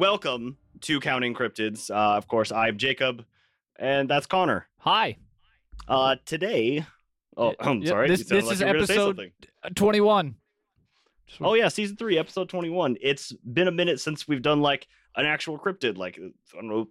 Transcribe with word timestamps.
welcome 0.00 0.56
to 0.80 0.98
Counting 0.98 1.34
Cryptids. 1.34 1.90
Uh, 1.90 2.16
of 2.16 2.26
course, 2.26 2.50
I'm 2.50 2.78
Jacob, 2.78 3.22
and 3.78 4.08
that's 4.08 4.26
Connor. 4.26 4.66
Hi. 4.78 5.18
Uh, 5.86 6.16
today, 6.24 6.86
oh, 7.36 7.54
I'm 7.60 7.84
sorry. 7.86 8.08
this- 8.08 8.24
this 8.24 8.46
like 8.46 8.54
is 8.54 8.60
you 8.60 8.66
were 8.66 8.72
gonna 8.72 8.86
say 8.86 8.94
episode- 8.94 9.32
Uh, 9.62 9.68
21. 9.74 10.36
Oh 11.42 11.52
yeah, 11.54 11.68
season 11.68 11.96
three, 11.96 12.16
episode 12.18 12.48
twenty-one. 12.48 12.96
It's 13.02 13.32
been 13.32 13.68
a 13.68 13.72
minute 13.72 14.00
since 14.00 14.26
we've 14.26 14.40
done 14.42 14.60
like 14.62 14.88
an 15.16 15.26
actual 15.26 15.58
cryptid. 15.58 15.96
Like 15.98 16.18
I 16.18 16.30
don't 16.56 16.68
know, 16.68 16.88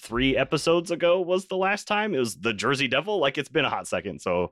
three 0.00 0.34
episodes 0.36 0.90
ago 0.90 1.20
was 1.20 1.46
the 1.48 1.56
last 1.58 1.86
time. 1.86 2.12
It 2.14 2.18
was 2.18 2.36
the 2.36 2.54
Jersey 2.54 2.88
Devil. 2.88 3.20
Like 3.20 3.36
it's 3.38 3.48
been 3.50 3.64
a 3.66 3.70
hot 3.70 3.86
second. 3.86 4.20
So, 4.20 4.50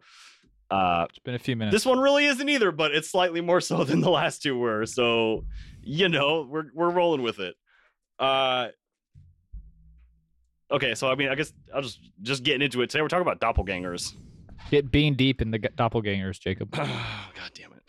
uh, 0.70 1.06
It's 1.08 1.18
been 1.18 1.34
a 1.34 1.40
few 1.40 1.56
minutes. 1.56 1.74
this 1.74 1.86
one 1.86 1.98
really 1.98 2.26
isn't 2.26 2.48
either, 2.48 2.70
but 2.70 2.94
it's 2.94 3.10
slightly 3.10 3.40
more 3.40 3.60
so 3.60 3.82
than 3.84 4.00
the 4.00 4.10
last 4.10 4.42
two 4.42 4.56
were. 4.56 4.84
So, 4.86 5.44
you 5.82 6.08
know, 6.08 6.46
we're 6.48 6.66
we're 6.72 6.90
rolling 6.90 7.22
with 7.22 7.40
it. 7.40 7.56
Uh, 8.18 8.68
okay, 10.70 10.94
so 10.94 11.08
I 11.10 11.14
mean, 11.14 11.28
I 11.28 11.34
guess 11.34 11.52
I'll 11.74 11.82
just 11.82 12.00
just 12.22 12.42
getting 12.42 12.62
into 12.62 12.82
it 12.82 12.90
today. 12.90 13.02
We're 13.02 13.08
talking 13.08 13.26
about 13.28 13.40
doppelgangers. 13.40 14.14
Get 14.70 14.90
being 14.90 15.14
deep 15.14 15.42
in 15.42 15.50
the 15.50 15.58
g- 15.58 15.68
doppelgangers, 15.76 16.40
Jacob. 16.40 16.70
God 16.72 16.88
damn 17.54 17.72
it! 17.72 17.82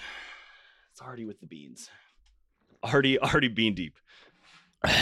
It's 0.91 1.01
already 1.01 1.25
with 1.25 1.39
the 1.39 1.45
beans. 1.47 1.89
Already, 2.83 3.19
already 3.19 3.47
bean 3.47 3.73
deep. 3.73 3.95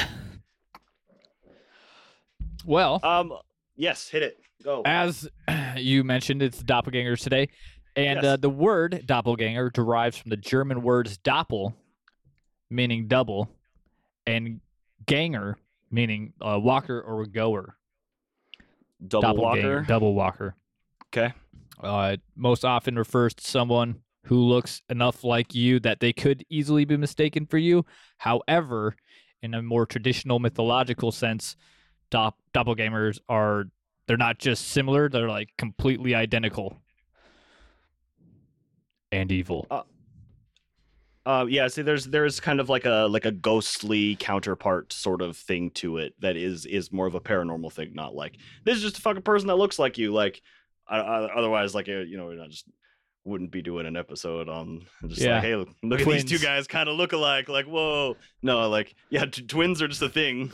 Well, 2.65 2.99
Um, 3.03 3.31
yes, 3.75 4.07
hit 4.09 4.23
it. 4.23 4.37
Go. 4.63 4.81
as 4.85 5.29
you 5.77 6.03
mentioned, 6.03 6.41
it's 6.41 6.63
doppelgangers 6.63 7.21
today. 7.21 7.49
And 7.95 8.17
Yes. 8.17 8.25
uh, 8.25 8.37
the 8.37 8.49
word 8.49 9.03
doppelganger 9.05 9.69
derives 9.69 10.17
from 10.17 10.29
the 10.29 10.37
German 10.37 10.81
words 10.81 11.17
doppel, 11.19 11.75
meaning 12.71 13.07
double, 13.07 13.49
and 14.25 14.59
ganger, 15.05 15.57
meaning 15.91 16.33
uh, 16.41 16.59
walker 16.61 16.99
or 17.01 17.21
a 17.21 17.27
goer. 17.27 17.77
Double 19.07 19.37
walker. 19.37 19.85
Double 19.87 20.13
walker. 20.13 20.55
Okay. 21.07 21.33
Uh, 21.81 22.11
it 22.13 22.21
most 22.35 22.63
often 22.63 22.95
refers 22.95 23.33
to 23.33 23.43
someone 23.45 24.01
who 24.25 24.37
looks 24.37 24.81
enough 24.89 25.23
like 25.23 25.53
you 25.53 25.79
that 25.81 25.99
they 25.99 26.13
could 26.13 26.43
easily 26.49 26.85
be 26.85 26.97
mistaken 26.97 27.45
for 27.45 27.57
you. 27.57 27.85
However, 28.17 28.95
in 29.41 29.53
a 29.53 29.61
more 29.61 29.85
traditional 29.85 30.39
mythological 30.39 31.11
sense, 31.11 31.55
dop- 32.09 32.39
doppelgangers 32.53 33.19
are 33.29 33.65
they're 34.07 34.17
not 34.17 34.39
just 34.39 34.69
similar; 34.69 35.09
they're 35.09 35.29
like 35.29 35.49
completely 35.57 36.15
identical 36.15 36.81
and 39.11 39.31
evil. 39.31 39.67
Uh, 39.69 39.83
yeah. 41.27 41.67
See, 41.67 41.81
there's 41.81 42.05
there's 42.05 42.39
kind 42.39 42.59
of 42.59 42.69
like 42.69 42.85
a 42.85 43.07
like 43.09 43.25
a 43.25 43.31
ghostly 43.31 44.15
counterpart 44.17 44.93
sort 44.93 45.21
of 45.21 45.35
thing 45.37 45.71
to 45.71 45.97
it 45.97 46.13
that 46.19 46.35
is 46.35 46.65
is 46.65 46.91
more 46.91 47.07
of 47.07 47.15
a 47.15 47.19
paranormal 47.21 47.71
thing, 47.73 47.93
not 47.93 48.13
like 48.15 48.37
this 48.63 48.77
is 48.77 48.83
just 48.83 48.97
a 48.97 49.01
fucking 49.01 49.23
person 49.23 49.47
that 49.47 49.55
looks 49.55 49.79
like 49.79 49.97
you. 49.97 50.13
Like, 50.13 50.41
I, 50.87 50.97
I, 50.99 51.35
otherwise, 51.37 51.73
like 51.73 51.89
uh, 51.89 51.99
you 52.01 52.17
know, 52.17 52.31
I 52.31 52.47
just 52.47 52.65
wouldn't 53.23 53.51
be 53.51 53.63
doing 53.63 53.87
an 53.87 53.97
episode 53.97 54.47
on 54.49 54.85
just 55.07 55.19
Yeah. 55.19 55.35
like, 55.35 55.43
hey, 55.43 55.55
look, 55.55 55.69
look 55.81 55.99
at 56.01 56.07
these 56.07 56.25
two 56.25 56.37
guys 56.37 56.67
kind 56.67 56.87
of 56.87 56.95
look 56.95 57.11
alike. 57.13 57.49
Like, 57.49 57.65
whoa, 57.65 58.17
no, 58.43 58.69
like 58.69 58.93
yeah, 59.09 59.25
t- 59.25 59.41
twins 59.41 59.81
are 59.81 59.87
just 59.87 60.03
a 60.03 60.09
thing. 60.09 60.51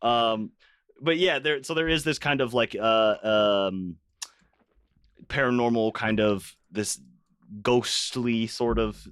Um, 0.00 0.52
but 1.00 1.16
yeah, 1.16 1.40
there. 1.40 1.62
So 1.64 1.74
there 1.74 1.88
is 1.88 2.04
this 2.04 2.20
kind 2.20 2.40
of 2.40 2.54
like 2.54 2.76
uh 2.80 3.68
um 3.68 3.96
paranormal 5.26 5.92
kind 5.94 6.20
of 6.20 6.54
this 6.70 7.00
ghostly 7.62 8.46
sort 8.46 8.78
of 8.78 9.04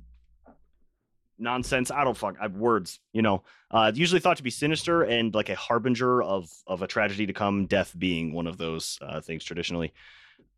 nonsense. 1.42 1.90
I 1.90 2.04
don't 2.04 2.16
fuck. 2.16 2.36
I 2.38 2.44
have 2.44 2.56
words. 2.56 3.00
You 3.12 3.22
know, 3.22 3.42
uh, 3.70 3.92
usually 3.94 4.20
thought 4.20 4.36
to 4.38 4.42
be 4.42 4.50
sinister 4.50 5.02
and 5.02 5.34
like 5.34 5.48
a 5.48 5.54
harbinger 5.54 6.22
of 6.22 6.50
of 6.66 6.82
a 6.82 6.86
tragedy 6.86 7.26
to 7.26 7.32
come. 7.32 7.66
Death 7.66 7.94
being 7.98 8.32
one 8.32 8.46
of 8.46 8.58
those 8.58 8.98
uh, 9.02 9.20
things 9.20 9.44
traditionally. 9.44 9.92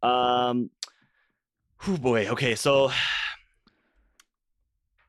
Um, 0.02 0.70
oh 1.88 1.96
boy. 1.96 2.28
Okay, 2.28 2.54
so. 2.54 2.90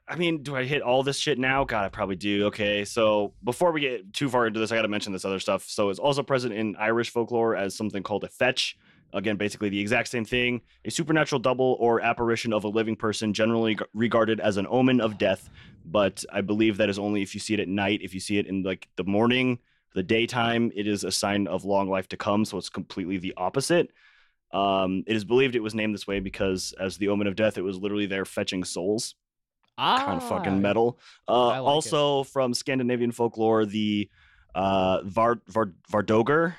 I 0.08 0.18
mean, 0.18 0.44
do 0.44 0.56
I 0.56 0.66
hit 0.66 0.84
all 0.84 1.02
this 1.02 1.18
shit 1.18 1.40
now? 1.40 1.64
God, 1.64 1.84
I 1.84 1.90
probably 1.90 2.16
do. 2.16 2.46
Okay, 2.46 2.86
so 2.86 3.34
before 3.44 3.72
we 3.72 3.82
get 3.82 4.14
too 4.14 4.30
far 4.30 4.46
into 4.46 4.60
this, 4.60 4.72
I 4.72 4.76
got 4.76 4.84
to 4.84 4.88
mention 4.88 5.12
this 5.12 5.26
other 5.26 5.40
stuff. 5.40 5.64
So 5.68 5.90
it's 5.90 5.98
also 5.98 6.22
present 6.22 6.54
in 6.54 6.76
Irish 6.76 7.10
folklore 7.10 7.56
as 7.56 7.76
something 7.76 8.04
called 8.04 8.24
a 8.24 8.28
fetch. 8.28 8.78
Again, 9.16 9.38
basically 9.38 9.70
the 9.70 9.80
exact 9.80 10.10
same 10.10 10.26
thing. 10.26 10.62
A 10.84 10.92
supernatural 10.92 11.40
double 11.40 11.78
or 11.80 12.02
apparition 12.02 12.54
of 12.54 12.64
a 12.64 12.68
living 12.68 12.96
person, 12.96 13.34
generally 13.34 13.78
regarded 13.94 14.40
as 14.40 14.58
an 14.58 14.68
omen 14.70 15.02
of 15.02 15.18
death. 15.18 15.50
But 15.86 16.24
I 16.32 16.42
believe 16.42 16.78
that 16.78 16.90
is 16.90 17.00
only 17.00 17.22
if 17.22 17.34
you 17.34 17.40
see 17.40 17.54
it 17.56 17.60
at 17.60 17.68
night. 17.68 18.02
If 18.04 18.14
you 18.14 18.20
see 18.20 18.38
it 18.38 18.46
in 18.46 18.62
like 18.62 18.88
the 18.98 19.04
morning, 19.04 19.60
the 19.94 20.04
daytime, 20.04 20.72
it 20.76 20.86
is 20.86 21.04
a 21.04 21.12
sign 21.12 21.48
of 21.48 21.66
long 21.66 21.90
life 21.90 22.08
to 22.10 22.18
come. 22.18 22.46
So 22.46 22.58
it's 22.58 22.70
completely 22.70 23.18
the 23.18 23.34
opposite. 23.38 23.90
Um, 24.52 25.04
it 25.08 25.16
is 25.16 25.26
believed 25.26 25.56
it 25.56 25.64
was 25.64 25.76
named 25.76 25.94
this 25.94 26.08
way 26.08 26.20
because, 26.20 26.74
as 26.80 26.98
the 26.98 27.08
omen 27.08 27.28
of 27.28 27.36
death, 27.36 27.58
it 27.58 27.62
was 27.64 27.78
literally 27.78 28.06
there 28.06 28.26
fetching 28.26 28.64
souls 28.64 29.16
Ah, 29.78 30.06
kind 30.06 30.22
of 30.22 30.28
fucking 30.30 30.62
metal. 30.62 31.00
Uh, 31.28 31.48
like 31.48 31.58
it. 31.58 31.62
also 31.62 32.24
from 32.24 32.54
Scandinavian 32.54 33.12
folklore, 33.12 33.66
the 33.66 34.10
uh, 34.54 35.02
Var, 35.04 35.42
Var, 35.48 35.74
Vardoger. 35.92 36.56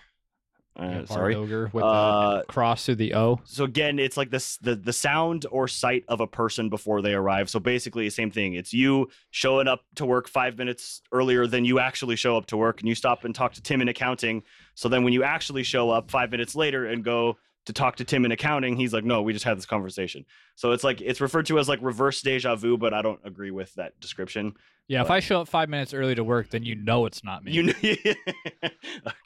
Uh, 0.76 1.06
sorry. 1.06 1.34
Vardoger 1.34 1.72
with 1.72 1.82
Uh, 1.84 2.38
the 2.38 2.44
cross 2.44 2.84
through 2.84 2.96
the 2.96 3.14
O. 3.14 3.40
So 3.44 3.64
again, 3.64 3.98
it's 3.98 4.16
like 4.16 4.30
this 4.30 4.58
the 4.58 4.74
the 4.76 4.92
sound 4.92 5.46
or 5.50 5.68
sight 5.68 6.04
of 6.08 6.20
a 6.20 6.26
person 6.26 6.68
before 6.68 7.00
they 7.00 7.14
arrive. 7.14 7.48
So 7.48 7.58
basically, 7.58 8.08
same 8.10 8.30
thing. 8.30 8.54
It's 8.54 8.72
you 8.74 9.08
showing 9.30 9.68
up 9.68 9.84
to 9.94 10.04
work 10.04 10.28
five 10.28 10.58
minutes 10.58 11.00
earlier 11.12 11.46
than 11.46 11.64
you 11.64 11.78
actually 11.78 12.16
show 12.16 12.36
up 12.36 12.46
to 12.46 12.56
work, 12.56 12.80
and 12.80 12.88
you 12.88 12.94
stop 12.94 13.24
and 13.24 13.34
talk 13.34 13.54
to 13.54 13.62
Tim 13.62 13.80
in 13.80 13.88
accounting. 13.88 14.42
So 14.74 14.88
then, 14.88 15.02
when 15.02 15.12
you 15.14 15.22
actually 15.22 15.62
show 15.62 15.88
up 15.90 16.10
five 16.10 16.30
minutes 16.30 16.54
later 16.54 16.86
and 16.86 17.02
go 17.02 17.38
to 17.64 17.72
talk 17.72 17.96
to 17.96 18.04
Tim 18.04 18.24
in 18.24 18.30
accounting, 18.32 18.76
he's 18.76 18.92
like, 18.92 19.04
"No, 19.04 19.22
we 19.22 19.32
just 19.32 19.44
had 19.46 19.56
this 19.56 19.66
conversation." 19.66 20.24
So 20.56 20.72
it's 20.72 20.84
like 20.84 21.00
it's 21.00 21.20
referred 21.22 21.46
to 21.46 21.58
as 21.58 21.68
like 21.68 21.78
reverse 21.82 22.20
deja 22.20 22.54
vu, 22.54 22.76
but 22.76 22.92
I 22.92 23.00
don't 23.02 23.20
agree 23.24 23.50
with 23.50 23.72
that 23.74 23.98
description. 24.00 24.52
Yeah, 24.88 25.00
if 25.00 25.10
I 25.10 25.18
show 25.20 25.40
up 25.40 25.48
five 25.48 25.68
minutes 25.68 25.92
early 25.94 26.14
to 26.14 26.22
work, 26.22 26.50
then 26.50 26.62
you 26.64 26.76
know 26.76 27.06
it's 27.06 27.24
not 27.24 27.42
me. 27.42 27.52
You 27.52 27.62
know, 27.64 27.72
okay, 27.82 28.74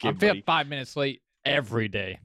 I'm 0.05 0.15
buddy. 0.15 0.41
five 0.45 0.67
minutes 0.67 0.95
late 0.95 1.21
every 1.45 1.87
day. 1.87 2.19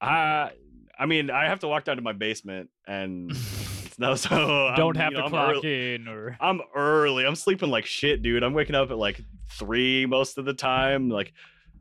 I 0.00 0.50
I 0.98 1.06
mean, 1.06 1.30
I 1.30 1.46
have 1.48 1.60
to 1.60 1.68
walk 1.68 1.84
down 1.84 1.96
to 1.96 2.02
my 2.02 2.12
basement, 2.12 2.70
and 2.86 3.30
it's 3.84 3.98
no, 3.98 4.14
so 4.14 4.68
I'm, 4.68 4.76
Don't 4.76 4.96
have 4.96 5.12
you 5.12 5.16
to 5.16 5.20
know, 5.20 5.24
I'm 5.26 5.30
clock 5.30 5.50
early- 5.56 5.94
in 5.94 6.08
or 6.08 6.36
I'm 6.40 6.60
early. 6.74 7.26
I'm 7.26 7.34
sleeping 7.34 7.70
like 7.70 7.86
shit, 7.86 8.22
dude. 8.22 8.42
I'm 8.42 8.54
waking 8.54 8.74
up 8.74 8.90
at 8.90 8.98
like 8.98 9.20
three 9.50 10.06
most 10.06 10.38
of 10.38 10.44
the 10.44 10.54
time. 10.54 11.08
Like 11.08 11.32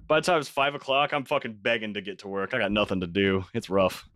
by 0.08 0.20
the 0.20 0.26
time 0.26 0.40
it's 0.40 0.50
five 0.50 0.76
o'clock, 0.76 1.14
I'm 1.14 1.26
fucking 1.26 1.60
begging 1.62 1.94
to 1.96 2.02
get 2.02 2.20
to 2.20 2.28
work. 2.28 2.54
I 2.54 2.58
got 2.60 2.72
nothing 2.72 3.02
to 3.02 3.08
do. 3.08 3.46
It's 3.54 3.70
rough. 3.70 4.08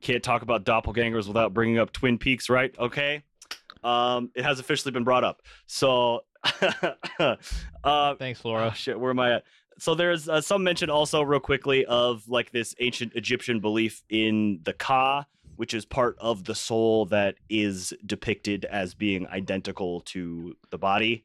Can't 0.00 0.22
talk 0.22 0.42
about 0.42 0.64
doppelgangers 0.64 1.26
without 1.26 1.54
bringing 1.54 1.78
up 1.78 1.90
Twin 1.90 2.18
Peaks, 2.18 2.50
right? 2.50 2.74
Okay. 2.78 3.22
Um, 3.82 4.30
it 4.34 4.44
has 4.44 4.60
officially 4.60 4.92
been 4.92 5.04
brought 5.04 5.24
up. 5.24 5.40
So, 5.66 6.20
uh, 7.84 8.14
thanks, 8.16 8.40
Oh 8.44 8.48
Laura. 8.48 8.74
shit, 8.74 8.98
where 8.98 9.10
am 9.10 9.18
I 9.20 9.34
at? 9.36 9.44
So 9.78 9.94
there's 9.94 10.28
uh, 10.28 10.40
some 10.40 10.62
mention 10.62 10.90
also, 10.90 11.22
real 11.22 11.40
quickly, 11.40 11.84
of 11.86 12.28
like 12.28 12.52
this 12.52 12.74
ancient 12.78 13.14
Egyptian 13.14 13.60
belief 13.60 14.02
in 14.08 14.60
the 14.64 14.72
Ka, 14.72 15.24
which 15.56 15.74
is 15.74 15.84
part 15.84 16.16
of 16.20 16.44
the 16.44 16.54
soul 16.54 17.06
that 17.06 17.36
is 17.48 17.92
depicted 18.06 18.64
as 18.66 18.94
being 18.94 19.26
identical 19.28 20.00
to 20.02 20.56
the 20.70 20.78
body. 20.78 21.24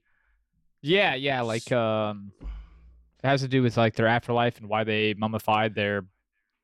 Yeah, 0.81 1.13
yeah, 1.15 1.41
like 1.41 1.71
um, 1.71 2.31
it 2.41 3.27
has 3.27 3.41
to 3.41 3.47
do 3.47 3.61
with 3.61 3.77
like 3.77 3.95
their 3.95 4.07
afterlife 4.07 4.57
and 4.59 4.69
why 4.69 4.83
they 4.83 5.13
mummified 5.13 5.75
their 5.75 6.05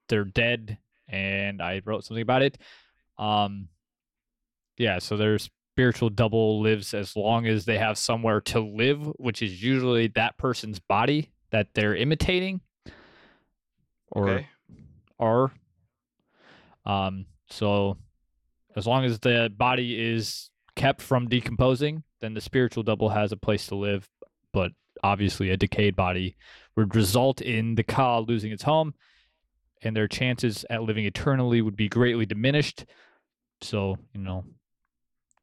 their 0.08 0.24
dead, 0.24 0.78
and 1.08 1.62
I 1.62 1.82
wrote 1.86 2.06
something 2.06 2.22
about 2.22 2.42
it. 2.42 2.58
Um, 3.18 3.68
yeah, 4.78 5.00
so 5.00 5.18
their 5.18 5.38
spiritual 5.76 6.10
double 6.10 6.62
lives 6.62 6.94
as 6.94 7.18
long 7.18 7.46
as 7.48 7.66
they 7.66 7.78
have 7.78 7.98
somewhere 7.98 8.40
to 8.40 8.62
live, 8.62 9.06
which 9.18 9.42
is 9.42 9.62
usually 9.62 10.08
that 10.08 10.38
person's 10.38 10.80
body 10.80 11.34
that 11.52 11.68
they're 11.74 11.94
imitating, 11.94 12.62
or 14.10 14.30
Okay. 14.30 14.48
are. 15.20 15.52
Um, 16.86 17.26
so 17.50 17.98
as 18.78 18.88
long 18.88 19.04
as 19.04 19.20
the 19.20 19.52
body 19.58 20.02
is 20.02 20.50
kept 20.78 21.02
from 21.02 21.28
decomposing, 21.28 22.04
then 22.22 22.34
the 22.34 22.40
spiritual 22.40 22.84
double 22.84 23.10
has 23.10 23.34
a 23.34 23.38
place 23.38 23.68
to 23.68 23.76
live. 23.76 24.08
But 24.54 24.72
obviously, 25.04 25.50
a 25.50 25.58
decayed 25.58 25.98
body 25.98 26.38
would 26.78 26.96
result 26.96 27.42
in 27.42 27.76
the 27.76 27.84
Ka 27.84 28.20
losing 28.20 28.54
its 28.54 28.64
home, 28.64 28.94
and 29.82 29.94
their 29.94 30.08
chances 30.08 30.64
at 30.70 30.84
living 30.84 31.04
eternally 31.04 31.62
would 31.62 31.76
be 31.76 31.90
greatly 31.90 32.26
diminished. 32.26 32.86
So 33.60 33.98
you 34.14 34.22
know, 34.22 34.46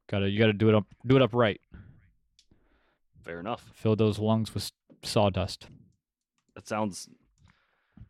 gotta 0.08 0.28
you 0.28 0.38
gotta 0.38 0.52
do 0.52 0.68
it 0.68 0.74
up 0.74 0.84
do 1.06 1.16
it 1.16 1.22
up 1.22 1.34
right. 1.34 1.60
Fair 3.24 3.40
enough. 3.40 3.70
Fill 3.74 3.96
those 3.96 4.18
lungs 4.18 4.52
with 4.54 4.70
sawdust. 5.02 5.68
That 6.54 6.66
sounds. 6.66 7.08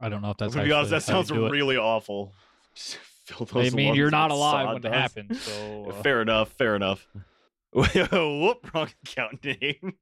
I 0.01 0.09
don't 0.09 0.23
know 0.23 0.31
if 0.31 0.37
that's 0.39 0.55
to 0.55 0.63
be 0.65 0.73
honest, 0.73 0.91
that 0.91 0.97
actually 0.97 1.13
how 1.13 1.19
you 1.21 1.25
sounds 1.27 1.39
do 1.39 1.47
it. 1.47 1.51
really 1.51 1.77
awful. 1.77 2.33
Just 2.75 2.97
fill 3.27 3.47
I 3.53 3.63
those 3.65 3.75
mean, 3.75 3.95
you're 3.95 4.11
not 4.11 4.31
with 4.31 4.39
alive 4.39 4.67
when 4.69 4.77
it 4.79 4.83
sawdust. 4.83 5.01
happens, 5.15 5.41
so 5.43 5.87
uh, 5.91 6.03
Fair 6.03 6.23
enough. 6.23 6.49
Fair 6.53 6.75
enough. 6.75 7.07
Whoop, 7.73 8.75
wrong 8.75 8.89
account 9.05 9.45
name. 9.45 9.95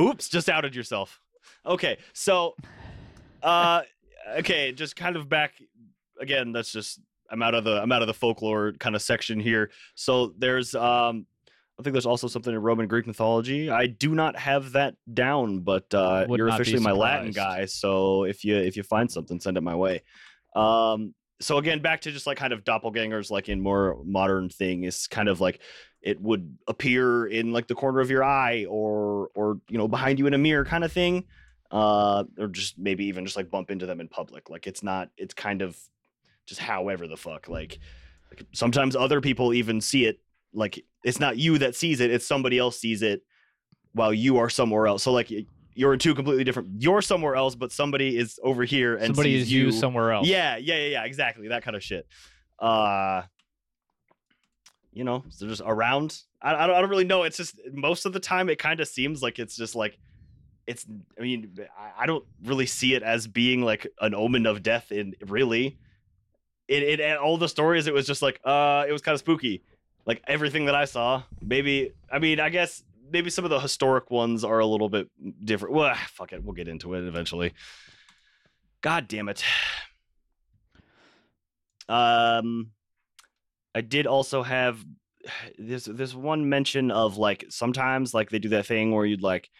Oops, 0.00 0.28
just 0.28 0.48
outed 0.48 0.74
yourself. 0.74 1.20
Okay, 1.64 1.98
so 2.12 2.54
uh 3.42 3.82
okay, 4.38 4.72
just 4.72 4.96
kind 4.96 5.16
of 5.16 5.28
back 5.28 5.52
again, 6.20 6.52
that's 6.52 6.72
just 6.72 7.00
I'm 7.32 7.42
out 7.42 7.54
of 7.54 7.64
the 7.64 7.82
I'm 7.82 7.90
out 7.90 8.02
of 8.02 8.08
the 8.08 8.14
folklore 8.14 8.72
kind 8.72 8.94
of 8.94 9.02
section 9.02 9.40
here. 9.40 9.70
So 9.94 10.34
there's 10.38 10.74
um 10.74 11.26
I 11.80 11.82
think 11.82 11.94
there's 11.94 12.06
also 12.06 12.28
something 12.28 12.52
in 12.52 12.60
Roman 12.60 12.86
Greek 12.86 13.06
mythology. 13.06 13.70
I 13.70 13.86
do 13.86 14.14
not 14.14 14.36
have 14.36 14.72
that 14.72 14.94
down, 15.12 15.60
but 15.60 15.92
uh 15.94 16.26
Would 16.28 16.38
you're 16.38 16.48
officially 16.48 16.80
my 16.80 16.92
Latin 16.92 17.32
guy, 17.32 17.64
so 17.64 18.24
if 18.24 18.44
you 18.44 18.56
if 18.56 18.76
you 18.76 18.82
find 18.82 19.10
something, 19.10 19.40
send 19.40 19.56
it 19.56 19.62
my 19.62 19.74
way. 19.74 20.02
Um 20.54 21.14
so 21.40 21.58
again, 21.58 21.80
back 21.80 22.02
to 22.02 22.12
just 22.12 22.26
like 22.26 22.38
kind 22.38 22.52
of 22.52 22.62
doppelgangers, 22.62 23.30
like 23.30 23.48
in 23.48 23.60
more 23.60 23.98
modern 24.04 24.48
thing, 24.48 24.84
is 24.84 25.08
kind 25.08 25.28
of 25.28 25.40
like 25.40 25.60
it 26.02 26.20
would 26.20 26.56
appear 26.68 27.26
in 27.26 27.52
like 27.52 27.66
the 27.66 27.74
corner 27.74 28.00
of 28.00 28.10
your 28.10 28.22
eye 28.22 28.66
or 28.68 29.30
or 29.34 29.58
you 29.68 29.78
know 29.78 29.88
behind 29.88 30.18
you 30.18 30.26
in 30.26 30.34
a 30.34 30.38
mirror 30.38 30.64
kind 30.64 30.84
of 30.84 30.92
thing 30.92 31.24
uh 31.70 32.24
or 32.38 32.48
just 32.48 32.78
maybe 32.78 33.06
even 33.06 33.24
just 33.24 33.36
like 33.36 33.50
bump 33.50 33.70
into 33.70 33.86
them 33.86 34.00
in 34.00 34.08
public 34.08 34.50
like 34.50 34.66
it's 34.66 34.82
not 34.82 35.08
it's 35.16 35.32
kind 35.32 35.62
of 35.62 35.78
just 36.46 36.60
however 36.60 37.06
the 37.06 37.16
fuck 37.16 37.48
like, 37.48 37.78
like 38.30 38.46
sometimes 38.52 38.96
other 38.96 39.20
people 39.20 39.52
even 39.54 39.80
see 39.80 40.04
it 40.06 40.20
like 40.52 40.84
it's 41.04 41.20
not 41.20 41.36
you 41.36 41.58
that 41.58 41.74
sees 41.74 42.00
it 42.00 42.10
it's 42.10 42.26
somebody 42.26 42.58
else 42.58 42.78
sees 42.78 43.02
it 43.02 43.22
while 43.92 44.12
you 44.12 44.38
are 44.38 44.48
somewhere 44.48 44.86
else 44.86 45.02
so 45.02 45.12
like 45.12 45.30
you're 45.74 45.92
in 45.92 45.98
two 45.98 46.14
completely 46.14 46.44
different 46.44 46.68
you're 46.82 47.02
somewhere 47.02 47.34
else 47.34 47.54
but 47.54 47.72
somebody 47.72 48.16
is 48.16 48.38
over 48.42 48.64
here 48.64 48.94
and 48.96 49.06
Somebody 49.06 49.34
sees 49.34 49.42
is 49.44 49.52
you 49.52 49.64
you 49.66 49.72
somewhere 49.72 50.12
else. 50.12 50.26
yeah, 50.26 50.56
yeah, 50.56 50.76
yeah, 50.76 50.86
yeah, 50.86 51.04
exactly. 51.04 51.48
That 51.48 51.62
kind 51.62 51.76
of 51.76 51.82
shit. 51.82 52.06
Uh 52.58 53.22
you 54.92 55.04
know, 55.04 55.24
so 55.30 55.46
just 55.48 55.62
around. 55.64 56.18
I, 56.42 56.54
I 56.54 56.66
don't 56.66 56.76
I 56.76 56.80
don't 56.82 56.90
really 56.90 57.04
know. 57.04 57.22
It's 57.22 57.38
just 57.38 57.58
most 57.72 58.04
of 58.04 58.12
the 58.12 58.20
time 58.20 58.50
it 58.50 58.58
kind 58.58 58.80
of 58.80 58.88
seems 58.88 59.22
like 59.22 59.38
it's 59.38 59.56
just 59.56 59.74
like 59.74 59.98
it's 60.66 60.84
I 61.18 61.22
mean, 61.22 61.58
I, 61.78 62.02
I 62.02 62.06
don't 62.06 62.24
really 62.44 62.66
see 62.66 62.94
it 62.94 63.02
as 63.02 63.26
being 63.26 63.62
like 63.62 63.86
an 64.00 64.14
omen 64.14 64.46
of 64.46 64.62
death 64.62 64.92
in 64.92 65.14
really. 65.26 65.78
It 66.68 67.00
it 67.00 67.18
all 67.18 67.36
the 67.36 67.48
stories 67.48 67.86
it 67.86 67.94
was 67.94 68.06
just 68.06 68.22
like 68.22 68.40
uh 68.44 68.84
it 68.88 68.92
was 68.92 69.02
kind 69.02 69.14
of 69.14 69.20
spooky. 69.20 69.62
Like 70.04 70.22
everything 70.26 70.66
that 70.66 70.74
I 70.74 70.84
saw. 70.84 71.22
Maybe 71.40 71.92
I 72.10 72.18
mean, 72.18 72.40
I 72.40 72.48
guess 72.48 72.82
maybe 73.10 73.30
some 73.30 73.44
of 73.44 73.50
the 73.50 73.60
historic 73.60 74.10
ones 74.10 74.42
are 74.44 74.58
a 74.58 74.66
little 74.66 74.88
bit 74.88 75.08
different. 75.44 75.74
Well, 75.74 75.94
fuck 76.08 76.32
it, 76.32 76.42
we'll 76.42 76.54
get 76.54 76.68
into 76.68 76.94
it 76.94 77.06
eventually. 77.06 77.52
God 78.80 79.06
damn 79.06 79.28
it. 79.28 79.44
Um, 81.88 82.70
I 83.74 83.80
did 83.80 84.06
also 84.06 84.42
have 84.42 84.84
this 85.58 85.84
this 85.84 86.14
one 86.14 86.48
mention 86.48 86.90
of 86.90 87.16
like 87.16 87.44
sometimes 87.48 88.14
like 88.14 88.30
they 88.30 88.38
do 88.38 88.50
that 88.50 88.66
thing 88.66 88.92
where 88.92 89.06
you'd 89.06 89.22
like 89.22 89.50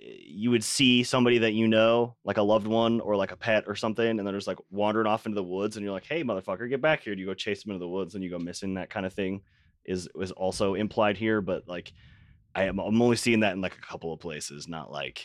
you 0.00 0.50
would 0.50 0.62
see 0.62 1.02
somebody 1.02 1.38
that 1.38 1.52
you 1.52 1.66
know 1.66 2.14
like 2.24 2.36
a 2.36 2.42
loved 2.42 2.66
one 2.66 3.00
or 3.00 3.16
like 3.16 3.32
a 3.32 3.36
pet 3.36 3.64
or 3.66 3.74
something 3.74 4.18
and 4.18 4.26
they're 4.26 4.34
just 4.34 4.46
like 4.46 4.58
wandering 4.70 5.06
off 5.06 5.26
into 5.26 5.34
the 5.34 5.42
woods 5.42 5.76
and 5.76 5.84
you're 5.84 5.92
like 5.92 6.06
hey 6.06 6.22
motherfucker 6.22 6.68
get 6.68 6.80
back 6.80 7.02
here 7.02 7.14
do 7.14 7.20
you 7.20 7.26
go 7.26 7.34
chase 7.34 7.62
them 7.62 7.72
into 7.72 7.80
the 7.80 7.88
woods 7.88 8.14
and 8.14 8.22
you 8.22 8.30
go 8.30 8.38
missing 8.38 8.74
that 8.74 8.90
kind 8.90 9.04
of 9.04 9.12
thing 9.12 9.40
is 9.84 10.08
was 10.14 10.30
also 10.32 10.74
implied 10.74 11.16
here 11.16 11.40
but 11.40 11.66
like 11.66 11.92
I 12.54 12.64
am 12.64 12.78
I'm 12.78 13.00
only 13.02 13.16
seeing 13.16 13.40
that 13.40 13.52
in 13.54 13.60
like 13.60 13.76
a 13.76 13.80
couple 13.80 14.12
of 14.12 14.20
places 14.20 14.68
not 14.68 14.90
like 14.90 15.24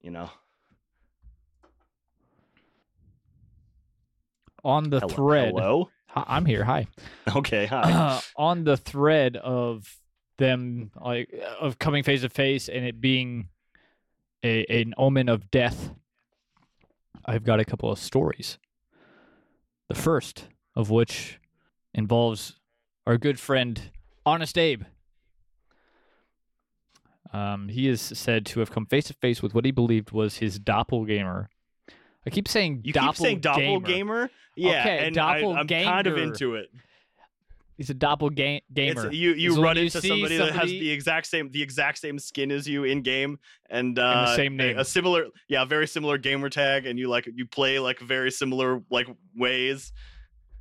you 0.00 0.10
know 0.10 0.30
On 4.64 4.90
the 4.90 5.00
hello, 5.00 5.14
thread, 5.14 5.48
hello 5.48 5.90
I'm 6.14 6.46
here. 6.46 6.64
Hi. 6.64 6.86
okay 7.36 7.66
hi 7.66 8.20
on 8.36 8.64
the 8.64 8.76
thread 8.76 9.36
of 9.36 9.86
them 10.38 10.90
like 11.00 11.28
of 11.60 11.78
coming 11.78 12.02
face 12.02 12.22
to 12.22 12.28
face 12.28 12.68
and 12.68 12.84
it 12.84 13.00
being 13.00 13.48
a 14.42 14.64
an 14.66 14.94
omen 14.96 15.28
of 15.28 15.50
death 15.50 15.90
i've 17.26 17.44
got 17.44 17.60
a 17.60 17.64
couple 17.64 17.90
of 17.90 17.98
stories 17.98 18.58
the 19.88 19.94
first 19.94 20.46
of 20.74 20.90
which 20.90 21.38
involves 21.92 22.54
our 23.06 23.18
good 23.18 23.38
friend 23.38 23.90
honest 24.24 24.56
abe 24.56 24.84
um, 27.32 27.68
he 27.68 27.88
is 27.88 28.00
said 28.00 28.46
to 28.46 28.60
have 28.60 28.70
come 28.70 28.86
face 28.86 29.04
to 29.06 29.14
face 29.14 29.42
with 29.42 29.54
what 29.54 29.64
he 29.64 29.70
believed 29.70 30.12
was 30.12 30.38
his 30.38 30.58
doppelganger. 30.58 31.50
I 32.26 32.30
keep 32.30 32.48
saying 32.48 32.80
You 32.84 32.92
keep 32.94 33.16
saying 33.16 33.40
doppelganger. 33.40 33.80
doppelganger? 33.80 34.30
Yeah, 34.56 34.80
Okay, 34.80 35.06
and 35.06 35.18
I, 35.18 35.40
I'm 35.40 35.66
kind 35.66 36.06
of 36.06 36.16
into 36.16 36.54
it. 36.54 36.70
He's 37.78 37.90
a 37.90 37.94
doppelganger. 37.94 38.60
It's, 38.74 39.14
you 39.14 39.34
you 39.34 39.62
run 39.62 39.76
you 39.76 39.84
into 39.84 40.00
see 40.00 40.08
somebody, 40.08 40.36
that 40.36 40.50
has 40.50 40.68
the 40.68 40.90
exact 40.90 41.28
same 41.28 41.48
the 41.52 41.62
exact 41.62 41.98
same 41.98 42.18
skin 42.18 42.50
as 42.50 42.66
you 42.66 42.82
in 42.82 43.02
game, 43.02 43.38
and 43.70 43.96
uh, 44.00 44.34
same 44.34 44.54
a- 44.54 44.56
name. 44.56 44.78
a 44.78 44.84
similar 44.84 45.26
yeah, 45.48 45.64
very 45.64 45.86
similar 45.86 46.18
gamer 46.18 46.50
tag, 46.50 46.86
and 46.86 46.98
you 46.98 47.08
like 47.08 47.28
you 47.32 47.46
play 47.46 47.78
like 47.78 48.00
very 48.00 48.32
similar 48.32 48.82
like 48.90 49.06
ways. 49.36 49.92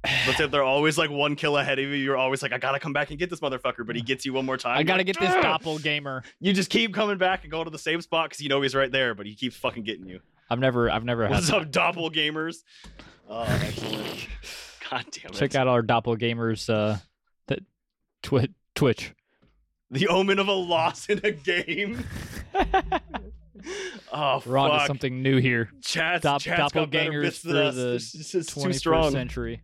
But 0.03 0.39
if 0.39 0.51
they're 0.51 0.63
always 0.63 0.96
like 0.98 1.10
one 1.10 1.36
kill 1.36 1.58
ahead 1.58 1.80
of 1.80 1.86
you, 1.86 1.96
you're 1.96 2.15
always 2.15 2.44
like, 2.44 2.53
I 2.53 2.60
gotta 2.60 2.80
come 2.80 2.94
back 2.94 3.10
and 3.10 3.18
get 3.18 3.32
this 3.32 3.39
motherfucker, 3.39 3.86
but 3.86 3.96
he 3.96 4.03
gets 4.03 4.24
you 4.24 4.32
one 4.32 4.46
more 4.46 4.56
time. 4.56 4.77
I 4.77 4.84
gotta 4.84 5.00
like, 5.00 5.08
get 5.08 5.20
this 5.20 5.34
doppelganger. 5.41 6.24
You 6.39 6.53
just 6.53 6.70
keep 6.70 6.94
coming 6.94 7.18
back 7.18 7.41
and 7.44 7.51
going 7.51 7.65
to 7.65 7.72
the 7.72 7.80
same 7.80 8.00
spot 8.01 8.30
because 8.30 8.41
you 8.41 8.48
know 8.48 8.62
he's 8.62 8.75
right 8.75 8.91
there, 8.91 9.15
but 9.15 9.25
he 9.25 9.34
keeps 9.34 9.58
fucking 9.58 9.84
getting 9.84 10.06
you. 10.06 10.20
I've 10.51 10.60
never, 10.60 10.89
I've 10.89 11.03
never 11.03 11.24
had. 11.24 11.32
What's 11.32 11.50
up, 11.50 11.72
doppelgamers? 11.72 12.58
Oh, 13.27 13.41
excellent. 13.44 14.27
God 14.89 15.06
damn 15.12 15.32
it. 15.32 15.34
Check 15.34 15.56
out 15.56 15.68
our 15.68 15.82
doppelgamers. 15.82 16.70
Uh, 16.74 16.98
twi- 18.27 18.48
Twitch. 18.75 19.13
The 19.89 20.07
omen 20.10 20.38
of 20.39 20.48
a 20.48 20.53
loss 20.53 21.07
in 21.10 21.22
a 21.24 21.31
game. 21.31 22.03
Oh, 24.13 24.41
We're 24.46 24.57
on 24.57 24.69
to 24.72 24.77
fuck. 24.77 24.88
something 24.88 25.22
new 25.22 25.38
here. 25.38 25.69
Chat's, 25.81 26.24
Dop- 26.24 26.39
chat's 26.41 26.72
got 26.74 26.89
better 26.91 27.12
doppelgangers 27.12 27.22
bits 27.22 27.41
than 27.41 27.53
for 27.53 27.62
us. 27.63 27.75
the 27.75 27.81
This 27.81 28.15
is 28.15 28.31
just 28.31 28.50
too 28.53 28.60
21st 28.62 28.75
strong. 28.75 29.12
century. 29.12 29.62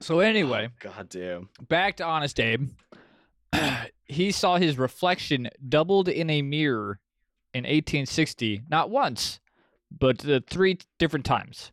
So 0.00 0.18
anyway, 0.20 0.70
God 0.80 1.08
damn. 1.08 1.48
back 1.68 1.96
to 1.98 2.04
Honest 2.04 2.40
Abe. 2.40 2.70
he 4.06 4.32
saw 4.32 4.56
his 4.56 4.78
reflection 4.78 5.48
doubled 5.68 6.08
in 6.08 6.30
a 6.30 6.42
mirror 6.42 6.98
in 7.54 7.62
1860, 7.64 8.62
not 8.68 8.90
once, 8.90 9.38
but 9.96 10.28
uh, 10.28 10.40
three 10.48 10.78
different 10.98 11.26
times. 11.26 11.70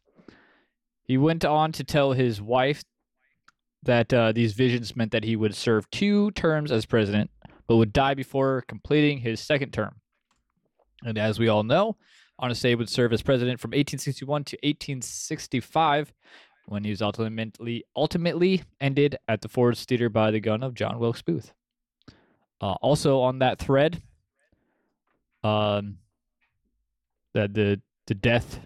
He 1.03 1.17
went 1.17 1.43
on 1.45 1.71
to 1.73 1.83
tell 1.83 2.13
his 2.13 2.41
wife 2.41 2.83
that 3.85 4.13
uh, 4.13 4.31
these 4.31 4.53
visions 4.53 4.95
meant 4.95 5.11
that 5.11 5.23
he 5.23 5.35
would 5.35 5.55
serve 5.55 5.89
two 5.91 6.31
terms 6.31 6.71
as 6.71 6.85
president, 6.85 7.29
but 7.67 7.77
would 7.77 7.93
die 7.93 8.13
before 8.13 8.63
completing 8.67 9.19
his 9.19 9.39
second 9.39 9.71
term. 9.71 9.95
And 11.03 11.17
as 11.17 11.39
we 11.39 11.47
all 11.47 11.63
know, 11.63 11.97
Honest 12.37 12.65
Abe 12.65 12.79
would 12.79 12.89
serve 12.89 13.13
as 13.13 13.21
president 13.21 13.59
from 13.59 13.69
1861 13.69 14.43
to 14.45 14.57
1865, 14.57 16.13
when 16.67 16.83
he 16.83 16.89
was 16.89 17.01
ultimately 17.01 17.85
ultimately 17.95 18.63
ended 18.81 19.17
at 19.27 19.41
the 19.41 19.47
Ford's 19.47 19.85
Theater 19.85 20.09
by 20.09 20.31
the 20.31 20.39
gun 20.39 20.63
of 20.63 20.73
John 20.73 20.99
Wilkes 20.99 21.21
Booth. 21.21 21.53
Uh, 22.59 22.73
also 22.81 23.19
on 23.19 23.39
that 23.39 23.59
thread, 23.59 24.01
um, 25.43 25.97
that 27.33 27.53
the 27.53 27.79
the 28.07 28.15
death 28.15 28.59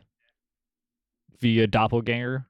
via 1.39 1.67
doppelganger. 1.67 2.45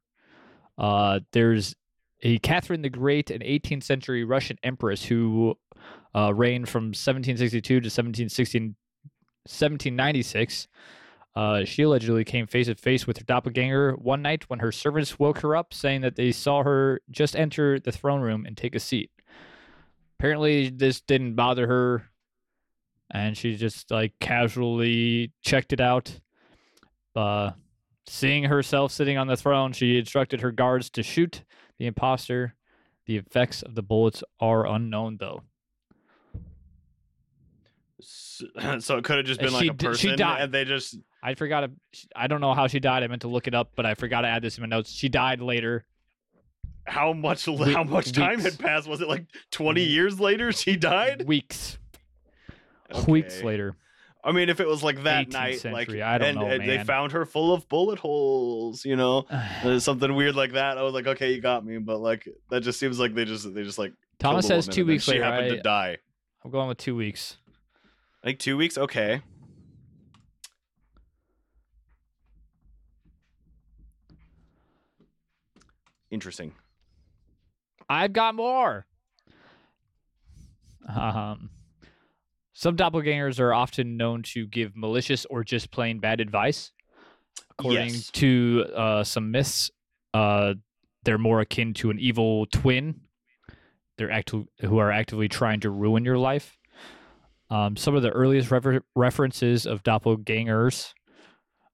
Uh, 0.77 1.19
there's 1.33 1.75
a 2.21 2.39
Catherine 2.39 2.81
the 2.81 2.89
Great, 2.89 3.31
an 3.31 3.41
18th 3.41 3.83
century 3.83 4.23
Russian 4.23 4.57
empress 4.63 5.05
who 5.05 5.57
uh, 6.15 6.33
reigned 6.33 6.69
from 6.69 6.85
1762 6.85 7.61
to 7.61 7.75
1716, 7.75 8.75
1796. 9.45 10.67
Uh, 11.35 11.63
she 11.63 11.83
allegedly 11.83 12.25
came 12.25 12.47
face 12.47 12.65
to 12.65 12.75
face 12.75 13.05
with 13.07 13.17
her 13.17 13.23
doppelganger 13.23 13.93
one 13.93 14.21
night 14.21 14.49
when 14.49 14.59
her 14.59 14.71
servants 14.71 15.19
woke 15.19 15.39
her 15.39 15.55
up, 15.55 15.73
saying 15.73 16.01
that 16.01 16.15
they 16.15 16.31
saw 16.31 16.63
her 16.63 17.01
just 17.09 17.35
enter 17.35 17.79
the 17.79 17.91
throne 17.91 18.21
room 18.21 18.45
and 18.45 18.57
take 18.57 18.75
a 18.75 18.79
seat. 18.79 19.11
Apparently, 20.19 20.69
this 20.69 20.99
didn't 20.99 21.35
bother 21.35 21.67
her, 21.67 22.09
and 23.11 23.37
she 23.37 23.55
just 23.55 23.89
like 23.91 24.13
casually 24.19 25.31
checked 25.41 25.71
it 25.71 25.79
out. 25.79 26.19
Uh, 27.15 27.51
seeing 28.05 28.43
herself 28.43 28.91
sitting 28.91 29.17
on 29.17 29.27
the 29.27 29.37
throne, 29.37 29.71
she 29.71 29.97
instructed 29.97 30.41
her 30.41 30.51
guards 30.51 30.89
to 30.89 31.03
shoot 31.03 31.43
the 31.79 31.87
imposter. 31.87 32.53
The 33.07 33.17
effects 33.17 33.63
of 33.63 33.73
the 33.73 33.81
bullets 33.81 34.23
are 34.39 34.67
unknown, 34.67 35.17
though. 35.19 35.41
S- 37.99 38.43
So 38.79 38.97
it 38.97 39.03
could 39.03 39.17
have 39.17 39.25
just 39.25 39.39
Uh, 39.41 39.45
been 39.45 39.53
like 39.53 39.63
she 39.63 39.67
a 39.69 39.73
person, 39.73 40.15
died. 40.17 40.41
and 40.41 40.53
they 40.53 40.65
just 40.65 40.95
I 41.21 41.33
forgot. 41.35 41.69
I 42.15 42.27
don't 42.27 42.39
know 42.41 42.53
how 42.53 42.67
she 42.67 42.79
died. 42.79 43.03
I 43.03 43.07
meant 43.07 43.23
to 43.23 43.27
look 43.27 43.47
it 43.47 43.53
up, 43.55 43.71
but 43.75 43.85
I 43.85 43.93
forgot 43.95 44.21
to 44.21 44.27
add 44.27 44.41
this 44.41 44.57
in 44.57 44.61
my 44.61 44.67
notes. 44.67 44.91
She 44.91 45.09
died 45.09 45.41
later. 45.41 45.85
how 46.85 47.13
much 47.13 47.45
We- 47.47 47.73
how 47.73 47.83
much 47.83 48.11
time 48.13 48.37
weeks. 48.37 48.43
had 48.43 48.59
passed? 48.59 48.87
Was 48.87 49.01
it 49.01 49.07
like 49.07 49.25
twenty 49.51 49.83
years 49.83 50.19
later 50.19 50.51
she 50.51 50.75
died? 50.75 51.27
Weeks. 51.27 51.77
Weeks 53.07 53.43
later. 53.43 53.75
I 54.21 54.33
mean, 54.33 54.49
if 54.49 54.59
it 54.59 54.67
was 54.67 54.83
like 54.83 55.03
that 55.03 55.27
18th 55.27 55.33
night, 55.33 55.65
like 55.65 55.87
century, 55.87 56.01
I 56.01 56.17
don't 56.17 56.29
and, 56.29 56.39
know, 56.39 56.45
and 56.47 56.67
they 56.67 56.83
found 56.83 57.13
her 57.13 57.25
full 57.25 57.53
of 57.53 57.69
bullet 57.69 57.99
holes, 57.99 58.83
you 58.83 58.97
know, 58.97 59.25
something 59.79 60.13
weird 60.13 60.35
like 60.35 60.53
that. 60.53 60.77
I 60.77 60.83
was 60.83 60.93
like, 60.93 61.07
okay, 61.07 61.33
you 61.33 61.41
got 61.41 61.65
me, 61.65 61.77
but 61.77 61.99
like 61.99 62.27
that 62.49 62.61
just 62.61 62.79
seems 62.79 62.99
like 62.99 63.13
they 63.13 63.23
just 63.23 63.53
they 63.53 63.63
just 63.63 63.79
like 63.79 63.93
Thomas 64.19 64.45
says 64.45 64.67
two 64.67 64.85
weeks 64.85 65.05
she 65.05 65.11
later. 65.11 65.23
happened 65.23 65.53
I, 65.53 65.55
to 65.55 65.61
die. 65.61 65.97
I'm 66.43 66.51
going 66.51 66.67
with 66.67 66.77
two 66.77 66.95
weeks. 66.95 67.37
Like 68.23 68.39
two 68.39 68.57
weeks. 68.57 68.77
Okay. 68.77 69.21
Interesting. 76.11 76.53
I've 77.87 78.13
got 78.13 78.35
more. 78.35 78.85
Um, 80.87 81.49
some 82.59 82.75
doppelgangers 82.75 83.39
are 83.39 83.53
often 83.53 83.95
known 83.95 84.21
to 84.21 84.45
give 84.45 84.75
malicious 84.75 85.25
or 85.29 85.45
just 85.45 85.71
plain 85.71 85.99
bad 85.99 86.19
advice. 86.19 86.73
According 87.51 87.87
Yes. 87.87 88.11
to 88.11 88.65
uh, 88.75 89.03
some 89.05 89.31
myths, 89.31 89.71
uh, 90.13 90.55
they're 91.03 91.17
more 91.17 91.39
akin 91.39 91.73
to 91.75 91.89
an 91.89 91.97
evil 91.99 92.47
twin. 92.47 92.99
They're 93.97 94.11
actu- 94.11 94.47
who 94.59 94.77
are 94.79 94.91
actively 94.91 95.29
trying 95.29 95.61
to 95.61 95.69
ruin 95.69 96.03
your 96.03 96.17
life. 96.17 96.57
Um, 97.49 97.77
some 97.77 97.95
of 97.95 98.01
the 98.01 98.09
earliest 98.11 98.51
refer- 98.51 98.81
references 98.93 99.65
of 99.65 99.81
doppelgangers, 99.83 100.93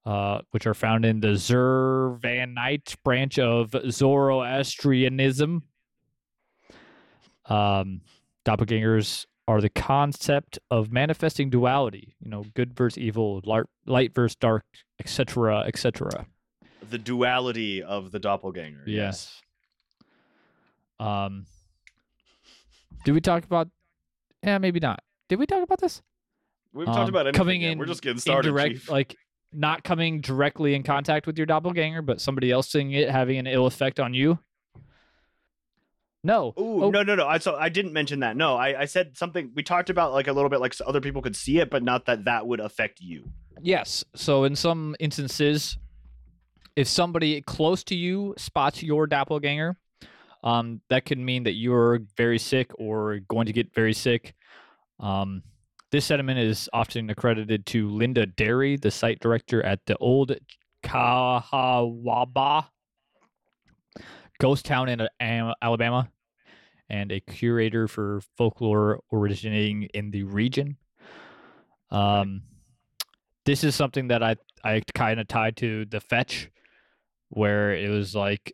uh, 0.05 0.41
which 0.51 0.67
are 0.67 0.75
found 0.75 1.03
in 1.03 1.19
the 1.19 1.29
Zurvanite 1.29 2.95
branch 3.03 3.39
of 3.39 3.73
Zoroastrianism. 3.89 5.63
Um, 7.47 8.01
doppelgangers 8.45 9.25
are 9.47 9.61
the 9.61 9.69
concept 9.69 10.57
of 10.71 10.91
manifesting 10.91 11.49
duality, 11.49 12.15
you 12.19 12.29
know, 12.29 12.45
good 12.55 12.73
versus 12.75 12.97
evil, 12.97 13.41
light, 13.85 14.13
versus 14.15 14.35
dark, 14.35 14.65
etc., 14.99 15.63
etc. 15.67 16.25
The 16.89 16.97
duality 16.97 17.83
of 17.83 18.11
the 18.11 18.19
doppelganger. 18.19 18.83
Yes. 18.87 19.41
Um, 20.99 21.45
did 23.03 23.13
we 23.13 23.21
talk 23.21 23.43
about? 23.43 23.69
Yeah, 24.43 24.57
maybe 24.57 24.79
not. 24.79 25.01
Did 25.29 25.39
we 25.39 25.45
talk 25.45 25.63
about 25.63 25.79
this? 25.79 26.01
We've 26.73 26.87
Um, 26.87 26.95
talked 26.95 27.09
about 27.09 27.27
anything. 27.27 27.37
coming 27.37 27.61
yet. 27.61 27.71
in 27.73 27.77
We're 27.79 27.85
just 27.85 28.01
getting 28.01 28.19
started. 28.19 28.55
Chief. 28.57 28.89
like 28.89 29.15
not 29.53 29.83
coming 29.83 30.21
directly 30.21 30.75
in 30.75 30.83
contact 30.83 31.25
with 31.27 31.37
your 31.37 31.45
doppelganger, 31.45 32.01
but 32.01 32.19
somebody 32.19 32.51
else 32.51 32.69
seeing 32.69 32.91
it 32.91 33.09
having 33.09 33.37
an 33.37 33.47
ill 33.47 33.65
effect 33.65 33.99
on 33.99 34.13
you. 34.13 34.39
No. 36.25 36.53
Ooh, 36.59 36.83
Oh. 36.85 36.89
no, 36.89 37.03
no, 37.03 37.13
no. 37.13 37.27
I 37.27 37.37
so 37.37 37.55
I 37.55 37.69
didn't 37.69 37.93
mention 37.93 38.21
that. 38.21 38.35
No, 38.35 38.55
I, 38.55 38.81
I 38.81 38.85
said 38.85 39.15
something. 39.15 39.51
We 39.53 39.61
talked 39.61 39.91
about 39.91 40.11
like 40.11 40.27
a 40.27 40.33
little 40.33 40.49
bit, 40.49 40.59
like 40.59 40.73
so 40.73 40.83
other 40.85 40.99
people 40.99 41.21
could 41.21 41.35
see 41.35 41.59
it, 41.59 41.69
but 41.69 41.83
not 41.83 42.05
that 42.07 42.25
that 42.25 42.47
would 42.47 42.59
affect 42.59 42.99
you. 42.99 43.29
Yes. 43.61 44.03
So 44.15 44.43
in 44.43 44.55
some 44.55 44.95
instances, 44.99 45.77
if 46.75 46.87
somebody 46.87 47.41
close 47.41 47.83
to 47.85 47.95
you 47.95 48.33
spots 48.37 48.81
your 48.81 49.05
doppelganger, 49.05 49.77
um, 50.43 50.81
that 50.89 51.05
could 51.05 51.19
mean 51.19 51.43
that 51.43 51.53
you're 51.53 52.01
very 52.17 52.39
sick 52.39 52.71
or 52.79 53.19
going 53.27 53.45
to 53.45 53.53
get 53.53 53.73
very 53.73 53.93
sick. 53.93 54.33
Um, 54.99 55.43
this 55.91 56.05
sentiment 56.05 56.39
is 56.39 56.67
often 56.73 57.09
accredited 57.11 57.67
to 57.67 57.89
Linda 57.89 58.25
Derry, 58.25 58.77
the 58.77 58.89
site 58.91 59.19
director 59.19 59.63
at 59.63 59.85
the 59.85 59.95
old 59.97 60.35
Cahawba 60.83 62.65
ghost 64.39 64.65
town 64.65 64.89
in 64.89 64.99
uh, 65.01 65.53
Alabama, 65.61 66.09
and 66.89 67.11
a 67.11 67.19
curator 67.19 67.87
for 67.87 68.21
folklore 68.37 69.01
originating 69.11 69.83
in 69.93 70.11
the 70.11 70.23
region. 70.23 70.77
Um, 71.91 72.43
this 73.45 73.63
is 73.63 73.75
something 73.75 74.09
that 74.09 74.23
I 74.23 74.35
I 74.63 74.81
kind 74.93 75.19
of 75.19 75.27
tied 75.27 75.57
to 75.57 75.85
the 75.85 75.99
fetch, 75.99 76.49
where 77.29 77.75
it 77.75 77.89
was 77.89 78.15
like 78.15 78.53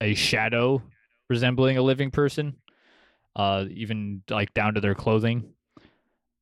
a 0.00 0.14
shadow 0.14 0.82
resembling 1.28 1.76
a 1.76 1.82
living 1.82 2.10
person, 2.10 2.56
uh, 3.36 3.64
even 3.70 4.22
like 4.30 4.52
down 4.54 4.74
to 4.74 4.80
their 4.80 4.94
clothing. 4.94 5.52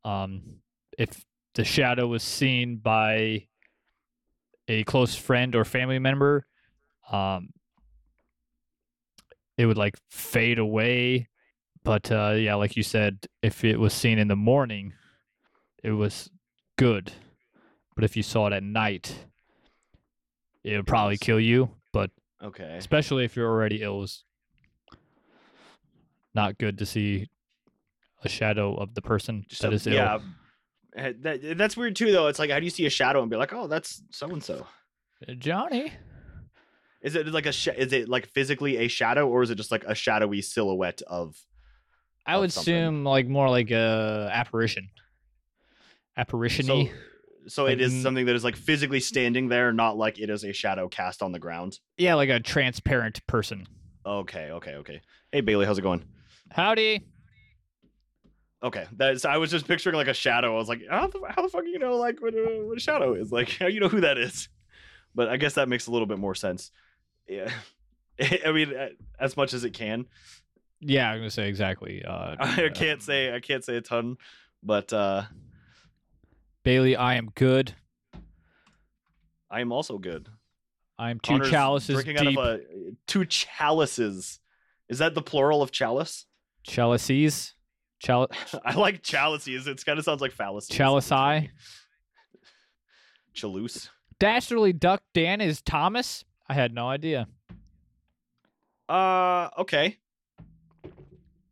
Um, 0.05 0.61
if 0.99 1.25
the 1.55 1.65
shadow 1.65 2.07
was 2.07 2.23
seen 2.23 2.77
by 2.77 3.47
a 4.69 4.85
close 4.85 5.15
friend 5.15 5.55
or 5.55 5.65
family 5.65 5.99
member, 5.99 6.47
um, 7.11 7.51
it 9.59 9.67
would 9.67 9.77
like 9.79 9.97
fade 10.11 10.59
away. 10.59 11.29
But 11.85 12.11
uh, 12.11 12.33
yeah, 12.37 12.55
like 12.57 12.77
you 12.77 12.83
said, 12.83 13.27
if 13.43 13.65
it 13.65 13.79
was 13.79 13.93
seen 13.95 14.19
in 14.19 14.29
the 14.29 14.37
morning, 14.37 14.93
it 15.85 15.93
was 15.93 16.31
good. 16.77 17.13
But 17.95 18.05
if 18.05 18.17
you 18.17 18.23
saw 18.23 18.47
it 18.49 18.53
at 18.53 18.63
night, 18.63 19.17
it 20.65 20.77
would 20.77 20.87
probably 20.87 21.17
kill 21.17 21.41
you. 21.41 21.71
But 21.93 22.11
Okay. 22.43 22.77
especially 22.77 23.25
if 23.25 23.37
you're 23.37 23.49
already 23.49 23.83
ill, 23.83 24.03
it's 24.03 24.25
not 26.35 26.59
good 26.59 26.79
to 26.79 26.87
see 26.87 27.29
a 28.25 28.29
shadow 28.29 28.75
of 28.75 28.95
the 28.95 29.03
person 29.03 29.45
Just 29.49 29.63
that 29.63 29.73
a- 29.73 29.77
is 29.77 29.87
ill. 29.87 29.95
yeah. 29.95 30.19
Eh, 30.97 31.13
That, 31.21 31.57
that's 31.59 31.77
weird 31.77 31.97
too, 31.97 32.11
though. 32.13 32.27
It's 32.27 32.39
like, 32.39 32.51
how 32.51 32.59
do 32.59 32.65
you 32.65 32.71
see 32.71 32.87
a 32.87 32.91
shadow 32.91 33.21
and 33.23 33.31
be 33.31 33.37
like, 33.37 33.53
oh, 33.53 33.67
that's 33.67 34.03
so 34.11 34.29
and 34.29 34.43
so? 34.43 34.67
Johnny. 35.39 35.93
Is 37.03 37.15
it 37.15 37.27
like 37.29 37.47
a 37.47 37.53
sh- 37.53 37.69
is 37.77 37.93
it 37.93 38.09
like 38.09 38.27
physically 38.29 38.79
a 38.79 38.89
shadow, 38.89 39.29
or 39.29 39.43
is 39.43 39.51
it 39.51 39.57
just 39.57 39.71
like 39.71 39.85
a 39.85 39.95
shadowy 39.95 40.43
silhouette 40.43 41.03
of? 41.07 41.37
I 42.27 42.35
of 42.35 42.41
would 42.41 42.53
something. 42.53 42.75
assume 42.75 43.05
like 43.05 43.29
more 43.29 43.49
like 43.51 43.71
a 43.71 44.31
apparition. 44.33 44.89
Apparitiony. 46.17 46.89
So, 46.89 46.95
so 47.49 47.65
Like 47.65 47.75
it 47.75 47.81
is 47.81 48.03
something 48.03 48.27
that 48.27 48.35
is 48.35 48.43
like 48.45 48.57
physically 48.57 49.01
standing 49.01 49.49
there, 49.49 49.73
not 49.73 49.97
like 49.97 50.19
it 50.19 50.31
is 50.31 50.45
a 50.45 50.53
shadow 50.53 50.89
cast 50.89 51.23
on 51.23 51.33
the 51.33 51.39
ground. 51.39 51.79
yeah, 51.99 52.15
like 52.15 52.31
a 52.31 52.41
transparent 52.41 53.25
person. 53.27 53.67
Okay, 54.05 54.51
okay, 54.53 54.75
okay. 54.77 55.01
Hey 55.33 55.41
Bailey, 55.43 55.67
how's 55.67 55.79
it 55.79 55.83
going? 55.83 56.05
Howdy. 56.51 57.05
Okay, 58.63 58.87
that's. 58.97 59.25
I 59.25 59.37
was 59.37 59.51
just 59.51 59.69
picturing 59.69 59.95
like 59.97 60.09
a 60.09 60.15
shadow. 60.15 60.55
I 60.55 60.59
was 60.59 60.69
like, 60.69 60.81
how 60.91 61.07
the, 61.09 61.21
how 61.29 61.43
the 61.43 61.49
fuck 61.49 61.65
you 61.67 61.79
know 61.79 61.97
like 61.97 62.21
what 62.23 62.35
a, 62.35 62.65
what 62.67 62.77
a 62.77 62.81
shadow 62.81 63.15
is? 63.15 63.31
Like, 63.31 63.51
how 63.51 63.67
you 63.69 63.81
know 63.81 63.89
who 63.89 64.01
that 64.01 64.17
is? 64.19 64.49
But 65.15 65.29
I 65.29 65.37
guess 65.37 65.55
that 65.55 65.69
makes 65.69 65.87
a 65.87 65.91
little 65.91 66.07
bit 66.07 66.19
more 66.19 66.35
sense. 66.35 66.71
Yeah, 67.29 67.51
I 68.47 68.53
mean, 68.53 68.75
uh, 68.75 68.89
as 69.19 69.37
much 69.37 69.55
as 69.55 69.65
it 69.65 69.73
can. 69.73 70.07
Yeah, 70.81 71.11
I'm 71.11 71.19
gonna 71.19 71.31
say 71.31 71.49
exactly. 71.49 72.05
Uh, 72.05 72.37
I 72.41 72.69
can't 72.75 73.03
say 73.03 73.35
I 73.35 73.41
can't 73.41 73.65
say 73.65 73.77
a 73.77 73.81
ton, 73.81 74.19
but 74.63 74.93
uh 74.93 75.25
Bailey, 76.63 76.97
I 76.97 77.15
am 77.15 77.31
good. 77.35 77.75
I 79.51 79.61
am 79.61 79.73
also 79.73 79.99
good. 79.99 80.29
I 80.99 81.11
am 81.11 81.21
two 81.21 81.35
Connor's 81.35 81.51
chalices 81.51 82.03
drinking 82.03 82.27
deep. 82.27 82.39
out 82.39 82.47
of 82.47 82.61
a 82.61 82.63
two 83.07 83.25
chalices. 83.25 84.41
Is 84.89 84.99
that 84.99 85.15
the 85.15 85.23
plural 85.23 85.63
of 85.63 85.71
chalice? 85.71 86.27
Chalices. 86.63 87.55
Chal- 87.99 88.31
I 88.65 88.75
like 88.75 89.03
chalices. 89.03 89.67
It 89.67 89.85
kind 89.85 89.99
of 89.99 90.05
sounds 90.05 90.21
like 90.21 90.33
fallacy. 90.33 90.75
Chalice 90.75 91.13
eye. 91.13 91.51
Chaloose. 93.35 93.89
Dastardly 94.19 94.73
Duck 94.73 95.03
Dan 95.15 95.41
is 95.41 95.61
Thomas. 95.61 96.25
I 96.49 96.55
had 96.55 96.73
no 96.75 96.89
idea. 96.89 97.27
Uh, 98.89 99.49
okay. 99.59 99.99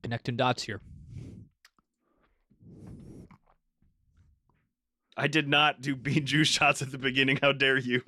Connecting 0.03 0.37
dots 0.37 0.63
here. 0.63 0.81
I 5.17 5.27
did 5.29 5.49
not 5.49 5.81
do 5.81 5.95
bean 5.97 6.27
juice 6.27 6.49
shots 6.49 6.83
at 6.83 6.91
the 6.91 6.99
beginning. 6.99 7.39
How 7.41 7.53
dare 7.53 7.79
you? 7.79 8.03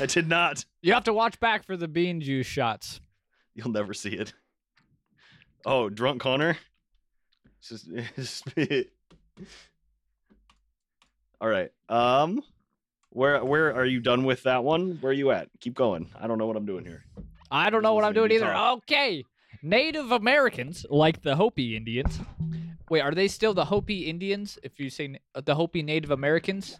I 0.00 0.06
did 0.06 0.28
not. 0.28 0.64
You 0.82 0.92
have 0.94 1.04
to 1.04 1.12
watch 1.12 1.38
back 1.40 1.64
for 1.64 1.76
the 1.76 1.88
bean 1.88 2.20
juice 2.20 2.46
shots. 2.46 3.00
You'll 3.54 3.70
never 3.70 3.92
see 3.94 4.10
it. 4.10 4.32
Oh, 5.66 5.88
drunk 5.88 6.22
Connor. 6.22 6.56
It's 7.58 7.68
just, 7.68 7.88
it's 7.90 8.42
just- 8.56 8.86
All 11.40 11.48
right. 11.48 11.70
Um, 11.88 12.42
where 13.10 13.44
where 13.44 13.74
are 13.74 13.84
you 13.84 14.00
done 14.00 14.24
with 14.24 14.42
that 14.44 14.64
one? 14.64 14.98
Where 15.00 15.10
are 15.10 15.14
you 15.14 15.30
at? 15.30 15.48
Keep 15.60 15.74
going. 15.74 16.10
I 16.18 16.26
don't 16.26 16.38
know 16.38 16.46
what 16.46 16.56
I'm 16.56 16.66
doing 16.66 16.84
here. 16.84 17.04
I 17.50 17.70
don't 17.70 17.82
know 17.82 17.94
what 17.94 18.04
I'm 18.04 18.12
doing 18.12 18.30
either. 18.32 18.54
Okay. 18.54 19.24
Native 19.62 20.12
Americans, 20.12 20.86
like 20.88 21.22
the 21.22 21.34
Hopi 21.34 21.76
Indians. 21.76 22.20
Wait, 22.90 23.00
are 23.00 23.12
they 23.12 23.28
still 23.28 23.54
the 23.54 23.64
Hopi 23.64 24.08
Indians? 24.08 24.58
If 24.62 24.78
you 24.78 24.88
say 24.90 25.18
uh, 25.34 25.40
the 25.40 25.54
Hopi 25.54 25.82
Native 25.82 26.10
Americans, 26.10 26.78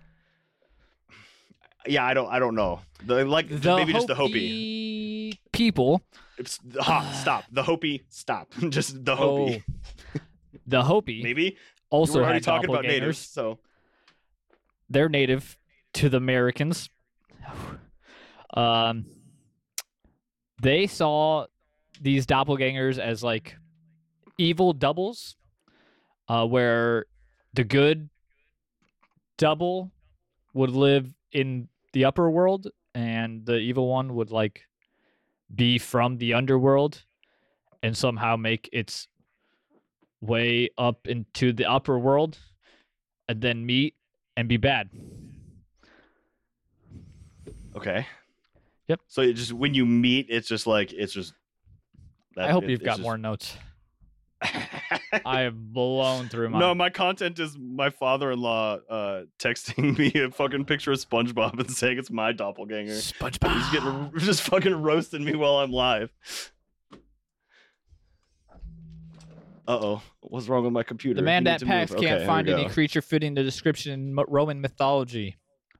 Yeah, 1.86 2.04
I 2.04 2.14
don't 2.14 2.28
I 2.28 2.38
don't 2.38 2.54
know. 2.54 2.80
The 3.04 3.24
like 3.24 3.48
the 3.48 3.76
maybe 3.76 3.92
just 3.92 4.06
the 4.06 4.14
Hopi. 4.14 4.32
Hopi 5.32 5.40
people. 5.52 6.02
It's, 6.38 6.60
ha, 6.78 7.10
stop. 7.20 7.44
The 7.50 7.62
Hopi. 7.64 8.04
Stop. 8.10 8.52
just 8.68 9.04
the 9.04 9.16
Hopi. 9.16 9.64
Oh, 9.66 10.20
the 10.66 10.82
Hopi 10.84 11.22
Maybe. 11.22 11.56
also 11.90 12.18
were 12.20 12.24
already 12.24 12.40
talking 12.40 12.70
about 12.70 12.84
natives, 12.84 13.18
so 13.18 13.58
they're 14.88 15.08
native 15.08 15.58
to 15.94 16.08
the 16.08 16.16
Americans. 16.16 16.88
Um, 18.54 19.06
they 20.62 20.86
saw 20.86 21.46
these 22.00 22.26
doppelgangers 22.26 22.98
as 22.98 23.22
like 23.22 23.56
evil 24.38 24.72
doubles, 24.72 25.36
uh, 26.28 26.46
where 26.46 27.06
the 27.54 27.64
good 27.64 28.08
double 29.36 29.92
would 30.54 30.70
live 30.70 31.12
in 31.32 31.68
the 31.92 32.04
upper 32.04 32.30
world, 32.30 32.68
and 32.94 33.44
the 33.46 33.56
evil 33.56 33.88
one 33.88 34.14
would 34.14 34.30
like 34.30 34.62
be 35.54 35.78
from 35.78 36.18
the 36.18 36.34
underworld. 36.34 37.04
and 37.82 37.96
somehow 37.96 38.36
make 38.36 38.68
its 38.72 39.06
way 40.20 40.68
up 40.76 41.06
into 41.06 41.52
the 41.52 41.64
upper 41.64 41.98
world 41.98 42.38
and 43.28 43.40
then 43.40 43.64
meet 43.64 43.94
and 44.36 44.48
be 44.48 44.56
bad. 44.56 44.90
Okay. 47.78 48.06
Yep. 48.88 49.00
So 49.06 49.22
it 49.22 49.34
just 49.34 49.52
when 49.52 49.74
you 49.74 49.84
meet, 49.86 50.26
it's 50.28 50.48
just 50.48 50.66
like 50.66 50.92
it's 50.92 51.12
just. 51.12 51.34
I 52.36 52.50
hope 52.50 52.64
it- 52.64 52.70
you've 52.70 52.82
got 52.82 52.92
just- 52.96 53.02
more 53.02 53.18
notes. 53.18 53.56
I 55.24 55.40
have 55.40 55.56
blown 55.72 56.28
through 56.28 56.50
my 56.50 56.60
No, 56.60 56.72
my 56.72 56.90
content 56.90 57.40
is 57.40 57.58
my 57.58 57.90
father-in-law 57.90 58.78
uh, 58.88 59.22
texting 59.36 59.98
me 60.14 60.22
a 60.22 60.30
fucking 60.30 60.64
picture 60.64 60.92
of 60.92 60.98
SpongeBob 60.98 61.58
and 61.58 61.68
saying 61.68 61.98
it's 61.98 62.10
my 62.10 62.30
doppelganger. 62.30 62.92
SpongeBob. 62.92 63.52
He's 63.56 63.70
getting 63.72 64.12
just 64.18 64.42
fucking 64.42 64.80
roasting 64.80 65.24
me 65.24 65.34
while 65.34 65.56
I'm 65.56 65.72
live. 65.72 66.12
Uh 69.66 69.78
oh, 69.80 70.02
what's 70.20 70.48
wrong 70.48 70.64
with 70.64 70.72
my 70.72 70.82
computer? 70.82 71.16
The 71.16 71.22
man 71.22 71.44
that 71.44 71.62
packs 71.62 71.94
can't 71.94 72.24
find 72.24 72.48
any 72.48 72.68
creature 72.68 73.02
fitting 73.02 73.34
the 73.34 73.42
description 73.42 73.92
in 73.92 74.16
Roman 74.28 74.60
mythology, 74.60 75.36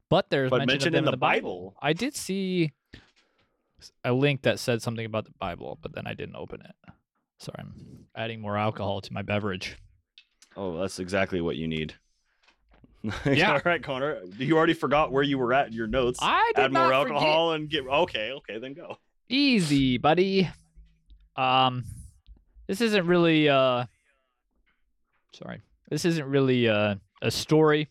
but 0.09 0.31
there's 0.31 0.51
But 0.51 0.59
mention 0.59 0.75
mentioned 0.75 0.95
in 0.97 1.05
them 1.05 1.13
the 1.13 1.17
Bible. 1.19 1.75
I 1.81 1.93
did 1.93 2.17
see 2.17 2.73
a 4.05 4.13
link 4.13 4.43
that 4.43 4.59
said 4.59 4.83
something 4.83 5.07
about 5.07 5.25
the 5.25 5.35
Bible, 5.39 5.79
but 5.83 5.95
then 5.95 6.07
I 6.07 6.15
didn't 6.15 6.37
open 6.37 6.61
it. 6.63 6.93
Sorry, 7.39 7.57
I'm 7.61 8.07
adding 8.17 8.41
more 8.41 8.57
alcohol 8.57 9.01
to 9.03 9.13
my 9.13 9.23
beverage. 9.23 9.77
Oh, 10.57 10.79
that's 10.79 10.99
exactly 10.99 11.41
what 11.41 11.57
you 11.57 11.69
need. 11.69 11.95
Yeah. 13.25 13.53
All 13.53 13.61
right, 13.65 13.81
Connor. 13.83 14.21
You 14.39 14.57
already 14.59 14.75
forgot 14.75 15.13
where 15.13 15.23
you 15.23 15.39
were 15.39 15.55
at 15.55 15.69
in 15.69 15.73
your 15.73 15.87
notes. 15.87 16.19
I 16.21 16.51
did 16.57 16.65
Add 16.65 16.73
more 16.73 16.89
not 16.91 17.03
forget. 17.05 17.17
alcohol 17.17 17.53
and 17.53 17.71
get. 17.71 17.87
Okay, 17.87 18.33
okay, 18.33 18.59
then 18.59 18.75
go. 18.75 18.97
Easy, 19.29 19.99
buddy. 19.99 20.49
Um, 21.37 21.85
this 22.67 22.81
isn't 22.81 23.07
really 23.07 23.49
uh. 23.49 23.85
Sorry, 25.33 25.63
this 25.89 26.05
isn't 26.05 26.27
really 26.27 26.69
uh, 26.69 26.97
a 27.23 27.31
story. 27.31 27.89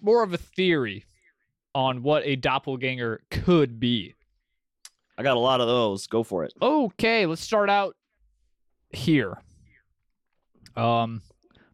More 0.00 0.22
of 0.22 0.32
a 0.32 0.38
theory 0.38 1.04
on 1.74 2.02
what 2.02 2.22
a 2.24 2.36
doppelganger 2.36 3.22
could 3.30 3.78
be. 3.80 4.14
I 5.18 5.22
got 5.22 5.36
a 5.36 5.40
lot 5.40 5.60
of 5.60 5.66
those. 5.66 6.06
Go 6.06 6.22
for 6.22 6.44
it. 6.44 6.52
Okay, 6.60 7.26
let's 7.26 7.42
start 7.42 7.68
out 7.70 7.94
here. 8.90 9.38
Um, 10.76 11.22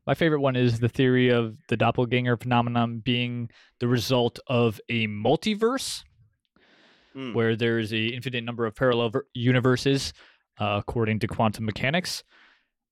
my 0.07 0.15
favorite 0.15 0.41
one 0.41 0.57
is 0.57 0.81
the 0.81 0.89
theory 0.89 1.29
of 1.31 1.57
the 1.69 1.77
doppelganger 1.77 2.37
phenomenon 2.37 2.99
being 3.05 3.51
the 3.81 3.89
result 3.89 4.39
of 4.47 4.81
a 4.89 5.07
multiverse 5.07 6.03
Hmm. 7.15 7.33
where 7.33 7.57
there's 7.57 7.93
an 7.93 7.99
infinite 8.11 8.45
number 8.45 8.67
of 8.67 8.75
parallel 8.75 9.09
ver- 9.09 9.27
universes, 9.33 10.13
uh, 10.61 10.77
according 10.87 11.19
to 11.21 11.27
quantum 11.27 11.65
mechanics. 11.65 12.23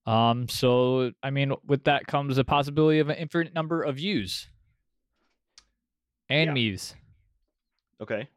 Um, 0.07 0.47
so 0.49 1.11
I 1.21 1.29
mean, 1.29 1.53
with 1.65 1.83
that 1.83 2.07
comes 2.07 2.35
the 2.37 2.43
possibility 2.43 2.99
of 2.99 3.09
an 3.09 3.17
infinite 3.17 3.53
number 3.53 3.83
of 3.83 3.99
yous 3.99 4.47
and 6.29 6.57
Yeah. 6.57 6.93
Okay, 8.01 8.27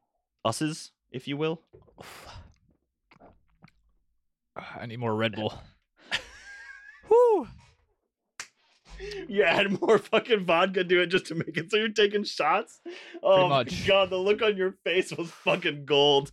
us's, 0.44 0.92
if 1.10 1.26
you 1.28 1.36
will. 1.36 1.62
I 4.56 4.86
need 4.86 4.98
more 4.98 5.14
Red 5.14 5.34
eh. 5.34 5.36
Bull. 5.36 5.54
Whew. 7.08 7.48
You 9.28 9.44
add 9.44 9.80
more 9.80 9.98
fucking 9.98 10.44
vodka 10.44 10.82
to 10.82 11.02
it 11.02 11.06
just 11.06 11.26
to 11.26 11.34
make 11.36 11.56
it 11.56 11.70
so 11.70 11.76
you're 11.76 11.88
taking 11.88 12.24
shots. 12.24 12.80
Oh 13.22 13.48
my 13.48 13.64
god, 13.86 14.10
the 14.10 14.16
look 14.16 14.42
on 14.42 14.56
your 14.56 14.72
face 14.84 15.12
was 15.12 15.30
fucking 15.30 15.84
gold. 15.84 16.32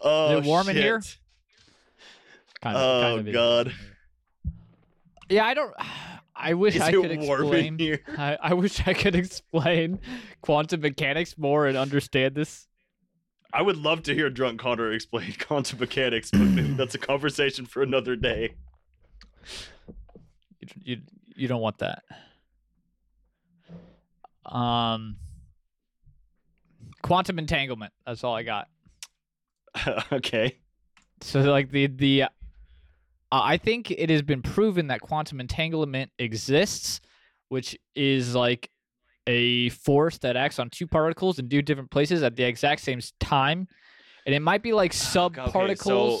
Oh, 0.00 0.32
Is 0.32 0.38
it 0.38 0.44
oh, 0.44 0.48
warm 0.48 0.68
in 0.68 0.76
here? 0.76 1.02
shit. 1.02 1.18
Kind 2.62 2.76
Oh, 2.76 3.00
kind 3.16 3.28
of 3.28 3.34
God. 3.34 3.72
Yeah, 5.28 5.44
I 5.44 5.54
don't. 5.54 5.74
I 6.38 6.54
wish 6.54 6.76
Is 6.76 6.82
I 6.82 6.92
could 6.92 7.10
explain. 7.10 7.78
here? 7.78 8.00
I, 8.16 8.38
I 8.40 8.54
wish 8.54 8.86
I 8.86 8.94
could 8.94 9.16
explain 9.16 9.98
quantum 10.40 10.80
mechanics 10.80 11.36
more 11.36 11.66
and 11.66 11.76
understand 11.76 12.36
this. 12.36 12.68
I 13.52 13.62
would 13.62 13.76
love 13.76 14.04
to 14.04 14.14
hear 14.14 14.30
drunk 14.30 14.60
Connor 14.60 14.92
explain 14.92 15.34
quantum 15.40 15.80
mechanics, 15.80 16.30
but 16.30 16.40
maybe 16.40 16.74
that's 16.74 16.94
a 16.94 16.98
conversation 16.98 17.66
for 17.66 17.82
another 17.82 18.14
day. 18.14 18.54
You, 20.60 20.68
you, 20.82 21.00
you 21.34 21.48
don't 21.48 21.60
want 21.60 21.78
that. 21.78 22.04
Um, 24.44 25.16
quantum 27.02 27.38
entanglement. 27.38 27.92
That's 28.06 28.22
all 28.22 28.34
I 28.34 28.44
got. 28.44 28.68
okay. 30.12 30.58
So 31.20 31.40
like 31.40 31.70
the 31.70 31.86
the, 31.88 32.24
uh, 33.30 33.40
I 33.44 33.56
think 33.58 33.90
it 33.90 34.10
has 34.10 34.22
been 34.22 34.42
proven 34.42 34.86
that 34.88 35.00
quantum 35.00 35.40
entanglement 35.40 36.10
exists, 36.18 37.00
which 37.48 37.76
is 37.94 38.34
like 38.34 38.70
a 39.26 39.68
force 39.70 40.16
that 40.18 40.36
acts 40.36 40.58
on 40.58 40.70
two 40.70 40.86
particles 40.86 41.38
in 41.38 41.48
two 41.48 41.60
different 41.62 41.90
places 41.90 42.22
at 42.22 42.36
the 42.36 42.44
exact 42.44 42.80
same 42.80 43.00
time, 43.20 43.68
and 44.24 44.34
it 44.34 44.40
might 44.40 44.62
be 44.62 44.72
like 44.72 44.92
Okay, 44.92 44.98
subparticles. 44.98 45.78
so 45.82 46.20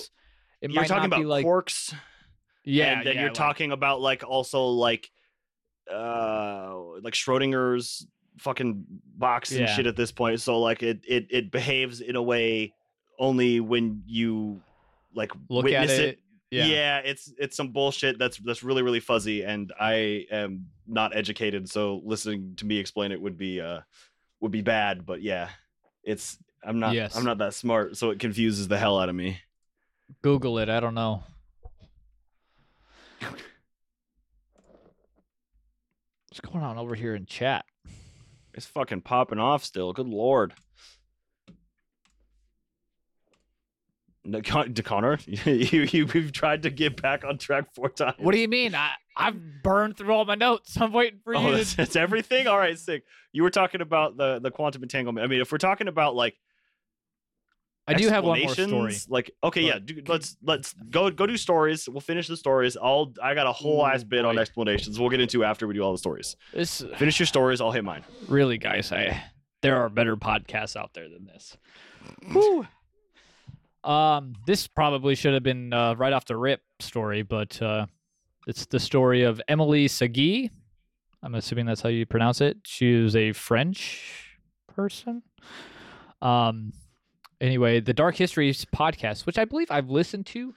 it 0.60 0.70
You're 0.70 0.84
talking 0.84 1.06
about 1.06 1.20
be 1.20 1.24
like 1.24 1.46
quarks, 1.46 1.94
yeah, 2.64 2.98
and 2.98 3.06
then 3.06 3.14
yeah, 3.14 3.20
you're 3.22 3.28
like- 3.30 3.34
talking 3.38 3.72
about 3.72 4.00
like 4.02 4.24
also 4.24 4.66
like, 4.66 5.08
uh, 5.92 6.76
like 7.02 7.14
Schrodinger's 7.14 8.06
fucking 8.38 8.84
box 9.16 9.50
and 9.50 9.60
Yeah. 9.60 9.66
shit 9.74 9.86
at 9.86 9.96
this 9.96 10.12
point. 10.12 10.40
So 10.40 10.60
like 10.60 10.82
it 10.82 11.00
it 11.08 11.26
it 11.30 11.50
behaves 11.50 12.00
in 12.00 12.14
a 12.16 12.22
way 12.22 12.72
only 13.18 13.60
when 13.60 14.02
you 14.06 14.60
like 15.14 15.32
look 15.48 15.64
witness 15.64 15.90
at 15.92 16.00
it. 16.00 16.08
it. 16.10 16.18
Yeah. 16.50 16.98
it's 16.98 17.32
it's 17.38 17.56
some 17.56 17.72
bullshit 17.72 18.18
that's 18.18 18.38
that's 18.38 18.62
really 18.62 18.82
really 18.82 19.00
fuzzy, 19.00 19.42
and 19.44 19.72
I 19.78 20.26
am 20.30 20.66
not 20.86 21.14
educated, 21.16 21.68
so 21.68 22.00
listening 22.04 22.54
to 22.56 22.66
me 22.66 22.78
explain 22.78 23.12
it 23.12 23.20
would 23.20 23.36
be 23.36 23.60
uh 23.60 23.80
would 24.40 24.52
be 24.52 24.62
bad. 24.62 25.04
But 25.04 25.22
yeah, 25.22 25.50
it's 26.02 26.38
I'm 26.64 26.78
not 26.78 26.94
Yes. 26.94 27.16
I'm 27.16 27.24
not 27.24 27.38
that 27.38 27.54
smart, 27.54 27.96
so 27.96 28.10
it 28.10 28.18
confuses 28.18 28.68
the 28.68 28.78
hell 28.78 28.98
out 28.98 29.08
of 29.08 29.14
me. 29.14 29.40
Google 30.22 30.58
it. 30.58 30.68
I 30.68 30.80
don't 30.80 30.94
know. 30.94 31.22
What's 36.30 36.40
going 36.40 36.64
on 36.64 36.78
over 36.78 36.94
here 36.94 37.14
in 37.14 37.26
chat? 37.26 37.64
It's 38.54 38.66
fucking 38.66 39.02
popping 39.02 39.38
off 39.38 39.64
still. 39.64 39.92
Good 39.92 40.08
lord. 40.08 40.54
No, 44.30 44.42
Con- 44.42 44.74
Connor, 44.74 45.18
you 45.26 45.82
you 45.82 46.06
you've 46.12 46.32
tried 46.32 46.62
to 46.62 46.70
get 46.70 47.00
back 47.00 47.24
on 47.24 47.38
track 47.38 47.74
four 47.74 47.88
times. 47.88 48.16
What 48.18 48.32
do 48.32 48.38
you 48.40 48.48
mean? 48.48 48.74
I 48.74 48.90
I've 49.16 49.62
burned 49.62 49.96
through 49.96 50.12
all 50.12 50.24
my 50.24 50.34
notes. 50.36 50.76
I'm 50.80 50.92
waiting 50.92 51.18
for 51.24 51.34
Oh, 51.34 51.48
you. 51.50 51.56
that's, 51.56 51.70
To... 51.72 51.76
that's 51.78 51.96
everything. 51.96 52.46
All 52.46 52.58
right, 52.58 52.78
sick. 52.78 53.04
You 53.32 53.42
were 53.42 53.50
talking 53.50 53.80
about 53.80 54.16
the 54.16 54.38
the 54.38 54.50
quantum 54.50 54.82
entanglement. 54.82 55.24
I 55.24 55.28
mean, 55.28 55.40
if 55.40 55.50
we're 55.50 55.58
talking 55.58 55.88
about 55.88 56.14
like 56.14 56.36
I 57.86 57.94
do 57.94 58.08
have 58.10 58.22
one 58.22 58.38
more 58.42 58.52
story. 58.54 58.94
Like, 59.08 59.30
okay, 59.42 59.62
yeah, 59.62 59.74
but- 59.74 59.86
do, 59.86 60.02
let's 60.06 60.36
let's 60.42 60.74
go 60.90 61.10
go 61.10 61.26
do 61.26 61.38
stories. 61.38 61.88
We'll 61.88 62.02
finish 62.02 62.28
the 62.28 62.36
stories. 62.36 62.76
I'll 62.76 63.14
I 63.22 63.34
got 63.34 63.46
a 63.46 63.52
whole 63.52 63.86
ass 63.86 64.04
bit 64.04 64.26
on 64.26 64.38
explanations. 64.38 65.00
We'll 65.00 65.08
get 65.08 65.20
into 65.20 65.42
after 65.42 65.66
we 65.66 65.72
do 65.74 65.80
all 65.82 65.92
the 65.92 65.98
stories. 65.98 66.36
This 66.52 66.84
Finish 66.98 67.18
your 67.18 67.26
stories. 67.26 67.62
I'll 67.62 67.72
hit 67.72 67.84
mine. 67.84 68.04
really, 68.28 68.58
guys. 68.58 68.92
I 68.92 69.22
there 69.62 69.76
are 69.78 69.88
better 69.88 70.16
podcasts 70.16 70.76
out 70.76 70.92
there 70.92 71.08
than 71.08 71.24
this. 71.24 71.56
Hmm. 72.26 72.32
Whew. 72.34 72.66
Um, 73.88 74.34
this 74.46 74.66
probably 74.66 75.14
should 75.14 75.32
have 75.32 75.42
been 75.42 75.72
uh, 75.72 75.94
right 75.94 76.12
off 76.12 76.26
the 76.26 76.36
rip 76.36 76.60
story, 76.78 77.22
but 77.22 77.60
uh, 77.62 77.86
it's 78.46 78.66
the 78.66 78.78
story 78.78 79.22
of 79.22 79.40
Emily 79.48 79.88
Sagi. 79.88 80.50
I'm 81.22 81.34
assuming 81.34 81.64
that's 81.64 81.80
how 81.80 81.88
you 81.88 82.04
pronounce 82.04 82.42
it. 82.42 82.58
She 82.64 82.92
is 82.92 83.16
a 83.16 83.32
French 83.32 84.38
person. 84.66 85.22
Um, 86.20 86.74
anyway, 87.40 87.80
the 87.80 87.94
Dark 87.94 88.16
Histories 88.16 88.66
podcast, 88.66 89.24
which 89.24 89.38
I 89.38 89.46
believe 89.46 89.70
I've 89.70 89.88
listened 89.88 90.26
to, 90.26 90.54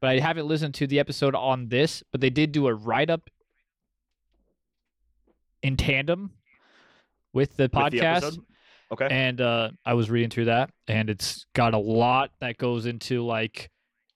but 0.00 0.10
I 0.10 0.18
haven't 0.18 0.48
listened 0.48 0.74
to 0.74 0.88
the 0.88 0.98
episode 0.98 1.36
on 1.36 1.68
this. 1.68 2.02
But 2.10 2.20
they 2.20 2.30
did 2.30 2.50
do 2.50 2.66
a 2.66 2.74
write 2.74 3.08
up 3.08 3.30
in 5.62 5.76
tandem 5.76 6.32
with 7.32 7.56
the 7.56 7.62
With 7.62 7.70
the 7.72 7.78
podcast? 7.98 8.38
Okay. 8.90 9.08
and 9.10 9.40
uh, 9.40 9.70
I 9.84 9.94
was 9.94 10.10
reading 10.10 10.30
through 10.30 10.46
that, 10.46 10.70
and 10.86 11.10
it's 11.10 11.44
got 11.54 11.74
a 11.74 11.78
lot 11.78 12.30
that 12.40 12.56
goes 12.56 12.86
into 12.86 13.24
like 13.24 13.70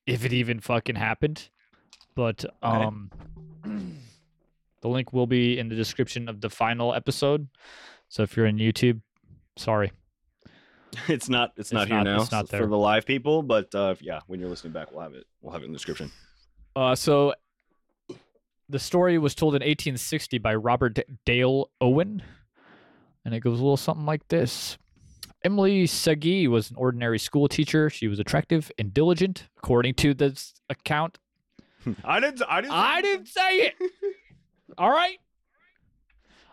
if 0.06 0.24
it 0.24 0.32
even 0.32 0.60
fucking 0.60 0.96
happened. 0.96 1.48
But 2.14 2.44
Okay. 2.62 2.84
um, 2.84 3.10
the 4.80 4.88
link 4.88 5.12
will 5.12 5.26
be 5.26 5.58
in 5.58 5.68
the 5.68 5.74
description 5.76 6.28
of 6.28 6.40
the 6.40 6.50
final 6.50 6.94
episode. 6.94 7.48
So 8.08 8.22
if 8.22 8.36
you're 8.36 8.46
in 8.46 8.56
YouTube, 8.58 9.00
sorry. 9.56 9.92
It's 11.08 11.28
not. 11.30 11.52
It's, 11.56 11.72
not 11.72 11.82
It's 11.84 11.88
here 11.88 11.98
not- 11.98 12.04
now 12.04 12.20
it's 12.22 12.30
not 12.32 12.48
for 12.50 12.66
the 12.66 12.76
live 12.76 13.06
people. 13.06 13.42
But 13.42 13.74
uh, 13.74 13.94
yeah, 14.00 14.20
when 14.26 14.40
you're 14.40 14.50
listening 14.50 14.74
back, 14.74 14.92
we'll 14.92 15.00
have 15.00 15.14
it. 15.14 15.24
We'll 15.40 15.52
have 15.54 15.62
it 15.62 15.66
in 15.66 15.72
the 15.72 15.76
description. 15.78 16.10
Uh, 16.76 16.94
so 16.94 17.32
the 18.68 18.78
story 18.78 19.16
was 19.18 19.34
told 19.34 19.54
in 19.54 19.60
1860 19.60 20.36
by 20.38 20.54
Robert 20.54 20.98
Dale 21.24 21.70
Owen, 21.80 22.22
and 23.24 23.34
it 23.34 23.40
goes 23.40 23.58
a 23.58 23.62
little 23.62 23.76
something 23.76 24.06
like 24.06 24.26
this. 24.28 24.78
Emily 25.44 25.86
Sagi 25.86 26.46
was 26.46 26.70
an 26.70 26.76
ordinary 26.76 27.18
school 27.18 27.48
teacher. 27.48 27.90
She 27.90 28.06
was 28.06 28.18
attractive 28.18 28.70
and 28.78 28.94
diligent, 28.94 29.48
according 29.58 29.94
to 29.94 30.14
this 30.14 30.54
account. 30.70 31.18
I 32.04 32.20
didn't. 32.20 32.42
I 32.48 32.60
didn't. 32.60 32.74
I 32.74 33.02
didn't 33.02 33.28
say 33.28 33.56
it. 33.58 33.74
All 34.78 34.90
right. 34.90 35.18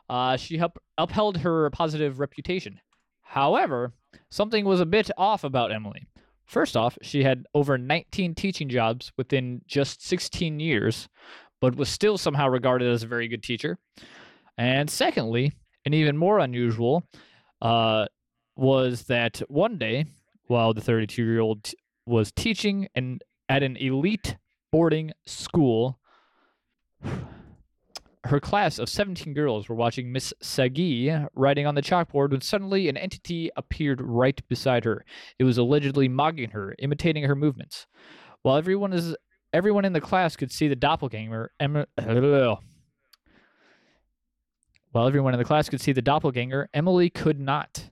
Uh, 0.10 0.38
she 0.38 0.58
help, 0.58 0.82
upheld 0.98 1.38
her 1.38 1.70
positive 1.70 2.20
reputation. 2.20 2.80
However, 3.22 3.94
something 4.32 4.66
was 4.66 4.80
a 4.80 4.86
bit 4.86 5.12
off 5.18 5.44
about 5.44 5.72
Emily. 5.72 6.08
First 6.46 6.76
off, 6.76 6.98
she 7.04 7.24
had 7.24 7.46
over 7.54 7.78
19 7.78 8.34
teaching 8.34 8.70
jobs 8.70 9.12
within 9.18 9.62
just 9.68 10.04
16 10.04 10.60
years, 10.60 11.08
but 11.62 11.76
was 11.76 11.90
still 11.90 12.18
somehow 12.18 12.48
regarded 12.50 12.92
as 12.92 13.04
a 13.04 13.08
very 13.08 13.28
good 13.28 13.44
teacher. 13.44 13.78
And 14.58 14.90
secondly, 14.90 15.54
and 15.90 15.96
even 15.96 16.16
more 16.16 16.38
unusual, 16.38 17.04
uh, 17.64 18.06
was 18.56 19.06
that 19.06 19.40
one 19.48 19.80
day, 19.80 20.06
while 20.46 20.72
the 20.72 20.82
32 20.82 21.24
year 21.24 21.40
old 21.40 21.64
t- 21.64 21.78
was 22.06 22.32
teaching 22.32 22.88
and 22.94 23.24
at 23.50 23.64
an 23.64 23.76
elite 23.76 24.38
boarding 24.72 25.12
school, 25.26 26.00
her 28.26 28.40
class 28.40 28.78
of 28.78 28.88
17 28.88 29.34
girls 29.34 29.68
were 29.68 29.74
watching 29.74 30.12
Miss 30.12 30.32
Sagi 30.44 31.12
writing 31.34 31.66
on 31.66 31.74
the 31.74 31.82
chalkboard 31.82 32.30
when 32.30 32.42
suddenly 32.42 32.88
an 32.88 32.96
entity 32.96 33.50
appeared 33.56 34.00
right 34.00 34.40
beside 34.48 34.86
her. 34.86 35.04
It 35.40 35.44
was 35.44 35.58
allegedly 35.58 36.08
mocking 36.08 36.52
her, 36.52 36.76
imitating 36.78 37.24
her 37.24 37.36
movements. 37.36 37.88
While 38.44 38.58
everyone 38.58 38.94
is 38.94 39.16
everyone 39.54 39.86
in 39.86 39.94
the 39.94 40.02
class 40.02 40.36
could 40.36 40.52
see 40.52 40.68
the 40.68 40.76
doppelganger, 40.76 41.52
while 44.92 45.08
everyone 45.08 45.34
in 45.34 45.40
the 45.40 45.46
class 45.46 45.70
could 45.70 45.82
see 45.82 45.92
the 45.92 46.02
doppelganger, 46.02 46.70
Emily 46.74 47.10
could 47.10 47.40
not. 47.40 47.90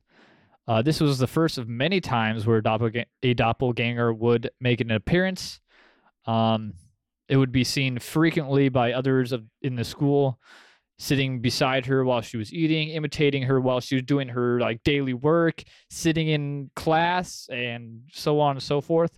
Uh, 0.68 0.82
this 0.82 1.00
was 1.00 1.18
the 1.18 1.28
first 1.28 1.58
of 1.58 1.70
many 1.70 2.02
times 2.02 2.46
where 2.46 2.62
doppelga- 2.62 3.06
a 3.24 3.34
doppelganger 3.34 4.14
would 4.14 4.50
make 4.60 4.82
an 4.82 4.92
appearance. 4.92 5.62
Um, 6.26 6.74
it 7.30 7.38
would 7.38 7.52
be 7.52 7.64
seen 7.64 8.00
frequently 8.00 8.70
by 8.70 8.94
others 8.94 9.32
of, 9.32 9.46
in 9.62 9.76
the 9.76 9.84
school, 9.84 10.40
sitting 11.00 11.40
beside 11.40 11.86
her 11.86 12.04
while 12.04 12.22
she 12.22 12.38
was 12.38 12.52
eating, 12.54 12.90
imitating 12.90 13.44
her 13.44 13.62
while 13.62 13.80
she 13.80 13.96
was 13.96 14.04
doing 14.04 14.30
her 14.30 14.60
like 14.60 14.84
daily 14.84 15.14
work, 15.14 15.64
sitting 15.90 16.28
in 16.28 16.72
class, 16.76 17.48
and 17.52 18.02
so 18.12 18.40
on 18.40 18.56
and 18.56 18.64
so 18.64 18.82
forth. 18.82 19.18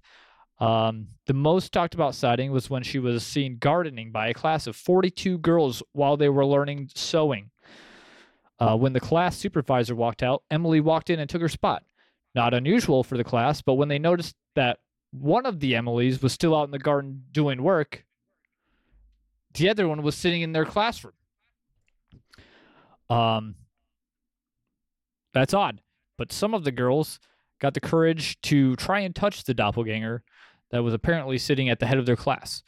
Um, 0.59 1.07
the 1.25 1.33
most 1.33 1.71
talked 1.71 1.93
about 1.93 2.15
sighting 2.15 2.51
was 2.51 2.69
when 2.69 2.83
she 2.83 2.99
was 2.99 3.23
seen 3.25 3.57
gardening 3.59 4.11
by 4.11 4.27
a 4.27 4.33
class 4.33 4.67
of 4.67 4.75
42 4.75 5.37
girls 5.37 5.81
while 5.93 6.17
they 6.17 6.29
were 6.29 6.45
learning 6.45 6.89
sewing. 6.95 7.49
Uh, 8.59 8.75
when 8.75 8.93
the 8.93 8.99
class 8.99 9.37
supervisor 9.37 9.95
walked 9.95 10.21
out, 10.21 10.43
Emily 10.51 10.81
walked 10.81 11.09
in 11.09 11.19
and 11.19 11.29
took 11.29 11.41
her 11.41 11.49
spot. 11.49 11.83
Not 12.35 12.53
unusual 12.53 13.03
for 13.03 13.17
the 13.17 13.23
class, 13.23 13.61
but 13.61 13.75
when 13.75 13.87
they 13.87 13.99
noticed 13.99 14.35
that 14.55 14.79
one 15.11 15.45
of 15.45 15.59
the 15.59 15.73
Emilys 15.73 16.21
was 16.21 16.33
still 16.33 16.55
out 16.55 16.65
in 16.65 16.71
the 16.71 16.79
garden 16.79 17.23
doing 17.31 17.63
work, 17.63 18.05
the 19.53 19.69
other 19.69 19.87
one 19.87 20.03
was 20.03 20.15
sitting 20.15 20.41
in 20.41 20.51
their 20.51 20.65
classroom. 20.65 21.13
Um, 23.09 23.55
that's 25.33 25.53
odd, 25.53 25.81
but 26.17 26.31
some 26.31 26.53
of 26.53 26.63
the 26.63 26.71
girls 26.71 27.19
got 27.59 27.73
the 27.73 27.79
courage 27.79 28.39
to 28.41 28.75
try 28.75 28.99
and 28.99 29.15
touch 29.15 29.43
the 29.43 29.53
doppelganger 29.53 30.23
that 30.71 30.83
was 30.83 30.93
apparently 30.93 31.37
sitting 31.37 31.69
at 31.69 31.79
the 31.79 31.87
head 31.87 31.97
of 31.97 32.05
their 32.05 32.15
class. 32.15 32.61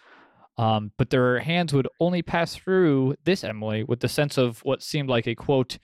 Um, 0.57 0.91
but 0.97 1.09
their 1.09 1.39
hands 1.39 1.73
would 1.73 1.87
only 1.99 2.21
pass 2.21 2.55
through 2.55 3.15
this 3.23 3.43
Emily 3.43 3.83
with 3.83 4.01
the 4.01 4.09
sense 4.09 4.37
of 4.37 4.59
what 4.63 4.83
seemed 4.83 5.09
like 5.09 5.27
a 5.27 5.35
quote 5.35 5.77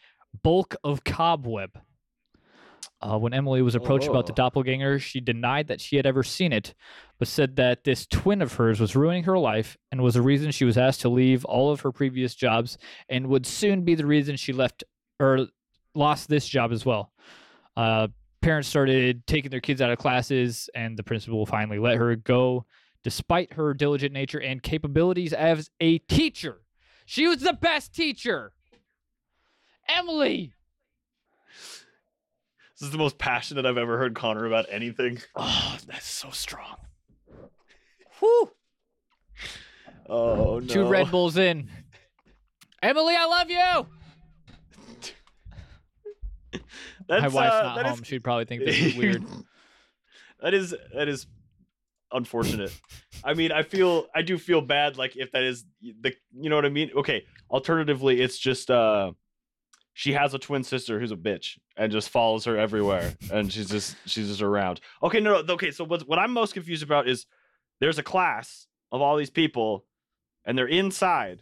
bulk 0.44 0.76
of 0.84 1.04
cobweb. 1.04 1.80
Uh, 3.00 3.18
when 3.18 3.34
Emily 3.34 3.62
was 3.62 3.76
approached 3.76 4.08
about 4.08 4.26
the 4.26 4.34
Oh. 4.34 4.36
doppelganger, 4.36 4.98
she 4.98 5.20
denied 5.20 5.68
that 5.68 5.80
she 5.80 5.98
had 5.98 6.08
ever 6.08 6.24
seen 6.24 6.52
it, 6.52 6.74
but 7.20 7.28
said 7.28 7.56
that 7.56 7.84
this 7.84 8.08
twin 8.08 8.42
of 8.42 8.54
hers 8.54 8.80
was 8.80 8.96
ruining 8.96 9.24
her 9.24 9.38
life 9.38 9.78
and 9.92 10.02
was 10.02 10.16
the 10.16 10.22
reason 10.22 10.50
she 10.52 10.66
was 10.66 10.78
asked 10.80 11.02
to 11.02 11.10
leave 11.10 11.46
all 11.46 11.72
of 11.72 11.82
her 11.82 11.92
previous 11.92 12.34
jobs 12.34 12.78
and 13.08 13.28
would 13.28 13.46
soon 13.46 13.84
be 13.84 13.94
the 13.94 14.06
reason 14.06 14.36
she 14.36 14.52
left 14.52 14.84
or 15.20 15.48
lost 15.94 16.28
this 16.28 16.48
job 16.48 16.72
as 16.72 16.86
well. 16.86 17.12
Uh, 17.76 18.08
parents 18.42 18.68
started 18.68 19.26
taking 19.28 19.52
their 19.52 19.62
kids 19.62 19.80
out 19.82 19.92
of 19.92 20.00
classes, 20.00 20.68
and 20.74 20.98
the 20.98 21.04
principal 21.04 21.46
finally 21.46 21.78
let 21.80 21.98
her 21.98 22.16
go 22.16 22.66
despite 23.08 23.54
her 23.54 23.74
diligent 23.74 24.12
nature 24.12 24.38
and 24.38 24.62
capabilities 24.62 25.32
as 25.32 25.70
a 25.80 25.98
teacher. 25.98 26.58
She 27.06 27.26
was 27.26 27.40
the 27.40 27.54
best 27.54 27.96
teacher. 27.96 28.52
Emily. 29.88 30.52
This 32.78 32.82
is 32.82 32.92
the 32.92 32.98
most 32.98 33.18
passionate 33.18 33.66
I've 33.66 33.78
ever 33.78 33.98
heard 33.98 34.14
Connor 34.14 34.46
about 34.46 34.66
anything. 34.70 35.20
Oh, 35.38 35.78
that's 35.88 36.06
so 36.06 36.32
strong. 36.32 36.76
Whew. 38.20 38.52
Oh 40.10 40.60
no. 40.60 40.68
Two 40.68 40.86
Red 40.86 41.10
Bulls 41.10 41.38
in. 41.38 41.70
Emily, 42.84 43.16
I 43.18 43.26
love 43.26 43.50
you. 43.50 43.88
That's, 47.08 47.22
My 47.22 47.28
wife's 47.30 47.56
uh, 47.56 47.62
not 47.64 47.76
that 47.78 47.86
is- 47.86 47.92
home. 47.92 48.04
She'd 48.04 48.22
probably 48.22 48.44
think 48.44 48.66
this 48.66 48.78
is 48.78 48.96
weird. 48.98 49.24
that 50.42 50.54
is 50.54 50.76
that 50.94 51.08
is 51.08 51.26
unfortunate. 52.12 52.72
I 53.24 53.34
mean, 53.34 53.52
I 53.52 53.64
feel 53.64 54.08
I 54.16 54.22
do 54.22 54.38
feel 54.38 54.62
bad 54.62 54.98
like 54.98 55.16
if 55.16 55.32
that 55.32 55.44
is 55.44 55.66
the 55.82 56.14
you 56.32 56.50
know 56.50 56.56
what 56.56 56.66
I 56.66 56.70
mean? 56.70 56.92
Okay, 56.96 57.26
alternatively 57.50 58.22
it's 58.22 58.38
just 58.38 58.70
uh 58.72 59.12
she 59.94 60.14
has 60.14 60.34
a 60.34 60.40
twin 60.40 60.64
sister 60.64 61.00
who's 61.00 61.12
a 61.12 61.16
bitch 61.16 61.58
and 61.76 61.92
just 61.92 62.10
follows 62.10 62.46
her 62.46 62.58
everywhere 62.58 63.16
and 63.32 63.52
she's 63.52 63.70
just 63.70 63.96
she's 64.06 64.28
just 64.28 64.42
around. 64.42 64.80
Okay, 65.04 65.20
no, 65.20 65.42
no 65.42 65.54
okay, 65.54 65.72
so 65.72 65.84
what 65.84 66.08
what 66.08 66.20
I'm 66.20 66.32
most 66.32 66.54
confused 66.54 66.84
about 66.84 67.08
is 67.08 67.26
there's 67.80 67.98
a 67.98 68.04
class 68.04 68.68
of 68.92 69.02
all 69.02 69.18
these 69.18 69.30
people 69.30 69.86
and 70.46 70.58
they're 70.58 70.68
inside 70.68 71.42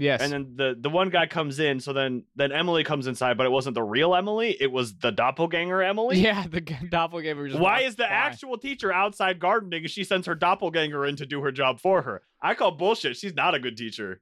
Yes. 0.00 0.22
and 0.22 0.32
then 0.32 0.52
the 0.54 0.76
the 0.78 0.88
one 0.88 1.10
guy 1.10 1.26
comes 1.26 1.58
in 1.58 1.80
so 1.80 1.92
then 1.92 2.22
then 2.36 2.52
Emily 2.52 2.84
comes 2.84 3.08
inside 3.08 3.36
but 3.36 3.46
it 3.46 3.50
wasn't 3.50 3.74
the 3.74 3.82
real 3.82 4.14
Emily, 4.14 4.56
it 4.60 4.70
was 4.70 4.96
the 4.98 5.10
doppelganger 5.10 5.82
Emily. 5.82 6.18
yeah, 6.20 6.46
the 6.46 6.60
doppelganger. 6.60 7.48
Just 7.48 7.60
Why 7.60 7.80
is 7.80 7.96
the 7.96 8.10
actual 8.10 8.58
teacher 8.58 8.92
outside 8.92 9.40
gardening 9.40 9.86
she 9.88 10.04
sends 10.04 10.26
her 10.28 10.36
doppelganger 10.36 11.04
in 11.04 11.16
to 11.16 11.26
do 11.26 11.42
her 11.42 11.50
job 11.50 11.80
for 11.80 12.02
her? 12.02 12.22
I 12.40 12.54
call 12.54 12.70
bullshit. 12.70 13.16
She's 13.16 13.34
not 13.34 13.54
a 13.54 13.58
good 13.58 13.76
teacher. 13.76 14.20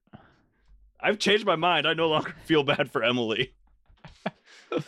I've 0.98 1.18
changed 1.18 1.44
my 1.44 1.56
mind. 1.56 1.86
I 1.86 1.92
no 1.92 2.08
longer 2.08 2.34
feel 2.44 2.62
bad 2.62 2.90
for 2.90 3.04
Emily. 3.04 3.52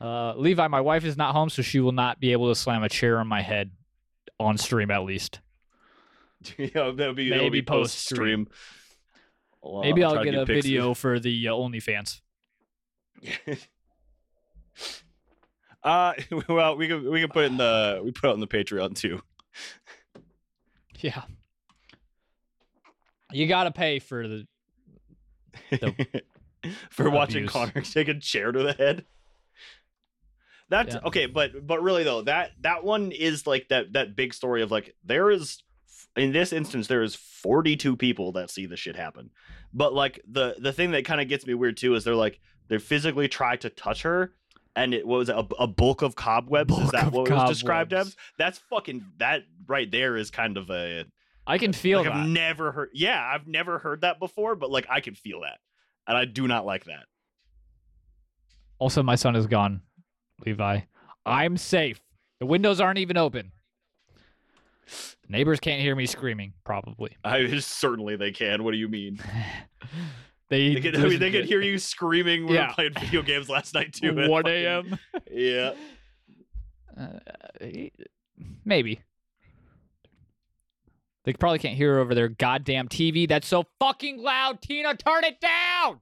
Uh, 0.00 0.32
Levi, 0.36 0.68
my 0.68 0.80
wife 0.80 1.04
is 1.04 1.16
not 1.16 1.32
home, 1.32 1.50
so 1.50 1.60
she 1.60 1.80
will 1.80 1.90
not 1.92 2.20
be 2.20 2.30
able 2.30 2.48
to 2.48 2.54
slam 2.54 2.84
a 2.84 2.88
chair 2.88 3.18
on 3.18 3.26
my 3.26 3.42
head 3.42 3.72
on 4.38 4.56
stream 4.56 4.92
at 4.92 5.02
least. 5.02 5.40
yeah, 6.56 6.92
that'll 6.92 7.14
be 7.14 7.30
Maybe 7.30 7.48
be 7.48 7.62
post 7.62 8.06
stream. 8.06 8.46
Maybe 9.64 10.04
I'll 10.04 10.22
get 10.24 10.34
a 10.34 10.44
video 10.44 10.94
for 10.94 11.18
the 11.18 11.48
uh, 11.48 11.52
OnlyFans. 11.52 12.20
uh, 15.82 16.12
well, 16.48 16.76
we 16.76 16.88
can 16.88 17.10
we 17.10 17.20
can 17.20 17.30
put 17.30 17.44
it 17.44 17.52
in 17.52 17.56
the 17.56 18.00
we 18.04 18.12
put 18.12 18.28
it 18.28 18.32
on 18.32 18.40
the 18.40 18.46
Patreon 18.46 18.94
too. 18.94 19.22
Yeah. 21.00 21.22
You 23.30 23.46
gotta 23.46 23.70
pay 23.70 24.00
for 24.00 24.26
the. 24.26 24.48
for 26.90 27.08
watching 27.08 27.44
abuse. 27.44 27.52
Connor 27.52 27.82
take 27.82 28.08
a 28.08 28.18
chair 28.18 28.50
to 28.50 28.62
the 28.64 28.72
head. 28.72 29.04
That's 30.68 30.96
Yeah. 30.96 31.02
okay, 31.04 31.26
but 31.26 31.64
but 31.64 31.82
really 31.82 32.02
though, 32.02 32.22
that 32.22 32.50
that 32.62 32.82
one 32.82 33.12
is 33.12 33.46
like 33.46 33.68
that 33.68 33.92
that 33.92 34.16
big 34.16 34.34
story 34.34 34.62
of 34.62 34.72
like 34.72 34.96
there 35.04 35.30
is 35.30 35.62
in 36.18 36.32
this 36.32 36.52
instance 36.52 36.86
there 36.86 37.02
is 37.02 37.14
42 37.14 37.96
people 37.96 38.32
that 38.32 38.50
see 38.50 38.66
the 38.66 38.76
shit 38.76 38.96
happen. 38.96 39.30
But 39.72 39.94
like 39.94 40.20
the 40.28 40.56
the 40.58 40.72
thing 40.72 40.92
that 40.92 41.04
kind 41.04 41.20
of 41.20 41.28
gets 41.28 41.46
me 41.46 41.54
weird 41.54 41.76
too 41.76 41.94
is 41.94 42.04
they're 42.04 42.14
like 42.14 42.40
they 42.68 42.78
physically 42.78 43.28
try 43.28 43.56
to 43.56 43.70
touch 43.70 44.02
her 44.02 44.34
and 44.76 44.94
it 44.94 45.06
what 45.06 45.18
was 45.18 45.28
it, 45.28 45.36
a, 45.36 45.46
a 45.58 45.66
bulk 45.66 46.02
of 46.02 46.14
cobwebs 46.14 46.76
is 46.78 46.90
that 46.90 47.12
what 47.12 47.28
it 47.28 47.34
was 47.34 47.48
described 47.48 47.92
as? 47.92 48.16
That's 48.38 48.58
fucking 48.70 49.04
that 49.18 49.42
right 49.66 49.90
there 49.90 50.16
is 50.16 50.30
kind 50.30 50.56
of 50.56 50.70
a 50.70 51.04
I 51.46 51.58
can 51.58 51.72
feel 51.72 52.00
like 52.00 52.08
that. 52.08 52.16
I've 52.16 52.28
never 52.28 52.72
heard 52.72 52.90
yeah, 52.92 53.22
I've 53.22 53.46
never 53.46 53.78
heard 53.78 54.02
that 54.02 54.18
before, 54.18 54.54
but 54.56 54.70
like 54.70 54.86
I 54.90 55.00
can 55.00 55.14
feel 55.14 55.40
that. 55.42 55.58
And 56.06 56.16
I 56.16 56.24
do 56.24 56.48
not 56.48 56.64
like 56.64 56.84
that. 56.84 57.04
Also, 58.78 59.02
my 59.02 59.16
son 59.16 59.36
is 59.36 59.46
gone, 59.46 59.82
Levi. 60.46 60.80
I'm 61.26 61.56
safe. 61.56 62.00
The 62.40 62.46
windows 62.46 62.80
aren't 62.80 62.98
even 62.98 63.16
open. 63.16 63.52
Neighbors 65.28 65.60
can't 65.60 65.80
hear 65.80 65.94
me 65.94 66.06
screaming, 66.06 66.54
probably. 66.64 67.16
I 67.24 67.58
certainly 67.58 68.16
they 68.16 68.32
can. 68.32 68.64
What 68.64 68.72
do 68.72 68.78
you 68.78 68.88
mean? 68.88 69.20
they 70.48 70.74
They 70.74 70.80
can, 70.80 70.96
I 70.96 71.08
mean, 71.08 71.20
they 71.20 71.30
could 71.30 71.44
hear 71.44 71.60
you 71.60 71.78
screaming 71.78 72.44
when 72.46 72.54
Yeah. 72.54 72.72
playing 72.72 72.94
video 72.98 73.22
games 73.22 73.48
last 73.48 73.74
night 73.74 73.92
too. 73.92 74.14
One 74.28 74.46
a.m. 74.46 74.98
Yeah. 75.30 75.72
Uh, 76.98 77.18
maybe. 78.64 79.00
They 81.24 81.32
probably 81.34 81.58
can't 81.58 81.76
hear 81.76 81.98
over 81.98 82.14
their 82.14 82.28
goddamn 82.28 82.88
TV. 82.88 83.28
That's 83.28 83.46
so 83.46 83.64
fucking 83.78 84.22
loud. 84.22 84.62
Tina, 84.62 84.94
turn 84.96 85.24
it 85.24 85.40
down. 85.40 86.00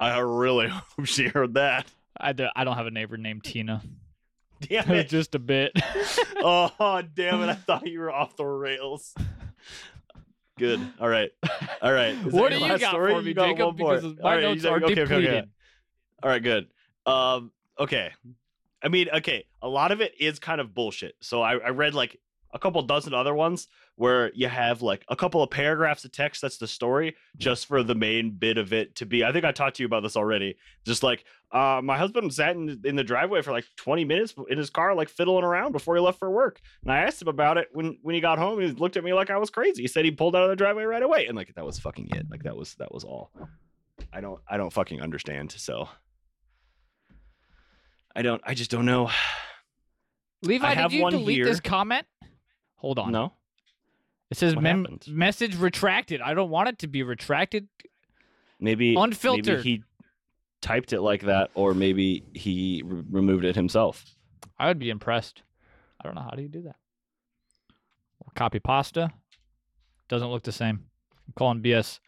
I 0.00 0.18
really 0.18 0.68
hope 0.68 1.06
she 1.06 1.28
heard 1.28 1.54
that. 1.54 1.86
I, 2.18 2.32
do, 2.32 2.48
I 2.56 2.64
don't 2.64 2.76
have 2.76 2.86
a 2.86 2.90
neighbor 2.90 3.16
named 3.16 3.44
Tina. 3.44 3.82
Damn 4.60 4.90
it. 4.92 5.08
Just 5.08 5.34
a 5.34 5.38
bit. 5.38 5.72
oh, 6.36 7.02
damn 7.14 7.42
it. 7.42 7.48
I 7.48 7.54
thought 7.54 7.86
you 7.86 8.00
were 8.00 8.12
off 8.12 8.36
the 8.36 8.44
rails. 8.44 9.14
Good. 10.58 10.80
All 11.00 11.08
right. 11.08 11.30
All 11.82 11.92
right. 11.92 12.14
Is 12.14 12.32
what 12.32 12.50
do 12.50 12.58
you 12.58 12.78
got 12.78 12.80
story? 12.80 13.14
for 13.14 13.22
me, 13.22 13.34
got 13.34 13.48
Jacob? 13.48 13.76
Because 13.76 14.04
All 14.04 14.14
my 14.22 14.34
right, 14.36 14.42
you 14.42 14.48
notes 14.48 14.64
are 14.64 14.76
okay, 14.76 14.84
okay, 14.84 15.02
okay. 15.02 15.20
depleted. 15.20 15.48
All 16.22 16.30
right, 16.30 16.42
good. 16.42 16.68
Um, 17.04 17.52
okay. 17.78 18.10
I 18.82 18.88
mean, 18.88 19.08
okay, 19.12 19.44
a 19.60 19.68
lot 19.68 19.92
of 19.92 20.00
it 20.00 20.12
is 20.18 20.38
kind 20.38 20.60
of 20.60 20.72
bullshit. 20.74 21.14
So 21.20 21.42
I, 21.42 21.56
I 21.56 21.68
read 21.70 21.94
like 21.94 22.18
a 22.52 22.58
couple 22.58 22.80
dozen 22.82 23.12
other 23.12 23.34
ones 23.34 23.68
where 23.96 24.30
you 24.34 24.46
have 24.46 24.82
like 24.82 25.04
a 25.08 25.16
couple 25.16 25.42
of 25.42 25.50
paragraphs 25.50 26.04
of 26.04 26.12
text 26.12 26.42
that's 26.42 26.58
the 26.58 26.66
story 26.66 27.16
just 27.38 27.66
for 27.66 27.82
the 27.82 27.94
main 27.94 28.30
bit 28.30 28.58
of 28.58 28.72
it 28.72 28.94
to 28.94 29.06
be. 29.06 29.24
I 29.24 29.32
think 29.32 29.44
i 29.44 29.52
talked 29.52 29.76
to 29.76 29.82
you 29.82 29.86
about 29.86 30.02
this 30.02 30.16
already. 30.16 30.56
Just 30.84 31.02
like 31.02 31.24
uh 31.50 31.80
my 31.82 31.96
husband 31.96 32.32
sat 32.32 32.56
in, 32.56 32.80
in 32.84 32.94
the 32.94 33.04
driveway 33.04 33.40
for 33.42 33.52
like 33.52 33.64
20 33.76 34.04
minutes 34.04 34.34
in 34.48 34.58
his 34.58 34.70
car 34.70 34.94
like 34.94 35.08
fiddling 35.08 35.44
around 35.44 35.72
before 35.72 35.96
he 35.96 36.00
left 36.00 36.18
for 36.18 36.30
work. 36.30 36.60
And 36.82 36.92
i 36.92 36.98
asked 36.98 37.22
him 37.22 37.28
about 37.28 37.56
it 37.56 37.68
when 37.72 37.98
when 38.02 38.14
he 38.14 38.20
got 38.20 38.38
home 38.38 38.58
and 38.58 38.68
he 38.68 38.74
looked 38.74 38.96
at 38.96 39.04
me 39.04 39.14
like 39.14 39.30
i 39.30 39.38
was 39.38 39.50
crazy. 39.50 39.82
He 39.82 39.88
said 39.88 40.04
he 40.04 40.10
pulled 40.10 40.36
out 40.36 40.44
of 40.44 40.50
the 40.50 40.56
driveway 40.56 40.84
right 40.84 41.02
away 41.02 41.26
and 41.26 41.36
like 41.36 41.54
that 41.54 41.64
was 41.64 41.78
fucking 41.78 42.08
it. 42.14 42.26
Like 42.30 42.42
that 42.42 42.56
was 42.56 42.74
that 42.74 42.92
was 42.92 43.02
all. 43.02 43.32
I 44.12 44.20
don't 44.20 44.40
i 44.48 44.56
don't 44.56 44.72
fucking 44.72 45.00
understand 45.00 45.52
so. 45.52 45.88
I 48.14 48.22
don't 48.22 48.42
i 48.44 48.52
just 48.54 48.70
don't 48.70 48.86
know. 48.86 49.10
Levi, 50.42 50.74
did 50.74 50.92
you 50.92 51.10
delete 51.10 51.44
this 51.44 51.60
comment? 51.60 52.06
Hold 52.76 52.98
on. 52.98 53.10
no 53.10 53.32
It 54.30 54.36
says 54.36 54.56
mem- 54.56 54.98
message 55.08 55.56
retracted. 55.56 56.20
I 56.20 56.34
don't 56.34 56.50
want 56.50 56.68
it 56.68 56.78
to 56.80 56.88
be 56.88 57.02
retracted. 57.02 57.68
maybe 58.58 58.94
Unfiltered. 58.96 59.58
maybe 59.58 59.62
he 59.62 59.82
typed 60.60 60.92
it 60.92 61.00
like 61.00 61.22
that 61.22 61.50
or 61.54 61.74
maybe 61.74 62.24
he 62.34 62.82
re- 62.84 63.04
removed 63.10 63.44
it 63.44 63.54
himself 63.54 64.04
I 64.58 64.66
would 64.68 64.78
be 64.78 64.90
impressed. 64.90 65.42
I 66.00 66.04
don't 66.04 66.14
know 66.14 66.22
how 66.22 66.30
do 66.30 66.42
you 66.42 66.48
do 66.48 66.62
that. 66.62 66.76
Copy 68.34 68.58
pasta. 68.58 69.10
Doesn't 70.08 70.28
look 70.28 70.42
the 70.42 70.52
same. 70.52 70.84
I'm 71.26 71.32
calling 71.36 71.60
BS. 71.62 72.00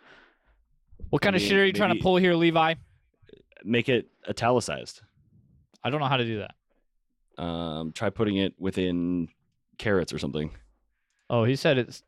What 1.10 1.22
kind 1.22 1.34
of 1.36 1.42
shit 1.42 1.56
are 1.56 1.64
you 1.66 1.72
trying 1.72 1.94
to 1.96 2.02
pull 2.02 2.16
here, 2.16 2.34
Levi? 2.34 2.74
make 3.64 3.88
it 3.88 4.08
italicized 4.28 5.00
I 5.82 5.90
don't 5.90 5.98
know 6.00 6.06
how 6.06 6.16
to 6.16 6.24
do 6.24 6.38
that. 6.44 7.42
um 7.42 7.90
try 7.92 8.08
putting 8.10 8.36
it 8.36 8.54
within 8.58 9.28
carrots 9.78 10.12
or 10.12 10.18
something 10.20 10.52
Oh, 11.30 11.44
he 11.44 11.56
said 11.56 11.78
it's. 11.78 12.02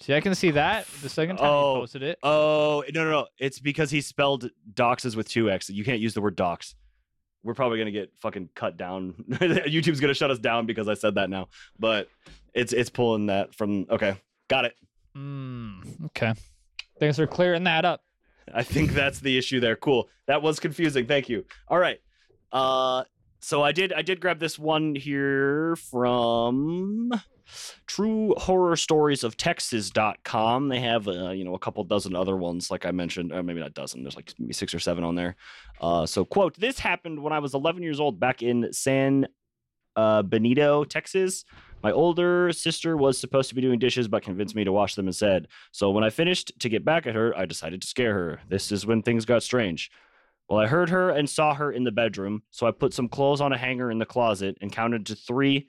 See, 0.00 0.14
I 0.14 0.20
can 0.20 0.34
see 0.34 0.50
that 0.52 0.86
the 1.02 1.08
second 1.08 1.36
time 1.36 1.46
Oh, 1.48 1.74
he 1.76 1.80
posted 1.82 2.02
it. 2.02 2.18
oh 2.24 2.82
no 2.92 3.04
no 3.04 3.10
no 3.10 3.26
it's 3.38 3.60
because 3.60 3.90
he 3.90 4.00
spelled 4.00 4.50
doxes 4.74 5.14
with 5.14 5.28
two 5.28 5.48
x 5.48 5.70
you 5.70 5.84
can't 5.84 6.00
use 6.00 6.12
the 6.14 6.20
word 6.20 6.34
dox 6.34 6.74
we're 7.44 7.54
probably 7.54 7.78
gonna 7.78 7.92
get 7.92 8.10
fucking 8.20 8.48
cut 8.56 8.76
down 8.76 9.12
youtube's 9.30 10.00
gonna 10.00 10.14
shut 10.14 10.30
us 10.32 10.38
down 10.40 10.66
because 10.66 10.88
i 10.88 10.94
said 10.94 11.14
that 11.16 11.30
now 11.30 11.46
but 11.78 12.08
it's 12.52 12.72
it's 12.72 12.90
pulling 12.90 13.26
that 13.26 13.54
from 13.54 13.86
okay 13.90 14.16
got 14.48 14.64
it 14.64 14.74
Mm, 15.16 16.06
okay. 16.06 16.32
Thanks 16.98 17.18
for 17.18 17.26
clearing 17.26 17.64
that 17.64 17.84
up. 17.84 18.02
I 18.54 18.62
think 18.62 18.92
that's 18.92 19.20
the 19.20 19.36
issue 19.36 19.60
there. 19.60 19.76
Cool. 19.76 20.08
That 20.26 20.40
was 20.40 20.58
confusing. 20.58 21.06
Thank 21.06 21.28
you. 21.28 21.44
All 21.68 21.78
right. 21.78 22.00
Uh 22.50 23.04
so 23.40 23.62
I 23.62 23.72
did 23.72 23.92
I 23.92 24.00
did 24.00 24.20
grab 24.22 24.38
this 24.38 24.58
one 24.58 24.94
here 24.94 25.76
from 25.76 27.12
True 27.86 28.34
Horror 28.36 28.76
Stories 28.76 29.24
of 29.24 29.36
Texas.com. 29.36 30.68
They 30.68 30.80
have 30.80 31.08
uh, 31.08 31.30
you 31.30 31.44
know 31.44 31.54
a 31.54 31.58
couple 31.58 31.84
dozen 31.84 32.14
other 32.14 32.36
ones 32.36 32.70
like 32.70 32.86
I 32.86 32.90
mentioned, 32.90 33.32
or 33.32 33.42
maybe 33.42 33.60
not 33.60 33.74
dozen. 33.74 34.02
There's 34.02 34.16
like 34.16 34.32
maybe 34.38 34.52
6 34.52 34.74
or 34.74 34.78
7 34.80 35.04
on 35.04 35.14
there. 35.14 35.36
Uh 35.80 36.06
so 36.06 36.24
quote, 36.24 36.58
this 36.58 36.78
happened 36.78 37.22
when 37.22 37.32
I 37.32 37.38
was 37.38 37.54
11 37.54 37.82
years 37.82 38.00
old 38.00 38.20
back 38.20 38.42
in 38.42 38.72
San 38.72 39.26
uh 39.96 40.22
Benito, 40.22 40.84
Texas. 40.84 41.44
My 41.82 41.90
older 41.90 42.52
sister 42.52 42.96
was 42.96 43.18
supposed 43.18 43.48
to 43.48 43.56
be 43.56 43.60
doing 43.60 43.80
dishes, 43.80 44.06
but 44.06 44.22
convinced 44.22 44.54
me 44.54 44.62
to 44.64 44.72
wash 44.72 44.94
them 44.94 45.08
instead. 45.08 45.48
So 45.72 45.90
when 45.90 46.04
I 46.04 46.10
finished 46.10 46.52
to 46.60 46.68
get 46.68 46.84
back 46.84 47.06
at 47.08 47.16
her, 47.16 47.36
I 47.36 47.44
decided 47.44 47.82
to 47.82 47.88
scare 47.88 48.14
her. 48.14 48.40
This 48.48 48.70
is 48.70 48.86
when 48.86 49.02
things 49.02 49.24
got 49.24 49.42
strange. 49.42 49.90
Well, 50.48 50.60
I 50.60 50.66
heard 50.66 50.90
her 50.90 51.10
and 51.10 51.28
saw 51.28 51.54
her 51.54 51.72
in 51.72 51.84
the 51.84 51.90
bedroom, 51.90 52.42
so 52.50 52.66
I 52.66 52.72
put 52.72 52.94
some 52.94 53.08
clothes 53.08 53.40
on 53.40 53.52
a 53.52 53.58
hanger 53.58 53.90
in 53.90 53.98
the 53.98 54.06
closet 54.06 54.58
and 54.60 54.70
counted 54.70 55.06
to 55.06 55.14
three 55.16 55.68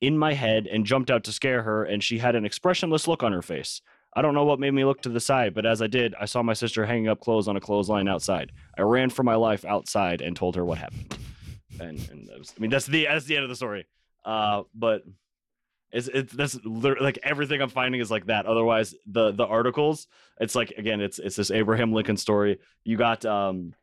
in 0.00 0.16
my 0.18 0.34
head 0.34 0.66
and 0.66 0.86
jumped 0.86 1.10
out 1.10 1.24
to 1.24 1.32
scare 1.32 1.62
her, 1.62 1.84
and 1.84 2.02
she 2.02 2.18
had 2.18 2.34
an 2.34 2.44
expressionless 2.44 3.08
look 3.08 3.22
on 3.22 3.32
her 3.32 3.42
face. 3.42 3.80
I 4.14 4.22
don't 4.22 4.34
know 4.34 4.44
what 4.44 4.60
made 4.60 4.72
me 4.72 4.84
look 4.84 5.02
to 5.02 5.08
the 5.08 5.20
side, 5.20 5.54
but 5.54 5.66
as 5.66 5.82
I 5.82 5.86
did, 5.86 6.14
I 6.18 6.24
saw 6.24 6.42
my 6.42 6.54
sister 6.54 6.86
hanging 6.86 7.08
up 7.08 7.20
clothes 7.20 7.46
on 7.46 7.56
a 7.56 7.60
clothesline 7.60 8.08
outside. 8.08 8.52
I 8.76 8.82
ran 8.82 9.10
for 9.10 9.22
my 9.22 9.34
life 9.34 9.64
outside 9.64 10.22
and 10.22 10.34
told 10.34 10.56
her 10.56 10.64
what 10.64 10.78
happened. 10.78 11.16
And, 11.78 11.98
and 12.10 12.28
was, 12.38 12.52
I 12.56 12.60
mean, 12.60 12.70
that's 12.70 12.86
the 12.86 13.06
that's 13.06 13.26
the 13.26 13.36
end 13.36 13.44
of 13.44 13.50
the 13.50 13.56
story. 13.56 13.86
Uh, 14.24 14.62
but 14.74 15.02
it's 15.92 16.08
it's 16.08 16.32
that's 16.32 16.58
like 16.64 17.18
everything 17.22 17.60
I'm 17.60 17.68
finding 17.68 18.00
is 18.00 18.10
like 18.10 18.26
that. 18.26 18.46
Otherwise, 18.46 18.94
the 19.06 19.32
the 19.32 19.46
articles, 19.46 20.06
it's 20.40 20.54
like 20.54 20.72
again, 20.76 21.00
it's 21.00 21.18
it's 21.18 21.36
this 21.36 21.50
Abraham 21.50 21.92
Lincoln 21.92 22.16
story. 22.16 22.58
You 22.84 22.96
got 22.96 23.24
um, 23.24 23.74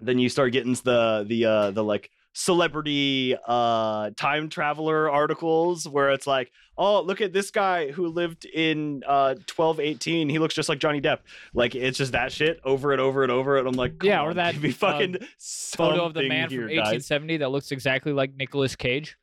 then 0.00 0.18
you 0.18 0.28
start 0.28 0.52
getting 0.52 0.74
the 0.74 1.24
the 1.26 1.44
uh 1.44 1.70
the 1.70 1.84
like 1.84 2.10
celebrity 2.32 3.36
uh 3.48 4.10
time 4.16 4.48
traveler 4.48 5.10
articles 5.10 5.88
where 5.88 6.10
it's 6.10 6.28
like 6.28 6.52
oh 6.78 7.02
look 7.02 7.20
at 7.20 7.32
this 7.32 7.50
guy 7.50 7.90
who 7.90 8.06
lived 8.06 8.44
in 8.44 9.02
uh 9.04 9.34
1218 9.54 10.28
he 10.28 10.38
looks 10.38 10.54
just 10.54 10.68
like 10.68 10.78
johnny 10.78 11.00
depp 11.00 11.18
like 11.54 11.74
it's 11.74 11.98
just 11.98 12.12
that 12.12 12.30
shit 12.30 12.60
over 12.64 12.92
and 12.92 13.00
over 13.00 13.24
and 13.24 13.32
over 13.32 13.56
and 13.56 13.66
i'm 13.66 13.74
like 13.74 14.00
Yeah, 14.02 14.22
or 14.22 14.32
that, 14.34 14.56
me 14.60 14.70
uh, 14.70 14.72
fucking 14.72 15.16
Photo 15.40 16.04
of 16.04 16.14
the 16.14 16.28
man 16.28 16.48
from 16.48 16.52
here, 16.58 16.68
guys. 16.68 16.92
1870 16.92 17.38
that 17.38 17.50
looks 17.50 17.72
exactly 17.72 18.12
like 18.12 18.34
Nicolas 18.36 18.76
Cage. 18.76 19.16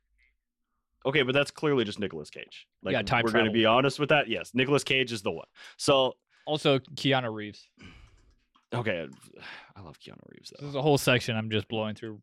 Okay, 1.06 1.22
but 1.22 1.34
that's 1.34 1.52
clearly 1.52 1.86
just 1.86 2.00
Nicolas 2.00 2.30
Cage. 2.30 2.68
Like, 2.84 2.92
Yeah, 2.92 3.02
time 3.04 3.24
we're 3.24 3.32
going 3.32 3.46
to 3.46 3.52
be 3.52 3.66
honest 3.66 4.00
with 4.00 4.10
that. 4.10 4.28
Yes, 4.28 4.52
Nicolas 4.54 4.84
Cage 4.84 5.14
is 5.14 5.22
the 5.22 5.32
one. 5.32 5.46
So, 5.78 6.16
Also, 6.46 6.80
Keanu 6.80 7.34
Reeves. 7.34 7.70
okay, 8.74 9.08
I 9.76 9.82
love 9.82 9.98
Keanu 10.00 10.20
Reeves 10.30 10.52
though. 10.52 10.66
This 10.66 10.70
is 10.70 10.76
a 10.76 10.82
whole 10.82 10.98
section 10.98 11.38
I'm 11.38 11.50
just 11.50 11.68
blowing 11.70 11.96
through 11.96 12.22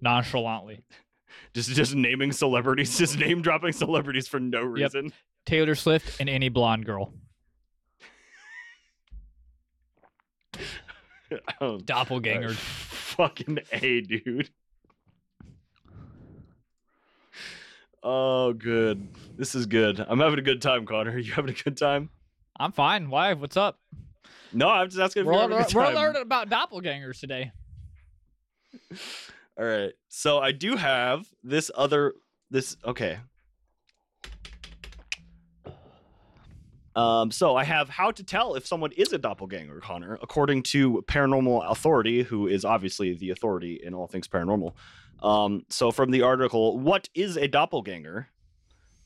nonchalantly. 0.00 0.80
Just 1.54 1.70
just 1.70 1.94
naming 1.94 2.32
celebrities, 2.32 2.96
just 2.98 3.18
name 3.18 3.40
dropping 3.40 3.72
celebrities 3.72 4.28
for 4.28 4.38
no 4.38 4.62
reason. 4.62 5.12
Taylor 5.46 5.74
Swift 5.74 6.20
and 6.20 6.28
any 6.28 6.48
blonde 6.48 6.84
girl. 6.86 7.12
Um, 11.60 11.80
Doppelgangers. 11.82 12.54
fucking 13.20 13.60
a 13.70 14.00
dude. 14.00 14.50
Oh, 18.02 18.52
good. 18.52 19.06
This 19.36 19.54
is 19.54 19.66
good. 19.66 20.04
I'm 20.08 20.18
having 20.18 20.38
a 20.38 20.42
good 20.42 20.62
time, 20.62 20.86
Connor. 20.86 21.12
Are 21.12 21.18
You 21.18 21.32
having 21.32 21.50
a 21.50 21.62
good 21.62 21.76
time? 21.76 22.10
I'm 22.58 22.72
fine. 22.72 23.10
Why? 23.10 23.34
What's 23.34 23.56
up? 23.56 23.78
No, 24.52 24.68
I'm 24.68 24.88
just 24.88 25.00
asking 25.00 25.20
if 25.20 25.26
We're, 25.26 25.34
you're 25.34 25.42
all, 25.42 25.48
having 25.48 25.64
a 25.64 25.66
good 25.66 25.74
we're 25.74 25.94
learning 25.94 26.22
about 26.22 26.48
doppelgangers 26.48 27.20
today. 27.20 27.52
All 29.60 29.66
right. 29.66 29.92
So 30.08 30.38
I 30.38 30.52
do 30.52 30.74
have 30.74 31.26
this 31.44 31.70
other 31.74 32.14
this 32.50 32.78
okay. 32.82 33.18
Um, 36.96 37.30
so 37.30 37.56
I 37.56 37.64
have 37.64 37.90
how 37.90 38.10
to 38.10 38.24
tell 38.24 38.54
if 38.54 38.66
someone 38.66 38.90
is 38.92 39.12
a 39.12 39.18
doppelganger, 39.18 39.80
Connor, 39.80 40.18
according 40.22 40.62
to 40.64 41.04
Paranormal 41.06 41.70
Authority, 41.70 42.22
who 42.22 42.46
is 42.46 42.64
obviously 42.64 43.12
the 43.12 43.30
authority 43.30 43.78
in 43.84 43.92
all 43.92 44.06
things 44.06 44.26
paranormal. 44.26 44.72
Um, 45.22 45.66
so 45.68 45.92
from 45.92 46.10
the 46.10 46.22
article, 46.22 46.78
what 46.78 47.10
is 47.14 47.36
a 47.36 47.46
doppelganger? 47.46 48.28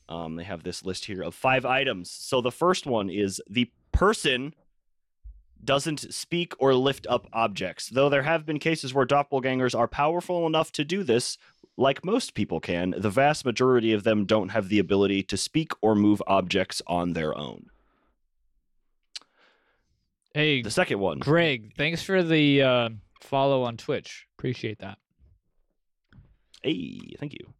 Um, 0.07 0.37
they 0.37 0.45
have 0.45 0.63
this 0.63 0.85
list 0.85 1.03
here 1.05 1.21
of 1.21 1.35
five 1.35 1.65
items. 1.65 2.09
So 2.09 2.39
the 2.39 2.51
first 2.51 2.87
one 2.87 3.09
is 3.09 3.41
the 3.49 3.69
person 3.91 4.55
doesn't 5.63 6.13
speak 6.13 6.53
or 6.59 6.73
lift 6.75 7.07
up 7.09 7.27
objects. 7.33 7.89
Though 7.89 8.09
there 8.09 8.23
have 8.23 8.45
been 8.45 8.59
cases 8.59 8.93
where 8.93 9.05
doppelgangers 9.05 9.77
are 9.77 9.87
powerful 9.87 10.45
enough 10.45 10.71
to 10.73 10.83
do 10.83 11.03
this, 11.03 11.37
like 11.77 12.05
most 12.05 12.33
people 12.33 12.59
can, 12.59 12.93
the 12.97 13.09
vast 13.09 13.45
majority 13.45 13.91
of 13.93 14.03
them 14.03 14.25
don't 14.25 14.49
have 14.49 14.69
the 14.69 14.79
ability 14.79 15.23
to 15.23 15.37
speak 15.37 15.71
or 15.81 15.95
move 15.95 16.21
objects 16.27 16.81
on 16.87 17.13
their 17.13 17.37
own. 17.37 17.69
Hey, 20.33 20.61
The 20.61 20.69
second 20.69 20.99
one. 20.99 21.19
Greg, 21.19 21.73
thanks 21.77 22.03
for 22.03 22.21
the 22.21 22.61
uh, 22.61 22.89
follow 23.21 23.63
on 23.63 23.77
Twitch. 23.77 24.27
Appreciate 24.37 24.79
that. 24.79 24.97
Hey, 26.61 26.99
thank 27.19 27.33
you. 27.33 27.53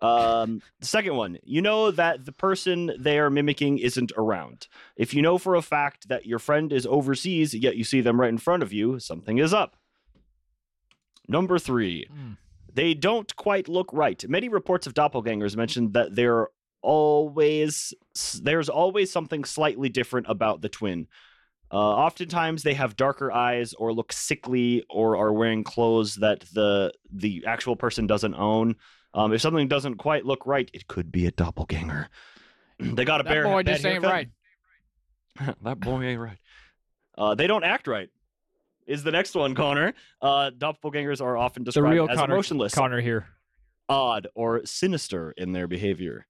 Um, 0.00 0.60
the 0.78 0.86
second 0.86 1.16
one, 1.16 1.38
you 1.42 1.62
know 1.62 1.90
that 1.90 2.26
the 2.26 2.32
person 2.32 2.92
they 2.98 3.18
are 3.18 3.30
mimicking 3.30 3.78
isn't 3.78 4.12
around. 4.16 4.68
If 4.96 5.14
you 5.14 5.22
know 5.22 5.38
for 5.38 5.54
a 5.54 5.62
fact 5.62 6.08
that 6.08 6.26
your 6.26 6.38
friend 6.38 6.72
is 6.72 6.86
overseas, 6.86 7.54
yet 7.54 7.76
you 7.76 7.84
see 7.84 8.02
them 8.02 8.20
right 8.20 8.28
in 8.28 8.38
front 8.38 8.62
of 8.62 8.72
you, 8.72 8.98
something 9.00 9.38
is 9.38 9.54
up. 9.54 9.76
Number 11.28 11.58
three, 11.58 12.06
Mm. 12.12 12.36
they 12.72 12.94
don't 12.94 13.34
quite 13.36 13.68
look 13.68 13.90
right. 13.92 14.22
Many 14.28 14.48
reports 14.48 14.86
of 14.86 14.94
doppelgangers 14.94 15.56
mention 15.56 15.92
that 15.92 16.14
there 16.14 16.48
always 16.82 17.92
there's 18.42 18.68
always 18.68 19.10
something 19.10 19.44
slightly 19.44 19.88
different 19.88 20.26
about 20.28 20.60
the 20.60 20.68
twin. 20.68 21.08
Uh, 21.72 21.76
oftentimes, 21.76 22.62
they 22.62 22.74
have 22.74 22.94
darker 22.96 23.32
eyes, 23.32 23.74
or 23.74 23.92
look 23.92 24.12
sickly, 24.12 24.84
or 24.88 25.16
are 25.16 25.32
wearing 25.32 25.64
clothes 25.64 26.16
that 26.16 26.40
the 26.52 26.92
the 27.10 27.44
actual 27.46 27.74
person 27.74 28.06
doesn't 28.06 28.34
own. 28.34 28.76
Um, 29.16 29.32
if 29.32 29.40
something 29.40 29.66
doesn't 29.66 29.96
quite 29.96 30.24
look 30.26 30.46
right, 30.46 30.70
it 30.72 30.86
could 30.86 31.10
be 31.10 31.26
a 31.26 31.30
doppelganger. 31.32 32.08
they 32.78 33.04
got 33.04 33.20
a 33.20 33.24
That 33.24 33.30
bear. 33.30 33.42
boy 33.44 33.62
just 33.64 33.84
ain't 33.84 34.04
haircut. 34.04 34.10
right. 34.12 34.28
that 35.62 35.80
boy 35.80 36.02
ain't 36.02 36.20
right. 36.20 36.38
Uh, 37.16 37.34
they 37.34 37.46
don't 37.46 37.64
act 37.64 37.86
right. 37.88 38.10
Is 38.86 39.02
the 39.02 39.10
next 39.10 39.34
one, 39.34 39.54
Connor? 39.54 39.94
Uh, 40.22 40.50
doppelgangers 40.56 41.20
are 41.20 41.36
often 41.36 41.64
The 41.64 41.72
described 41.72 41.92
real 41.94 42.08
as 42.10 42.18
Connor, 42.18 42.34
emotionless, 42.34 42.74
Connor 42.74 43.00
here. 43.00 43.26
odd, 43.88 44.28
or 44.34 44.64
sinister 44.64 45.32
in 45.32 45.52
their 45.52 45.66
behavior. 45.66 46.26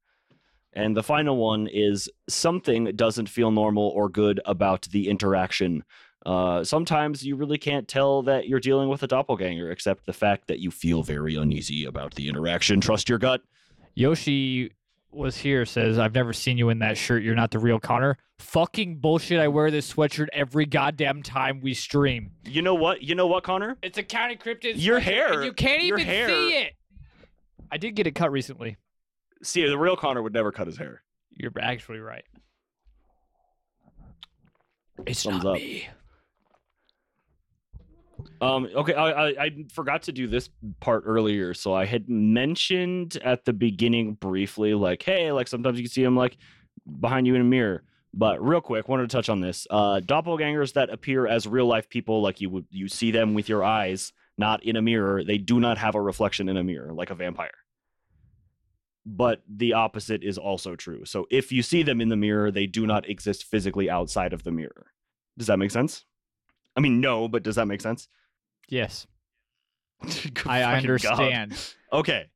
And 0.73 0.97
the 0.97 1.03
final 1.03 1.37
one 1.37 1.67
is 1.67 2.09
something 2.29 2.85
doesn't 2.95 3.29
feel 3.29 3.51
normal 3.51 3.89
or 3.89 4.09
good 4.09 4.41
about 4.47 4.83
the 4.93 5.09
interaction. 5.09 5.83
Uh, 6.27 6.65
sometimes 6.65 7.25
you 7.25 7.37
really 7.37 7.57
can't 7.57 7.87
tell 7.87 8.21
that 8.25 8.49
you're 8.49 8.59
dealing 8.59 8.89
with 8.89 9.01
a 9.05 9.07
doppelganger, 9.07 9.71
except 9.71 10.07
the 10.07 10.13
fact 10.13 10.49
that 10.49 10.59
you 10.59 10.73
feel 10.73 11.05
very 11.05 11.37
uneasy 11.37 11.85
about 11.85 12.15
the 12.17 12.29
interaction. 12.29 12.81
Trust 12.81 13.09
your 13.09 13.19
gut. 13.19 13.43
Yoshi 13.95 14.73
was 15.13 15.37
here 15.37 15.65
says, 15.65 16.01
I've 16.01 16.15
never 16.17 16.33
seen 16.33 16.59
you 16.59 16.69
in 16.69 16.81
that 16.81 16.99
shirt. 16.99 17.23
You're 17.23 17.37
not 17.37 17.53
the 17.53 17.61
real 17.61 17.79
Connor. 17.79 18.19
Fucking 18.41 18.97
bullshit. 18.97 19.39
I 19.39 19.47
wear 19.47 19.71
this 19.71 19.95
sweatshirt 19.95 20.27
every 20.33 20.67
goddamn 20.67 21.23
time 21.23 21.61
we 21.61 21.75
stream. 21.75 22.33
You 22.45 22.61
know 22.61 22.75
what? 22.75 23.03
You 23.03 23.15
know 23.15 23.29
what, 23.29 23.45
Connor? 23.45 23.79
It's 23.81 23.97
a 23.97 24.03
county 24.03 24.35
cryptid. 24.37 24.73
Your 24.75 24.99
hair- 24.99 25.45
you 25.45 25.53
can't 25.53 25.83
even 25.85 26.01
hair- 26.05 26.29
see 26.29 26.51
it. 26.59 26.73
I 27.71 27.79
did 27.79 27.95
get 27.95 28.09
it 28.09 28.17
cut 28.17 28.33
recently. 28.33 28.77
See, 29.45 29.65
the 29.65 29.79
real 29.79 29.97
Connor 29.97 30.23
would 30.23 30.33
never 30.35 30.51
cut 30.51 30.67
his 30.67 30.77
hair. 30.77 31.03
You're 31.31 31.53
actually 31.61 32.01
right. 32.01 32.25
It's 35.07 35.23
Thumbs 35.23 35.45
not 35.45 35.51
up. 35.53 35.63
me. 35.63 35.89
Um, 38.41 38.69
okay, 38.75 38.95
I, 38.95 39.11
I 39.11 39.45
I 39.45 39.65
forgot 39.73 40.03
to 40.05 40.13
do 40.13 40.27
this 40.27 40.51
part 40.81 41.05
earlier, 41.07 41.55
so 41.55 41.75
I 41.75 41.87
had 41.87 42.09
mentioned 42.09 43.17
at 43.25 43.45
the 43.45 43.53
beginning 43.53 44.15
briefly, 44.15 44.75
like, 44.75 45.03
hey, 45.03 45.33
like 45.33 45.49
sometimes 45.49 45.79
you 45.79 45.85
can 45.85 45.91
see 45.91 46.05
them 46.05 46.17
like 46.17 46.37
behind 47.01 47.27
you 47.27 47.35
in 47.35 47.41
a 47.41 47.45
mirror. 47.45 47.83
But 48.13 48.43
real 48.43 48.63
quick, 48.63 48.89
wanted 48.89 49.11
to 49.11 49.17
touch 49.17 49.29
on 49.29 49.41
this. 49.41 49.67
Uh, 49.69 50.01
doppelgangers 50.01 50.73
that 50.73 50.89
appear 50.89 51.27
as 51.27 51.47
real 51.47 51.67
life 51.67 51.89
people, 51.89 52.23
like 52.23 52.41
you 52.41 52.49
would 52.51 52.67
you 52.71 52.89
see 52.89 53.11
them 53.11 53.35
with 53.35 53.49
your 53.49 53.63
eyes, 53.63 54.13
not 54.39 54.63
in 54.63 54.77
a 54.77 54.83
mirror. 54.83 55.23
They 55.23 55.39
do 55.39 55.61
not 55.61 55.79
have 55.79 55.95
a 55.95 56.01
reflection 56.01 56.49
in 56.49 56.57
a 56.57 56.65
mirror, 56.65 56.93
like 56.93 57.11
a 57.11 57.15
vampire. 57.15 57.51
But 59.05 59.43
the 59.49 59.75
opposite 59.75 60.25
is 60.25 60.39
also 60.39 60.77
true. 60.77 61.05
So 61.05 61.27
if 61.31 61.53
you 61.53 61.63
see 61.63 61.83
them 61.83 62.01
in 62.01 62.09
the 62.09 62.17
mirror, 62.17 62.51
they 62.51 62.67
do 62.67 62.87
not 62.87 63.09
exist 63.09 63.45
physically 63.45 63.89
outside 63.89 64.33
of 64.33 64.43
the 64.43 64.51
mirror. 64.51 64.93
Does 65.39 65.47
that 65.47 65.59
make 65.59 65.71
sense? 65.71 66.05
I 66.77 66.81
mean, 66.81 67.01
no, 67.01 67.27
but 67.29 67.43
does 67.43 67.57
that 67.57 67.67
make 67.67 67.81
sense? 67.81 68.09
Yes, 68.69 69.07
I, 70.03 70.09
I 70.47 70.61
God. 70.61 70.75
understand. 70.77 71.57
Okay. 71.93 72.27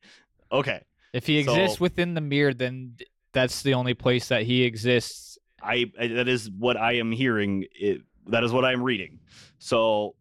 Okay. 0.51 0.81
If 1.13 1.27
he 1.27 1.39
exists 1.39 1.79
So- 1.79 1.83
within 1.83 2.15
the 2.15 2.21
mirror, 2.21 2.55
then 2.55 2.97
that's 3.33 3.63
the 3.63 3.75
only 3.75 3.95
place 3.95 4.29
that 4.29 4.43
he 4.45 4.63
exists. 4.63 5.39
I, 5.63 5.93
I 5.99 6.07
that 6.09 6.29
is 6.29 6.51
what 6.51 6.77
I 6.77 6.95
am 6.95 7.13
hearing. 7.13 7.67
It, 7.73 8.03
that 8.29 8.45
is 8.45 8.53
what 8.53 8.65
I 8.65 8.73
am 8.73 8.83
reading. 8.83 9.19
So 9.59 10.15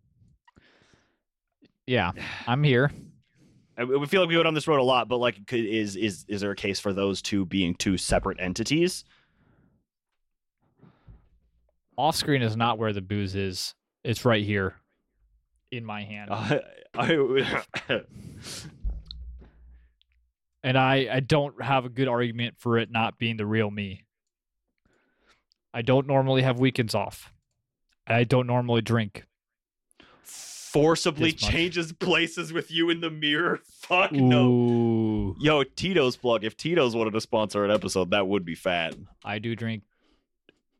Yeah, 1.87 2.11
I'm 2.47 2.63
here. 2.63 2.91
I, 3.77 3.85
we 3.85 4.05
feel 4.07 4.19
like 4.21 4.27
we 4.29 4.35
go 4.35 4.43
down 4.43 4.53
this 4.53 4.67
road 4.67 4.81
a 4.81 4.83
lot, 4.83 5.07
but 5.07 5.17
like, 5.17 5.47
could, 5.47 5.63
is 5.65 5.95
is 5.95 6.25
is 6.27 6.41
there 6.41 6.51
a 6.51 6.55
case 6.55 6.79
for 6.79 6.91
those 6.91 7.21
two 7.21 7.45
being 7.45 7.73
two 7.75 7.97
separate 7.97 8.39
entities? 8.41 9.05
Off 11.97 12.15
screen 12.15 12.41
is 12.41 12.55
not 12.55 12.77
where 12.77 12.93
the 12.93 13.01
booze 13.01 13.35
is. 13.35 13.75
It's 14.03 14.25
right 14.25 14.43
here 14.43 14.75
in 15.71 15.85
my 15.85 16.03
hand. 16.03 16.29
Uh, 16.31 16.59
I, 16.95 17.13
and 20.63 20.77
I, 20.77 21.07
I 21.11 21.19
don't 21.19 21.61
have 21.61 21.85
a 21.85 21.89
good 21.89 22.07
argument 22.07 22.55
for 22.57 22.77
it 22.77 22.91
not 22.91 23.17
being 23.17 23.37
the 23.37 23.45
real 23.45 23.69
me. 23.69 24.05
I 25.73 25.81
don't 25.81 26.07
normally 26.07 26.41
have 26.41 26.59
weekends 26.59 26.95
off. 26.95 27.31
I 28.07 28.23
don't 28.23 28.47
normally 28.47 28.81
drink. 28.81 29.25
forcibly 30.23 31.31
changes 31.31 31.93
places 31.93 32.51
with 32.51 32.71
you 32.71 32.89
in 32.89 33.01
the 33.01 33.11
mirror. 33.11 33.59
Fuck 33.81 34.11
no. 34.11 35.35
Yo, 35.39 35.63
Tito's 35.63 36.17
plug. 36.17 36.43
If 36.43 36.57
Tito's 36.57 36.95
wanted 36.95 37.13
to 37.13 37.21
sponsor 37.21 37.63
an 37.63 37.71
episode, 37.71 38.11
that 38.11 38.27
would 38.27 38.45
be 38.45 38.55
fat. 38.55 38.95
I 39.23 39.37
do 39.39 39.55
drink 39.55 39.83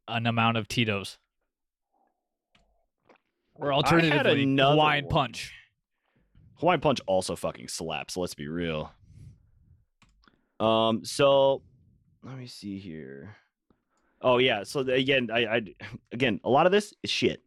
an 0.08 0.26
amount 0.26 0.58
of 0.58 0.68
Tito's. 0.68 1.20
Or 3.60 3.74
alternatively, 3.74 4.44
another 4.44 4.74
Hawaiian 4.74 5.06
one. 5.06 5.12
Punch. 5.12 5.54
Hawaiian 6.56 6.82
Punch 6.82 7.02
also 7.06 7.36
fucking 7.36 7.68
slaps. 7.68 8.18
Let's 8.18 8.36
be 8.36 8.48
real. 8.48 8.92
Um. 10.60 11.04
So, 11.06 11.62
let 12.24 12.38
me 12.38 12.48
see 12.48 12.80
here. 12.80 13.36
Oh 14.22 14.38
yeah. 14.38 14.64
So 14.64 14.82
again, 14.82 15.30
I, 15.32 15.46
I 15.46 15.62
again 16.12 16.40
a 16.44 16.50
lot 16.50 16.66
of 16.66 16.72
this 16.72 16.94
is 17.04 17.10
shit. 17.10 17.42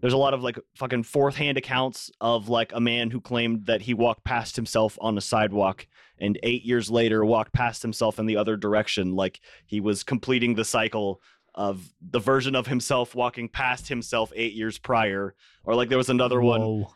There's 0.00 0.12
a 0.12 0.18
lot 0.18 0.34
of 0.34 0.42
like 0.42 0.58
fucking 0.76 1.04
fourth 1.04 1.36
hand 1.36 1.56
accounts 1.56 2.10
of 2.20 2.48
like 2.48 2.72
a 2.74 2.80
man 2.80 3.10
who 3.10 3.20
claimed 3.20 3.66
that 3.66 3.80
he 3.80 3.94
walked 3.94 4.24
past 4.24 4.54
himself 4.54 4.98
on 5.00 5.16
a 5.16 5.22
sidewalk 5.22 5.86
and 6.18 6.38
eight 6.42 6.64
years 6.64 6.90
later 6.90 7.24
walked 7.24 7.52
past 7.52 7.82
himself 7.82 8.18
in 8.18 8.26
the 8.26 8.36
other 8.36 8.56
direction, 8.56 9.14
like 9.14 9.40
he 9.64 9.80
was 9.80 10.02
completing 10.02 10.54
the 10.54 10.64
cycle 10.64 11.20
of 11.56 11.90
the 12.02 12.18
version 12.18 12.54
of 12.54 12.66
himself 12.66 13.14
walking 13.14 13.48
past 13.48 13.88
himself 13.88 14.30
eight 14.36 14.52
years 14.52 14.78
prior. 14.78 15.34
Or 15.64 15.74
like 15.74 15.88
there 15.88 15.98
was 15.98 16.10
another 16.10 16.40
one 16.40 16.86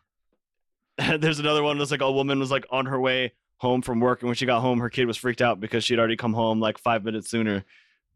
there's 1.19 1.39
another 1.39 1.63
one 1.63 1.79
that's 1.79 1.91
like 1.91 2.03
a 2.03 2.13
woman 2.13 2.39
was 2.39 2.51
like 2.51 2.67
on 2.71 2.87
her 2.87 3.01
way 3.01 3.33
home 3.57 3.81
from 3.83 4.01
work 4.01 4.21
and 4.21 4.29
when 4.29 4.37
she 4.37 4.47
got 4.47 4.61
home 4.61 4.81
her 4.81 4.91
kid 4.91 5.07
was 5.07 5.17
freaked 5.17 5.43
out 5.43 5.61
because 5.61 5.85
she'd 5.85 5.99
already 5.99 6.17
come 6.17 6.33
home 6.33 6.61
like 6.61 6.79
five 6.79 7.05
minutes 7.05 7.31
sooner. 7.31 7.65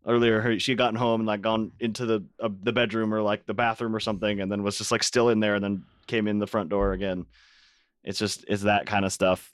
Earlier 0.07 0.43
her, 0.43 0.59
she 0.59 0.73
had 0.73 0.79
gotten 0.79 0.97
home 0.97 1.23
and 1.23 1.27
like 1.27 1.41
gone 1.41 1.73
into 1.81 2.05
the 2.05 2.25
uh, 2.39 2.51
the 2.63 2.75
bedroom 2.75 3.15
or 3.15 3.23
like 3.23 3.47
the 3.47 3.55
bathroom 3.55 3.97
or 3.97 4.01
something 4.01 4.41
and 4.41 4.53
then 4.53 4.63
was 4.63 4.77
just 4.77 4.93
like 4.93 5.03
still 5.03 5.31
in 5.31 5.41
there 5.41 5.55
and 5.55 5.65
then 5.65 5.85
came 6.07 6.29
in 6.29 6.39
the 6.39 6.47
front 6.47 6.69
door 6.69 6.93
again. 6.93 7.25
It's 8.03 8.19
just 8.19 8.45
it's 8.47 8.65
that 8.65 8.85
kind 8.85 9.07
of 9.07 9.15
stuff 9.15 9.54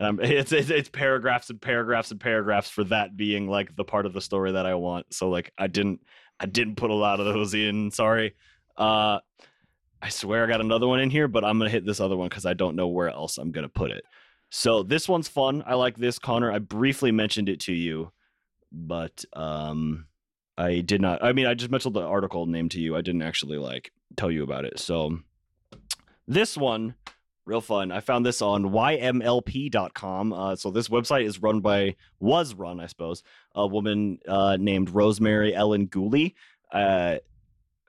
and 0.00 0.08
I'm, 0.08 0.20
it's, 0.22 0.50
it's 0.50 0.70
it's 0.70 0.88
paragraphs 0.88 1.50
and 1.50 1.60
paragraphs 1.60 2.10
and 2.10 2.18
paragraphs 2.18 2.68
for 2.68 2.82
that 2.84 3.16
being 3.16 3.48
like 3.48 3.76
the 3.76 3.84
part 3.84 4.06
of 4.06 4.12
the 4.12 4.20
story 4.20 4.52
that 4.52 4.66
I 4.66 4.74
want 4.74 5.14
so 5.14 5.28
like 5.30 5.52
I 5.56 5.68
didn't 5.68 6.00
I 6.40 6.46
didn't 6.46 6.74
put 6.74 6.90
a 6.90 6.94
lot 6.94 7.20
of 7.20 7.26
those 7.26 7.54
in 7.54 7.92
sorry 7.92 8.34
uh 8.76 9.20
I 10.02 10.08
swear 10.08 10.44
I 10.44 10.46
got 10.46 10.62
another 10.62 10.88
one 10.88 11.00
in 11.00 11.10
here, 11.10 11.28
but 11.28 11.44
I'm 11.44 11.58
gonna 11.58 11.70
hit 11.70 11.84
this 11.84 12.00
other 12.00 12.16
one 12.16 12.28
because 12.28 12.46
I 12.46 12.54
don't 12.54 12.76
know 12.76 12.88
where 12.88 13.10
else 13.10 13.38
I'm 13.38 13.52
gonna 13.52 13.68
put 13.68 13.90
it. 13.90 14.04
So 14.50 14.82
this 14.82 15.08
one's 15.08 15.28
fun. 15.28 15.62
I 15.66 15.74
like 15.74 15.96
this, 15.96 16.18
Connor. 16.18 16.50
I 16.50 16.58
briefly 16.58 17.12
mentioned 17.12 17.48
it 17.48 17.60
to 17.60 17.72
you, 17.72 18.10
but 18.72 19.24
um, 19.34 20.06
I 20.56 20.80
did 20.80 21.00
not. 21.00 21.22
I 21.22 21.32
mean, 21.32 21.46
I 21.46 21.54
just 21.54 21.70
mentioned 21.70 21.94
the 21.94 22.00
article 22.00 22.46
name 22.46 22.68
to 22.70 22.80
you. 22.80 22.96
I 22.96 23.02
didn't 23.02 23.22
actually 23.22 23.58
like 23.58 23.92
tell 24.16 24.30
you 24.30 24.42
about 24.42 24.64
it. 24.64 24.78
So 24.78 25.18
this 26.26 26.56
one, 26.56 26.94
real 27.50 27.60
fun. 27.60 27.90
I 27.90 28.00
found 28.00 28.24
this 28.24 28.40
on 28.40 28.62
ymlp.com. 28.64 30.32
Uh, 30.32 30.56
so 30.56 30.70
this 30.70 30.88
website 30.88 31.24
is 31.24 31.42
run 31.42 31.60
by 31.60 31.96
was 32.20 32.54
run, 32.54 32.78
I 32.78 32.86
suppose, 32.86 33.24
a 33.54 33.66
woman 33.66 34.20
uh, 34.26 34.56
named 34.58 34.90
Rosemary 34.90 35.52
Ellen 35.54 35.86
Gooley. 35.86 36.36
Uh, 36.72 37.16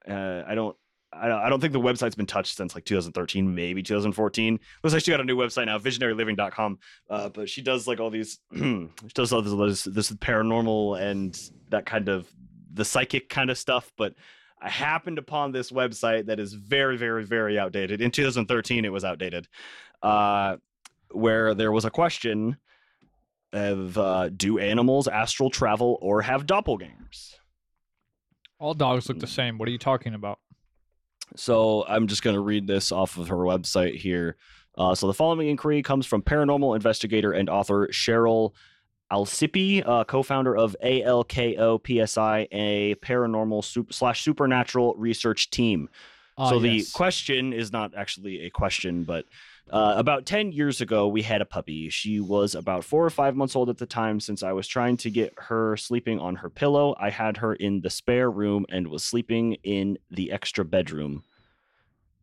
uh, 0.10 0.44
I 0.48 0.56
don't 0.56 0.76
I 1.14 1.50
don't, 1.50 1.60
think 1.60 1.74
the 1.74 1.80
website's 1.80 2.16
been 2.16 2.26
touched 2.26 2.56
since 2.56 2.74
like 2.74 2.86
2013, 2.86 3.54
maybe 3.54 3.84
2014. 3.84 4.58
Looks 4.82 4.94
like 4.94 5.04
she 5.04 5.12
got 5.12 5.20
a 5.20 5.26
new 5.26 5.36
website 5.36 5.66
now, 5.66 5.78
visionaryliving.com. 5.78 6.80
Uh, 7.10 7.28
but 7.28 7.50
she 7.50 7.62
does 7.62 7.86
like 7.86 8.00
all 8.00 8.10
these, 8.10 8.40
she 8.56 8.90
does 9.14 9.34
all 9.34 9.42
this, 9.42 9.84
this 9.84 10.10
paranormal 10.14 11.02
and 11.02 11.38
that 11.68 11.86
kind 11.86 12.08
of 12.08 12.32
the 12.74 12.86
psychic 12.86 13.28
kind 13.28 13.50
of 13.50 13.58
stuff. 13.58 13.92
But 13.98 14.16
I 14.62 14.70
happened 14.70 15.18
upon 15.18 15.52
this 15.52 15.72
website 15.72 16.28
that 16.28 16.40
is 16.40 16.54
very, 16.54 16.98
very, 16.98 17.26
very 17.26 17.58
outdated. 17.58 18.00
In 18.00 18.12
2013, 18.12 18.86
it 18.86 18.92
was 18.92 19.04
outdated, 19.04 19.48
uh, 20.04 20.58
where 21.10 21.56
there 21.56 21.72
was 21.72 21.84
a 21.86 21.90
question 21.90 22.58
of 23.54 23.98
uh, 23.98 24.30
do 24.30 24.60
animals 24.60 25.08
astral 25.08 25.50
travel 25.50 25.98
or 26.02 26.22
have 26.22 26.46
doppelgangers? 26.46 27.36
All 28.60 28.74
dogs 28.74 29.10
look 29.10 29.20
the 29.20 29.28
same. 29.28 29.58
What 29.58 29.68
are 29.68 29.72
you 29.72 29.80
talking 29.80 30.14
about? 30.14 30.40
So 31.36 31.84
I'm 31.88 32.08
just 32.08 32.22
going 32.22 32.36
to 32.36 32.42
read 32.42 32.68
this 32.68 32.92
off 32.92 33.18
of 33.18 33.30
her 33.30 33.38
website 33.38 33.96
here. 33.96 34.38
Uh, 34.78 34.94
so 34.96 35.08
the 35.08 35.14
following 35.14 35.48
inquiry 35.48 35.82
comes 35.82 36.06
from 36.06 36.22
paranormal 36.22 36.76
investigator 36.76 37.32
and 37.32 37.50
author 37.50 37.88
Cheryl 37.88 38.54
Alcipi, 39.12 39.84
uh, 39.86 40.04
co-founder 40.06 40.56
of 40.56 40.76
ALKO 40.84 41.80
PSI, 41.86 42.48
a 42.52 42.96
paranormal 42.96 43.94
slash 43.94 44.24
supernatural 44.24 44.96
research 44.98 45.50
team. 45.50 45.90
Ah, 46.38 46.50
so 46.50 46.60
the 46.60 46.70
yes. 46.70 46.92
question 46.92 47.52
is 47.54 47.72
not 47.72 47.94
actually 47.96 48.46
a 48.46 48.50
question, 48.50 49.04
but 49.04 49.26
Uh, 49.70 49.94
about 49.96 50.26
10 50.26 50.52
years 50.52 50.82
ago, 50.82 51.08
we 51.08 51.22
had 51.22 51.40
a 51.40 51.46
puppy. 51.46 51.88
She 51.90 52.20
was 52.20 52.56
about 52.56 52.84
four 52.84 53.06
or 53.06 53.10
five 53.10 53.38
months 53.38 53.56
old 53.56 53.70
at 53.70 53.78
the 53.78 53.86
time. 53.86 54.20
Since 54.20 54.44
I 54.44 54.52
was 54.52 54.68
trying 54.68 54.98
to 54.98 55.10
get 55.10 55.34
her 55.38 55.78
sleeping 55.78 56.20
on 56.20 56.36
her 56.38 56.50
pillow, 56.50 56.94
I 57.00 57.10
had 57.10 57.38
her 57.38 57.54
in 57.54 57.80
the 57.80 57.90
spare 57.90 58.30
room 58.30 58.66
and 58.68 58.88
was 58.88 59.02
sleeping 59.04 59.54
in 59.64 59.98
the 60.10 60.30
extra 60.32 60.66
bedroom 60.66 61.24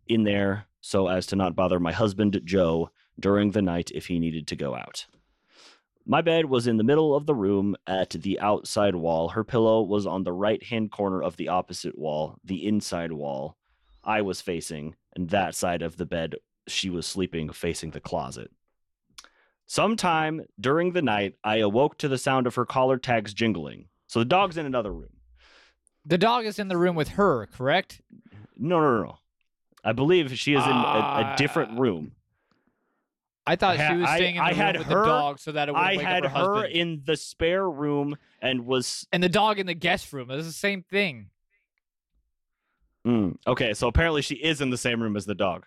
in 0.07 0.25
there 0.25 0.67
so 0.83 1.09
as 1.09 1.27
to 1.27 1.37
not 1.37 1.57
bother 1.57 1.81
my 1.81 1.93
husband, 1.93 2.39
Joe, 2.45 2.91
during 3.19 3.53
the 3.53 3.63
night 3.63 3.91
if 3.95 4.09
he 4.09 4.19
needed 4.19 4.47
to 4.49 4.57
go 4.57 4.75
out. 4.75 5.07
My 6.11 6.23
bed 6.23 6.47
was 6.47 6.67
in 6.67 6.79
the 6.79 6.85
middle 6.85 7.15
of 7.15 7.27
the 7.27 7.35
room 7.35 7.77
at 7.87 8.09
the 8.11 8.41
outside 8.41 8.97
wall. 8.97 9.29
Her 9.29 9.45
pillow 9.45 9.83
was 9.83 10.07
on 10.07 10.25
the 10.25 10.33
right 10.33 10.63
hand 10.63 10.91
corner 10.91 11.23
of 11.23 11.37
the 11.37 11.49
opposite 11.49 11.99
wall, 11.99 12.39
the 12.43 12.67
inside 12.67 13.13
wall 13.13 13.59
I 14.03 14.23
was 14.23 14.41
facing, 14.41 14.97
and 15.15 15.29
that 15.29 15.55
side 15.55 15.83
of 15.83 15.99
the 15.99 16.07
bed 16.07 16.37
she 16.67 16.89
was 16.89 17.07
sleeping 17.07 17.51
facing 17.51 17.91
the 17.91 18.01
closet. 18.01 18.51
Sometime 19.67 20.47
during 20.59 20.93
the 20.93 21.03
night, 21.03 21.35
I 21.45 21.57
awoke 21.57 21.99
to 21.99 22.09
the 22.09 22.17
sound 22.17 22.47
of 22.47 22.55
her 22.55 22.65
collar 22.65 22.97
tags 22.97 23.35
jingling. 23.35 23.89
So 24.07 24.19
the 24.19 24.25
dog's 24.25 24.57
in 24.57 24.65
another 24.65 24.93
room. 24.93 25.13
The 26.07 26.17
dog 26.17 26.47
is 26.47 26.59
in 26.59 26.69
the 26.69 26.79
room 26.79 26.97
with 26.97 27.09
her, 27.09 27.47
correct? 27.55 28.01
No, 28.57 28.81
no, 28.81 28.97
no, 28.97 29.03
no. 29.03 29.19
I 29.85 29.93
believe 29.93 30.37
she 30.39 30.55
is 30.55 30.65
in 30.65 30.71
a, 30.71 30.75
a 30.75 31.35
different 31.37 31.73
Ah. 31.75 31.81
room. 31.81 32.13
I 33.49 33.57
thought 33.57 33.79
I 33.79 33.89
she 33.89 33.95
ha- 33.95 33.99
was 34.01 34.11
staying 34.11 34.37
in 34.37 34.41
the 34.41 34.45
I 34.45 34.49
room 34.51 34.57
had 34.57 34.77
with 34.79 34.87
her- 34.87 35.01
the 35.01 35.05
dog 35.07 35.39
so 35.39 35.53
that 35.53 35.69
it 35.69 35.73
would 35.73 35.79
I 35.79 35.97
wake 35.97 36.01
had 36.07 36.25
up 36.27 36.33
her, 36.33 36.39
her 36.39 36.55
husband. 36.55 36.75
in 36.75 37.03
the 37.05 37.17
spare 37.17 37.69
room 37.69 38.17
and 38.43 38.67
was 38.67 39.07
and 39.13 39.23
the 39.23 39.29
dog 39.29 39.59
in 39.59 39.67
the 39.67 39.75
guest 39.75 40.13
room. 40.13 40.31
It's 40.31 40.47
the 40.47 40.53
same 40.53 40.83
thing. 40.83 41.31
Mm, 43.07 43.37
okay. 43.47 43.75
So 43.75 43.89
apparently 43.89 44.23
she 44.23 44.35
is 44.35 44.61
in 44.61 44.71
the 44.71 44.77
same 44.77 45.03
room 45.03 45.17
as 45.17 45.25
the 45.25 45.35
dog. 45.35 45.67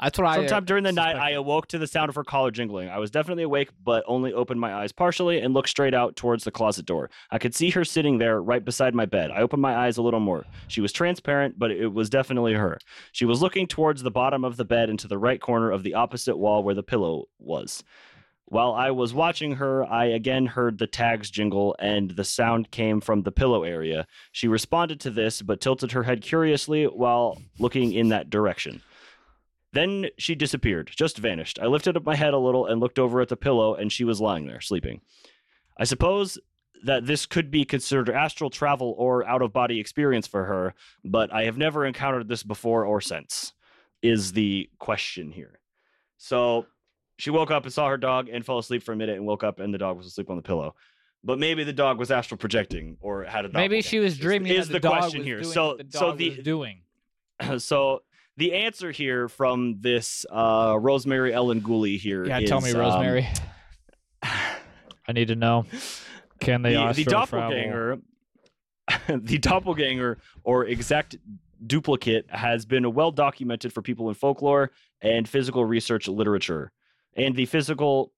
That's 0.00 0.18
what 0.18 0.26
I. 0.26 0.36
Sometime 0.36 0.64
during 0.64 0.84
the 0.84 0.92
night, 0.92 1.16
I 1.16 1.30
awoke 1.30 1.68
to 1.68 1.78
the 1.78 1.86
sound 1.86 2.08
of 2.08 2.16
her 2.16 2.24
collar 2.24 2.50
jingling. 2.50 2.88
I 2.88 2.98
was 2.98 3.10
definitely 3.10 3.44
awake, 3.44 3.70
but 3.82 4.04
only 4.06 4.32
opened 4.32 4.60
my 4.60 4.74
eyes 4.74 4.92
partially 4.92 5.40
and 5.40 5.54
looked 5.54 5.68
straight 5.68 5.94
out 5.94 6.16
towards 6.16 6.44
the 6.44 6.50
closet 6.50 6.84
door. 6.84 7.10
I 7.30 7.38
could 7.38 7.54
see 7.54 7.70
her 7.70 7.84
sitting 7.84 8.18
there 8.18 8.42
right 8.42 8.64
beside 8.64 8.94
my 8.94 9.06
bed. 9.06 9.30
I 9.30 9.40
opened 9.40 9.62
my 9.62 9.76
eyes 9.76 9.96
a 9.96 10.02
little 10.02 10.20
more. 10.20 10.44
She 10.68 10.80
was 10.80 10.92
transparent, 10.92 11.58
but 11.58 11.70
it 11.70 11.92
was 11.92 12.10
definitely 12.10 12.54
her. 12.54 12.78
She 13.12 13.24
was 13.24 13.40
looking 13.40 13.66
towards 13.66 14.02
the 14.02 14.10
bottom 14.10 14.44
of 14.44 14.56
the 14.56 14.64
bed 14.64 14.90
into 14.90 15.06
the 15.06 15.18
right 15.18 15.40
corner 15.40 15.70
of 15.70 15.84
the 15.84 15.94
opposite 15.94 16.36
wall 16.36 16.64
where 16.64 16.74
the 16.74 16.82
pillow 16.82 17.26
was. 17.38 17.84
While 18.46 18.72
I 18.72 18.90
was 18.90 19.14
watching 19.14 19.52
her, 19.52 19.84
I 19.84 20.06
again 20.06 20.46
heard 20.46 20.78
the 20.78 20.86
tags 20.86 21.30
jingle 21.30 21.74
and 21.78 22.10
the 22.10 22.24
sound 22.24 22.70
came 22.70 23.00
from 23.00 23.22
the 23.22 23.32
pillow 23.32 23.62
area. 23.62 24.06
She 24.32 24.48
responded 24.48 25.00
to 25.00 25.10
this, 25.10 25.40
but 25.40 25.60
tilted 25.60 25.92
her 25.92 26.02
head 26.02 26.20
curiously 26.20 26.84
while 26.84 27.40
looking 27.58 27.92
in 27.92 28.10
that 28.10 28.28
direction. 28.28 28.82
Then 29.74 30.06
she 30.18 30.36
disappeared, 30.36 30.92
just 30.94 31.18
vanished. 31.18 31.58
I 31.58 31.66
lifted 31.66 31.96
up 31.96 32.04
my 32.04 32.14
head 32.14 32.32
a 32.32 32.38
little 32.38 32.66
and 32.66 32.80
looked 32.80 33.00
over 33.00 33.20
at 33.20 33.28
the 33.28 33.36
pillow, 33.36 33.74
and 33.74 33.90
she 33.90 34.04
was 34.04 34.20
lying 34.20 34.46
there, 34.46 34.60
sleeping. 34.60 35.00
I 35.76 35.82
suppose 35.82 36.38
that 36.84 37.06
this 37.06 37.26
could 37.26 37.50
be 37.50 37.64
considered 37.64 38.08
astral 38.08 38.50
travel 38.50 38.94
or 38.96 39.26
out 39.26 39.42
of 39.42 39.52
body 39.52 39.80
experience 39.80 40.28
for 40.28 40.44
her, 40.44 40.74
but 41.04 41.32
I 41.32 41.44
have 41.44 41.58
never 41.58 41.84
encountered 41.84 42.28
this 42.28 42.44
before 42.44 42.84
or 42.84 43.00
since, 43.00 43.52
is 44.00 44.32
the 44.32 44.70
question 44.78 45.32
here. 45.32 45.58
So 46.18 46.66
she 47.18 47.30
woke 47.30 47.50
up 47.50 47.64
and 47.64 47.72
saw 47.72 47.88
her 47.88 47.96
dog 47.96 48.28
and 48.28 48.46
fell 48.46 48.58
asleep 48.58 48.84
for 48.84 48.92
a 48.92 48.96
minute 48.96 49.16
and 49.16 49.26
woke 49.26 49.42
up, 49.42 49.58
and 49.58 49.74
the 49.74 49.78
dog 49.78 49.96
was 49.96 50.06
asleep 50.06 50.30
on 50.30 50.36
the 50.36 50.42
pillow. 50.42 50.76
But 51.24 51.40
maybe 51.40 51.64
the 51.64 51.72
dog 51.72 51.98
was 51.98 52.12
astral 52.12 52.38
projecting 52.38 52.96
or 53.00 53.24
had 53.24 53.44
a 53.44 53.48
dog. 53.48 53.56
Maybe 53.56 53.82
she 53.82 53.98
was 53.98 54.16
dreaming. 54.16 54.52
Is 54.52 54.68
that 54.68 54.74
the 54.74 54.80
the 54.80 54.88
question 54.88 55.24
here. 55.24 55.42
So- 55.42 55.76
what 55.76 55.90
the 55.90 55.98
so 55.98 56.12
the- 56.12 56.36
was 56.36 56.38
doing. 56.44 56.82
so 57.58 58.02
the 58.36 58.52
answer 58.52 58.90
here 58.90 59.28
from 59.28 59.76
this 59.80 60.26
uh, 60.30 60.76
Rosemary 60.80 61.32
Ellen 61.32 61.60
Gooley 61.60 61.96
here 61.96 62.26
Yeah, 62.26 62.40
is, 62.40 62.48
tell 62.48 62.60
me, 62.60 62.72
um, 62.72 62.78
Rosemary. 62.78 63.28
I 64.22 65.12
need 65.12 65.28
to 65.28 65.36
know. 65.36 65.66
Can 66.40 66.62
they 66.62 66.74
the, 66.74 66.92
the 66.92 67.04
doppelganger, 67.04 67.98
the 69.08 69.38
doppelganger 69.38 70.18
or 70.42 70.64
exact 70.64 71.16
duplicate 71.66 72.26
has 72.28 72.66
been 72.66 72.92
well 72.92 73.10
documented 73.10 73.72
for 73.72 73.82
people 73.82 74.08
in 74.08 74.14
folklore 74.14 74.70
and 75.00 75.28
physical 75.28 75.64
research 75.64 76.08
literature, 76.08 76.72
and 77.16 77.34
the 77.36 77.46
physical. 77.46 78.12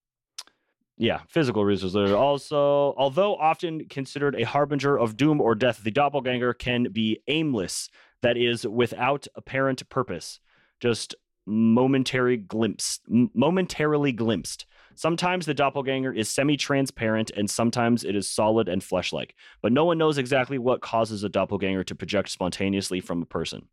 Yeah, 0.99 1.21
physical 1.29 1.63
research 1.63 1.93
literature. 1.93 2.17
Also, 2.17 2.95
although 2.97 3.37
often 3.37 3.85
considered 3.87 4.35
a 4.35 4.45
harbinger 4.45 4.99
of 4.99 5.15
doom 5.15 5.43
or 5.43 5.55
death, 5.55 5.85
the 5.85 5.91
doppelganger 5.91 6.55
can 6.55 6.85
be 6.91 7.21
aimless, 7.29 7.91
that 8.27 8.37
is, 8.37 8.67
without 8.67 9.29
apparent 9.37 9.89
purpose, 9.89 10.41
just 10.81 11.15
momentary 11.47 12.37
glimpse, 12.37 12.99
momentarily 13.07 14.11
glimpsed. 14.11 14.67
Sometimes 14.97 15.47
the 15.47 15.55
doppelganger 15.55 16.13
is 16.13 16.29
semi 16.29 16.57
transparent 16.57 17.31
and 17.37 17.49
sometimes 17.49 18.03
it 18.03 18.17
is 18.17 18.29
solid 18.29 18.69
and 18.69 18.83
flesh 18.83 19.13
like, 19.13 19.37
but 19.63 19.73
no 19.73 19.85
one 19.85 19.97
knows 19.97 20.19
exactly 20.19 20.59
what 20.59 20.81
causes 20.81 21.23
a 21.23 21.29
doppelganger 21.29 21.85
to 21.85 21.95
project 21.95 22.29
spontaneously 22.31 23.01
from 23.01 23.23
a 23.23 23.27
person. 23.27 23.69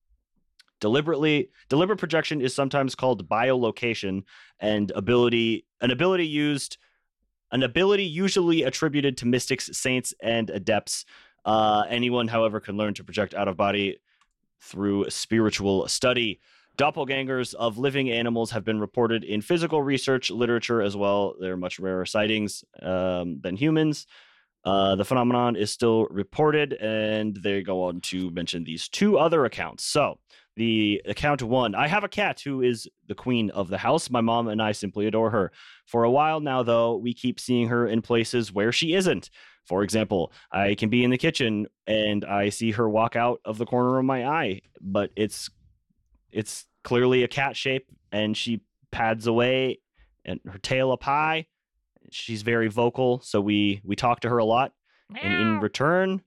Deliberately, 0.80 1.50
deliberate 1.68 1.98
projection 1.98 2.40
is 2.40 2.54
sometimes 2.54 2.94
called 2.94 3.28
bilocation 3.28 4.22
and 4.60 4.92
ability, 4.92 5.66
an 5.82 5.90
ability 5.90 6.28
used, 6.28 6.78
an 7.52 7.64
ability 7.64 8.04
usually 8.04 8.62
attributed 8.62 9.18
to 9.18 9.26
mystics, 9.26 9.72
saints, 9.76 10.14
and 10.22 10.52
adepts. 10.52 11.06
Uh, 11.44 11.86
anyone, 11.90 12.28
however, 12.28 12.60
can 12.60 12.78
learn 12.78 12.94
to 12.94 13.04
project 13.04 13.34
out 13.34 13.48
of 13.48 13.58
body 13.58 13.98
through 14.64 15.10
spiritual 15.10 15.88
study. 15.88 16.40
Doppelgangers 16.78 17.54
of 17.54 17.78
living 17.78 18.10
animals 18.10 18.50
have 18.52 18.64
been 18.64 18.80
reported 18.80 19.24
in 19.24 19.42
physical 19.42 19.84
research 19.84 20.32
literature 20.32 20.82
as 20.82 20.98
well. 20.98 21.36
They're 21.40 21.58
much 21.58 21.80
rarer 21.80 22.06
sightings 22.06 22.64
um, 22.82 23.40
than 23.42 23.56
humans. 23.56 24.08
Uh, 24.66 24.96
the 24.96 25.06
phenomenon 25.06 25.56
is 25.56 25.72
still 25.72 26.08
reported, 26.10 26.74
and 26.74 27.36
they 27.36 27.62
go 27.62 27.84
on 27.84 28.00
to 28.00 28.32
mention 28.32 28.64
these 28.64 28.88
two 28.88 29.18
other 29.20 29.44
accounts. 29.46 29.84
So, 29.84 30.20
the 30.56 31.02
account 31.06 31.42
one 31.42 31.76
I 31.76 31.88
have 31.88 32.04
a 32.04 32.10
cat 32.10 32.40
who 32.40 32.62
is 32.62 32.88
the 33.08 33.16
queen 33.16 33.50
of 33.50 33.70
the 33.70 33.78
house. 33.78 34.10
My 34.10 34.22
mom 34.22 34.48
and 34.48 34.62
I 34.62 34.72
simply 34.72 35.08
adore 35.08 35.32
her. 35.32 35.52
For 35.86 36.04
a 36.04 36.12
while 36.12 36.40
now, 36.40 36.64
though, 36.64 36.96
we 36.96 37.14
keep 37.14 37.40
seeing 37.40 37.68
her 37.68 37.88
in 37.88 38.02
places 38.02 38.54
where 38.54 38.72
she 38.72 38.94
isn't. 38.94 39.30
For 39.66 39.84
example, 39.84 40.32
I 40.52 40.76
can 40.76 40.90
be 40.90 41.04
in 41.04 41.10
the 41.10 41.18
kitchen 41.18 41.68
and 41.88 42.26
I 42.26 42.50
see 42.50 42.72
her 42.72 42.90
walk 42.90 43.16
out 43.16 43.40
of 43.46 43.58
the 43.58 43.66
corner 43.66 43.98
of 43.98 44.06
my 44.06 44.28
eye, 44.28 44.62
but 44.82 45.12
it's 45.16 45.50
it's 46.32 46.66
clearly 46.84 47.24
a 47.24 47.28
cat 47.28 47.56
shape 47.56 47.88
and 48.12 48.36
she 48.36 48.62
pads 48.92 49.28
away 49.28 49.80
and 50.26 50.40
her 50.50 50.60
tail 50.60 50.92
up 50.92 51.04
high. 51.04 51.48
She's 52.12 52.42
very 52.42 52.68
vocal, 52.68 53.22
so 53.22 53.40
we 53.42 53.82
we 53.84 53.96
talk 53.96 54.20
to 54.22 54.30
her 54.30 54.38
a 54.38 54.46
lot 54.46 54.74
and 55.22 55.34
in 55.34 55.60
return, 55.60 56.22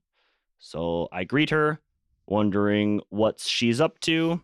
so 0.59 1.07
I 1.11 1.23
greet 1.23 1.49
her, 1.51 1.79
wondering 2.25 3.01
what 3.09 3.39
she's 3.39 3.79
up 3.79 3.99
to. 4.01 4.41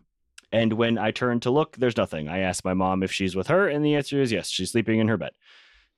And 0.52 0.74
when 0.74 0.98
I 0.98 1.10
turn 1.10 1.40
to 1.40 1.50
look, 1.50 1.76
there's 1.76 1.96
nothing. 1.96 2.28
I 2.28 2.38
ask 2.38 2.64
my 2.64 2.74
mom 2.74 3.02
if 3.02 3.10
she's 3.10 3.34
with 3.34 3.48
her, 3.48 3.68
and 3.68 3.84
the 3.84 3.96
answer 3.96 4.20
is 4.20 4.30
yes, 4.30 4.48
she's 4.48 4.70
sleeping 4.70 5.00
in 5.00 5.08
her 5.08 5.16
bed. 5.16 5.32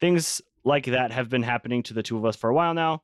Things 0.01 0.41
like 0.67 0.87
that 0.87 1.13
have 1.13 1.29
been 1.31 1.45
happening 1.45 1.83
to 1.85 1.95
the 1.95 2.03
two 2.03 2.17
of 2.17 2.25
us 2.25 2.37
for 2.37 2.51
a 2.51 2.55
while 2.55 2.75
now, 2.75 3.03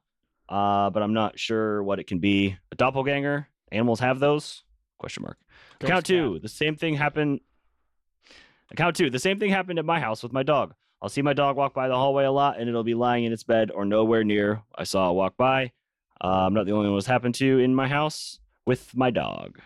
uh, 0.48 0.90
but 0.90 1.02
I'm 1.02 1.14
not 1.14 1.38
sure 1.38 1.82
what 1.82 2.00
it 2.00 2.06
can 2.08 2.18
be. 2.18 2.56
A 2.72 2.74
doppelganger? 2.74 3.48
Animals 3.70 4.00
have 4.00 4.18
those? 4.18 4.64
Question 4.98 5.22
mark. 5.22 5.38
Ghost 5.78 5.88
Account 5.88 6.04
cat. 6.04 6.06
two, 6.06 6.38
the 6.40 6.48
same 6.48 6.76
thing 6.76 6.94
happened. 6.94 7.40
Account 8.70 8.96
two, 8.96 9.10
the 9.10 9.18
same 9.18 9.38
thing 9.38 9.50
happened 9.50 9.78
at 9.78 9.84
my 9.84 10.00
house 10.00 10.22
with 10.22 10.32
my 10.32 10.42
dog. 10.42 10.74
I'll 11.00 11.08
see 11.08 11.22
my 11.22 11.32
dog 11.32 11.56
walk 11.56 11.72
by 11.72 11.88
the 11.88 11.94
hallway 11.94 12.24
a 12.24 12.32
lot, 12.32 12.58
and 12.58 12.68
it'll 12.68 12.84
be 12.84 12.94
lying 12.94 13.24
in 13.24 13.32
its 13.32 13.42
bed 13.42 13.70
or 13.70 13.84
nowhere 13.84 14.24
near. 14.24 14.62
I 14.74 14.84
saw 14.84 15.10
it 15.10 15.14
walk 15.14 15.36
by. 15.36 15.72
Uh, 16.22 16.46
I'm 16.46 16.54
not 16.54 16.66
the 16.66 16.72
only 16.72 16.86
one 16.86 16.94
what's 16.94 17.06
happened 17.06 17.34
to 17.36 17.58
in 17.58 17.74
my 17.74 17.88
house 17.88 18.38
with 18.66 18.94
my 18.96 19.10
dog. 19.10 19.60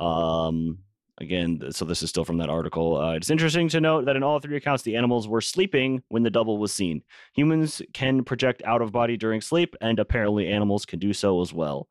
Um, 0.00 0.78
again, 1.20 1.70
so 1.70 1.84
this 1.84 2.02
is 2.02 2.10
still 2.10 2.24
from 2.24 2.38
that 2.38 2.48
article. 2.48 2.96
Uh, 2.96 3.14
it's 3.14 3.30
interesting 3.30 3.68
to 3.70 3.80
note 3.80 4.06
that 4.06 4.16
in 4.16 4.22
all 4.22 4.40
three 4.40 4.56
accounts, 4.56 4.82
the 4.82 4.96
animals 4.96 5.28
were 5.28 5.40
sleeping 5.40 6.02
when 6.08 6.22
the 6.22 6.30
double 6.30 6.58
was 6.58 6.72
seen. 6.72 7.02
Humans 7.34 7.82
can 7.92 8.24
project 8.24 8.62
out 8.64 8.82
of 8.82 8.92
body 8.92 9.16
during 9.16 9.40
sleep, 9.40 9.76
and 9.80 9.98
apparently 9.98 10.48
animals 10.48 10.86
can 10.86 10.98
do 10.98 11.12
so 11.12 11.40
as 11.42 11.52
well. 11.52 11.88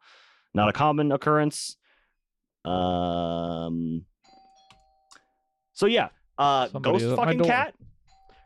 Not 0.54 0.70
a 0.70 0.74
common 0.74 1.12
occurrence. 1.12 1.78
Um. 2.66 4.06
So 5.74 5.86
yeah, 5.86 6.10
uh, 6.38 6.68
Somebody 6.70 6.94
ghost 6.94 7.06
is 7.06 7.12
at 7.12 7.18
my 7.18 7.26
fucking 7.26 7.44
cat. 7.46 7.76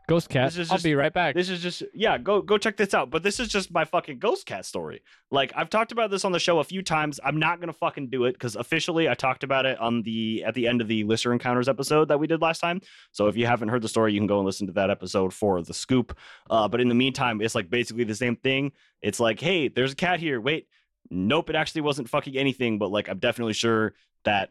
Ghost 0.08 0.28
cat. 0.28 0.50
This 0.50 0.58
is 0.58 0.70
I'll 0.70 0.76
just- 0.76 0.84
be 0.84 0.94
right 0.94 1.12
back. 1.12 1.34
This 1.34 1.48
is 1.48 1.62
just 1.62 1.82
yeah, 1.94 2.18
go 2.18 2.42
go 2.42 2.58
check 2.58 2.76
this 2.76 2.92
out. 2.92 3.10
But 3.10 3.22
this 3.22 3.38
is 3.38 3.48
just 3.48 3.72
my 3.72 3.84
fucking 3.84 4.18
ghost 4.18 4.46
cat 4.46 4.66
story. 4.66 5.02
Like 5.30 5.52
I've 5.54 5.70
talked 5.70 5.92
about 5.92 6.10
this 6.10 6.24
on 6.24 6.32
the 6.32 6.40
show 6.40 6.58
a 6.58 6.64
few 6.64 6.82
times. 6.82 7.20
I'm 7.24 7.38
not 7.38 7.60
gonna 7.60 7.72
fucking 7.72 8.08
do 8.10 8.24
it 8.24 8.32
because 8.32 8.56
officially 8.56 9.08
I 9.08 9.14
talked 9.14 9.44
about 9.44 9.64
it 9.64 9.78
on 9.78 10.02
the 10.02 10.42
at 10.44 10.54
the 10.54 10.66
end 10.66 10.80
of 10.80 10.88
the 10.88 11.04
listener 11.04 11.32
encounters 11.32 11.68
episode 11.68 12.08
that 12.08 12.18
we 12.18 12.26
did 12.26 12.42
last 12.42 12.58
time. 12.58 12.80
So 13.12 13.28
if 13.28 13.36
you 13.36 13.46
haven't 13.46 13.68
heard 13.68 13.82
the 13.82 13.88
story, 13.88 14.12
you 14.12 14.18
can 14.20 14.26
go 14.26 14.38
and 14.38 14.46
listen 14.46 14.66
to 14.66 14.72
that 14.74 14.90
episode 14.90 15.32
for 15.32 15.62
the 15.62 15.74
scoop. 15.74 16.18
Uh, 16.50 16.66
but 16.66 16.80
in 16.80 16.88
the 16.88 16.94
meantime, 16.96 17.40
it's 17.40 17.54
like 17.54 17.70
basically 17.70 18.04
the 18.04 18.14
same 18.16 18.34
thing. 18.36 18.72
It's 19.02 19.20
like, 19.20 19.38
hey, 19.40 19.68
there's 19.68 19.92
a 19.92 19.96
cat 19.96 20.18
here. 20.18 20.40
Wait, 20.40 20.66
nope, 21.10 21.48
it 21.48 21.56
actually 21.56 21.82
wasn't 21.82 22.08
fucking 22.08 22.36
anything. 22.36 22.78
But 22.78 22.90
like 22.90 23.08
I'm 23.08 23.18
definitely 23.18 23.54
sure 23.54 23.94
that 24.24 24.50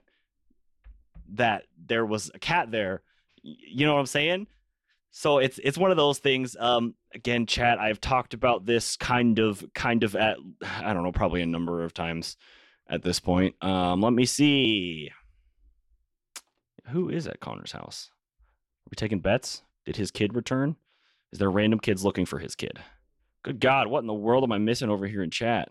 that 1.34 1.64
there 1.86 2.06
was 2.06 2.32
a 2.34 2.39
cat 2.39 2.72
there 2.72 3.02
You 3.43 3.86
know 3.86 3.93
what 3.93 3.99
I'm 4.02 4.06
saying? 4.06 4.47
So 5.12 5.39
it's 5.39 5.59
it's 5.64 5.78
one 5.78 5.91
of 5.91 5.97
those 5.97 6.20
things. 6.20 6.55
Um, 6.57 6.95
again, 7.14 7.45
chat. 7.45 7.80
I've 7.80 7.99
talked 7.99 8.34
about 8.34 8.66
this 8.66 8.95
kind 8.95 9.39
of 9.39 9.64
kind 9.76 10.03
of 10.03 10.16
at 10.16 10.38
I 10.64 10.93
don't 10.93 11.03
know, 11.03 11.12
probably 11.12 11.41
a 11.41 11.45
number 11.45 11.84
of 11.84 11.93
times 11.93 12.38
at 12.89 13.03
this 13.03 13.20
point. 13.20 13.55
Um, 13.62 14.01
let 14.01 14.14
me 14.14 14.26
see. 14.26 15.12
Who 16.88 17.09
is 17.09 17.28
at 17.28 17.39
Connor's 17.39 17.74
house? 17.74 18.09
Are 18.12 18.89
we 18.91 18.95
taking 18.95 19.20
bets? 19.20 19.64
Did 19.86 19.97
his 19.97 20.12
kid 20.12 20.34
return? 20.34 20.78
Is 21.32 21.39
there 21.39 21.51
random 21.51 21.80
kids 21.80 22.03
looking 22.03 22.26
for 22.26 22.39
his 22.39 22.55
kid? 22.55 22.80
Good 23.43 23.59
God, 23.59 23.88
what 23.88 23.99
in 23.99 24.07
the 24.07 24.14
world 24.14 24.43
am 24.43 24.51
I 24.51 24.57
missing 24.57 24.89
over 24.89 25.07
here 25.07 25.24
in 25.24 25.32
chat? 25.32 25.70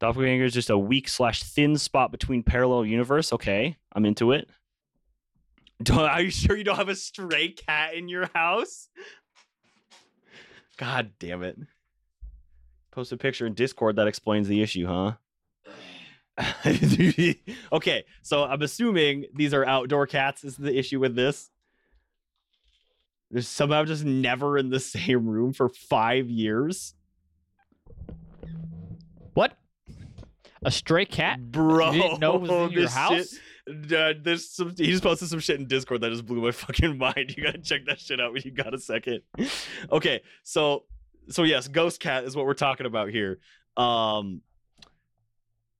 Doppelganger 0.00 0.44
is 0.44 0.54
just 0.54 0.70
a 0.70 0.78
weak 0.78 1.08
slash 1.08 1.42
thin 1.42 1.76
spot 1.76 2.10
between 2.10 2.42
parallel 2.42 2.84
universe. 2.86 3.32
Okay, 3.32 3.76
I'm 3.92 4.04
into 4.04 4.32
it. 4.32 4.48
Don't, 5.82 5.98
are 5.98 6.20
you 6.20 6.30
sure 6.30 6.56
you 6.56 6.64
don't 6.64 6.76
have 6.76 6.88
a 6.88 6.94
stray 6.94 7.48
cat 7.48 7.94
in 7.94 8.08
your 8.08 8.28
house? 8.34 8.88
God 10.76 11.12
damn 11.18 11.42
it. 11.42 11.58
Post 12.90 13.12
a 13.12 13.16
picture 13.16 13.46
in 13.46 13.54
Discord 13.54 13.96
that 13.96 14.06
explains 14.06 14.48
the 14.48 14.62
issue, 14.62 14.86
huh? 14.86 15.12
okay, 17.72 18.04
so 18.22 18.44
I'm 18.44 18.62
assuming 18.62 19.26
these 19.34 19.54
are 19.54 19.64
outdoor 19.64 20.06
cats 20.06 20.44
is 20.44 20.56
the 20.56 20.76
issue 20.76 20.98
with 20.98 21.14
this. 21.14 21.50
They're 23.30 23.42
somehow 23.42 23.84
just 23.84 24.04
never 24.04 24.58
in 24.58 24.70
the 24.70 24.80
same 24.80 25.26
room 25.26 25.52
for 25.52 25.68
five 25.68 26.28
years. 26.28 26.94
What? 29.34 29.56
A 30.64 30.70
stray 30.70 31.06
cat? 31.06 31.40
Bro, 31.50 31.92
You 31.92 32.02
didn't 32.02 32.20
know 32.20 32.36
it 32.36 32.42
was 32.42 32.50
in 32.50 32.70
your 32.72 32.88
house? 32.88 33.30
Shit, 33.30 33.40
uh, 33.68 34.14
there's 34.20 34.50
some. 34.50 34.74
He 34.76 34.90
just 34.90 35.02
posted 35.02 35.28
some 35.28 35.40
shit 35.40 35.60
in 35.60 35.66
Discord 35.66 36.00
that 36.00 36.10
just 36.10 36.26
blew 36.26 36.42
my 36.42 36.50
fucking 36.52 36.98
mind. 36.98 37.34
You 37.36 37.44
gotta 37.44 37.58
check 37.58 37.86
that 37.86 38.00
shit 38.00 38.20
out 38.20 38.32
when 38.32 38.42
you 38.44 38.50
got 38.50 38.74
a 38.74 38.78
second. 38.78 39.22
okay, 39.92 40.22
so 40.42 40.84
so 41.28 41.44
yes, 41.44 41.68
Ghost 41.68 42.00
Cat 42.00 42.24
is 42.24 42.34
what 42.34 42.46
we're 42.46 42.54
talking 42.54 42.86
about 42.86 43.10
here. 43.10 43.38
Um, 43.76 44.42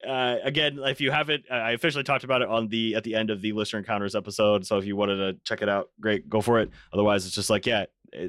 uh, 0.07 0.37
again, 0.43 0.79
if 0.81 1.01
you 1.01 1.11
haven't, 1.11 1.45
I 1.51 1.73
officially 1.73 2.05
talked 2.05 2.25
about 2.25 2.43
it 2.43 2.49
on 2.49 2.69
the 2.69 2.95
at 2.95 3.05
the 3.05 3.15
end 3.15 3.31
of 3.31 3.41
the 3.41 3.53
listener 3.53 3.81
encounters 3.81 4.15
episode. 4.15 4.67
So 4.67 4.79
if 4.79 4.85
you 4.85 4.97
wanted 4.97 5.17
to 5.17 5.41
check 5.45 5.63
it 5.63 5.69
out, 5.69 5.91
great, 6.01 6.29
go 6.29 6.41
for 6.41 6.61
it. 6.61 6.71
Otherwise, 6.93 7.27
it's 7.27 7.35
just 7.35 7.51
like, 7.51 7.67
yeah, 7.67 7.87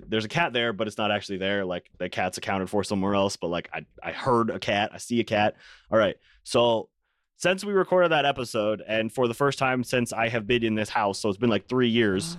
there's 0.07 0.25
a 0.25 0.29
cat 0.29 0.53
there, 0.53 0.71
but 0.71 0.87
it's 0.87 0.97
not 0.97 1.11
actually 1.11 1.37
there. 1.37 1.65
Like 1.65 1.89
the 1.97 2.09
cat's 2.09 2.37
accounted 2.37 2.69
for 2.69 2.83
somewhere 2.83 3.15
else. 3.15 3.37
But 3.37 3.47
like 3.47 3.69
I, 3.73 3.85
I 4.01 4.11
heard 4.11 4.49
a 4.49 4.59
cat, 4.59 4.91
I 4.93 4.97
see 4.97 5.19
a 5.19 5.23
cat. 5.23 5.55
All 5.91 5.97
right, 5.97 6.15
so 6.43 6.89
since 7.38 7.63
we 7.65 7.73
recorded 7.73 8.11
that 8.11 8.25
episode, 8.25 8.81
and 8.88 9.11
for 9.11 9.27
the 9.27 9.34
first 9.34 9.59
time 9.59 9.84
since 9.84 10.13
I 10.13 10.29
have 10.29 10.47
been 10.47 10.63
in 10.63 10.75
this 10.75 10.89
house, 10.89 11.19
so 11.19 11.29
it's 11.29 11.38
been 11.38 11.49
like 11.49 11.67
three 11.67 11.89
years, 11.89 12.38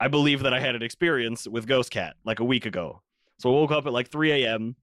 I 0.00 0.08
believe 0.08 0.42
that 0.42 0.54
I 0.54 0.60
had 0.60 0.74
an 0.74 0.82
experience 0.82 1.46
with 1.46 1.66
Ghost 1.66 1.90
Cat 1.90 2.16
like 2.24 2.40
a 2.40 2.44
week 2.44 2.66
ago. 2.66 3.02
So 3.38 3.50
I 3.50 3.52
woke 3.52 3.70
up 3.70 3.86
at 3.86 3.92
like 3.92 4.08
3 4.08 4.32
a.m. 4.44 4.76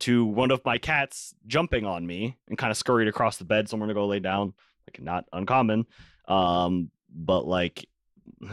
to 0.00 0.24
one 0.24 0.50
of 0.50 0.64
my 0.64 0.78
cats 0.78 1.34
jumping 1.46 1.86
on 1.86 2.06
me 2.06 2.36
and 2.48 2.58
kind 2.58 2.70
of 2.70 2.76
scurried 2.76 3.08
across 3.08 3.36
the 3.36 3.44
bed 3.44 3.68
somewhere 3.68 3.88
to 3.88 3.94
go 3.94 4.06
lay 4.06 4.20
down. 4.20 4.54
Like 4.86 5.00
not 5.00 5.26
uncommon. 5.32 5.86
Um, 6.26 6.90
but 7.14 7.46
like, 7.46 7.86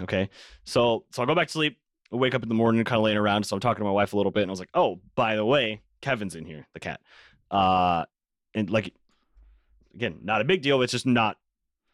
okay. 0.01 0.29
So 0.65 1.05
so 1.11 1.23
I 1.23 1.25
go 1.25 1.35
back 1.35 1.47
to 1.47 1.53
sleep. 1.53 1.77
I 2.11 2.15
wake 2.15 2.33
up 2.33 2.43
in 2.43 2.49
the 2.49 2.55
morning, 2.55 2.83
kind 2.83 2.97
of 2.97 3.03
laying 3.03 3.17
around. 3.17 3.45
So 3.45 3.55
I'm 3.55 3.59
talking 3.59 3.81
to 3.81 3.85
my 3.85 3.91
wife 3.91 4.13
a 4.13 4.17
little 4.17 4.31
bit, 4.31 4.43
and 4.43 4.49
I 4.49 4.53
was 4.53 4.59
like, 4.59 4.71
oh, 4.73 4.99
by 5.15 5.35
the 5.35 5.45
way, 5.45 5.81
Kevin's 6.01 6.35
in 6.35 6.45
here, 6.45 6.67
the 6.73 6.79
cat. 6.79 7.01
Uh, 7.51 8.05
and 8.55 8.69
like, 8.69 8.93
again, 9.93 10.19
not 10.23 10.41
a 10.41 10.45
big 10.45 10.61
deal. 10.61 10.81
It's 10.81 10.91
just 10.91 11.05
not 11.05 11.37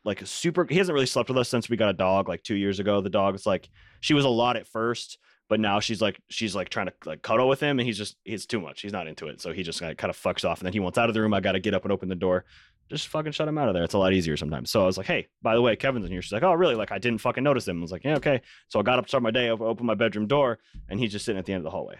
like 0.03 0.21
a 0.21 0.25
super. 0.25 0.65
He 0.69 0.77
hasn't 0.77 0.93
really 0.93 1.05
slept 1.05 1.29
with 1.29 1.37
us 1.37 1.49
since 1.49 1.69
we 1.69 1.77
got 1.77 1.89
a 1.89 1.93
dog 1.93 2.29
like 2.29 2.43
two 2.43 2.55
years 2.55 2.79
ago. 2.79 3.01
The 3.01 3.09
dog 3.09 3.35
is 3.35 3.45
like 3.45 3.69
she 4.01 4.13
was 4.13 4.25
a 4.25 4.29
lot 4.29 4.55
at 4.55 4.67
first, 4.67 5.17
but 5.49 5.59
now 5.59 5.79
she's 5.79 6.01
like 6.01 6.19
she's 6.29 6.55
like 6.55 6.69
trying 6.69 6.87
to 6.87 6.93
like 7.05 7.21
cuddle 7.21 7.47
with 7.47 7.59
him, 7.59 7.79
and 7.79 7.87
he's 7.87 7.97
just 7.97 8.15
he's 8.23 8.45
too 8.45 8.59
much. 8.59 8.81
He's 8.81 8.93
not 8.93 9.07
into 9.07 9.27
it, 9.27 9.41
so 9.41 9.51
he 9.51 9.63
just 9.63 9.81
like, 9.81 9.97
kind 9.97 10.09
of 10.09 10.17
fucks 10.17 10.47
off, 10.47 10.59
and 10.59 10.65
then 10.65 10.73
he 10.73 10.79
wants 10.79 10.97
out 10.97 11.09
of 11.09 11.15
the 11.15 11.21
room. 11.21 11.33
I 11.33 11.39
got 11.39 11.53
to 11.53 11.59
get 11.59 11.73
up 11.73 11.83
and 11.83 11.91
open 11.91 12.09
the 12.09 12.15
door. 12.15 12.45
Just 12.89 13.07
fucking 13.07 13.31
shut 13.31 13.47
him 13.47 13.57
out 13.57 13.67
of 13.67 13.73
there. 13.73 13.83
It's 13.83 13.95
a 13.95 13.97
lot 13.97 14.13
easier 14.13 14.37
sometimes. 14.37 14.69
So 14.69 14.83
I 14.83 14.85
was 14.85 14.95
like, 14.95 15.07
hey, 15.07 15.27
by 15.41 15.55
the 15.55 15.61
way, 15.61 15.75
Kevin's 15.75 16.05
in 16.05 16.11
here. 16.11 16.21
She's 16.21 16.31
like, 16.31 16.43
oh, 16.43 16.53
really? 16.53 16.75
Like 16.75 16.91
I 16.91 16.99
didn't 16.99 17.17
fucking 17.17 17.43
notice 17.43 17.67
him. 17.67 17.79
I 17.79 17.81
was 17.81 17.91
like, 17.91 18.03
yeah, 18.03 18.17
okay. 18.17 18.41
So 18.67 18.79
I 18.79 18.83
got 18.83 18.99
up 18.99 19.07
start 19.07 19.23
my 19.23 19.31
day, 19.31 19.49
op- 19.49 19.61
opened 19.61 19.87
my 19.87 19.95
bedroom 19.95 20.27
door, 20.27 20.59
and 20.87 20.99
he's 20.99 21.11
just 21.11 21.25
sitting 21.25 21.39
at 21.39 21.45
the 21.45 21.53
end 21.53 21.61
of 21.61 21.63
the 21.63 21.71
hallway. 21.71 21.95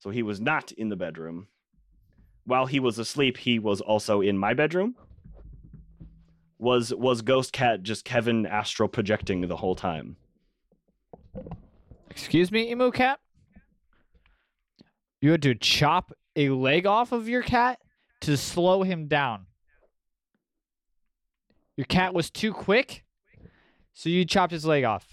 So 0.00 0.10
he 0.10 0.24
was 0.24 0.40
not 0.40 0.72
in 0.72 0.88
the 0.88 0.96
bedroom. 0.96 1.46
While 2.50 2.66
he 2.66 2.80
was 2.80 2.98
asleep, 2.98 3.36
he 3.36 3.60
was 3.60 3.80
also 3.80 4.22
in 4.22 4.36
my 4.36 4.54
bedroom. 4.54 4.96
Was 6.58 6.92
was 6.92 7.22
Ghost 7.22 7.52
Cat 7.52 7.84
just 7.84 8.04
Kevin 8.04 8.44
astral 8.44 8.88
projecting 8.88 9.46
the 9.46 9.56
whole 9.56 9.76
time? 9.76 10.16
Excuse 12.10 12.50
me, 12.50 12.72
emu 12.72 12.90
cat? 12.90 13.20
You 15.20 15.30
had 15.30 15.42
to 15.42 15.54
chop 15.54 16.12
a 16.34 16.48
leg 16.48 16.86
off 16.86 17.12
of 17.12 17.28
your 17.28 17.44
cat 17.44 17.78
to 18.22 18.36
slow 18.36 18.82
him 18.82 19.06
down. 19.06 19.46
Your 21.76 21.84
cat 21.84 22.14
was 22.14 22.32
too 22.32 22.52
quick, 22.52 23.04
so 23.92 24.08
you 24.08 24.24
chopped 24.24 24.50
his 24.50 24.66
leg 24.66 24.82
off. 24.82 25.06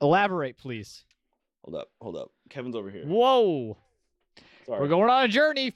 Elaborate, 0.00 0.56
please. 0.56 1.02
Hold 1.64 1.74
up, 1.74 1.88
hold 2.00 2.16
up. 2.16 2.30
Kevin's 2.48 2.76
over 2.76 2.90
here. 2.92 3.04
Whoa, 3.04 3.76
Sorry. 4.68 4.80
we're 4.80 4.88
going 4.88 5.08
on 5.10 5.24
a 5.24 5.28
journey. 5.28 5.74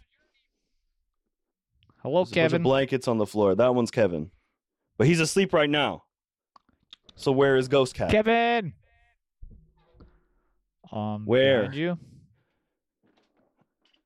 Hello, 2.03 2.25
Kevin. 2.25 2.27
There's 2.27 2.27
a 2.27 2.29
bunch 2.29 2.29
of 2.29 2.35
Kevin. 2.35 2.63
blankets 2.63 3.09
on 3.09 3.19
the 3.19 3.27
floor. 3.27 3.55
That 3.55 3.75
one's 3.75 3.91
Kevin, 3.91 4.31
but 4.99 5.07
he's 5.07 5.21
asleep 5.21 5.53
right 5.53 5.71
now. 5.71 6.05
So 7.15 7.33
where 7.33 7.57
is 7.57 7.69
Ghost 7.69 7.95
Cat? 7.95 8.11
Kevin. 8.11 8.75
Um, 10.91 11.25
Where? 11.25 11.61
behind 11.63 11.75
you? 11.77 11.99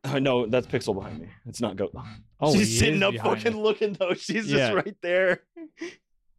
Uh, 0.04 0.18
no, 0.20 0.46
that's 0.46 0.66
Pixel 0.68 0.94
behind 0.94 1.18
me. 1.20 1.28
It's 1.46 1.60
not 1.60 1.76
Ghost. 1.76 1.94
Oh, 2.38 2.52
he 2.52 2.60
She's 2.60 2.78
sitting 2.78 3.02
up, 3.02 3.12
behind 3.14 3.38
fucking 3.42 3.58
us. 3.58 3.64
looking 3.64 3.92
though. 3.94 4.14
She's 4.14 4.46
Yeah. 4.52 4.58
just 4.70 4.74
right 4.74 4.96
there. 5.02 5.42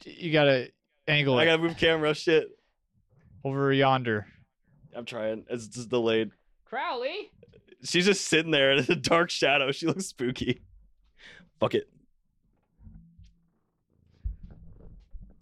You 0.05 0.31
gotta 0.31 0.69
angle 1.07 1.37
I 1.37 1.43
it 1.43 1.45
gotta 1.47 1.61
move 1.63 1.75
camera. 1.77 2.13
Shit, 2.13 2.47
over 3.43 3.73
yonder. 3.73 4.25
I'm 4.95 5.03
trying. 5.05 5.45
It's 5.49 5.67
just 5.67 5.89
delayed. 5.89 6.31
Crowley. 6.65 7.29
She's 7.87 8.05
just 8.05 8.25
sitting 8.25 8.51
there 8.51 8.73
in 8.73 8.85
a 8.89 8.95
dark 8.95 9.29
shadow. 9.29 9.71
She 9.71 9.87
looks 9.87 10.05
spooky. 10.05 10.61
Fuck 11.59 11.73
it. 11.75 11.89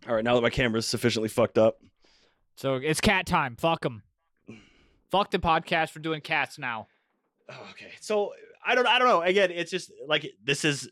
All 0.07 0.13
right, 0.13 0.23
now 0.23 0.35
that 0.35 0.41
my 0.41 0.51
camera's 0.51 0.85
sufficiently 0.85 1.29
fucked 1.29 1.57
up. 1.57 1.79
So 2.55 2.75
it's 2.75 3.01
cat 3.01 3.25
time. 3.25 3.55
Fuck 3.55 3.81
them. 3.81 4.03
Fuck 5.09 5.31
the 5.31 5.39
podcast 5.39 5.89
for 5.89 5.99
doing 5.99 6.21
cats 6.21 6.59
now. 6.59 6.87
Oh, 7.49 7.67
okay. 7.71 7.91
So 8.01 8.33
I 8.65 8.75
don't 8.75 8.87
I 8.87 8.99
don't 8.99 9.07
know. 9.07 9.21
Again, 9.21 9.51
it's 9.51 9.71
just 9.71 9.91
like 10.07 10.31
this 10.43 10.63
is 10.63 10.89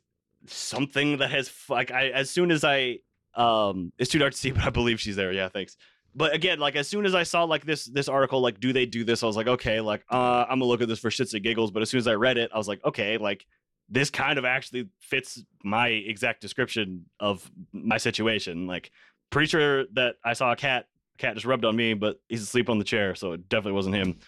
something 0.48 1.18
that 1.18 1.32
has 1.32 1.52
like 1.70 1.92
I 1.92 2.10
as 2.10 2.30
soon 2.30 2.52
as 2.52 2.64
I 2.64 3.00
um 3.36 3.92
it's 3.98 4.10
too 4.12 4.20
dark 4.20 4.34
to 4.34 4.38
see, 4.38 4.52
but 4.54 4.64
I 4.64 4.70
believe 4.72 5.00
she's 5.00 5.16
there. 5.16 5.32
Yeah, 5.32 5.50
thanks. 5.50 5.78
But 6.16 6.34
again, 6.34 6.60
like 6.60 6.76
as 6.76 6.88
soon 6.88 7.06
as 7.06 7.16
I 7.16 7.24
saw 7.24 7.44
like 7.44 7.66
this 7.66 7.86
this 7.86 8.08
article, 8.08 8.42
like 8.42 8.60
do 8.60 8.72
they 8.74 8.86
do 8.86 9.04
this? 9.04 9.24
I 9.24 9.26
was 9.26 9.36
like, 9.36 9.48
okay, 9.48 9.82
like 9.82 10.04
uh 10.10 10.44
I'm 10.44 10.60
gonna 10.60 10.66
look 10.66 10.82
at 10.82 10.88
this 10.88 11.00
for 11.00 11.10
shits 11.10 11.34
and 11.34 11.44
giggles. 11.44 11.72
But 11.72 11.82
as 11.82 11.90
soon 11.90 12.00
as 12.00 12.08
I 12.08 12.14
read 12.14 12.38
it, 12.38 12.52
I 12.54 12.58
was 12.58 12.68
like, 12.68 12.84
okay, 12.86 13.18
like 13.18 13.46
this 13.90 14.10
kind 14.10 14.40
of 14.40 14.46
actually 14.46 14.90
fits 15.00 15.44
my 15.64 15.88
exact 15.88 16.42
description 16.42 17.06
of 17.20 17.50
my 17.72 17.98
situation. 17.98 18.68
Like 18.68 18.92
pretty 19.30 19.48
sure 19.48 19.86
that 19.94 20.16
I 20.24 20.34
saw 20.34 20.52
a 20.52 20.56
cat, 20.56 20.88
a 21.16 21.18
cat 21.18 21.34
just 21.34 21.46
rubbed 21.46 21.66
on 21.66 21.76
me, 21.76 21.94
but 21.94 22.20
he's 22.30 22.44
asleep 22.44 22.70
on 22.70 22.78
the 22.78 22.86
chair, 22.86 23.16
so 23.16 23.34
it 23.34 23.50
definitely 23.50 23.74
wasn't 23.74 23.96
him. 23.96 24.20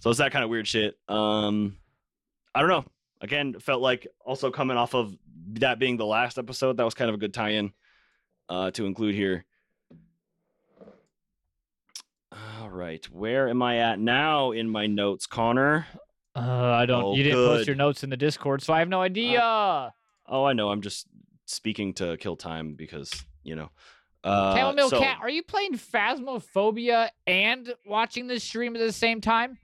So 0.00 0.10
it's 0.10 0.18
that 0.18 0.32
kind 0.32 0.44
of 0.44 0.50
weird 0.50 0.68
shit. 0.68 0.96
Um, 1.08 1.76
I 2.54 2.60
don't 2.60 2.68
know. 2.68 2.84
Again, 3.20 3.58
felt 3.58 3.80
like 3.80 4.06
also 4.24 4.50
coming 4.50 4.76
off 4.76 4.94
of 4.94 5.16
that 5.54 5.78
being 5.78 5.96
the 5.96 6.06
last 6.06 6.38
episode, 6.38 6.76
that 6.76 6.84
was 6.84 6.94
kind 6.94 7.08
of 7.08 7.14
a 7.14 7.18
good 7.18 7.32
tie-in 7.32 7.72
uh, 8.48 8.70
to 8.72 8.84
include 8.84 9.14
here. 9.14 9.44
All 12.60 12.70
right, 12.70 13.04
where 13.10 13.48
am 13.48 13.62
I 13.62 13.78
at 13.78 13.98
now 13.98 14.50
in 14.50 14.68
my 14.68 14.86
notes, 14.86 15.26
Connor? 15.26 15.86
Uh, 16.34 16.40
I 16.40 16.86
don't. 16.86 17.04
Oh, 17.04 17.14
you 17.14 17.22
didn't 17.22 17.38
post 17.46 17.66
your 17.66 17.76
notes 17.76 18.02
in 18.02 18.10
the 18.10 18.16
Discord, 18.16 18.62
so 18.62 18.72
I 18.72 18.80
have 18.80 18.88
no 18.88 19.00
idea. 19.00 19.40
Oh, 20.26 20.44
I 20.44 20.52
know. 20.52 20.70
I'm 20.70 20.80
just 20.80 21.06
speaking 21.46 21.94
to 21.94 22.16
kill 22.16 22.36
time 22.36 22.74
because 22.74 23.12
you 23.42 23.54
know. 23.54 23.70
Uh, 24.24 24.56
Chamomile 24.56 24.88
so- 24.88 24.98
Cat, 24.98 25.18
are 25.20 25.28
you 25.28 25.42
playing 25.42 25.74
Phasmophobia 25.74 27.10
and 27.26 27.74
watching 27.86 28.26
this 28.26 28.42
stream 28.42 28.74
at 28.74 28.80
the 28.80 28.92
same 28.92 29.20
time? 29.20 29.58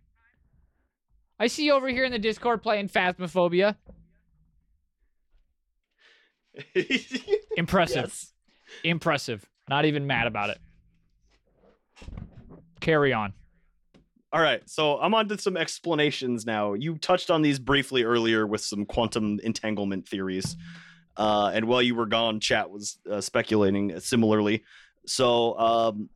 I 1.38 1.46
see 1.46 1.64
you 1.64 1.72
over 1.72 1.88
here 1.88 2.04
in 2.04 2.12
the 2.12 2.18
Discord 2.18 2.62
playing 2.62 2.90
Phasmophobia. 2.90 3.76
Impressive. 7.56 8.04
Yes. 8.04 8.32
Impressive. 8.84 9.48
Not 9.68 9.86
even 9.86 10.06
mad 10.06 10.26
about 10.26 10.50
it. 10.50 10.58
Carry 12.80 13.12
on. 13.12 13.32
All 14.32 14.40
right, 14.40 14.62
so 14.68 14.98
I'm 15.00 15.12
on 15.14 15.28
to 15.28 15.38
some 15.38 15.56
explanations 15.56 16.46
now. 16.46 16.74
You 16.74 16.98
touched 16.98 17.30
on 17.30 17.42
these 17.42 17.58
briefly 17.58 18.04
earlier 18.04 18.46
with 18.46 18.60
some 18.60 18.86
quantum 18.86 19.40
entanglement 19.42 20.06
theories. 20.06 20.56
Uh, 21.16 21.50
and 21.52 21.66
while 21.66 21.82
you 21.82 21.96
were 21.96 22.06
gone, 22.06 22.38
chat 22.38 22.70
was 22.70 22.98
uh, 23.10 23.20
speculating 23.20 23.98
similarly. 23.98 24.62
So 25.04 25.58
um, 25.58 26.10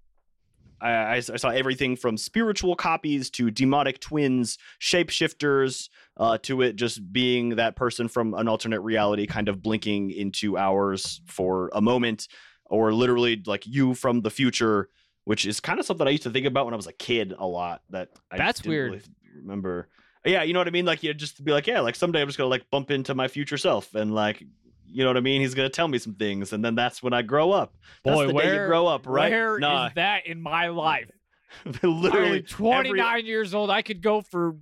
I, 0.80 1.16
I, 1.16 1.20
saw 1.20 1.48
everything 1.48 1.96
from 1.96 2.16
spiritual 2.16 2.76
copies 2.76 3.30
to 3.30 3.50
demonic 3.50 4.00
twins, 4.00 4.58
shapeshifters, 4.80 5.88
uh, 6.16 6.38
to 6.42 6.62
it 6.62 6.76
just 6.76 7.12
being 7.12 7.56
that 7.56 7.74
person 7.74 8.06
from 8.06 8.34
an 8.34 8.46
alternate 8.46 8.80
reality 8.80 9.26
kind 9.26 9.48
of 9.48 9.62
blinking 9.62 10.10
into 10.10 10.56
ours 10.56 11.20
for 11.26 11.70
a 11.74 11.80
moment, 11.80 12.28
or 12.66 12.92
literally 12.92 13.42
like 13.46 13.66
you 13.66 13.94
from 13.94 14.20
the 14.20 14.30
future, 14.30 14.88
which 15.24 15.46
is 15.46 15.60
kind 15.60 15.80
of 15.80 15.86
something 15.86 16.06
I 16.06 16.10
used 16.10 16.22
to 16.24 16.30
think 16.30 16.46
about 16.46 16.64
when 16.64 16.74
I 16.74 16.76
was 16.76 16.86
a 16.86 16.92
kid 16.92 17.34
a 17.38 17.46
lot. 17.46 17.82
That 17.90 18.10
I 18.30 18.38
That's 18.38 18.64
weird. 18.64 18.90
really 18.92 19.02
remember. 19.36 19.88
Yeah, 20.24 20.42
you 20.42 20.52
know 20.54 20.60
what 20.60 20.68
I 20.68 20.70
mean. 20.70 20.86
Like 20.86 21.02
you 21.02 21.12
just 21.12 21.44
be 21.44 21.52
like, 21.52 21.66
yeah, 21.66 21.80
like 21.80 21.96
someday 21.96 22.22
I'm 22.22 22.28
just 22.28 22.38
gonna 22.38 22.50
like 22.50 22.70
bump 22.70 22.90
into 22.90 23.14
my 23.14 23.28
future 23.28 23.58
self 23.58 23.94
and 23.94 24.14
like. 24.14 24.42
You 24.86 25.02
know 25.02 25.10
what 25.10 25.16
I 25.16 25.20
mean? 25.20 25.40
He's 25.40 25.54
gonna 25.54 25.70
tell 25.70 25.88
me 25.88 25.98
some 25.98 26.14
things, 26.14 26.52
and 26.52 26.64
then 26.64 26.76
that's 26.76 27.02
when 27.02 27.12
I 27.12 27.22
grow 27.22 27.50
up. 27.50 27.74
That's 28.04 28.16
Boy, 28.16 28.26
the 28.28 28.34
where 28.34 28.66
grow 28.68 28.86
up, 28.86 29.08
right? 29.08 29.28
Where 29.28 29.54
is 29.54 29.60
nah, 29.60 29.88
that 29.96 30.24
in 30.28 30.40
my 30.40 30.68
life? 30.68 31.10
literally. 31.82 32.38
I'm 32.38 32.44
29 32.44 33.26
years 33.26 33.54
old. 33.54 33.70
I 33.70 33.82
could 33.82 34.02
go 34.02 34.20
for 34.20 34.56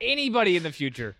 anybody 0.00 0.56
in 0.56 0.64
the 0.64 0.72
future. 0.72 1.14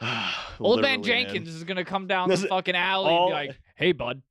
Old 0.60 0.80
man 0.80 1.02
Jenkins 1.02 1.48
is 1.48 1.64
gonna 1.64 1.84
come 1.84 2.06
down 2.06 2.28
This 2.28 2.40
the 2.40 2.46
is 2.46 2.50
fucking 2.50 2.74
alley 2.74 3.10
all- 3.10 3.34
and 3.34 3.42
be 3.42 3.48
like, 3.48 3.60
"Hey, 3.76 3.92
bud, 3.92 4.22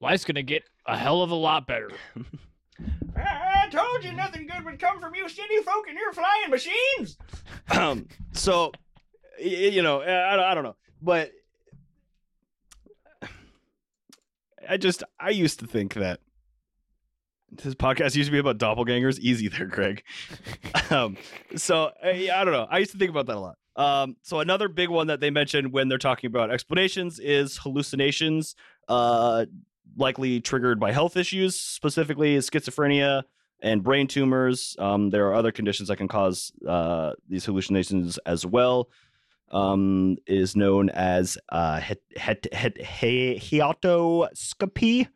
life's 0.00 0.24
gonna 0.24 0.42
get 0.42 0.62
a 0.86 0.96
hell 0.96 1.22
of 1.22 1.30
a 1.30 1.34
lot 1.34 1.66
better." 1.66 1.90
I 3.16 3.68
told 3.70 4.04
you 4.04 4.12
nothing 4.12 4.46
good 4.46 4.64
would 4.64 4.78
come 4.78 5.00
from 5.00 5.14
you 5.14 5.28
city 5.28 5.58
folk 5.64 5.88
and 5.88 5.98
your 5.98 6.12
flying 6.12 6.50
machines. 6.50 7.18
um, 7.70 8.08
so, 8.32 8.72
you 9.38 9.82
know, 9.82 10.00
I, 10.00 10.50
I 10.50 10.54
don't 10.54 10.64
know, 10.64 10.76
but 11.00 11.32
I 14.68 14.76
just 14.76 15.02
I 15.18 15.30
used 15.30 15.60
to 15.60 15.66
think 15.66 15.94
that 15.94 16.20
this 17.50 17.74
podcast 17.74 18.14
used 18.14 18.28
to 18.28 18.32
be 18.32 18.38
about 18.38 18.58
doppelgangers. 18.58 19.18
Easy 19.18 19.48
there, 19.48 19.66
Greg. 19.66 20.02
um, 20.90 21.16
so 21.56 21.90
I, 22.02 22.30
I 22.34 22.44
don't 22.44 22.52
know. 22.52 22.66
I 22.70 22.78
used 22.78 22.92
to 22.92 22.98
think 22.98 23.10
about 23.10 23.26
that 23.26 23.36
a 23.36 23.40
lot. 23.40 23.56
Um, 23.74 24.16
so 24.22 24.40
another 24.40 24.68
big 24.68 24.88
one 24.90 25.06
that 25.06 25.20
they 25.20 25.30
mentioned 25.30 25.72
when 25.72 25.88
they're 25.88 25.98
talking 25.98 26.28
about 26.28 26.50
explanations 26.50 27.18
is 27.18 27.56
hallucinations, 27.56 28.54
uh, 28.88 29.46
likely 29.96 30.40
triggered 30.40 30.80
by 30.80 30.92
health 30.92 31.16
issues, 31.16 31.58
specifically 31.58 32.36
schizophrenia 32.38 33.22
and 33.60 33.82
brain 33.82 34.06
tumors. 34.08 34.74
Um, 34.78 35.10
there 35.10 35.28
are 35.28 35.34
other 35.34 35.52
conditions 35.52 35.88
that 35.88 35.96
can 35.96 36.08
cause 36.08 36.52
uh, 36.68 37.12
these 37.28 37.44
hallucinations 37.44 38.18
as 38.26 38.44
well. 38.46 38.88
Um, 39.50 40.16
is 40.26 40.56
known 40.56 40.88
as 40.88 41.36
uh, 41.50 41.78
het- 41.78 42.00
het- 42.16 42.48
het- 42.54 42.78
he- 42.78 43.38
heautoscopy. 43.38 45.06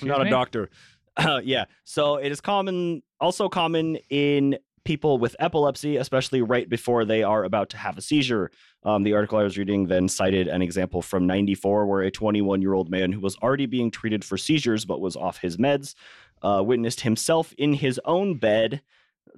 I'm 0.00 0.08
not 0.08 0.26
a 0.26 0.30
doctor. 0.30 0.70
Uh, 1.16 1.40
yeah. 1.44 1.66
So 1.84 2.16
it 2.16 2.32
is 2.32 2.40
common, 2.40 3.02
also 3.20 3.50
common 3.50 3.96
in 4.08 4.56
people 4.84 5.18
with 5.18 5.36
epilepsy, 5.38 5.96
especially 5.96 6.42
right 6.42 6.68
before 6.68 7.04
they 7.04 7.22
are 7.22 7.44
about 7.44 7.70
to 7.70 7.76
have 7.76 7.98
a 7.98 8.02
seizure. 8.02 8.50
Um, 8.82 9.02
the 9.02 9.12
article 9.12 9.38
I 9.38 9.42
was 9.42 9.58
reading 9.58 9.86
then 9.86 10.08
cited 10.08 10.48
an 10.48 10.62
example 10.62 11.02
from 11.02 11.26
94 11.26 11.86
where 11.86 12.02
a 12.02 12.10
21 12.10 12.62
year 12.62 12.72
old 12.72 12.90
man 12.90 13.12
who 13.12 13.20
was 13.20 13.36
already 13.36 13.66
being 13.66 13.90
treated 13.90 14.24
for 14.24 14.38
seizures 14.38 14.84
but 14.84 15.00
was 15.00 15.16
off 15.16 15.38
his 15.38 15.58
meds 15.58 15.94
uh, 16.42 16.62
witnessed 16.64 17.00
himself 17.02 17.52
in 17.58 17.74
his 17.74 18.00
own 18.04 18.36
bed, 18.36 18.82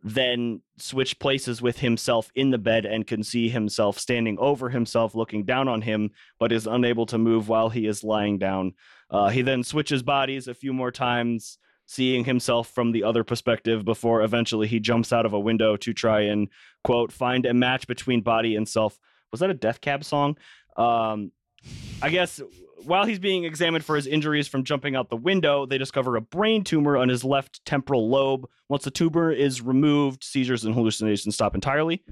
then 0.02 0.60
switched 0.78 1.18
places 1.18 1.60
with 1.60 1.78
himself 1.78 2.30
in 2.34 2.50
the 2.50 2.58
bed 2.58 2.86
and 2.86 3.06
can 3.06 3.22
see 3.22 3.48
himself 3.48 3.98
standing 3.98 4.38
over 4.38 4.68
himself, 4.68 5.14
looking 5.14 5.44
down 5.44 5.68
on 5.68 5.82
him, 5.82 6.10
but 6.38 6.52
is 6.52 6.66
unable 6.66 7.06
to 7.06 7.18
move 7.18 7.48
while 7.48 7.68
he 7.68 7.86
is 7.86 8.02
lying 8.04 8.38
down. 8.38 8.74
Uh, 9.10 9.28
he 9.28 9.42
then 9.42 9.62
switches 9.62 10.02
bodies 10.02 10.48
a 10.48 10.54
few 10.54 10.72
more 10.72 10.90
times, 10.90 11.58
seeing 11.86 12.24
himself 12.24 12.68
from 12.68 12.92
the 12.92 13.04
other 13.04 13.24
perspective 13.24 13.84
before 13.84 14.22
eventually 14.22 14.66
he 14.66 14.80
jumps 14.80 15.12
out 15.12 15.26
of 15.26 15.32
a 15.32 15.40
window 15.40 15.76
to 15.76 15.92
try 15.92 16.20
and, 16.20 16.48
quote, 16.84 17.12
find 17.12 17.44
a 17.46 17.54
match 17.54 17.86
between 17.86 18.20
body 18.20 18.56
and 18.56 18.68
self. 18.68 18.98
Was 19.30 19.40
that 19.40 19.50
a 19.50 19.54
Death 19.54 19.80
Cab 19.80 20.04
song? 20.04 20.36
Um, 20.76 21.32
I 22.00 22.10
guess 22.10 22.40
while 22.84 23.04
he's 23.04 23.18
being 23.18 23.44
examined 23.44 23.84
for 23.84 23.96
his 23.96 24.06
injuries 24.06 24.48
from 24.48 24.64
jumping 24.64 24.96
out 24.96 25.08
the 25.08 25.16
window, 25.16 25.66
they 25.66 25.78
discover 25.78 26.16
a 26.16 26.20
brain 26.20 26.64
tumor 26.64 26.96
on 26.96 27.08
his 27.08 27.24
left 27.24 27.64
temporal 27.64 28.08
lobe. 28.08 28.48
Once 28.68 28.84
the 28.84 28.90
tumor 28.90 29.30
is 29.30 29.60
removed, 29.60 30.24
seizures 30.24 30.64
and 30.64 30.74
hallucinations 30.74 31.34
stop 31.34 31.54
entirely. 31.54 32.02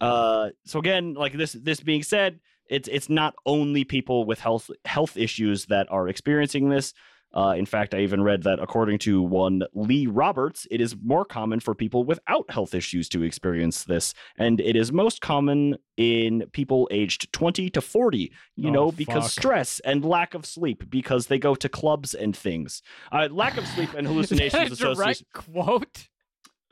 Uh, 0.00 0.50
so 0.64 0.78
again, 0.78 1.14
like 1.14 1.32
this, 1.32 1.52
this 1.52 1.80
being 1.80 2.02
said, 2.02 2.40
it's 2.68 2.88
it's 2.88 3.08
not 3.08 3.34
only 3.46 3.84
people 3.84 4.24
with 4.24 4.40
health 4.40 4.70
health 4.84 5.16
issues 5.16 5.66
that 5.66 5.90
are 5.90 6.06
experiencing 6.08 6.68
this. 6.68 6.92
Uh, 7.34 7.54
in 7.56 7.66
fact, 7.66 7.94
I 7.94 8.00
even 8.00 8.22
read 8.22 8.42
that 8.44 8.58
according 8.58 8.98
to 9.00 9.20
one 9.22 9.62
Lee 9.74 10.06
Roberts, 10.06 10.66
it 10.70 10.80
is 10.80 10.96
more 11.02 11.24
common 11.24 11.60
for 11.60 11.74
people 11.74 12.04
without 12.04 12.50
health 12.50 12.74
issues 12.74 13.08
to 13.10 13.22
experience 13.22 13.84
this, 13.84 14.14
and 14.38 14.60
it 14.60 14.76
is 14.76 14.92
most 14.92 15.20
common 15.20 15.76
in 15.96 16.44
people 16.52 16.88
aged 16.90 17.32
20 17.32 17.68
to 17.70 17.80
40. 17.80 18.32
You 18.56 18.70
Oh, 18.70 18.72
know, 18.72 18.92
because 18.92 19.24
fuck. 19.24 19.32
stress 19.32 19.80
and 19.80 20.04
lack 20.04 20.34
of 20.34 20.46
sleep, 20.46 20.88
because 20.88 21.26
they 21.26 21.38
go 21.38 21.54
to 21.54 21.68
clubs 21.68 22.14
and 22.14 22.36
things. 22.36 22.82
Uh, 23.12 23.28
lack 23.30 23.56
of 23.58 23.66
sleep 23.68 23.92
and 23.94 24.06
hallucinations 24.08 24.70
Is 24.72 24.78
that 24.78 24.88
a 24.88 24.92
associated. 24.92 25.26
quote. 25.34 26.08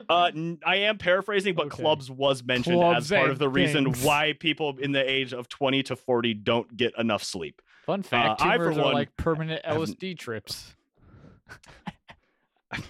Uh, 0.09 0.31
I 0.65 0.75
am 0.77 0.97
paraphrasing, 0.99 1.55
but 1.55 1.67
Okay. 1.67 1.81
clubs 1.83 2.09
was 2.09 2.43
mentioned 2.43 2.79
Clubs 2.81 3.11
as 3.11 3.17
part 3.17 3.29
of 3.31 3.39
the 3.39 3.49
reason 3.49 3.91
why 4.03 4.33
people 4.39 4.77
in 4.79 4.91
the 4.91 5.07
age 5.09 5.33
of 5.33 5.49
20 5.49 5.83
to 5.83 5.95
40 5.95 6.33
don't 6.35 6.77
get 6.77 6.93
enough 6.97 7.23
sleep. 7.23 7.61
Fun 7.87 8.03
fact: 8.03 8.41
I, 8.41 8.57
for 8.57 8.65
tumors 8.65 8.77
are 8.77 8.83
one, 8.83 8.93
like 8.93 9.15
permanent 9.15 9.65
have- 9.65 9.77
LSD 9.77 10.17
trips. 10.19 10.75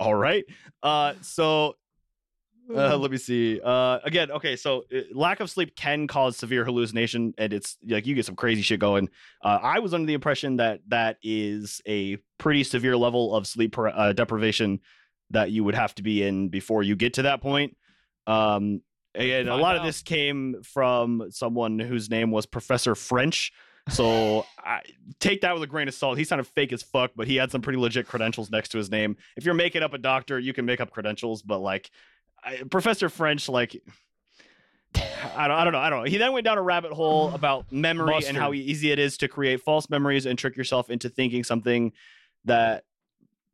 All 0.00 0.14
right. 0.14 0.44
Uh, 0.82 1.12
so 1.20 1.76
uh, 2.74 2.96
let 2.96 3.10
me 3.10 3.18
see. 3.18 3.60
Uh, 3.62 3.98
again, 4.02 4.30
okay. 4.30 4.56
So 4.56 4.84
uh, 4.90 5.00
lack 5.12 5.40
of 5.40 5.50
sleep 5.50 5.76
can 5.76 6.06
cause 6.06 6.38
severe 6.38 6.64
hallucination, 6.64 7.34
and 7.36 7.52
it's 7.52 7.76
like 7.86 8.06
you 8.06 8.14
get 8.14 8.24
some 8.24 8.34
crazy 8.34 8.62
shit 8.62 8.80
going. 8.80 9.10
Uh, 9.44 9.58
I 9.62 9.80
was 9.80 9.92
under 9.92 10.06
the 10.06 10.14
impression 10.14 10.56
that 10.56 10.80
that 10.88 11.18
is 11.22 11.82
a 11.86 12.16
pretty 12.38 12.64
severe 12.64 12.96
level 12.96 13.34
of 13.34 13.46
sleep 13.46 13.72
per- 13.72 13.88
uh, 13.88 14.14
deprivation 14.14 14.80
that 15.30 15.50
you 15.50 15.64
would 15.64 15.74
have 15.74 15.94
to 15.96 16.02
be 16.02 16.22
in 16.22 16.48
before 16.48 16.82
you 16.82 16.96
get 16.96 17.12
to 17.14 17.22
that 17.22 17.42
point. 17.42 17.76
Um, 18.26 18.80
and 19.14 19.48
a 19.48 19.56
lot 19.56 19.76
of 19.76 19.82
this 19.82 20.02
came 20.02 20.62
from 20.62 21.30
someone 21.30 21.78
whose 21.78 22.10
name 22.10 22.30
was 22.30 22.46
Professor 22.46 22.94
French. 22.94 23.52
So 23.88 24.46
I, 24.58 24.80
take 25.20 25.42
that 25.42 25.54
with 25.54 25.62
a 25.62 25.66
grain 25.66 25.88
of 25.88 25.94
salt. 25.94 26.18
He 26.18 26.24
sounded 26.24 26.46
fake 26.46 26.72
as 26.72 26.82
fuck, 26.82 27.12
but 27.16 27.26
he 27.26 27.36
had 27.36 27.50
some 27.50 27.62
pretty 27.62 27.78
legit 27.78 28.06
credentials 28.06 28.50
next 28.50 28.70
to 28.70 28.78
his 28.78 28.90
name. 28.90 29.16
If 29.36 29.44
you're 29.44 29.54
making 29.54 29.82
up 29.82 29.92
a 29.92 29.98
doctor, 29.98 30.38
you 30.38 30.52
can 30.52 30.64
make 30.64 30.80
up 30.80 30.90
credentials, 30.90 31.42
but 31.42 31.58
like 31.58 31.90
I, 32.42 32.62
Professor 32.70 33.08
French, 33.08 33.48
like 33.48 33.80
I 34.94 35.48
don't, 35.48 35.56
I 35.56 35.64
don't 35.64 35.72
know, 35.72 35.78
I 35.78 35.90
don't 35.90 36.00
know. 36.00 36.10
He 36.10 36.18
then 36.18 36.32
went 36.32 36.44
down 36.44 36.58
a 36.58 36.62
rabbit 36.62 36.92
hole 36.92 37.30
about 37.34 37.70
memory 37.72 38.24
and 38.26 38.36
how 38.36 38.52
easy 38.52 38.90
it 38.92 38.98
is 38.98 39.16
to 39.18 39.28
create 39.28 39.60
false 39.60 39.88
memories 39.90 40.26
and 40.26 40.38
trick 40.38 40.56
yourself 40.56 40.90
into 40.90 41.08
thinking 41.08 41.44
something 41.44 41.92
that 42.44 42.84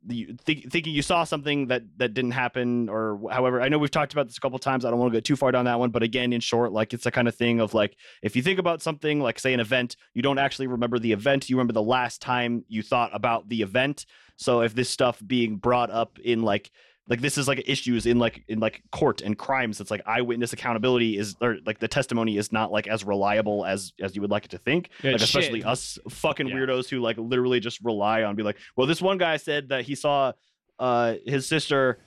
you 0.07 0.35
think, 0.45 0.71
thinking 0.71 0.93
you 0.93 1.01
saw 1.01 1.23
something 1.23 1.67
that 1.67 1.83
that 1.97 2.13
didn't 2.13 2.31
happen 2.31 2.87
or 2.87 3.19
however 3.31 3.61
i 3.61 3.67
know 3.67 3.77
we've 3.77 3.91
talked 3.91 4.13
about 4.13 4.27
this 4.27 4.37
a 4.37 4.39
couple 4.39 4.57
times. 4.57 4.85
I 4.85 4.89
don't 4.89 4.99
want 4.99 5.11
to 5.11 5.17
go 5.17 5.21
too 5.21 5.35
far 5.35 5.51
down 5.51 5.65
that 5.65 5.77
one 5.77 5.89
but 5.89 6.03
again 6.03 6.31
in 6.31 6.41
short 6.41 6.71
like 6.71 6.93
it's 6.93 7.03
the 7.03 7.11
kind 7.11 7.27
of 7.27 7.35
thing 7.35 7.59
of 7.59 7.73
like 7.73 7.97
if 8.21 8.35
you 8.35 8.41
think 8.41 8.59
about 8.59 8.81
something 8.81 9.19
like 9.19 9.39
say 9.39 9.53
an 9.53 9.59
event 9.59 9.97
you 10.13 10.21
don't 10.21 10.39
actually 10.39 10.67
remember 10.67 10.99
the 10.99 11.11
event 11.11 11.49
you 11.49 11.57
remember 11.57 11.73
the 11.73 11.81
last 11.81 12.21
time 12.21 12.63
you 12.67 12.81
thought 12.81 13.11
about 13.13 13.49
the 13.49 13.61
event. 13.61 14.05
So 14.37 14.61
if 14.61 14.73
this 14.73 14.89
stuff 14.89 15.21
being 15.25 15.57
brought 15.57 15.91
up 15.91 16.17
in 16.19 16.43
like 16.43 16.71
like 17.09 17.21
this 17.21 17.37
is 17.37 17.47
like 17.47 17.63
issues 17.67 18.05
in 18.05 18.19
like 18.19 18.43
in 18.47 18.59
like 18.59 18.81
court 18.91 19.21
and 19.21 19.37
crimes 19.37 19.81
it's 19.81 19.91
like 19.91 20.01
eyewitness 20.05 20.53
accountability 20.53 21.17
is 21.17 21.35
or 21.41 21.57
like 21.65 21.79
the 21.79 21.87
testimony 21.87 22.37
is 22.37 22.51
not 22.51 22.71
like 22.71 22.87
as 22.87 23.03
reliable 23.03 23.65
as 23.65 23.91
as 23.99 24.15
you 24.15 24.21
would 24.21 24.31
like 24.31 24.45
it 24.45 24.51
to 24.51 24.57
think 24.59 24.89
like 25.03 25.15
especially 25.15 25.59
shit. 25.61 25.67
us 25.67 25.97
fucking 26.09 26.47
Yeah. 26.47 26.55
weirdos 26.55 26.87
who 26.87 26.99
like 27.01 27.17
literally 27.17 27.59
just 27.59 27.79
rely 27.83 28.23
on 28.23 28.35
be 28.35 28.43
like 28.43 28.57
well 28.77 28.85
this 28.87 29.01
one 29.01 29.17
guy 29.17 29.37
said 29.37 29.69
that 29.69 29.83
he 29.85 29.95
saw 29.95 30.31
uh 30.77 31.15
his 31.25 31.47
sister 31.47 31.99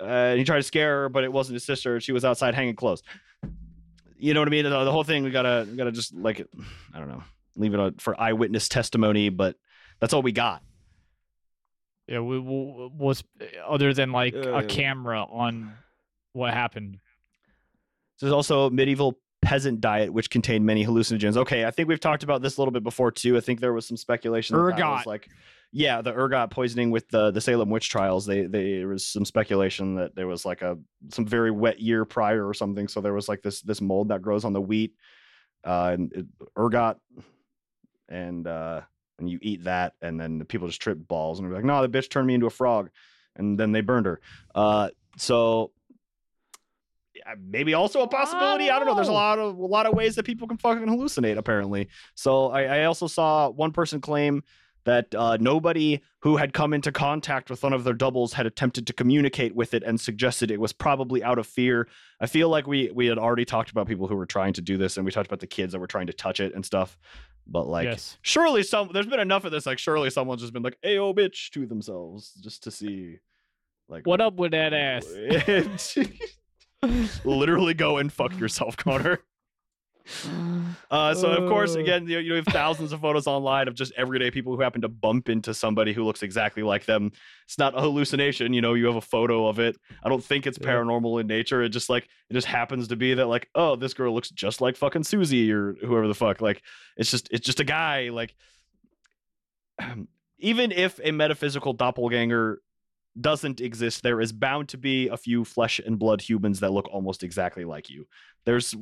uh, 0.00 0.04
and 0.04 0.38
he 0.38 0.44
tried 0.44 0.58
to 0.58 0.62
scare 0.62 1.02
her 1.02 1.08
but 1.08 1.24
it 1.24 1.32
wasn't 1.32 1.54
his 1.54 1.64
sister 1.64 1.98
she 2.00 2.12
was 2.12 2.24
outside 2.24 2.54
hanging 2.54 2.76
clothes 2.76 3.02
you 4.18 4.34
know 4.34 4.40
what 4.40 4.48
i 4.48 4.50
mean 4.50 4.64
the, 4.64 4.84
the 4.84 4.92
whole 4.92 5.04
thing 5.04 5.24
we 5.24 5.30
gotta 5.30 5.66
we 5.70 5.76
gotta 5.76 5.92
just 5.92 6.14
like 6.14 6.46
i 6.94 6.98
don't 6.98 7.08
know 7.08 7.22
leave 7.56 7.74
it 7.74 7.80
on 7.80 7.94
for 7.94 8.18
eyewitness 8.20 8.68
testimony 8.68 9.28
but 9.28 9.56
that's 10.00 10.12
all 10.12 10.22
we 10.22 10.32
got 10.32 10.62
Yeah, 12.06 12.20
we, 12.20 12.38
we, 12.38 12.90
was 12.96 13.24
other 13.66 13.94
than 13.94 14.12
like 14.12 14.34
Uh, 14.34 14.54
a 14.54 14.64
camera 14.64 15.22
on 15.22 15.72
what 16.32 16.52
happened. 16.52 16.98
There's 18.20 18.32
also 18.32 18.70
medieval 18.70 19.18
peasant 19.40 19.80
diet, 19.80 20.12
which 20.12 20.30
contained 20.30 20.64
many 20.64 20.84
hallucinogens. 20.86 21.36
Okay, 21.36 21.64
I 21.64 21.70
think 21.70 21.88
we've 21.88 22.00
talked 22.00 22.22
about 22.22 22.42
this 22.42 22.56
a 22.56 22.60
little 22.60 22.72
bit 22.72 22.84
before 22.84 23.10
too. 23.10 23.36
I 23.36 23.40
think 23.40 23.60
there 23.60 23.72
was 23.72 23.86
some 23.86 23.96
speculation. 23.96 24.56
that 24.56 24.62
that 24.76 24.88
was 24.98 25.06
like, 25.06 25.28
yeah, 25.72 26.02
the 26.02 26.12
ergot 26.12 26.50
poisoning 26.50 26.90
with 26.90 27.08
the 27.08 27.30
the 27.30 27.40
Salem 27.40 27.70
witch 27.70 27.88
trials. 27.90 28.26
They, 28.26 28.46
they 28.46 28.78
there 28.78 28.88
was 28.88 29.06
some 29.06 29.24
speculation 29.24 29.96
that 29.96 30.14
there 30.14 30.26
was 30.26 30.44
like 30.44 30.62
a 30.62 30.78
some 31.10 31.26
very 31.26 31.50
wet 31.50 31.80
year 31.80 32.04
prior 32.04 32.46
or 32.46 32.54
something. 32.54 32.88
So 32.88 33.00
there 33.00 33.14
was 33.14 33.28
like 33.28 33.42
this 33.42 33.62
this 33.62 33.80
mold 33.80 34.08
that 34.08 34.22
grows 34.22 34.44
on 34.44 34.52
the 34.52 34.60
wheat 34.60 34.94
uh, 35.64 35.90
and 35.92 36.12
it, 36.12 36.26
ergot, 36.58 36.98
and 38.08 38.46
uh, 38.46 38.82
and 39.22 39.30
you 39.30 39.38
eat 39.40 39.64
that, 39.64 39.94
and 40.02 40.20
then 40.20 40.38
the 40.38 40.44
people 40.44 40.68
just 40.68 40.82
trip 40.82 40.98
balls 41.08 41.38
and 41.38 41.48
be 41.48 41.54
like, 41.54 41.64
"No, 41.64 41.80
the 41.80 41.88
bitch 41.88 42.10
turned 42.10 42.26
me 42.26 42.34
into 42.34 42.46
a 42.46 42.50
frog," 42.50 42.90
and 43.36 43.58
then 43.58 43.72
they 43.72 43.80
burned 43.80 44.06
her. 44.06 44.20
Uh, 44.54 44.90
so 45.16 45.72
maybe 47.38 47.74
also 47.74 48.02
a 48.02 48.08
possibility. 48.08 48.70
I 48.70 48.78
don't 48.78 48.86
know. 48.86 48.94
There's 48.94 49.08
a 49.08 49.12
lot 49.12 49.38
of 49.38 49.56
a 49.56 49.66
lot 49.66 49.86
of 49.86 49.94
ways 49.94 50.16
that 50.16 50.24
people 50.24 50.48
can 50.48 50.58
fucking 50.58 50.86
hallucinate. 50.86 51.38
Apparently, 51.38 51.88
so 52.14 52.50
I, 52.50 52.80
I 52.80 52.84
also 52.84 53.06
saw 53.06 53.48
one 53.48 53.72
person 53.72 54.00
claim 54.00 54.42
that 54.84 55.14
uh, 55.14 55.36
nobody 55.40 56.00
who 56.20 56.36
had 56.36 56.52
come 56.52 56.74
into 56.74 56.90
contact 56.90 57.50
with 57.50 57.62
one 57.62 57.72
of 57.72 57.84
their 57.84 57.94
doubles 57.94 58.32
had 58.32 58.46
attempted 58.46 58.86
to 58.86 58.92
communicate 58.92 59.54
with 59.54 59.74
it 59.74 59.82
and 59.84 60.00
suggested 60.00 60.50
it 60.50 60.60
was 60.60 60.72
probably 60.72 61.22
out 61.22 61.38
of 61.38 61.46
fear. 61.46 61.86
I 62.20 62.26
feel 62.26 62.48
like 62.48 62.66
we 62.66 62.90
we 62.92 63.06
had 63.06 63.18
already 63.18 63.44
talked 63.44 63.70
about 63.70 63.86
people 63.86 64.08
who 64.08 64.16
were 64.16 64.26
trying 64.26 64.54
to 64.54 64.60
do 64.60 64.76
this, 64.76 64.96
and 64.96 65.06
we 65.06 65.12
talked 65.12 65.28
about 65.28 65.40
the 65.40 65.46
kids 65.46 65.72
that 65.72 65.78
were 65.78 65.86
trying 65.86 66.08
to 66.08 66.12
touch 66.12 66.40
it 66.40 66.54
and 66.54 66.64
stuff. 66.64 66.98
But 67.46 67.66
like, 67.66 67.84
yes. 67.84 68.18
surely 68.22 68.62
some 68.62 68.90
there's 68.92 69.06
been 69.06 69.20
enough 69.20 69.44
of 69.44 69.52
this. 69.52 69.66
Like, 69.66 69.78
surely 69.78 70.10
someone's 70.10 70.40
just 70.40 70.52
been 70.52 70.62
like, 70.62 70.78
"Hey, 70.82 70.98
oh, 70.98 71.12
bitch," 71.12 71.50
to 71.50 71.66
themselves 71.66 72.32
just 72.40 72.62
to 72.64 72.70
see, 72.70 73.18
like, 73.88 74.06
What 74.06 74.20
up 74.20 74.34
with 74.34 74.52
that 74.52 74.72
ass? 74.72 75.06
Literally 77.24 77.74
go 77.74 77.98
and 77.98 78.12
fuck 78.12 78.38
yourself, 78.38 78.76
Connor. 78.76 79.20
Uh, 80.90 81.14
so 81.14 81.30
of 81.30 81.48
course, 81.48 81.74
again, 81.74 82.06
you, 82.06 82.18
you 82.18 82.34
have 82.34 82.46
thousands 82.46 82.92
of 82.92 83.00
photos 83.00 83.26
online 83.26 83.68
of 83.68 83.74
just 83.74 83.92
everyday 83.96 84.30
people 84.30 84.54
who 84.54 84.60
happen 84.60 84.80
to 84.82 84.88
bump 84.88 85.28
into 85.28 85.54
somebody 85.54 85.92
who 85.92 86.04
looks 86.04 86.22
exactly 86.22 86.62
like 86.62 86.84
them. 86.84 87.12
It's 87.46 87.58
not 87.58 87.76
a 87.76 87.80
hallucination, 87.80 88.52
you 88.52 88.60
know. 88.60 88.74
You 88.74 88.86
have 88.86 88.96
a 88.96 89.00
photo 89.00 89.46
of 89.46 89.58
it. 89.58 89.76
I 90.02 90.08
don't 90.08 90.22
think 90.22 90.46
it's 90.46 90.58
paranormal 90.58 91.20
in 91.20 91.26
nature. 91.26 91.62
It 91.62 91.70
just 91.70 91.88
like 91.88 92.08
it 92.28 92.34
just 92.34 92.46
happens 92.46 92.88
to 92.88 92.96
be 92.96 93.14
that 93.14 93.26
like, 93.26 93.48
oh, 93.54 93.76
this 93.76 93.94
girl 93.94 94.12
looks 94.14 94.30
just 94.30 94.60
like 94.60 94.76
fucking 94.76 95.04
Susie 95.04 95.52
or 95.52 95.74
whoever 95.80 96.08
the 96.08 96.14
fuck. 96.14 96.40
Like, 96.40 96.62
it's 96.96 97.10
just 97.10 97.28
it's 97.30 97.46
just 97.46 97.60
a 97.60 97.64
guy. 97.64 98.10
Like, 98.10 98.34
even 100.38 100.72
if 100.72 101.00
a 101.02 101.12
metaphysical 101.12 101.72
doppelganger 101.72 102.60
doesn't 103.20 103.60
exist, 103.60 104.02
there 104.02 104.20
is 104.20 104.32
bound 104.32 104.68
to 104.70 104.78
be 104.78 105.08
a 105.08 105.16
few 105.16 105.44
flesh 105.44 105.80
and 105.84 105.98
blood 105.98 106.20
humans 106.20 106.60
that 106.60 106.72
look 106.72 106.88
almost 106.90 107.22
exactly 107.22 107.64
like 107.64 107.90
you. 107.90 108.06
There's 108.44 108.74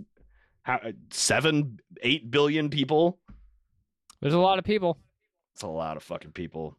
Uh, 0.71 0.93
seven, 1.11 1.81
eight 2.03 2.31
billion 2.31 2.71
people. 2.71 3.19
There's 4.21 4.35
a 4.35 4.39
lot 4.39 4.59
of 4.59 4.65
people. 4.65 4.99
It's 5.55 5.63
a 5.63 5.69
lot 5.69 5.97
of 5.97 6.03
fucking 6.03 6.33
people. 6.33 6.77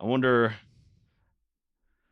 I 0.00 0.04
wonder. 0.06 0.54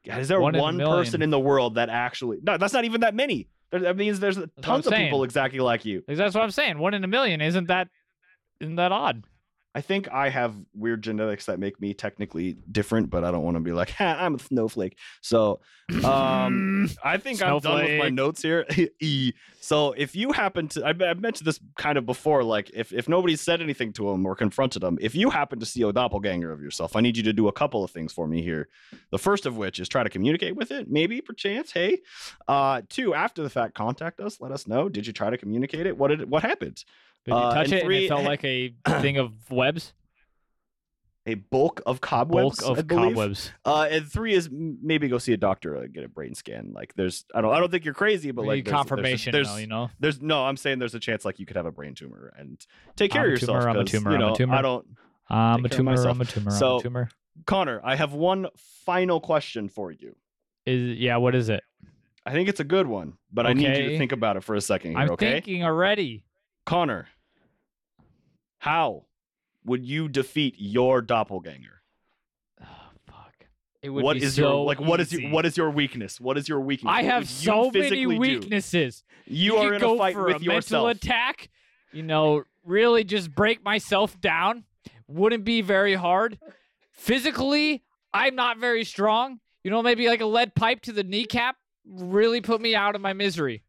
God, 0.07 0.19
is 0.19 0.29
there 0.29 0.41
One 0.41 0.57
one, 0.57 0.81
in 0.81 0.87
person 0.87 1.21
in 1.23 1.31
the 1.31 1.39
world 1.39 1.75
that 1.75 1.89
actually? 1.91 2.39
No, 2.43 2.57
that's 2.57 2.73
not 2.73 2.85
even 2.85 3.03
that 3.03 3.15
many. 3.15 3.49
There, 3.71 3.81
that 3.81 3.97
means 3.97 4.19
there's 4.19 4.39
what 4.39 4.51
tons 4.63 4.87
of 4.87 4.95
people 4.95 5.25
exactly 5.25 5.61
like 5.61 5.85
you. 5.85 6.03
That's 6.09 6.35
what 6.35 6.43
I'm 6.43 6.51
saying. 6.51 6.79
One 6.79 6.95
in 6.95 7.05
a 7.05 7.09
million. 7.09 7.41
Isn't 7.41 7.69
that 7.69 7.89
isn't 8.61 8.77
that 8.77 8.93
odd? 8.93 9.25
I 9.75 9.81
think 9.81 10.11
I 10.11 10.31
have 10.31 10.55
weird 10.75 11.03
genetics 11.03 11.47
that 11.47 11.61
make 11.61 11.81
me 11.81 11.95
technically 11.95 12.57
different, 12.71 13.09
but 13.09 13.23
I 13.23 13.31
don't 13.31 13.43
want 13.43 13.57
to 13.57 13.61
be 13.61 13.73
like, 13.73 13.91
ha, 13.99 14.17
I'm 14.19 14.35
a 14.35 14.39
snowflake. 14.39 14.99
So, 15.21 15.61
um, 16.05 16.91
I 17.05 17.19
think 17.19 17.43
I'm 17.43 17.59
done 17.61 17.85
with 17.85 17.99
my 17.99 18.09
notes 18.09 18.43
here. 18.43 18.67
So 19.63 19.93
if 19.93 20.17
you 20.17 20.33
happen 20.33 20.69
to, 20.69 20.87
I've, 20.87 21.01
I've 21.03 21.21
mentioned 21.21 21.47
this 21.47 21.61
kind 21.77 21.99
of 21.99 22.07
before, 22.07 22.43
like 22.43 22.71
if, 22.73 22.93
if 22.95 23.09
nobody 23.09 23.37
said 23.37 23.61
anything 23.61 23.93
to 23.93 24.09
him 24.11 24.25
or 24.25 24.35
confronted 24.35 24.83
him, 24.83 24.99
if 25.03 25.15
you 25.15 25.29
happen 25.29 25.61
to 25.61 25.67
see 25.67 25.83
a 25.83 25.93
doppelganger 25.93 26.51
of 26.51 26.63
yourself, 26.63 26.97
I 26.97 27.01
need 27.01 27.17
you 27.17 27.23
to 27.25 27.33
do 27.33 27.47
a 27.47 27.53
couple 27.53 27.85
of 27.85 27.91
things 27.91 28.11
for 28.13 28.27
me 28.27 28.43
here. 28.43 28.69
The 29.11 29.19
first 29.19 29.45
of 29.45 29.59
which 29.59 29.79
is 29.79 29.89
try 29.89 30.03
to 30.03 30.09
communicate 30.09 30.57
with 30.57 30.71
it, 30.71 30.91
maybe 30.91 31.21
perchance. 31.21 31.73
Hey, 31.73 31.99
uh, 32.49 32.83
two, 32.89 33.15
after 33.15 33.43
the 33.43 33.51
fact, 33.51 33.75
contact 33.75 34.19
us. 34.19 34.41
Let 34.41 34.51
us 34.51 34.67
know. 34.67 34.89
Did 34.89 35.07
you 35.07 35.13
try 35.13 35.29
to 35.29 35.37
communicate 35.37 35.87
it? 35.87 35.97
What 35.97 36.09
did 36.09 36.23
it, 36.23 36.29
what 36.29 36.43
happened? 36.43 36.83
Did 37.25 37.33
you 37.33 37.37
Uh, 37.37 37.55
touch 37.55 37.73
it 37.73 37.83
three- 37.85 37.97
and 37.97 38.05
it 38.05 38.09
felt 38.09 38.25
like 38.35 38.45
a 38.45 38.75
thing 39.01 39.19
of 39.19 39.33
webs? 39.51 39.93
A 41.27 41.35
bulk 41.35 41.83
of 41.85 42.01
cobwebs. 42.01 42.61
Bulk 42.61 42.79
of 42.79 42.89
cobwebs. 42.89 43.53
Uh, 43.65 43.87
and 43.91 44.11
three 44.11 44.33
is 44.33 44.49
maybe 44.51 45.07
go 45.07 45.19
see 45.19 45.35
a 45.35 45.37
doctor 45.37 45.75
and 45.77 45.93
get 45.93 46.03
a 46.03 46.09
brain 46.09 46.35
scan. 46.35 46.73
Like, 46.75 46.95
there's, 46.97 47.27
I 47.35 47.43
don't, 47.43 47.53
I 47.53 47.61
don't 47.61 47.71
think 47.71 47.85
you're 47.85 47.93
crazy, 47.95 48.31
but 48.31 48.47
like, 48.47 48.65
there's, 48.65 48.73
there's- 48.73 48.77
confirmation, 48.89 49.33
There's, 49.33 49.49
though, 49.49 49.57
you 49.57 49.67
know. 49.67 49.91
there's, 50.01 50.23
no, 50.23 50.45
I'm 50.45 50.57
saying 50.57 50.79
there's 50.79 50.95
a 50.95 50.99
chance 51.01 51.25
like 51.27 51.39
you 51.39 51.45
could 51.45 51.57
have 51.57 51.67
a 51.67 51.73
brain 51.73 51.95
tumor 51.95 52.33
and 52.39 52.59
take 52.97 53.13
care 53.13 53.23
I'm 53.23 53.29
of 53.29 53.35
a 53.35 53.39
tumor, 53.39 53.53
yourself. 53.53 53.77
I'm 53.77 53.81
a 53.81 53.85
tumor, 53.85 54.11
you 54.13 54.17
I'm 54.25 54.33
a 54.33 54.37
tumor. 54.37 54.55
I 54.57 54.63
don't, 54.63 54.87
I'm 55.29 55.65
a 55.65 55.69
Take 55.69 55.73
care 55.73 55.93
of 55.93 55.97
tumor. 55.97 56.09
I'm 56.11 56.21
a 56.21 56.25
tumor. 56.25 56.51
I'm 56.53 56.63
a 56.79 56.81
tumor. 56.83 57.09
Connor, 57.47 57.81
I 57.85 57.97
have 57.97 58.13
one 58.15 58.49
final 58.85 59.21
question 59.21 59.69
for 59.69 59.93
you. 59.93 60.17
Is 60.67 60.99
yeah. 60.99 61.17
What 61.19 61.35
is 61.35 61.49
it? 61.49 61.63
I 62.27 62.33
think 62.33 62.49
it's 62.49 62.61
a 62.61 62.65
good 62.65 62.87
one, 62.87 63.15
but 63.33 63.47
I 63.47 63.53
need 63.53 63.67
you 63.77 63.89
to 63.91 63.99
think 63.99 64.13
about 64.13 64.37
it 64.37 64.43
for 64.45 64.55
a 64.55 64.61
second 64.61 64.91
here, 64.93 65.01
I'm 65.01 65.11
okay? 65.13 65.33
thinking 65.35 65.65
already. 65.65 66.25
Connor, 66.71 67.09
how 68.59 69.07
would 69.65 69.85
you 69.85 70.09
defeat 70.09 70.55
your 70.57 71.03
doppelganger? 71.03 71.83
Oh, 72.63 72.65
fuck. 73.09 73.35
It 73.83 73.91
would 73.91 74.05
What 74.05 74.19
be 74.19 74.23
is 74.23 74.37
so 74.37 74.43
your 74.43 74.67
like? 74.67 74.81
What 74.81 75.01
is 75.01 75.13
your 75.13 75.33
what 75.33 75.45
is 75.45 75.57
your 75.57 75.71
weakness? 75.71 76.21
What 76.21 76.39
is 76.39 76.49
your 76.49 76.61
weakness? 76.61 76.93
I 76.95 77.03
have 77.03 77.29
so 77.29 77.73
many 77.73 77.73
physically 77.73 78.15
do? 78.15 78.19
weaknesses. 78.21 79.03
You, 79.27 79.55
you 79.55 79.57
are 79.57 79.75
in 79.75 79.81
go 79.81 79.97
a 79.97 79.99
fight 79.99 80.15
for 80.15 80.27
with 80.27 80.43
a 80.43 80.45
yourself. 80.45 80.87
mental 80.87 80.87
attack. 80.87 81.49
You 81.91 82.05
know, 82.05 82.45
really 82.65 83.03
just 83.03 83.35
break 83.35 83.65
myself 83.65 84.21
down. 84.21 84.63
Wouldn't 85.09 85.45
be 85.45 85.63
very 85.63 85.97
hard. 85.97 86.39
Physically, 86.93 87.83
I'm 88.15 88.37
not 88.37 88.59
very 88.59 88.85
strong. 88.85 89.41
You 89.65 89.73
know, 89.73 89.83
maybe 89.83 90.07
like 90.07 90.21
a 90.21 90.27
lead 90.27 90.55
pipe 90.55 90.83
to 90.83 90.93
the 90.93 91.03
kneecap 91.03 91.57
really 91.85 92.41
put 92.41 92.61
me 92.61 92.77
out 92.77 92.95
of 92.95 93.01
my 93.01 93.13
misery. 93.13 93.65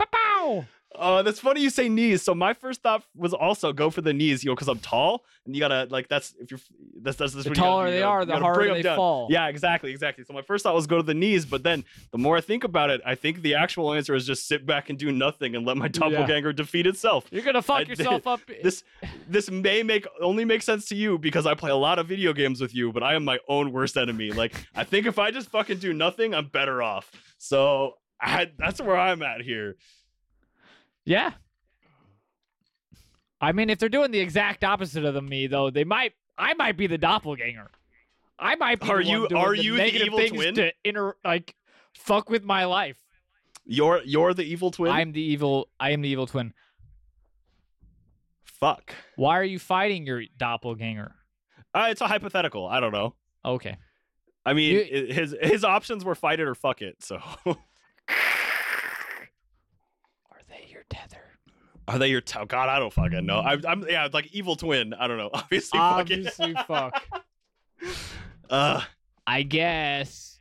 Pow! 0.00 0.64
Uh, 0.98 1.22
that's 1.22 1.38
funny 1.40 1.60
you 1.60 1.70
say 1.70 1.88
knees. 1.88 2.22
So 2.22 2.34
my 2.34 2.52
first 2.54 2.82
thought 2.82 3.02
was 3.14 3.32
also 3.34 3.72
go 3.72 3.90
for 3.90 4.00
the 4.00 4.12
knees, 4.12 4.42
you 4.44 4.50
know, 4.50 4.54
because 4.54 4.68
I'm 4.68 4.78
tall, 4.78 5.24
and 5.44 5.54
you 5.54 5.60
gotta 5.60 5.86
like 5.90 6.08
that's 6.08 6.34
if 6.40 6.50
you're 6.50 6.60
that's 7.02 7.16
that's, 7.16 7.32
that's 7.34 7.44
The 7.44 7.50
what 7.50 7.56
you 7.56 7.62
gotta 7.62 7.62
do. 7.62 7.62
taller 7.62 7.86
You 7.86 7.92
they 7.92 8.00
gotta- 8.00 8.06
are, 8.10 8.24
the 8.24 8.36
harder 8.38 8.74
they 8.74 8.82
down. 8.82 8.96
fall. 8.96 9.28
Yeah, 9.30 9.48
exactly, 9.48 9.90
exactly. 9.90 10.24
So 10.24 10.32
my 10.34 10.42
first 10.42 10.62
thought 10.64 10.74
was 10.74 10.86
go 10.86 10.96
to 10.96 11.02
the 11.02 11.14
knees, 11.14 11.44
but 11.46 11.62
then 11.62 11.84
the 12.12 12.18
more 12.18 12.36
I 12.36 12.40
think 12.40 12.64
about 12.64 12.90
it, 12.90 13.00
I 13.04 13.14
think 13.14 13.42
the 13.42 13.54
actual 13.54 13.92
answer 13.92 14.14
is 14.14 14.26
just 14.26 14.46
sit 14.48 14.66
back 14.66 14.90
and 14.90 14.98
do 14.98 15.12
nothing 15.12 15.54
and 15.54 15.66
let 15.66 15.76
my 15.76 15.88
doppelganger 16.00 16.52
defeat 16.52 16.86
itself. 16.86 17.26
You're 17.30 17.42
gonna 17.44 17.62
fuck 17.62 17.78
I- 17.80 17.82
yourself 17.82 18.26
up. 18.26 18.40
This 18.62 18.82
this 19.28 19.50
may 19.50 19.82
make 19.82 20.06
only 20.20 20.44
make 20.44 20.62
sense 20.62 20.86
to 20.86 20.94
you 20.96 21.18
because 21.18 21.46
I 21.46 21.54
play 21.54 21.70
a 21.70 21.76
lot 21.76 21.98
of 21.98 22.06
video 22.08 22.32
games 22.32 22.60
with 22.60 22.74
you, 22.74 22.92
but 22.92 23.02
I 23.02 23.14
am 23.14 23.24
my 23.24 23.38
own 23.48 23.72
worst 23.72 23.96
enemy. 23.96 24.30
Like 24.32 24.54
I 24.74 24.84
think 24.84 25.06
if 25.06 25.18
I 25.18 25.30
just 25.30 25.50
fucking 25.50 25.78
do 25.78 25.92
nothing, 25.92 26.34
I'm 26.34 26.46
better 26.46 26.82
off. 26.82 27.10
So 27.38 27.94
I, 28.20 28.50
that's 28.58 28.80
where 28.80 28.96
I'm 28.96 29.22
at 29.22 29.42
here. 29.42 29.76
Yeah. 31.06 31.32
I 33.40 33.52
mean, 33.52 33.70
if 33.70 33.78
they're 33.78 33.88
doing 33.88 34.10
the 34.10 34.18
exact 34.20 34.64
opposite 34.64 35.04
of 35.04 35.14
the 35.14 35.22
me, 35.22 35.46
though, 35.46 35.70
they 35.70 35.84
might. 35.84 36.12
I 36.36 36.52
might 36.54 36.76
be 36.76 36.86
the 36.86 36.98
doppelganger. 36.98 37.70
I 38.38 38.56
might 38.56 38.80
be. 38.80 38.88
Are 38.90 39.00
you- 39.00 39.28
doing 39.28 39.40
are 39.42 39.56
the 39.56 39.62
you 39.62 39.76
the 39.76 39.86
evil 40.04 40.18
things 40.18 40.32
twin? 40.32 40.54
To 40.56 40.72
inter, 40.84 41.16
like, 41.24 41.54
fuck 41.94 42.28
with 42.28 42.44
my 42.44 42.64
life. 42.66 42.98
You're 43.64 44.02
you're 44.04 44.34
the 44.34 44.44
evil 44.44 44.70
twin. 44.70 44.92
I'm 44.92 45.12
the 45.12 45.22
evil. 45.22 45.68
I 45.80 45.90
am 45.92 46.02
the 46.02 46.08
evil 46.10 46.26
twin. 46.26 46.52
Fuck. 48.44 48.94
Why 49.16 49.38
are 49.38 49.44
you 49.44 49.58
fighting 49.58 50.06
your 50.06 50.22
doppelganger? 50.38 51.14
Uh, 51.74 51.88
it's 51.90 52.00
a 52.00 52.06
hypothetical. 52.06 52.66
I 52.66 52.80
don't 52.80 52.92
know. 52.92 53.14
Okay. 53.44 53.76
I 54.44 54.52
mean, 54.54 54.74
You- 54.90 55.06
his 55.12 55.34
his 55.42 55.64
options 55.64 56.04
were 56.04 56.14
fight 56.14 56.40
it 56.40 56.46
or 56.48 56.54
fuck 56.54 56.80
it. 56.82 57.02
So 57.02 57.16
Are 57.46 57.56
they 60.48 60.66
your 60.70 60.75
tether? 60.90 61.26
are 61.88 61.98
they 61.98 62.08
your 62.08 62.20
t- 62.20 62.44
God? 62.48 62.68
I 62.68 62.78
don't 62.78 62.92
fucking 62.92 63.24
know. 63.24 63.38
I'm, 63.38 63.64
I'm 63.66 63.84
yeah, 63.88 64.08
like 64.12 64.28
evil 64.32 64.56
twin. 64.56 64.92
I 64.94 65.06
don't 65.06 65.18
know. 65.18 65.30
Obviously. 65.32 65.78
Obviously, 65.80 66.54
fuck. 66.66 67.02
Uh, 68.48 68.80
I 69.26 69.42
guess. 69.42 70.38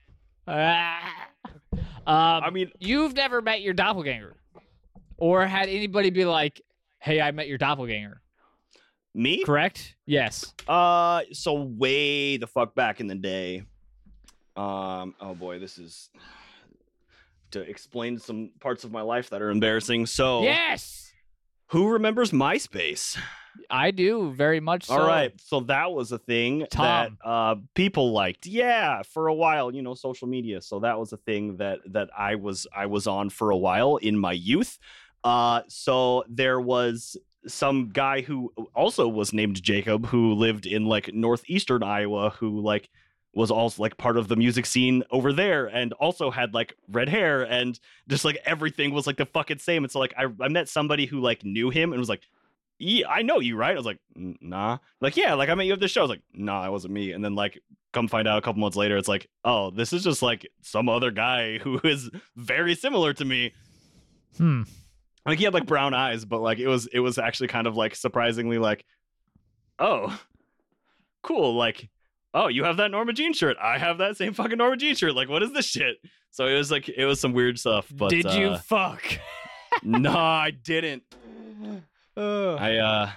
Ah. 0.48 1.28
um, 1.74 1.84
I 2.06 2.52
mean, 2.52 2.70
you've 2.78 3.16
never 3.16 3.42
met 3.42 3.62
your 3.62 3.74
doppelganger, 3.74 4.36
or 5.18 5.48
had 5.48 5.70
anybody 5.70 6.12
be 6.12 6.24
like, 6.24 6.62
"Hey, 7.00 7.20
I 7.20 7.32
met 7.32 7.48
your 7.48 7.58
doppelganger." 7.58 8.22
me. 9.16 9.44
Correct? 9.44 9.96
Yes. 10.06 10.54
Uh, 10.68 11.22
so 11.34 11.54
way 11.64 12.38
the 12.38 12.46
fuck 12.46 12.76
back 12.76 13.00
in 13.00 13.08
the 13.08 13.16
day. 13.16 13.64
Um. 14.56 15.16
Oh 15.20 15.34
boy, 15.34 15.58
this 15.58 15.80
is 15.80 16.12
to 17.56 17.62
explain 17.62 18.20
some 18.20 18.52
parts 18.60 18.84
of 18.84 18.92
my 18.92 19.02
life 19.02 19.30
that 19.32 19.42
are 19.42 19.50
embarrassing. 19.50 20.06
So, 20.06 20.44
Yes, 20.44 21.12
who 21.68 21.90
remembers 21.90 22.32
MySpace? 22.32 23.18
I 23.70 23.92
do 23.92 24.34
very 24.34 24.60
much. 24.60 24.86
So. 24.86 24.94
All 24.94 25.08
right, 25.08 25.34
so 25.40 25.62
that 25.62 25.92
was 25.92 26.12
a 26.12 26.18
thing 26.20 26.68
Tom. 26.70 27.18
that 27.22 27.28
uh, 27.28 27.56
people 27.74 28.12
liked. 28.12 28.46
Yeah, 28.46 29.02
for 29.04 29.28
a 29.28 29.34
while, 29.34 29.74
you 29.74 29.82
know, 29.82 29.94
social 29.94 30.28
media. 30.28 30.62
So 30.62 30.80
that 30.80 31.00
was 31.00 31.14
a 31.14 31.18
thing 31.18 31.58
that 31.58 31.80
that 31.92 32.10
I 32.18 32.36
was 32.36 32.68
I 32.76 32.86
was 32.86 33.08
on 33.08 33.30
for 33.30 33.52
a 33.52 33.58
while 33.58 33.98
in 33.98 34.18
my 34.18 34.34
youth. 34.34 34.78
Uh, 35.24 35.62
so 35.68 36.24
there 36.30 36.60
was 36.60 37.18
some 37.48 37.90
guy 37.90 38.22
who 38.22 38.52
also 38.76 39.08
was 39.08 39.32
named 39.34 39.62
Jacob 39.62 40.08
who 40.08 40.34
lived 40.34 40.66
in 40.66 40.86
like 40.86 41.14
northeastern 41.14 41.84
Iowa 41.84 42.32
who 42.32 42.60
like 42.60 42.90
was 43.36 43.52
also 43.52 43.84
like 43.84 43.98
part 43.98 44.18
of 44.18 44.30
the 44.30 44.36
music 44.36 44.66
scene 44.66 45.04
over 45.12 45.34
there 45.34 45.66
and 45.66 45.94
also 45.94 46.32
had 46.32 46.54
like 46.54 46.74
red 46.90 47.10
hair 47.10 47.44
and 47.44 47.80
just 48.08 48.24
like 48.24 48.38
everything 48.46 48.94
was 48.94 49.06
like 49.06 49.18
the 49.18 49.26
fucking 49.26 49.60
same. 49.60 49.84
And 49.84 49.92
so 49.92 50.00
like 50.00 50.14
I, 50.18 50.26
I 50.40 50.48
met 50.48 50.70
somebody 50.70 51.06
who 51.06 51.20
like 51.20 51.44
knew 51.44 51.70
him 51.70 51.92
and 51.92 52.00
was 52.00 52.10
like, 52.10 52.22
yeah, 52.80 53.08
I 53.10 53.22
know 53.22 53.40
you, 53.40 53.58
right? 53.58 53.74
I 53.74 53.78
was 53.78 53.86
like, 53.86 54.00
nah. 54.16 54.78
Like, 55.02 55.18
yeah, 55.18 55.34
like 55.34 55.50
I 55.50 55.56
met 55.56 55.66
you 55.66 55.74
at 55.74 55.80
the 55.80 55.88
show. 55.88 56.02
I 56.02 56.04
was 56.04 56.10
like, 56.10 56.24
nah, 56.34 56.64
that 56.64 56.72
wasn't 56.72 56.94
me. 56.94 57.12
And 57.12 57.24
then 57.24 57.36
like 57.36 57.60
come 57.92 58.08
find 58.08 58.28
out 58.28 58.38
a 58.38 58.42
couple 58.42 58.62
months 58.62 58.78
later, 58.78 58.98
it's 58.98 59.08
like, 59.08 59.30
oh, 59.44 59.70
this 59.70 59.94
is 59.94 60.04
just 60.04 60.22
like 60.22 60.48
some 60.62 60.88
other 60.88 61.12
guy 61.12 61.58
who 61.64 61.80
is 61.84 62.10
very 62.36 62.74
similar 62.74 63.14
to 63.14 63.26
me. 63.26 63.54
Hmm. 64.38 64.64
Like 65.26 65.40
he 65.40 65.44
had 65.44 65.54
like 65.54 65.66
brown 65.66 65.94
eyes, 65.94 66.24
but 66.24 66.42
like 66.42 66.60
it 66.60 66.68
was 66.68 66.88
it 66.88 67.00
was 67.00 67.18
actually 67.18 67.48
kind 67.48 67.68
of 67.68 67.76
like 67.76 67.96
surprisingly 67.96 68.60
like, 68.60 68.86
oh, 69.80 70.18
cool. 71.24 71.56
Like, 71.56 71.90
oh, 72.36 72.48
you 72.50 72.66
have 72.66 72.78
that 72.78 72.92
Norma 72.92 73.14
Jean 73.14 73.34
shirt. 73.34 73.58
I 73.60 73.80
have 73.80 73.98
that 74.00 74.18
same 74.18 74.34
fucking 74.34 74.58
Norma 74.58 74.78
Jean 74.78 74.94
shirt. 74.96 75.16
Like, 75.16 75.30
what 75.30 75.42
is 75.42 75.54
this 75.54 75.66
shit? 75.66 75.98
So 76.30 76.46
it 76.48 76.56
was 76.56 76.70
like 76.70 76.90
it 76.90 77.06
was 77.06 77.20
some 77.20 77.34
weird 77.34 77.58
stuff. 77.58 77.88
But 77.92 78.10
Did 78.10 78.32
you 78.34 78.50
uh, 78.50 78.58
fuck? 78.60 79.02
no, 79.84 80.12
I 80.16 80.52
didn't. 80.52 81.04
Ugh. 82.18 82.58
I 82.60 82.78
uh 82.78 83.10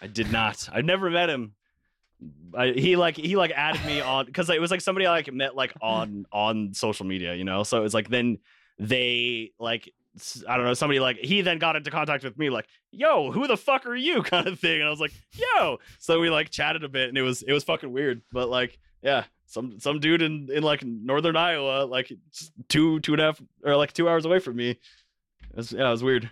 I 0.00 0.06
did 0.06 0.30
not. 0.30 0.68
I've 0.72 0.84
never 0.84 1.10
met 1.10 1.28
him. 1.28 1.54
I, 2.56 2.68
he 2.68 2.96
like 2.96 3.16
he 3.16 3.36
like 3.36 3.50
added 3.50 3.84
me 3.84 4.00
on 4.00 4.26
because 4.26 4.48
it 4.48 4.60
was 4.60 4.70
like 4.70 4.80
somebody 4.80 5.06
I 5.06 5.10
like 5.10 5.32
met 5.32 5.56
like 5.56 5.74
on 5.82 6.26
on 6.32 6.72
social 6.72 7.04
media, 7.04 7.34
you 7.34 7.44
know. 7.44 7.64
So 7.64 7.84
it's 7.84 7.94
like 7.94 8.08
then 8.08 8.38
they 8.78 9.50
like 9.58 9.92
I 10.48 10.56
don't 10.56 10.66
know 10.66 10.74
somebody 10.74 11.00
like 11.00 11.18
he 11.18 11.40
then 11.42 11.58
got 11.58 11.76
into 11.76 11.90
contact 11.90 12.24
with 12.24 12.38
me 12.38 12.50
like 12.50 12.66
yo 12.90 13.30
who 13.32 13.46
the 13.46 13.56
fuck 13.56 13.86
are 13.86 13.96
you? 13.96 14.22
kind 14.24 14.46
of 14.46 14.58
thing 14.58 14.80
and 14.80 14.86
I 14.86 14.90
was 14.90 15.00
like 15.00 15.12
yo! 15.32 15.78
So 15.98 16.20
we 16.20 16.30
like 16.30 16.50
chatted 16.50 16.84
a 16.84 16.88
bit 16.88 17.08
and 17.08 17.18
it 17.18 17.22
was 17.22 17.42
it 17.42 17.52
was 17.52 17.64
fucking 17.64 17.92
weird 17.92 18.22
but 18.32 18.48
like 18.48 18.78
yeah 19.02 19.24
some 19.46 19.78
some 19.78 20.00
dude 20.00 20.22
in 20.22 20.48
in 20.52 20.62
like 20.62 20.84
northern 20.84 21.36
Iowa 21.36 21.84
like 21.84 22.12
two 22.68 23.00
two 23.00 23.12
and 23.12 23.20
a 23.20 23.24
half 23.26 23.42
or 23.64 23.76
like 23.76 23.92
two 23.92 24.08
hours 24.08 24.24
away 24.24 24.38
from 24.38 24.56
me. 24.56 24.70
It 24.70 24.78
was, 25.54 25.72
yeah 25.72 25.88
it 25.88 25.90
was 25.90 26.02
weird. 26.02 26.30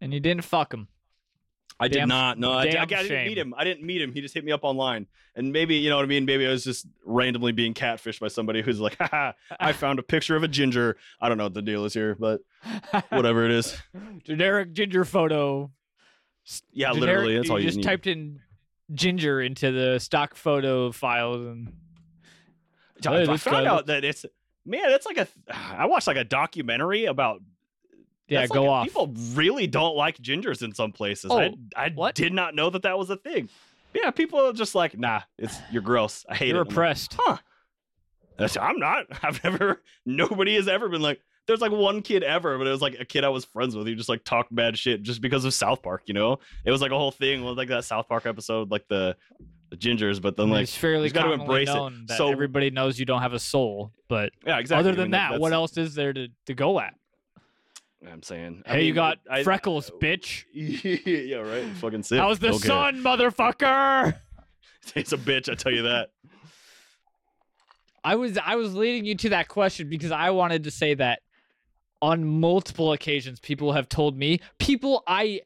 And 0.00 0.14
you 0.14 0.20
didn't 0.20 0.44
fuck 0.44 0.72
him. 0.72 0.88
I 1.80 1.88
did 1.88 2.06
not. 2.06 2.38
No, 2.38 2.52
I, 2.52 2.62
I 2.62 2.70
damn 2.70 2.86
didn't 2.88 3.26
meet 3.26 3.38
him. 3.38 3.54
I 3.56 3.64
didn't 3.64 3.84
meet 3.84 4.00
him. 4.00 4.12
He 4.12 4.20
just 4.20 4.32
hit 4.34 4.44
me 4.44 4.52
up 4.52 4.62
online, 4.62 5.06
and 5.34 5.52
maybe 5.52 5.74
you 5.76 5.90
know 5.90 5.96
what 5.96 6.04
I 6.04 6.08
mean. 6.08 6.24
Maybe 6.24 6.46
I 6.46 6.50
was 6.50 6.64
just 6.64 6.86
randomly 7.04 7.52
being 7.52 7.74
catfished 7.74 8.20
by 8.20 8.28
somebody 8.28 8.62
who's 8.62 8.80
like, 8.80 8.96
"Haha, 9.00 9.32
I 9.58 9.72
found 9.72 9.98
a 9.98 10.02
picture 10.02 10.36
of 10.36 10.42
a 10.42 10.48
ginger." 10.48 10.96
I 11.20 11.28
don't 11.28 11.36
know 11.38 11.44
what 11.44 11.54
the 11.54 11.62
deal 11.62 11.84
is 11.84 11.92
here, 11.92 12.14
but 12.14 12.40
whatever 13.10 13.44
it 13.44 13.50
is. 13.50 13.76
Generic 14.24 14.72
ginger 14.72 15.04
photo. 15.04 15.70
Yeah, 16.72 16.92
Generic- 16.92 17.00
literally, 17.00 17.36
that's 17.36 17.50
all 17.50 17.58
you 17.58 17.66
just 17.66 17.78
need. 17.78 17.84
typed 17.84 18.06
in 18.06 18.40
ginger 18.92 19.40
into 19.40 19.72
the 19.72 19.98
stock 19.98 20.34
photo 20.34 20.92
files 20.92 21.46
and 21.46 21.72
I, 23.06 23.22
I 23.22 23.36
found 23.36 23.66
out 23.66 23.86
that 23.86 24.04
it's 24.04 24.24
man. 24.64 24.82
It's 24.86 25.06
like 25.06 25.18
a. 25.18 25.28
I 25.52 25.86
watched 25.86 26.06
like 26.06 26.16
a 26.16 26.24
documentary 26.24 27.06
about. 27.06 27.40
Yeah, 28.28 28.40
that's 28.40 28.52
go 28.52 28.62
like 28.64 28.70
off. 28.70 28.84
People 28.86 29.14
really 29.34 29.66
don't 29.66 29.96
like 29.96 30.18
gingers 30.18 30.62
in 30.62 30.74
some 30.74 30.92
places. 30.92 31.30
Oh, 31.30 31.38
I 31.38 31.54
I 31.76 31.90
what? 31.94 32.14
did 32.14 32.32
not 32.32 32.54
know 32.54 32.70
that 32.70 32.82
that 32.82 32.98
was 32.98 33.10
a 33.10 33.16
thing. 33.16 33.48
Yeah, 33.94 34.10
people 34.10 34.40
are 34.40 34.52
just 34.52 34.74
like, 34.74 34.98
nah, 34.98 35.20
it's 35.38 35.56
you're 35.70 35.82
gross. 35.82 36.24
I 36.28 36.34
hate 36.34 36.48
You're 36.48 36.58
it. 36.62 36.64
Like, 36.64 36.70
oppressed. 36.72 37.16
huh 37.18 37.38
That's- 38.36 38.56
i'm 38.60 38.78
not 38.80 39.06
i've 39.22 39.42
never 39.44 39.82
nobody 40.04 40.56
has 40.56 40.66
ever 40.66 40.88
been 40.88 41.02
like 41.02 41.20
there's 41.46 41.60
like 41.60 41.70
one 41.70 42.02
kid 42.02 42.24
ever 42.24 42.58
but 42.58 42.66
it 42.66 42.70
was 42.70 42.82
like 42.82 42.96
a 42.98 43.04
kid 43.04 43.22
i 43.22 43.28
was 43.28 43.44
friends 43.44 43.76
with 43.76 43.86
who 43.86 43.94
just 43.94 44.08
like 44.08 44.24
talked 44.24 44.52
bad 44.52 44.76
shit 44.76 45.02
just 45.02 45.20
because 45.20 45.44
of 45.44 45.54
south 45.54 45.82
park 45.82 46.02
you 46.06 46.14
know 46.14 46.38
it 46.64 46.72
was 46.72 46.80
like 46.82 46.90
a 46.90 46.98
whole 46.98 47.12
thing 47.12 47.44
with 47.44 47.56
like 47.56 47.68
that 47.68 47.84
south 47.84 48.08
park 48.08 48.26
episode 48.26 48.72
like 48.72 48.88
the 48.88 49.14
the 49.70 49.76
gingers 49.76 50.20
but 50.20 50.36
then 50.36 50.50
like 50.50 50.64
it's 50.64 50.76
fairly 50.76 51.06
you 51.06 51.12
gotta 51.12 51.28
commonly 51.36 51.62
embrace 51.62 51.68
it. 52.10 52.16
So- 52.16 52.30
everybody 52.32 52.70
knows 52.70 52.98
you 52.98 53.06
don't 53.06 53.22
have 53.22 53.32
a 53.34 53.38
soul. 53.38 53.92
But 54.08 54.32
yeah 54.44 54.58
exactly 54.58 54.80
other 54.80 54.92
I 54.92 55.02
than 55.02 55.04
mean, 55.04 55.10
that, 55.12 55.38
what 55.40 55.52
else 55.52 55.76
is 55.76 55.94
there 55.94 56.12
to, 56.12 56.28
to 56.46 56.54
go 56.54 56.80
at? 56.80 56.94
I'm 58.10 58.22
saying 58.22 58.62
I 58.66 58.70
Hey, 58.72 58.84
you 58.84 58.92
got 58.94 59.18
I- 59.30 59.42
freckles, 59.44 59.90
uh, 59.90 59.94
bitch. 60.00 60.44
yeah 60.52 61.36
right 61.38 61.66
fucking 61.76 62.02
sick 62.02 62.18
How's 62.18 62.38
the 62.38 62.48
Okay. 62.50 62.68
sun, 62.68 62.96
motherfucker? 63.02 64.14
it's 64.94 65.12
a 65.12 65.16
bitch 65.18 65.48
i 65.50 65.54
tell 65.54 65.72
you 65.72 65.82
that 65.82 66.10
I 68.06 68.16
was 68.16 68.36
I 68.36 68.56
was 68.56 68.74
leading 68.74 69.06
you 69.06 69.14
to 69.16 69.30
that 69.30 69.48
question 69.48 69.88
because 69.88 70.10
I 70.10 70.28
wanted 70.30 70.64
to 70.64 70.70
say 70.70 70.92
that 70.94 71.20
on 72.02 72.22
multiple 72.40 72.92
occasions 72.92 73.40
people 73.40 73.72
have 73.72 73.88
told 73.88 74.14
me 74.16 74.40
people 74.58 75.02
I 75.06 75.40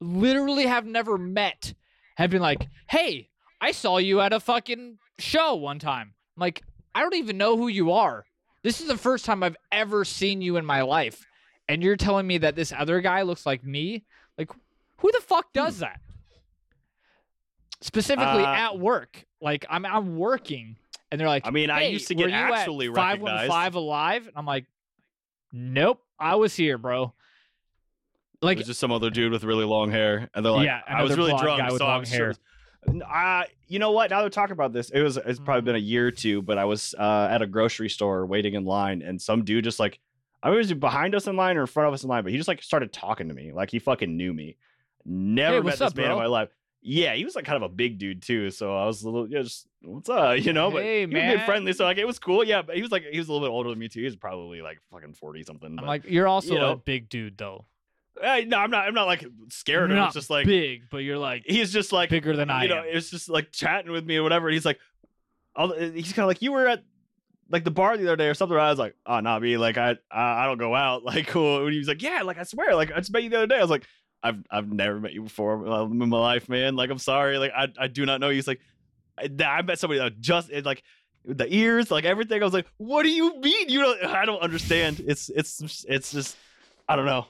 literally 0.00 0.66
have 0.66 0.86
never 0.86 1.16
met 1.18 1.72
have 2.16 2.30
been 2.30 2.42
like, 2.42 2.66
"Hey, 2.88 3.28
I 3.60 3.70
saw 3.70 3.98
you 3.98 4.20
at 4.20 4.32
a 4.32 4.40
fucking 4.40 4.98
show 5.20 5.54
one 5.54 5.78
time." 5.78 6.14
I'm 6.36 6.40
like, 6.40 6.62
"I 6.96 7.00
don't 7.02 7.14
even 7.14 7.38
know 7.38 7.56
who 7.56 7.68
you 7.68 7.92
are. 7.92 8.24
This 8.64 8.80
is 8.80 8.88
the 8.88 8.98
first 8.98 9.24
time 9.24 9.44
I've 9.44 9.56
ever 9.70 10.04
seen 10.04 10.42
you 10.42 10.56
in 10.56 10.64
my 10.66 10.82
life." 10.82 11.24
And 11.70 11.82
you're 11.82 11.96
telling 11.96 12.26
me 12.26 12.38
that 12.38 12.56
this 12.56 12.72
other 12.76 13.00
guy 13.00 13.22
looks 13.22 13.46
like 13.46 13.64
me? 13.64 14.04
Like 14.36 14.50
who 14.98 15.12
the 15.12 15.20
fuck 15.20 15.52
does 15.52 15.78
that? 15.78 16.00
Specifically 17.80 18.42
Uh, 18.42 18.54
at 18.54 18.78
work. 18.78 19.24
Like 19.40 19.64
I'm 19.70 19.86
I'm 19.86 20.16
working 20.16 20.76
and 21.12 21.20
they're 21.20 21.26
like, 21.28 21.44
i 21.44 21.50
mean 21.50 21.70
i 21.70 21.86
used 21.86 22.06
to 22.08 22.14
get 22.14 22.28
you 22.28 22.34
at 22.36 22.52
actually 22.52 22.86
515 22.88 23.74
alive 23.74 24.28
and 24.28 24.36
i'm 24.36 24.46
like 24.46 24.64
nope 25.52 26.00
i 26.20 26.36
was 26.36 26.54
here 26.54 26.78
bro 26.78 27.12
it 28.40 28.44
like 28.44 28.58
was 28.58 28.68
just 28.68 28.78
some 28.78 28.92
other 28.92 29.10
dude 29.10 29.32
with 29.32 29.42
really 29.42 29.64
long 29.64 29.90
hair, 29.90 30.30
and 30.34 30.44
they're 30.44 30.52
like, 30.52 30.66
Yeah, 30.66 30.80
I 30.88 31.02
was 31.02 31.16
really 31.16 31.32
drunk, 31.36 31.68
so 31.76 31.84
I 31.84 31.88
long 31.94 32.04
hair. 32.06 32.32
sure- 32.86 33.02
Uh, 33.04 33.42
you 33.66 33.78
know 33.78 33.90
what? 33.90 34.08
Now 34.10 34.20
they're 34.22 34.30
talking 34.30 34.52
about 34.52 34.72
this. 34.72 34.88
It 34.90 35.02
was 35.02 35.18
it's 35.18 35.38
probably 35.40 35.60
Mm. 35.60 35.64
been 35.66 35.74
a 35.74 35.78
year 35.78 36.06
or 36.06 36.10
two, 36.10 36.40
but 36.40 36.56
I 36.58 36.64
was 36.64 36.94
uh, 36.98 37.28
at 37.30 37.42
a 37.42 37.46
grocery 37.46 37.90
store 37.90 38.24
waiting 38.24 38.54
in 38.54 38.64
line, 38.64 39.02
and 39.02 39.20
some 39.20 39.44
dude 39.44 39.64
just 39.64 39.78
like 39.80 39.98
I 40.42 40.50
was 40.50 40.72
behind 40.72 41.14
us 41.14 41.26
in 41.26 41.36
line 41.36 41.56
or 41.56 41.62
in 41.62 41.66
front 41.66 41.88
of 41.88 41.94
us 41.94 42.02
in 42.02 42.08
line, 42.08 42.22
but 42.22 42.32
he 42.32 42.38
just 42.38 42.48
like 42.48 42.62
started 42.62 42.92
talking 42.92 43.28
to 43.28 43.34
me, 43.34 43.52
like 43.52 43.70
he 43.70 43.78
fucking 43.78 44.16
knew 44.16 44.32
me. 44.32 44.56
Never 45.04 45.56
Hey, 45.56 45.60
met 45.62 45.70
this 45.72 45.80
up, 45.80 45.96
man 45.96 46.10
in 46.10 46.16
my 46.18 46.26
life. 46.26 46.48
Yeah, 46.82 47.14
he 47.14 47.24
was 47.24 47.34
like 47.34 47.44
kind 47.44 47.56
of 47.56 47.62
a 47.62 47.68
big 47.68 47.98
dude 47.98 48.22
too, 48.22 48.50
so 48.50 48.74
I 48.74 48.86
was 48.86 49.02
a 49.02 49.10
little, 49.10 49.28
yeah, 49.30 49.42
just 49.42 49.66
what's 49.82 50.08
up, 50.08 50.38
you 50.44 50.52
know? 50.54 50.70
But 50.70 50.82
Hey, 50.82 51.00
he 51.00 51.06
was 51.06 51.12
man. 51.12 51.46
friendly, 51.46 51.72
so 51.74 51.84
like 51.84 51.98
it 51.98 52.06
was 52.06 52.18
cool. 52.18 52.42
Yeah, 52.42 52.62
but 52.62 52.76
he 52.76 52.82
was 52.82 52.90
like 52.90 53.04
he 53.10 53.18
was 53.18 53.28
a 53.28 53.32
little 53.32 53.46
bit 53.46 53.52
older 53.52 53.68
than 53.70 53.78
me 53.78 53.88
too. 53.88 54.00
He 54.00 54.06
was 54.06 54.16
probably 54.16 54.62
like 54.62 54.78
fucking 54.90 55.12
forty 55.14 55.42
something. 55.42 55.76
i'm 55.78 55.86
like 55.86 56.04
you're 56.06 56.26
also 56.28 56.54
you 56.54 56.58
know. 56.60 56.72
a 56.72 56.76
big 56.76 57.08
dude 57.08 57.36
though 57.36 57.66
Eh, 58.22 58.44
no, 58.46 58.58
I'm 58.58 58.70
not. 58.70 58.86
I'm 58.86 58.92
not 58.92 59.06
like 59.06 59.24
scared 59.48 59.84
of 59.84 59.90
him. 59.92 59.96
Not 59.96 60.06
It's 60.08 60.14
just 60.14 60.30
like 60.30 60.44
big 60.44 60.90
but 60.90 60.98
you're 60.98 61.16
like 61.16 61.44
he's 61.46 61.72
just 61.72 61.90
like 61.92 62.10
bigger 62.10 62.36
than 62.36 62.50
i 62.50 62.64
you 62.64 62.68
know, 62.68 62.78
am 62.80 62.84
it's 62.88 63.08
just 63.10 63.30
like 63.30 63.50
chatting 63.52 63.92
with 63.92 64.04
me 64.04 64.16
or 64.16 64.22
whatever. 64.22 64.48
And 64.48 64.54
he's 64.54 64.64
like, 64.66 64.78
I'll, 65.56 65.72
he's 65.72 66.12
kind 66.12 66.24
of 66.24 66.28
like, 66.28 66.42
you 66.42 66.52
were 66.52 66.66
at 66.66 66.84
like 67.50 67.64
the 67.64 67.70
bar 67.70 67.96
the 67.96 68.04
other 68.04 68.16
day 68.16 68.28
or 68.28 68.34
something. 68.34 68.56
I 68.56 68.70
was 68.70 68.78
like, 68.78 68.94
oh, 69.06 69.20
not 69.20 69.42
me. 69.42 69.56
Like 69.58 69.76
I, 69.76 69.96
I, 70.10 70.44
I 70.44 70.46
don't 70.46 70.58
go 70.58 70.74
out. 70.74 71.02
Like 71.10 71.26
cool. 71.26 71.64
And 71.64 71.72
he 71.72 71.78
was 71.78 71.88
like, 71.88 72.02
yeah, 72.02 72.22
like 72.22 72.38
I 72.38 72.44
swear, 72.44 72.74
like 72.74 72.92
I 72.92 72.98
just 72.98 73.12
met 73.12 73.22
you 73.22 73.30
the 73.30 73.38
other 73.38 73.46
day. 73.46 73.58
I 73.58 73.62
was 73.62 73.70
like, 73.70 73.86
I've, 74.22 74.42
I've 74.50 74.70
never 74.72 75.00
met 75.00 75.12
you 75.12 75.22
before 75.22 75.66
uh, 75.66 75.84
in 75.84 75.98
my 76.08 76.18
life, 76.18 76.48
man. 76.48 76.76
Like 76.76 76.90
I'm 76.90 76.98
sorry. 76.98 77.38
Like 77.38 77.52
I, 77.56 77.68
I 77.78 77.88
do 77.88 78.06
not 78.06 78.20
know 78.20 78.28
you. 78.28 78.36
He's 78.36 78.46
like, 78.48 78.60
I, 79.18 79.28
I 79.44 79.62
met 79.62 79.78
somebody 79.78 79.98
that 80.00 80.20
just 80.20 80.50
it, 80.50 80.64
like 80.64 80.82
the 81.24 81.46
ears, 81.54 81.90
like 81.90 82.04
everything. 82.04 82.40
I 82.40 82.44
was 82.44 82.54
like, 82.54 82.66
what 82.76 83.02
do 83.02 83.10
you 83.10 83.38
mean? 83.40 83.68
You 83.68 83.80
don't? 83.80 84.04
I 84.04 84.24
don't 84.24 84.40
understand. 84.40 85.02
It's, 85.06 85.28
it's, 85.30 85.84
it's 85.88 86.12
just, 86.12 86.36
I 86.88 86.96
don't 86.96 87.06
know. 87.06 87.26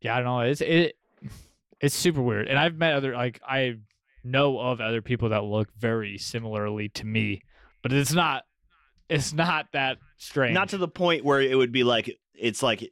yeah 0.00 0.14
i 0.14 0.16
don't 0.20 0.26
know 0.26 0.40
it's 0.40 0.60
it 0.60 0.96
it's 1.80 1.94
super 1.94 2.22
weird 2.22 2.46
and 2.48 2.58
i've 2.58 2.76
met 2.76 2.94
other 2.94 3.14
like 3.14 3.40
i 3.46 3.76
know 4.24 4.58
of 4.58 4.80
other 4.80 5.00
people 5.02 5.30
that 5.30 5.44
look 5.44 5.68
very 5.78 6.18
similarly 6.18 6.88
to 6.90 7.06
me 7.06 7.42
but 7.82 7.92
it's 7.92 8.12
not 8.12 8.44
it's 9.08 9.32
not 9.32 9.66
that 9.72 9.98
strange. 10.16 10.54
Not 10.54 10.70
to 10.70 10.78
the 10.78 10.88
point 10.88 11.24
where 11.24 11.40
it 11.40 11.56
would 11.56 11.72
be 11.72 11.84
like 11.84 12.18
it's 12.34 12.62
like 12.62 12.90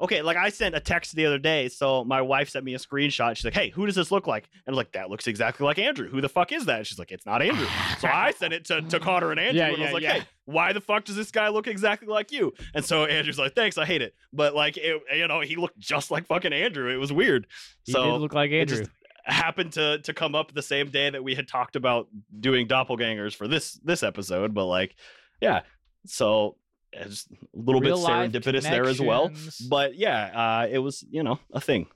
okay 0.00 0.20
like 0.20 0.36
i 0.36 0.48
sent 0.48 0.74
a 0.74 0.80
text 0.80 1.14
the 1.14 1.24
other 1.24 1.38
day 1.38 1.68
so 1.68 2.04
my 2.04 2.20
wife 2.20 2.50
sent 2.50 2.64
me 2.64 2.74
a 2.74 2.78
screenshot. 2.78 3.36
She's 3.36 3.44
like 3.44 3.54
hey 3.54 3.70
who 3.70 3.86
does 3.86 3.94
this 3.94 4.10
look 4.10 4.26
like? 4.26 4.48
And 4.66 4.74
I'm 4.74 4.76
like 4.76 4.92
that 4.92 5.08
looks 5.10 5.26
exactly 5.26 5.64
like 5.64 5.78
andrew. 5.78 6.08
Who 6.08 6.20
the 6.20 6.28
fuck 6.28 6.52
is 6.52 6.66
that? 6.66 6.78
And 6.78 6.86
she's 6.86 6.98
like 6.98 7.12
it's 7.12 7.26
not 7.26 7.42
andrew. 7.42 7.66
So 8.00 8.08
i 8.08 8.32
sent 8.32 8.52
it 8.52 8.64
to, 8.66 8.82
to 8.82 8.98
connor 8.98 9.30
and 9.30 9.38
andrew 9.38 9.60
Yeah, 9.60 9.68
and 9.68 9.80
i 9.80 9.84
was 9.84 9.92
like 9.92 10.02
yeah. 10.02 10.12
hey 10.14 10.22
why 10.44 10.72
the 10.72 10.80
fuck 10.80 11.04
does 11.04 11.14
this 11.14 11.30
guy 11.30 11.48
look 11.48 11.68
exactly 11.68 12.08
like 12.08 12.32
you? 12.32 12.52
And 12.74 12.84
so 12.84 13.04
andrew's 13.04 13.38
like 13.38 13.54
thanks 13.54 13.78
i 13.78 13.84
hate 13.84 14.02
it. 14.02 14.14
But 14.32 14.54
like 14.54 14.76
it, 14.76 15.00
you 15.14 15.28
know 15.28 15.40
he 15.40 15.56
looked 15.56 15.78
just 15.78 16.10
like 16.10 16.26
fucking 16.26 16.52
andrew. 16.52 16.92
It 16.92 16.96
was 16.96 17.12
weird. 17.12 17.46
He 17.84 17.92
so 17.92 18.12
did 18.12 18.18
look 18.18 18.34
like 18.34 18.50
andrew 18.50 18.78
just 18.78 18.90
happened 19.24 19.72
to 19.72 19.98
to 19.98 20.12
come 20.12 20.34
up 20.34 20.52
the 20.52 20.62
same 20.62 20.90
day 20.90 21.08
that 21.10 21.22
we 21.22 21.34
had 21.34 21.46
talked 21.46 21.76
about 21.76 22.08
doing 22.40 22.66
doppelgangers 22.66 23.34
for 23.34 23.46
this 23.46 23.74
this 23.84 24.02
episode 24.02 24.52
but 24.54 24.66
like 24.66 24.96
yeah 25.40 25.60
so 26.06 26.56
it's 26.92 27.26
a 27.30 27.36
little 27.58 27.80
Real 27.80 27.96
bit 27.96 28.06
serendipitous 28.06 28.62
there 28.62 28.84
as 28.86 29.00
well 29.00 29.30
but 29.68 29.94
yeah 29.94 30.62
uh 30.62 30.68
it 30.70 30.78
was 30.78 31.04
you 31.10 31.22
know 31.22 31.38
a 31.52 31.60
thing 31.60 31.86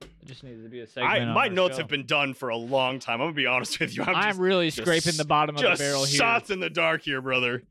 It 0.00 0.08
just 0.24 0.42
needed 0.42 0.62
to 0.64 0.68
be 0.68 0.80
a 0.80 0.86
segment. 0.86 1.30
I, 1.30 1.32
my 1.32 1.48
notes 1.48 1.74
show. 1.76 1.82
have 1.82 1.88
been 1.88 2.06
done 2.06 2.34
for 2.34 2.48
a 2.48 2.56
long 2.56 2.98
time 2.98 3.20
i'm 3.20 3.26
gonna 3.28 3.34
be 3.34 3.46
honest 3.46 3.78
with 3.78 3.94
you 3.96 4.02
i'm, 4.02 4.16
I'm, 4.16 4.30
just, 4.30 4.40
really 4.40 4.70
just 4.70 4.78
scraping 4.78 5.16
the 5.16 5.24
bottom 5.24 5.54
of 5.56 5.62
the 5.62 5.76
barrel 5.76 6.04
here. 6.04 6.16
shots 6.16 6.50
in 6.50 6.60
the 6.60 6.70
dark 6.70 7.02
here 7.02 7.20
brother 7.20 7.62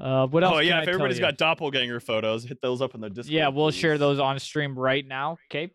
Uh, 0.00 0.26
what 0.28 0.42
else? 0.42 0.54
oh 0.56 0.58
yeah 0.60 0.80
if 0.80 0.88
everybody's 0.88 1.20
got 1.20 1.36
doppelganger 1.36 2.00
photos 2.00 2.42
hit 2.44 2.60
those 2.62 2.80
up 2.80 2.94
in 2.94 3.02
the 3.02 3.10
discord 3.10 3.32
yeah, 3.34 3.48
we'll 3.48 3.70
share 3.70 3.98
those 3.98 4.18
on 4.18 4.38
stream 4.38 4.78
right 4.78 5.06
now. 5.06 5.36
Okay. 5.50 5.70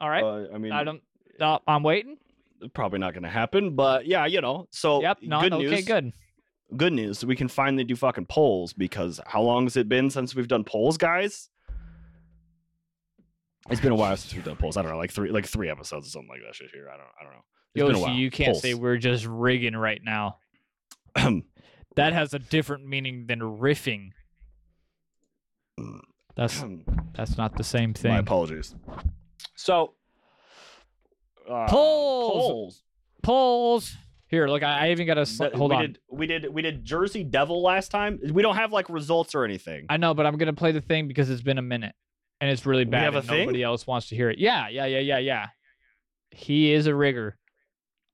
All 0.00 0.08
right. 0.08 0.24
uh, 0.24 0.46
i 0.54 0.56
mean 0.58 0.72
I 0.72 0.82
don't. 0.82 1.02
Uh, 1.40 1.58
I'm 1.66 1.82
waiting. 1.82 2.16
probably 2.74 2.98
not 2.98 3.14
going 3.14 3.22
to 3.22 3.30
happen. 3.30 3.74
But 3.74 4.06
yeah, 4.06 4.26
you 4.26 4.40
know. 4.40 4.68
So 4.70 5.02
Yep. 5.02 5.18
No. 5.22 5.40
good 5.40 5.52
okay. 5.54 5.68
news. 5.68 5.84
Good. 5.84 6.12
Good 6.76 6.92
news. 6.92 7.24
We 7.24 7.34
can 7.34 7.48
finally 7.48 7.84
do 7.84 7.96
fucking 7.96 8.26
polls 8.26 8.72
because 8.72 9.20
how 9.26 9.42
long 9.42 9.64
has 9.64 9.76
it 9.76 9.88
been 9.88 10.10
since 10.10 10.34
we've 10.34 10.48
done 10.48 10.64
polls, 10.64 10.96
guys? 10.96 11.48
It's 13.68 13.80
been 13.80 13.92
a 13.92 13.96
while 13.96 14.16
since 14.16 14.34
we've 14.34 14.44
done 14.44 14.56
polls. 14.56 14.76
I 14.76 14.82
don't 14.82 14.90
know, 14.92 14.98
like 14.98 15.12
three, 15.12 15.30
like 15.30 15.46
three 15.46 15.68
episodes 15.68 16.06
or 16.06 16.10
something 16.10 16.28
like 16.28 16.40
that 16.46 16.54
shit 16.54 16.70
here. 16.72 16.88
I 16.88 16.96
don't, 16.96 17.06
I 17.20 17.24
don't 17.24 17.32
know. 17.32 17.44
It's 17.74 17.84
been 17.84 17.94
a 17.94 17.98
Yoshi, 17.98 18.02
while. 18.02 18.14
you 18.18 18.30
can't 18.30 18.56
say 18.56 18.74
we're 18.74 18.96
just 18.96 19.26
rigging 19.26 19.76
right 19.76 20.00
now. 20.02 20.38
That 21.96 22.12
has 22.12 22.34
a 22.34 22.38
different 22.38 22.86
meaning 22.86 23.26
than 23.26 23.40
riffing. 23.40 24.10
That's 26.36 26.64
that's 27.14 27.36
not 27.36 27.56
the 27.56 27.64
same 27.64 27.94
thing. 27.94 28.12
My 28.12 28.18
apologies. 28.18 28.74
So, 29.56 29.94
uh, 31.50 31.66
Polls! 31.68 32.42
polls. 32.48 32.82
Polls. 33.22 33.96
Here, 34.28 34.46
look, 34.46 34.62
I, 34.62 34.86
I 34.86 34.90
even 34.92 35.06
got 35.08 35.18
a 35.18 35.50
hold 35.56 35.70
we 35.72 35.76
on. 35.76 35.82
Did, 35.82 35.98
we 36.10 36.26
did 36.26 36.54
we 36.54 36.62
did 36.62 36.84
Jersey 36.84 37.24
Devil 37.24 37.62
last 37.62 37.90
time. 37.90 38.20
We 38.32 38.42
don't 38.42 38.54
have 38.54 38.72
like 38.72 38.88
results 38.88 39.34
or 39.34 39.44
anything. 39.44 39.86
I 39.88 39.96
know, 39.96 40.14
but 40.14 40.24
I'm 40.24 40.36
gonna 40.38 40.52
play 40.52 40.70
the 40.72 40.80
thing 40.80 41.08
because 41.08 41.28
it's 41.30 41.42
been 41.42 41.58
a 41.58 41.62
minute 41.62 41.94
and 42.40 42.48
it's 42.48 42.64
really 42.64 42.84
We 42.84 42.92
bad. 42.92 43.02
have 43.12 43.16
a 43.16 43.22
thing? 43.22 43.40
Nobody 43.40 43.62
else 43.64 43.86
wants 43.88 44.08
to 44.10 44.16
hear 44.16 44.30
it. 44.30 44.38
Yeah, 44.38 44.68
yeah, 44.68 44.86
yeah, 44.86 45.00
yeah, 45.00 45.18
yeah. 45.18 45.46
He 46.30 46.72
is 46.72 46.86
a 46.86 46.94
rigger. 46.94 47.36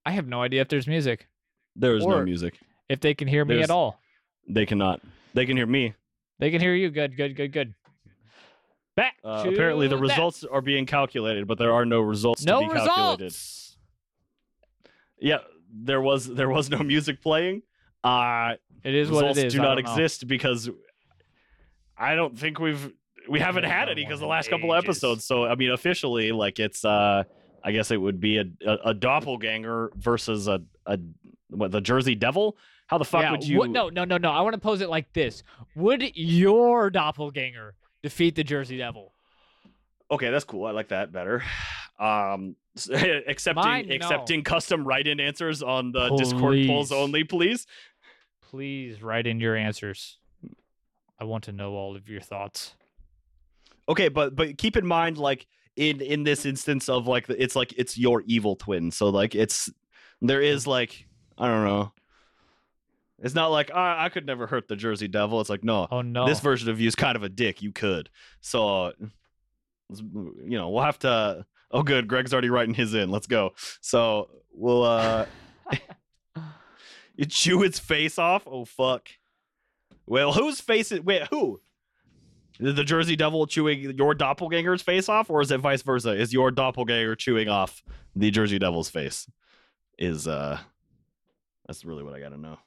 I 0.07 0.13
have 0.13 0.27
no 0.27 0.41
idea 0.41 0.63
if 0.63 0.69
there's 0.69 0.87
music, 0.87 1.29
There 1.75 1.95
is 1.97 2.07
no 2.07 2.25
music. 2.25 2.59
if 2.89 3.01
they 3.01 3.13
can 3.13 3.29
hear 3.29 3.45
me 3.45 3.57
There's- 3.57 3.69
at 3.69 3.73
all. 3.75 4.01
They 4.49 4.65
cannot. 4.65 5.03
They 5.35 5.45
can 5.45 5.57
hear 5.57 5.67
me. 5.67 5.93
They 6.39 6.51
can 6.51 6.61
hear 6.63 6.75
you. 6.75 6.89
Good, 6.91 7.17
good, 7.17 7.37
good, 7.37 7.53
good. 7.53 7.75
Back. 8.97 9.17
Uh, 9.23 9.45
to 9.45 9.51
apparently, 9.51 9.87
the 9.89 9.97
that. 9.97 10.03
results 10.03 10.43
are 10.45 10.63
being 10.63 10.87
calculated, 10.87 11.47
but 11.47 11.59
there 11.59 11.73
are 11.73 11.85
no 11.85 12.01
results 12.01 12.45
No 12.45 12.61
to 12.63 12.67
be 12.69 12.73
calculated. 12.75 13.25
results. 13.25 13.77
Yeah, 15.21 15.39
there 15.73 16.01
was 16.01 16.27
there 16.27 16.49
was 16.49 16.71
no 16.71 16.79
music 16.79 17.21
playing. 17.23 17.63
Uh, 18.03 18.55
It 18.85 18.95
is 18.95 19.09
results 19.09 19.29
what 19.29 19.39
it 19.39 19.47
is. 19.47 19.53
do 19.55 19.61
I 19.61 19.63
not 19.65 19.75
don't 19.77 19.85
know. 19.85 19.93
exist 19.93 20.27
because 20.27 20.71
I 21.97 22.15
don't 22.15 22.39
think 22.39 22.59
we've 22.59 22.93
we 23.29 23.41
haven't 23.41 23.65
haven't 23.65 23.71
had 23.79 23.89
any 23.91 24.05
because 24.05 24.21
the 24.21 24.27
one 24.27 24.35
in 24.35 24.39
last 24.39 24.49
couple 24.51 24.73
of 24.73 24.83
episodes. 24.83 25.25
So 25.25 25.45
I 25.45 25.55
mean, 25.57 25.71
officially, 25.73 26.33
like 26.33 26.59
it's 26.59 26.85
uh, 26.85 27.25
I 27.65 27.73
guess 27.73 27.91
it 27.91 27.97
would 28.01 28.21
be 28.21 28.39
a 28.39 28.45
a, 28.67 28.77
a 28.91 28.95
doppelganger 28.95 29.91
versus 29.97 30.49
a 30.49 30.63
a 30.87 30.99
what 31.51 31.71
the 31.71 31.81
Jersey 31.81 32.15
Devil. 32.15 32.57
How 32.87 32.99
the 32.99 33.05
fuck 33.05 33.23
yeah, 33.23 33.31
would 33.33 33.45
you? 33.45 33.59
what- 33.59 33.71
no, 33.71 33.89
no, 33.89 34.05
no, 34.05 34.17
no. 34.17 34.31
I 34.31 34.41
want 34.43 34.55
to 34.55 34.61
pose 34.61 34.81
it 34.81 34.89
like 34.89 35.13
this: 35.13 35.43
Would 35.75 36.17
your 36.17 36.89
doppelganger 36.91 37.75
defeat 38.03 38.35
the 38.37 38.45
Jersey 38.45 38.79
Devil? 38.79 39.13
Okay, 40.11 40.31
that's 40.31 40.45
cool. 40.45 40.67
I 40.67 40.71
like 40.71 40.89
that 40.89 41.13
better. 41.13 41.43
Um, 41.99 42.57
accepting 43.27 43.65
Mine, 43.65 43.89
no. 43.89 43.95
accepting 43.95 44.45
custom 44.45 44.87
write-in 44.87 45.19
answers 45.19 45.63
on 45.63 45.93
the 45.93 46.15
Discord 46.17 46.59
polls 46.67 46.93
only, 46.93 47.25
please. 47.25 47.67
Please 48.43 49.03
write 49.03 49.27
in 49.27 49.41
your 49.41 49.57
answers. 49.57 50.19
I 51.19 51.25
want 51.25 51.45
to 51.45 51.53
know 51.53 51.73
all 51.73 51.97
of 51.97 52.07
your 52.07 52.21
thoughts. 52.21 52.75
Okay, 53.89 54.09
but 54.09 54.37
but 54.37 54.59
keep 54.59 54.77
in 54.77 54.87
mind, 54.87 55.17
like 55.17 55.47
in 55.77 56.01
in 56.01 56.23
this 56.25 56.45
instance 56.45 56.89
of 56.89 57.07
like 57.07 57.31
it's 57.31 57.57
like 57.57 57.73
it's 57.79 57.97
your 57.97 58.23
evil 58.27 58.57
twin. 58.57 58.91
So 58.91 59.09
like 59.09 59.35
it's 59.35 59.71
there 60.21 60.43
is 60.43 60.67
like 60.67 61.07
I 61.39 61.49
don't 61.49 61.65
know. 61.65 61.93
It's 63.23 63.35
not 63.35 63.51
like 63.51 63.71
"Ah, 63.75 64.03
I 64.03 64.09
could 64.09 64.27
never 64.27 64.47
hurt 64.47 64.69
the 64.69 64.77
Jersey 64.77 65.09
Devil. 65.09 65.41
It's 65.41 65.51
like 65.51 65.65
no, 65.65 65.87
Oh 65.91 66.03
no! 66.03 66.27
this 66.27 66.41
version 66.41 66.69
of 66.69 66.81
you 66.81 66.87
is 66.89 66.95
kind 66.95 67.17
of 67.17 67.23
a 67.23 67.29
dick. 67.29 67.63
You 67.63 67.73
could. 67.73 68.11
So 68.41 68.93
you 69.89 70.59
know 70.59 70.71
we'll 70.71 70.85
have 70.85 70.99
to. 71.01 71.47
Oh, 71.71 71.83
good. 71.83 72.07
Greg's 72.09 72.33
already 72.33 72.51
writing 72.51 72.75
his 72.75 72.95
in. 72.95 73.11
Let's 73.11 73.27
go. 73.27 73.55
So 73.81 74.31
we'll 74.53 74.85
uh. 74.85 75.27
you 77.17 77.25
chew 77.27 77.63
its 77.63 77.79
face 77.79 78.19
off. 78.19 78.47
Oh 78.47 78.65
fuck. 78.65 79.09
Well, 80.07 80.33
whose 80.33 80.61
face 80.61 80.93
is 80.93 81.01
wait 81.01 81.27
who? 81.29 81.61
Is 82.59 82.75
the 82.75 82.85
Jersey 82.85 83.17
Devil 83.17 83.47
chewing 83.47 83.97
your 83.99 84.15
doppelganger's 84.15 84.81
face 84.81 85.09
off, 85.09 85.29
or 85.29 85.43
is 85.43 85.51
it 85.51 85.59
vice 85.59 85.83
versa? 85.83 86.11
Is 86.11 86.33
your 86.33 86.51
doppelganger 86.51 87.15
chewing 87.15 87.49
off 87.49 87.83
the 88.15 88.31
Jersey 88.31 88.59
Devil's 88.59 88.89
face? 88.89 89.29
Is 89.99 90.27
uh, 90.27 90.59
that's 91.67 91.85
really 91.85 92.03
what 92.03 92.15
I 92.15 92.21
gotta 92.21 92.39
know. 92.39 92.59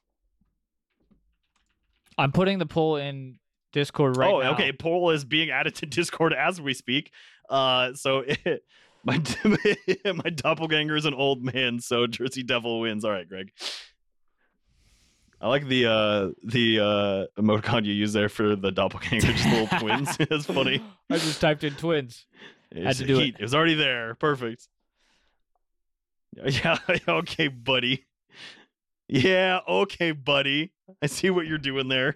I'm 2.20 2.32
putting 2.32 2.59
the 2.59 2.65
poll 2.65 2.97
in 2.97 3.39
Discord 3.72 4.17
right 4.17 4.30
now. 4.30 4.36
oh, 4.36 4.41
now. 4.41 4.53
okay. 4.53 4.72
Poll 4.72 5.11
is 5.11 5.24
being 5.26 5.49
added 5.49 5.76
to 5.76 5.86
Discord 5.88 6.34
as 6.34 6.59
we 6.61 6.74
speak. 6.74 7.11
Uh, 7.49 7.93
so 7.93 8.24
my 9.03 9.22
my 10.05 10.30
doppelganger 10.30 10.95
is 10.95 11.05
an 11.05 11.13
old 11.13 11.43
man, 11.43 11.80
so 11.80 12.07
Jersey 12.07 12.43
Devil 12.43 12.82
wins. 12.82 13.05
All 13.05 13.11
right, 13.11 13.28
Greg. 13.28 13.51
I 15.41 15.47
like 15.47 15.67
the 15.67 15.86
uh 15.86 16.30
the 16.43 16.80
uh 16.80 17.41
emoticon 17.41 17.86
you 17.86 17.93
use 17.93 18.11
there 18.11 18.28
for 18.28 18.57
the 18.57 18.72
doppelganger, 18.72 19.32
just 19.32 19.45
little 19.45 19.80
twins. 19.80 20.17
That's 20.17 20.45
funny. 20.45 20.84
I 21.09 21.17
just 21.17 21.39
typed 21.39 21.63
in 21.63 21.76
twins. 21.76 22.26
It's 22.72 22.99
to 22.99 23.05
do 23.05 23.20
it. 23.20 23.36
It 23.39 23.41
was 23.41 23.55
already 23.55 23.76
there. 23.76 24.15
Perfect. 24.15 24.67
Yeah. 26.45 26.78
Okay, 27.07 27.47
buddy. 27.47 28.05
Yeah. 29.10 29.60
Okay, 29.68 30.12
buddy. 30.12 30.72
I 31.01 31.07
see 31.07 31.30
what 31.32 31.47
you're 31.47 31.57
doing 31.57 31.88
there. 31.88 32.16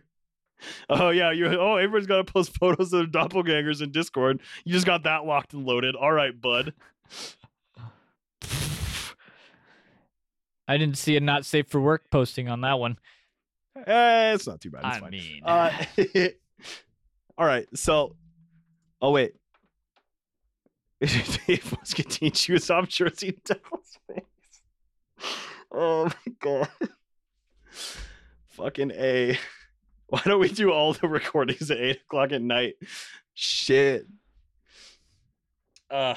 Oh 0.89 1.09
yeah. 1.09 1.31
You. 1.31 1.47
Oh, 1.59 1.75
everyone's 1.75 2.07
got 2.07 2.25
to 2.25 2.31
post 2.31 2.55
photos 2.57 2.93
of 2.93 3.11
their 3.11 3.21
doppelgangers 3.23 3.81
in 3.81 3.91
Discord. 3.91 4.41
You 4.63 4.71
just 4.71 4.85
got 4.85 5.03
that 5.03 5.25
locked 5.25 5.53
and 5.53 5.65
loaded. 5.65 5.95
All 5.95 6.11
right, 6.11 6.39
bud. 6.39 6.73
I 10.67 10.77
didn't 10.77 10.97
see 10.97 11.17
a 11.17 11.19
not 11.19 11.45
safe 11.45 11.67
for 11.67 11.81
work 11.81 12.09
posting 12.09 12.47
on 12.47 12.61
that 12.61 12.79
one. 12.79 12.97
Eh, 13.85 14.33
it's 14.33 14.47
not 14.47 14.61
too 14.61 14.69
bad. 14.71 14.83
It's 14.85 14.97
I 14.97 14.99
fine. 15.01 15.11
mean, 15.11 15.41
Uh, 15.43 15.71
all 17.37 17.45
right. 17.45 17.67
So, 17.75 18.15
oh 19.01 19.11
wait. 19.11 19.33
Dave 21.01 21.73
Muscatine 21.77 22.31
chews 22.31 22.69
off 22.69 22.87
Jersey 22.87 23.37
Devil's 23.43 23.97
face. 24.07 24.23
Oh 25.73 26.05
my 26.05 26.33
god. 26.39 26.69
Fucking 28.49 28.91
A. 28.91 29.37
Why 30.07 30.21
don't 30.25 30.39
we 30.39 30.49
do 30.49 30.71
all 30.71 30.93
the 30.93 31.07
recordings 31.07 31.71
at 31.71 31.79
8 31.79 32.01
o'clock 32.05 32.31
at 32.31 32.41
night? 32.41 32.75
Shit. 33.33 34.05
Uh. 35.89 36.13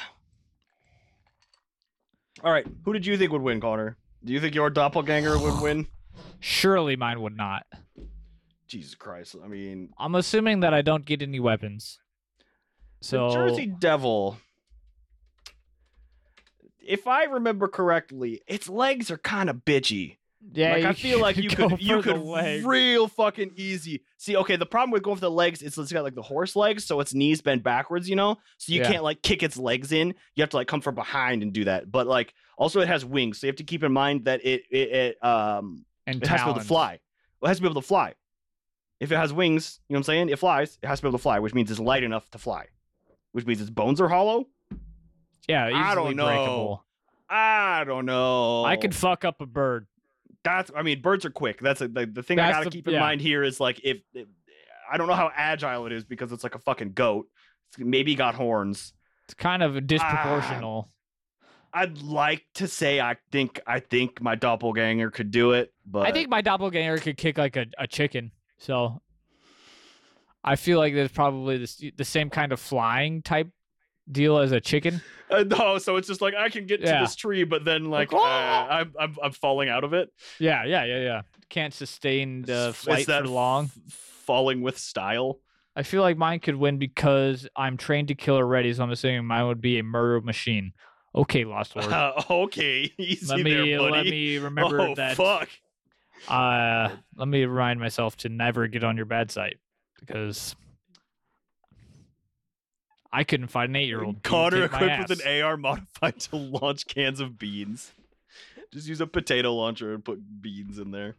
All 2.44 2.52
right. 2.52 2.66
Who 2.84 2.92
did 2.92 3.06
you 3.06 3.16
think 3.16 3.32
would 3.32 3.40
win, 3.40 3.60
Connor? 3.60 3.96
Do 4.22 4.34
you 4.34 4.40
think 4.40 4.54
your 4.54 4.68
doppelganger 4.68 5.38
would 5.38 5.60
win? 5.62 5.86
surely 6.40 6.96
mine 6.96 7.20
would 7.20 7.36
not. 7.36 7.66
Jesus 8.68 8.94
Christ. 8.94 9.36
I 9.42 9.48
mean, 9.48 9.90
I'm 9.98 10.14
assuming 10.14 10.60
that 10.60 10.74
I 10.74 10.82
don't 10.82 11.04
get 11.04 11.22
any 11.22 11.40
weapons. 11.40 11.98
So 13.00 13.28
the 13.28 13.34
Jersey 13.34 13.66
Devil. 13.66 14.38
If 16.88 17.06
I 17.06 17.24
remember 17.24 17.68
correctly, 17.68 18.42
its 18.46 18.68
legs 18.68 19.10
are 19.10 19.18
kind 19.18 19.50
of 19.50 19.64
bitchy. 19.64 20.16
yeah, 20.52 20.72
like 20.72 20.84
I 20.84 20.92
feel 20.92 21.20
like 21.26 21.36
you 21.36 21.48
could 21.50 21.80
you 21.80 22.02
could 22.02 22.16
real 22.64 23.08
fucking 23.08 23.52
easy. 23.56 24.02
See, 24.18 24.36
okay, 24.36 24.56
the 24.56 24.66
problem 24.66 24.90
with 24.92 25.02
going 25.02 25.16
for 25.16 25.20
the 25.22 25.30
legs 25.30 25.62
is 25.62 25.76
it's 25.76 25.92
got 25.92 26.04
like 26.04 26.14
the 26.14 26.22
horse 26.22 26.54
legs, 26.56 26.84
so 26.84 27.00
its 27.00 27.14
knees 27.14 27.40
bend 27.40 27.62
backwards, 27.62 28.08
you 28.08 28.16
know? 28.16 28.38
So 28.58 28.72
you 28.72 28.80
Yeah. 28.80 28.90
can't 28.90 29.04
like 29.04 29.22
kick 29.22 29.42
its 29.42 29.56
legs 29.56 29.92
in. 29.92 30.14
You 30.34 30.42
have 30.42 30.50
to 30.50 30.56
like 30.56 30.68
come 30.68 30.80
from 30.80 30.94
behind 30.94 31.42
and 31.42 31.52
do 31.52 31.64
that. 31.64 31.90
But 31.90 32.06
like 32.06 32.32
also 32.58 32.80
it 32.80 32.88
has 32.88 33.04
wings, 33.04 33.38
so 33.40 33.46
you 33.46 33.50
have 33.50 33.56
to 33.56 33.64
keep 33.64 33.82
in 33.82 33.92
mind 33.92 34.24
that 34.26 34.44
it 34.44 34.62
it, 34.70 34.90
it 34.90 35.24
um 35.24 35.84
and 36.06 36.22
it 36.22 36.28
has 36.28 36.40
to 36.40 36.46
be 36.46 36.50
able 36.50 36.60
to 36.60 36.66
fly. 36.66 37.00
Well, 37.40 37.48
it 37.48 37.50
has 37.50 37.56
to 37.58 37.62
be 37.62 37.68
able 37.68 37.80
to 37.82 37.86
fly. 37.86 38.14
If 38.98 39.12
it 39.12 39.16
has 39.16 39.30
wings, 39.32 39.80
you 39.88 39.92
know 39.94 39.98
what 39.98 40.00
I'm 40.00 40.04
saying? 40.04 40.28
It 40.30 40.38
flies. 40.38 40.78
It 40.82 40.86
has 40.86 41.00
to 41.00 41.02
be 41.02 41.08
able 41.08 41.18
to 41.18 41.22
fly, 41.22 41.38
which 41.40 41.52
means 41.52 41.70
it's 41.70 41.78
light 41.80 42.02
enough 42.02 42.30
to 42.30 42.38
fly. 42.38 42.66
Which 43.32 43.44
means 43.44 43.60
its 43.60 43.68
bones 43.68 44.00
are 44.00 44.08
hollow. 44.08 44.46
Yeah, 45.48 45.68
easily 45.68 45.82
I 45.82 45.94
don't 45.94 46.16
know. 46.16 46.26
breakable. 46.26 46.84
I 47.28 47.84
don't 47.84 48.06
know. 48.06 48.64
I 48.64 48.76
could 48.76 48.94
fuck 48.94 49.24
up 49.24 49.40
a 49.40 49.46
bird. 49.46 49.86
That's. 50.44 50.70
I 50.76 50.82
mean, 50.82 51.02
birds 51.02 51.24
are 51.24 51.30
quick. 51.30 51.60
That's 51.60 51.80
a, 51.80 51.88
the 51.88 52.06
the 52.06 52.22
thing 52.22 52.38
I 52.38 52.50
gotta 52.50 52.64
the- 52.64 52.70
keep 52.70 52.86
in 52.88 52.94
yeah. 52.94 53.00
mind 53.00 53.20
here 53.20 53.42
is 53.42 53.58
like 53.58 53.80
if, 53.82 53.98
if 54.14 54.28
I 54.90 54.96
don't 54.96 55.08
know 55.08 55.14
how 55.14 55.30
agile 55.34 55.86
it 55.86 55.92
is 55.92 56.04
because 56.04 56.32
it's 56.32 56.44
like 56.44 56.54
a 56.54 56.60
fucking 56.60 56.92
goat. 56.92 57.26
It's 57.68 57.78
maybe 57.78 58.14
got 58.14 58.34
horns. 58.34 58.92
It's 59.24 59.34
kind 59.34 59.62
of 59.62 59.74
disproportional. 59.74 60.84
Ah, 60.86 61.80
I'd 61.80 62.00
like 62.00 62.44
to 62.54 62.68
say 62.68 63.00
I 63.00 63.16
think 63.32 63.60
I 63.66 63.80
think 63.80 64.22
my 64.22 64.36
doppelganger 64.36 65.10
could 65.10 65.30
do 65.30 65.52
it, 65.52 65.72
but 65.84 66.06
I 66.06 66.12
think 66.12 66.28
my 66.28 66.40
doppelganger 66.40 66.98
could 66.98 67.16
kick 67.16 67.38
like 67.38 67.56
a, 67.56 67.66
a 67.76 67.86
chicken. 67.86 68.30
So 68.58 69.02
I 70.44 70.54
feel 70.54 70.78
like 70.78 70.94
there's 70.94 71.10
probably 71.10 71.58
this, 71.58 71.82
the 71.96 72.04
same 72.04 72.30
kind 72.30 72.52
of 72.52 72.60
flying 72.60 73.20
type 73.20 73.48
deal 74.10 74.38
as 74.38 74.52
a 74.52 74.60
chicken. 74.60 75.00
Uh, 75.30 75.42
no, 75.44 75.78
so 75.78 75.96
it's 75.96 76.06
just 76.06 76.20
like 76.20 76.34
I 76.34 76.48
can 76.48 76.66
get 76.66 76.80
Yeah. 76.80 76.98
to 77.00 77.04
this 77.04 77.16
tree, 77.16 77.44
but 77.44 77.64
then 77.64 77.86
like 77.90 78.12
uh! 78.12 78.16
I'm, 78.20 78.92
I'm 78.98 79.16
I'm 79.22 79.32
falling 79.32 79.68
out 79.68 79.82
of 79.84 79.92
it. 79.92 80.12
Yeah, 80.38 80.64
yeah, 80.64 80.84
yeah, 80.84 81.00
yeah. 81.00 81.22
Can't 81.48 81.74
sustain 81.74 82.42
the 82.42 82.68
It's 82.70 82.78
flight 82.78 83.06
that 83.08 83.22
for 83.24 83.28
long. 83.28 83.64
f- 83.88 83.92
falling 84.26 84.60
with 84.62 84.78
style. 84.78 85.40
I 85.74 85.82
feel 85.82 86.00
like 86.02 86.16
mine 86.16 86.40
could 86.40 86.56
win 86.56 86.78
because 86.78 87.46
I'm 87.54 87.76
trained 87.76 88.08
to 88.08 88.14
kill 88.14 88.36
already, 88.36 88.72
so 88.72 88.82
I'm 88.82 88.90
assuming 88.90 89.24
mine 89.26 89.46
would 89.46 89.60
be 89.60 89.78
a 89.78 89.82
murder 89.82 90.20
machine. 90.24 90.72
Okay, 91.14 91.44
Lost 91.44 91.76
Lord. 91.76 91.92
Uh, 91.92 92.12
okay, 92.30 92.92
easy 92.98 93.26
let 93.26 93.40
me 93.44 93.52
there, 93.54 93.78
buddy. 93.78 93.92
let 93.92 94.06
me 94.06 94.38
remember 94.38 94.80
oh 94.80 94.94
that. 94.94 95.16
fuck! 95.16 95.48
Uh, 96.28 96.90
let 97.16 97.28
me 97.28 97.44
remind 97.44 97.80
myself 97.80 98.16
to 98.18 98.28
never 98.28 98.68
get 98.68 98.84
on 98.84 98.96
your 98.96 99.06
bad 99.06 99.30
side 99.30 99.56
because 100.00 100.56
I 103.16 103.24
couldn't 103.24 103.48
find 103.48 103.70
an 103.70 103.76
eight-year-old. 103.76 104.22
Connor 104.22 104.64
equipped 104.64 105.08
with 105.08 105.24
an 105.24 105.42
AR 105.42 105.56
modified 105.56 106.20
to 106.30 106.36
launch 106.36 106.86
cans 106.86 107.18
of 107.18 107.38
beans. 107.38 107.92
Just 108.74 108.86
use 108.86 109.00
a 109.00 109.06
potato 109.06 109.54
launcher 109.54 109.94
and 109.94 110.04
put 110.04 110.20
beans 110.42 110.78
in 110.78 110.90
there. 110.90 111.16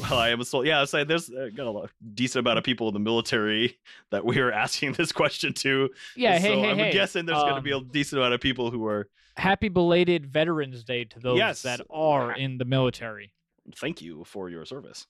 Well, 0.00 0.18
I 0.18 0.30
am 0.30 0.40
a 0.40 0.44
soul. 0.44 0.66
Yeah, 0.66 0.78
I 0.78 0.80
was 0.80 0.90
saying 0.90 1.06
there's 1.06 1.30
uh, 1.30 1.50
got 1.54 1.68
a 1.68 1.70
lot, 1.70 1.90
decent 2.14 2.44
amount 2.44 2.58
of 2.58 2.64
people 2.64 2.88
in 2.88 2.94
the 2.94 3.00
military 3.00 3.78
that 4.10 4.24
we 4.24 4.40
are 4.40 4.50
asking 4.50 4.94
this 4.94 5.12
question 5.12 5.52
to. 5.52 5.90
Yeah, 6.16 6.40
hey, 6.40 6.48
so 6.48 6.62
hey, 6.62 6.70
I'm 6.70 6.78
hey. 6.78 6.90
guessing 6.90 7.26
there's 7.26 7.38
going 7.38 7.54
to 7.54 7.60
be 7.60 7.70
a 7.70 7.76
um, 7.76 7.88
decent 7.92 8.18
amount 8.18 8.34
of 8.34 8.40
people 8.40 8.72
who 8.72 8.84
are. 8.84 9.08
Happy 9.36 9.68
belated 9.68 10.26
Veterans 10.26 10.82
Day 10.82 11.04
to 11.04 11.20
those 11.20 11.38
Yes. 11.38 11.62
that 11.62 11.80
are 11.90 12.32
in 12.32 12.58
the 12.58 12.64
military. 12.64 13.32
Thank 13.76 14.02
you 14.02 14.24
for 14.24 14.50
your 14.50 14.64
service. 14.64 15.06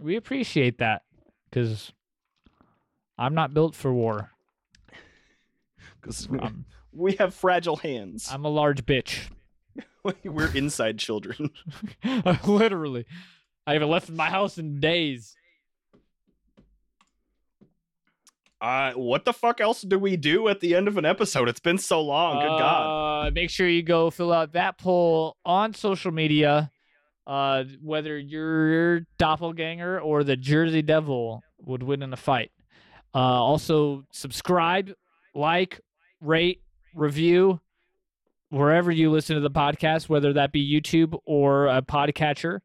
We 0.00 0.16
appreciate 0.16 0.78
that 0.78 1.02
because 1.48 1.92
I'm 3.16 3.34
not 3.34 3.54
built 3.54 3.76
for 3.76 3.92
war. 3.92 4.32
Because 6.04 6.28
we 6.92 7.12
have 7.14 7.34
fragile 7.34 7.76
hands. 7.76 8.28
I'm 8.30 8.44
a 8.44 8.50
large 8.50 8.84
bitch. 8.84 9.30
We're 10.24 10.54
inside 10.54 10.98
children. 10.98 11.50
Literally. 12.44 13.06
I 13.66 13.72
haven't 13.72 13.88
left 13.88 14.10
my 14.10 14.28
house 14.28 14.58
in 14.58 14.78
days. 14.80 15.34
Uh, 18.60 18.92
what 18.92 19.24
the 19.24 19.32
fuck 19.32 19.60
else 19.60 19.82
do 19.82 19.98
we 19.98 20.16
do 20.16 20.48
at 20.48 20.60
the 20.60 20.74
end 20.74 20.88
of 20.88 20.96
an 20.96 21.04
episode? 21.04 21.48
It's 21.48 21.60
been 21.60 21.78
so 21.78 22.00
long. 22.00 22.40
Good 22.40 22.58
God. 22.58 23.26
Uh, 23.26 23.30
make 23.30 23.50
sure 23.50 23.68
you 23.68 23.82
go 23.82 24.10
fill 24.10 24.32
out 24.32 24.52
that 24.52 24.78
poll 24.78 25.36
on 25.44 25.74
social 25.74 26.12
media. 26.12 26.70
Uh, 27.26 27.64
whether 27.82 28.18
your 28.18 29.00
doppelganger 29.18 29.98
or 29.98 30.24
the 30.24 30.36
Jersey 30.36 30.82
Devil 30.82 31.42
would 31.60 31.82
win 31.82 32.02
in 32.02 32.12
a 32.12 32.16
fight. 32.18 32.52
Uh, 33.14 33.18
also 33.18 34.04
subscribe, 34.12 34.92
like, 35.34 35.80
rate, 36.20 36.62
review 36.94 37.60
wherever 38.50 38.90
you 38.90 39.10
listen 39.10 39.34
to 39.34 39.40
the 39.40 39.50
podcast, 39.50 40.08
whether 40.08 40.34
that 40.34 40.52
be 40.52 40.64
YouTube 40.64 41.18
or 41.24 41.66
a 41.66 41.82
podcatcher. 41.82 42.60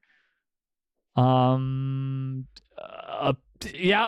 Um, 1.16 2.48
uh, 2.78 3.34
yeah. 3.74 4.08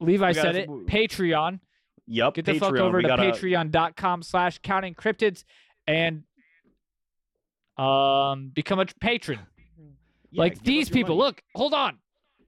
Levi 0.00 0.32
said 0.32 0.56
it. 0.56 0.68
Patreon. 0.68 1.60
Yep. 2.06 2.34
Get 2.34 2.44
the 2.44 2.52
Patreon. 2.52 2.60
fuck 2.60 2.76
over 2.76 2.96
we 2.98 3.02
to 3.02 3.08
gotta, 3.08 3.22
patreon.com 3.22 4.22
slash 4.22 4.58
counting 4.62 4.94
cryptids 4.94 5.44
and 5.86 6.22
um 7.76 8.50
become 8.54 8.78
a 8.80 8.86
patron. 9.00 9.40
Yeah, 10.30 10.40
like 10.40 10.62
these 10.62 10.88
people. 10.88 11.16
money. 11.16 11.26
Look, 11.28 11.42
hold 11.54 11.74
on. 11.74 11.98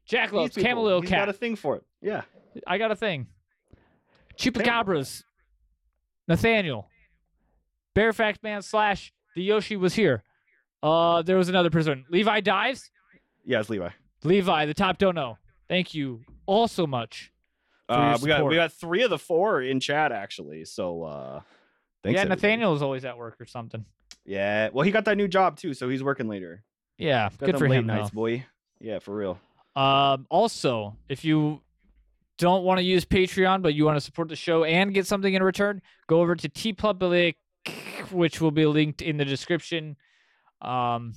Jack 0.07 0.31
These 0.31 0.37
Loves. 0.37 0.57
Camelot 0.57 1.03
He's 1.03 1.11
got 1.11 1.19
Cat. 1.19 1.29
a 1.29 1.33
thing 1.35 1.55
for 1.55 1.77
it. 1.77 1.85
Yeah. 2.01 2.23
I 2.67 2.79
got 2.79 2.91
a 2.91 2.97
thing. 2.97 3.27
Chupacabras. 4.39 5.23
Nathaniel. 6.29 6.87
Bearfax 7.97 8.43
Man 8.43 8.63
slash 8.63 9.13
the 9.35 9.43
Yoshi 9.43 9.77
was 9.77 9.95
here. 9.95 10.23
Uh 10.83 11.23
there 11.23 11.37
was 11.37 11.49
another 11.49 11.71
person. 11.71 12.05
Levi 12.11 12.41
Dives. 12.41 12.91
Yeah, 13.45 13.61
it's 13.61 13.71
Levi. 13.71 13.91
Levi, 14.25 14.67
the 14.67 14.75
top 14.75 14.99
dono. 14.99 15.39
Thank 15.69 15.95
you 15.95 16.23
all 16.47 16.69
so 16.69 16.87
much. 16.87 17.33
Uh, 17.89 18.19
we 18.21 18.29
got 18.29 18.45
we 18.47 18.55
got 18.55 18.73
three 18.73 19.03
of 19.03 19.11
the 19.11 19.19
four 19.19 19.63
in 19.63 19.81
chat 19.81 20.13
actually. 20.13 20.65
So 20.67 21.03
uh, 21.05 21.41
thanks. 22.03 22.17
yeah, 22.17 22.23
everybody. 22.23 22.29
Nathaniel 22.29 22.75
is 22.75 22.83
always 22.83 23.05
at 23.07 23.17
work 23.17 23.41
or 23.41 23.47
something. 23.47 23.85
Yeah. 24.27 24.69
Well, 24.73 24.85
he 24.85 24.91
got 24.91 25.07
that 25.07 25.17
new 25.17 25.27
job 25.29 25.57
too, 25.57 25.73
so 25.73 25.89
he's 25.89 26.03
working 26.03 26.29
later. 26.29 26.63
Yeah, 26.99 27.31
Got 27.39 27.47
good 27.47 27.59
for 27.59 27.69
late 27.69 27.79
him. 27.79 27.87
though. 27.87 27.95
nights, 27.95 28.11
boy. 28.11 28.45
Yeah, 28.81 28.99
for 28.99 29.15
real. 29.17 29.39
Um, 29.75 30.27
also, 30.29 30.97
if 31.09 31.25
you 31.25 31.63
don't 32.39 32.65
want 32.65 32.79
to 32.79 32.85
use 32.85 33.05
Patreon, 33.05 33.63
but 33.63 33.75
you 33.75 33.85
want 33.85 33.97
to 33.97 34.01
support 34.01 34.29
the 34.29 34.37
show 34.37 34.65
and 34.65 34.95
get 34.95 35.07
something 35.07 35.33
in 35.35 35.43
return, 35.43 35.83
go 36.07 36.21
over 36.21 36.35
to 36.37 36.49
TeePublic, 36.49 37.35
which 38.11 38.41
will 38.41 38.51
be 38.53 38.65
linked 38.67 39.03
in 39.03 39.17
the 39.17 39.25
description. 39.25 39.97
Um, 40.63 41.15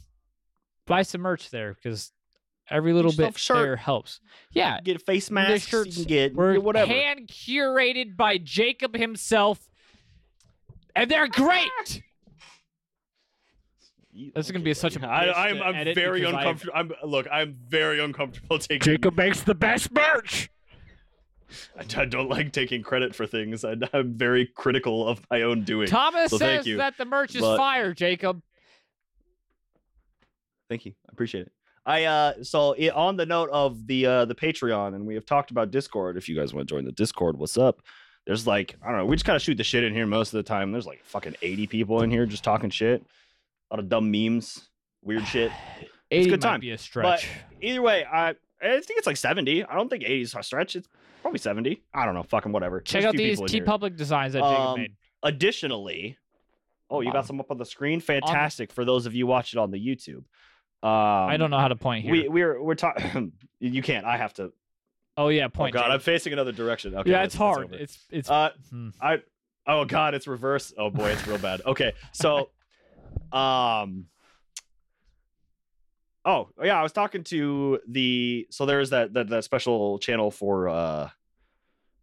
buy 0.88 1.04
some 1.04 1.22
merch 1.22 1.50
there 1.52 1.74
because 1.76 2.12
every 2.70 2.94
little 2.94 3.12
bit 3.12 3.38
shirt. 3.38 3.58
there 3.58 3.76
helps. 3.76 4.20
Yeah, 4.52 4.80
Get 4.82 4.96
a 4.98 5.00
face 5.00 5.28
the 5.28 5.34
masks. 5.36 5.72
You 5.72 5.84
can 5.92 6.04
get 6.04 6.36
we're 6.36 6.54
get 6.54 6.64
whatever. 6.64 6.92
hand 6.92 7.28
curated 7.28 8.16
by 8.18 8.38
Jacob 8.38 8.96
himself, 8.96 9.60
and 10.96 11.10
they're 11.10 11.28
great. 11.28 11.70
You- 14.14 14.32
This 14.36 14.48
is 14.48 14.52
gonna 14.52 14.64
be 14.64 14.74
such 14.74 14.98
a 14.98 15.08
I, 15.10 15.28
bitch 15.28 15.34
I'm 15.38 15.62
I'm 15.62 15.96
very 15.96 16.24
uncomfortable. 16.26 16.74
I'm 16.76 16.92
look. 17.06 17.28
I'm 17.32 17.56
very 17.70 18.02
uncomfortable 18.02 18.60
taking. 18.60 18.82
Jacob 18.82 19.16
makes 19.16 19.42
the 19.42 19.56
best 19.56 19.90
merch. 19.94 20.50
I, 21.78 22.02
I 22.02 22.06
don't 22.06 22.30
like 22.30 22.52
taking 22.52 22.82
credit 22.84 23.16
for 23.16 23.26
things. 23.26 23.64
I, 23.66 23.76
I'm 23.93 24.14
very 24.14 24.45
critical 24.45 25.08
of 25.08 25.26
my 25.30 25.41
own 25.43 25.64
doing. 25.64 25.88
Thomas 25.88 26.32
So 26.32 26.38
says 26.38 26.66
you, 26.66 26.78
that 26.78 26.97
the 26.97 27.06
merch 27.06 27.36
is 27.36 27.41
but- 27.41 27.58
fire, 27.58 27.93
Jacob. 27.93 28.41
Thank 30.70 30.86
you. 30.86 30.93
I 31.08 31.12
appreciate 31.12 31.47
it. 31.47 31.52
I 31.86 32.04
uh 32.06 32.43
so 32.43 32.76
i 32.80 32.89
on 32.89 33.18
the 33.18 33.26
note 33.26 33.49
of 33.52 33.88
the 33.88 34.06
uh 34.06 34.26
the 34.26 34.36
Patreon 34.36 34.93
and 34.93 35.05
we 35.05 35.16
have 35.16 35.26
talked 35.26 35.51
about 35.51 35.71
Discord. 35.71 36.16
If 36.16 36.30
you 36.30 36.36
guys 36.36 36.54
want 36.54 36.67
to 36.67 36.74
join 36.76 36.86
the 36.86 36.92
Discord, 36.92 37.38
what's 37.38 37.58
up? 37.58 37.82
There's 38.28 38.46
like 38.46 38.76
I 38.84 38.89
don't 38.89 38.97
know. 39.00 39.05
We 39.05 39.16
just 39.16 39.26
kind 39.26 39.36
of 39.36 39.42
shoot 39.42 39.55
the 39.58 39.63
shit 39.63 39.84
in 39.84 39.93
here 39.93 40.05
most 40.05 40.32
of 40.32 40.38
the 40.38 40.43
time. 40.43 40.71
There's 40.71 40.86
like 40.86 41.04
fucking 41.04 41.36
80 41.42 41.67
people 41.67 42.04
in 42.04 42.12
here 42.12 42.26
just 42.28 42.43
talking 42.43 42.70
shit. 42.70 43.04
A 43.71 43.76
lot 43.76 43.80
of 43.80 43.89
dumb 43.89 44.12
memes, 44.12 44.70
weird 45.01 45.26
shit. 45.26 45.51
80 46.12 46.30
good 46.30 46.42
might 46.43 46.50
time, 46.50 46.59
be 46.59 46.71
a 46.71 46.78
stretch. 46.78 47.28
Either 47.62 47.82
way, 47.82 48.05
I 48.05 48.36
I 48.62 48.80
think 48.80 49.00
it's 49.00 49.08
like 49.08 49.17
70. 49.17 49.63
I 49.63 49.76
don't 49.76 49.89
think 49.89 50.04
80 50.04 50.21
is 50.21 50.36
a 50.36 50.43
stretch. 50.43 50.76
It's 50.76 50.88
probably 51.22 51.39
70. 51.39 51.82
I 51.93 52.06
don't 52.06 52.14
know. 52.16 52.24
Fucking 52.24 52.52
whatever. 52.52 52.82
Check 52.82 53.02
There's 53.04 53.14
out 53.14 53.18
these 53.18 53.39
TeePublic 53.39 53.96
designs 53.96 54.34
that 54.34 54.39
Jacob 54.42 54.60
Um, 54.60 54.80
made. 54.80 54.96
Additionally, 55.24 56.18
oh, 56.89 57.02
you 57.02 57.08
Wow. 57.08 57.14
got 57.14 57.26
some 57.28 57.39
up 57.39 57.52
on 57.52 57.58
the 57.58 57.66
screen. 57.66 58.00
Fantastic 58.00 58.72
for 58.72 58.84
those 58.86 59.06
of 59.06 59.14
you 59.16 59.28
watching 59.28 59.60
on 59.60 59.72
the 59.72 59.78
YouTube. 59.78 60.24
Um, 60.84 60.89
I 61.30 61.38
don't 61.38 61.52
know 61.52 61.60
how 61.60 61.68
to 61.68 61.76
point 61.76 62.04
here. 62.04 62.12
We 62.12 62.28
we're 62.28 62.62
we're 62.62 62.76
talking. 62.76 63.34
you 63.60 63.84
can't. 63.84 64.04
I 64.06 64.18
have 64.18 64.34
to. 64.36 64.52
oh 65.16 65.28
yeah, 65.28 65.43
point. 65.43 65.54
Oh 65.54 65.60
point. 65.60 65.74
God, 65.76 65.92
I'm 65.92 66.00
facing 66.00 66.34
another 66.34 66.52
direction. 66.52 66.96
Okay, 66.96 67.12
yeah, 67.12 67.22
it's 67.24 67.36
hard. 67.36 67.72
It's 67.74 68.00
it's. 68.10 68.30
Uh, 68.30 68.50
hmm. 68.72 68.89
I. 69.00 69.20
Oh 69.68 69.86
God, 69.86 70.16
it's 70.16 70.26
reverse. 70.26 70.74
Oh 70.76 70.89
boy, 70.89 71.10
it's 71.12 71.28
real 71.28 71.38
bad. 71.38 71.62
Okay, 71.68 71.93
so, 72.14 72.50
um. 73.32 74.08
Oh 76.24 76.50
yeah, 76.64 76.80
I 76.80 76.84
was 76.84 76.92
talking 76.92 77.24
to 77.26 77.80
the 77.88 78.48
so 78.52 78.66
there's 78.66 78.92
that 78.92 79.14
that, 79.14 79.30
that 79.30 79.43
special 79.43 79.98
channel 80.00 80.30
for 80.32 80.70
uh 80.70 81.10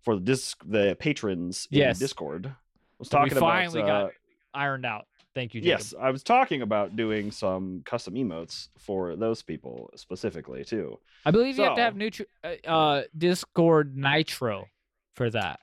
for 0.03 0.15
the 0.17 0.21
disc 0.21 0.63
the 0.67 0.97
patrons 0.99 1.69
in 1.71 1.79
Yes. 1.79 1.99
Discord. 1.99 2.47
I 2.47 2.51
was 2.99 3.09
That 3.09 3.23
we 3.23 3.29
talking 3.31 3.39
about 3.39 3.51
finally 3.51 3.83
got 3.83 4.05
uh, 4.07 4.11
ironed 4.55 4.87
out. 4.87 5.07
Thank 5.35 5.55
you, 5.55 5.61
Jacob. 5.61 5.79
Yes, 5.79 5.95
I 6.01 6.11
was 6.11 6.25
talking 6.25 6.63
about 6.63 6.97
doing 6.97 7.31
some 7.31 7.83
custom 7.85 8.15
emotes 8.15 8.69
for 8.79 9.15
those 9.15 9.41
people 9.43 9.91
specifically 9.95 10.65
too. 10.65 10.99
I 11.25 11.31
believe 11.31 11.59
you 11.59 11.65
have 11.65 11.77
to 11.77 11.83
have 11.83 11.95
nutri- 11.95 12.27
uh, 12.43 12.69
uh, 12.69 13.03
Discord 13.17 13.97
Nitro 13.97 14.67
for 15.15 15.31
that. 15.31 15.61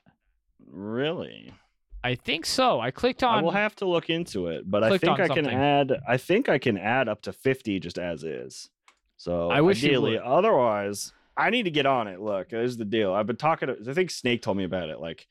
Really? 0.66 1.52
I 2.04 2.14
think 2.14 2.46
so. 2.46 2.80
I 2.80 2.90
clicked 2.90 3.22
on. 3.22 3.42
Will 3.42 3.50
have 3.50 3.74
to 3.76 3.86
look 3.86 4.10
into 4.10 4.46
it, 4.48 4.70
but 4.70 4.84
I 4.84 4.96
think 4.98 5.18
I 5.18 5.28
can 5.28 5.46
add. 5.46 5.92
I 6.06 6.16
think 6.16 6.48
I 6.48 6.58
can 6.58 6.78
add 6.78 7.08
up 7.08 7.22
to 7.22 7.32
fifty 7.32 7.80
just 7.80 7.98
as 7.98 8.22
is. 8.22 8.70
So 9.16 9.50
I 9.50 9.60
wish 9.60 9.82
ideally, 9.82 10.18
otherwise, 10.18 11.12
I 11.36 11.50
need 11.50 11.64
to 11.64 11.70
get 11.70 11.86
on 11.86 12.06
it. 12.06 12.20
Look, 12.20 12.50
here's 12.50 12.76
the 12.76 12.84
deal. 12.84 13.12
I've 13.12 13.26
been 13.26 13.36
talking. 13.36 13.68
To, 13.68 13.76
I 13.90 13.94
think 13.94 14.10
Snake 14.10 14.42
told 14.42 14.56
me 14.56 14.64
about 14.64 14.88
it. 14.88 15.00
Like 15.00 15.26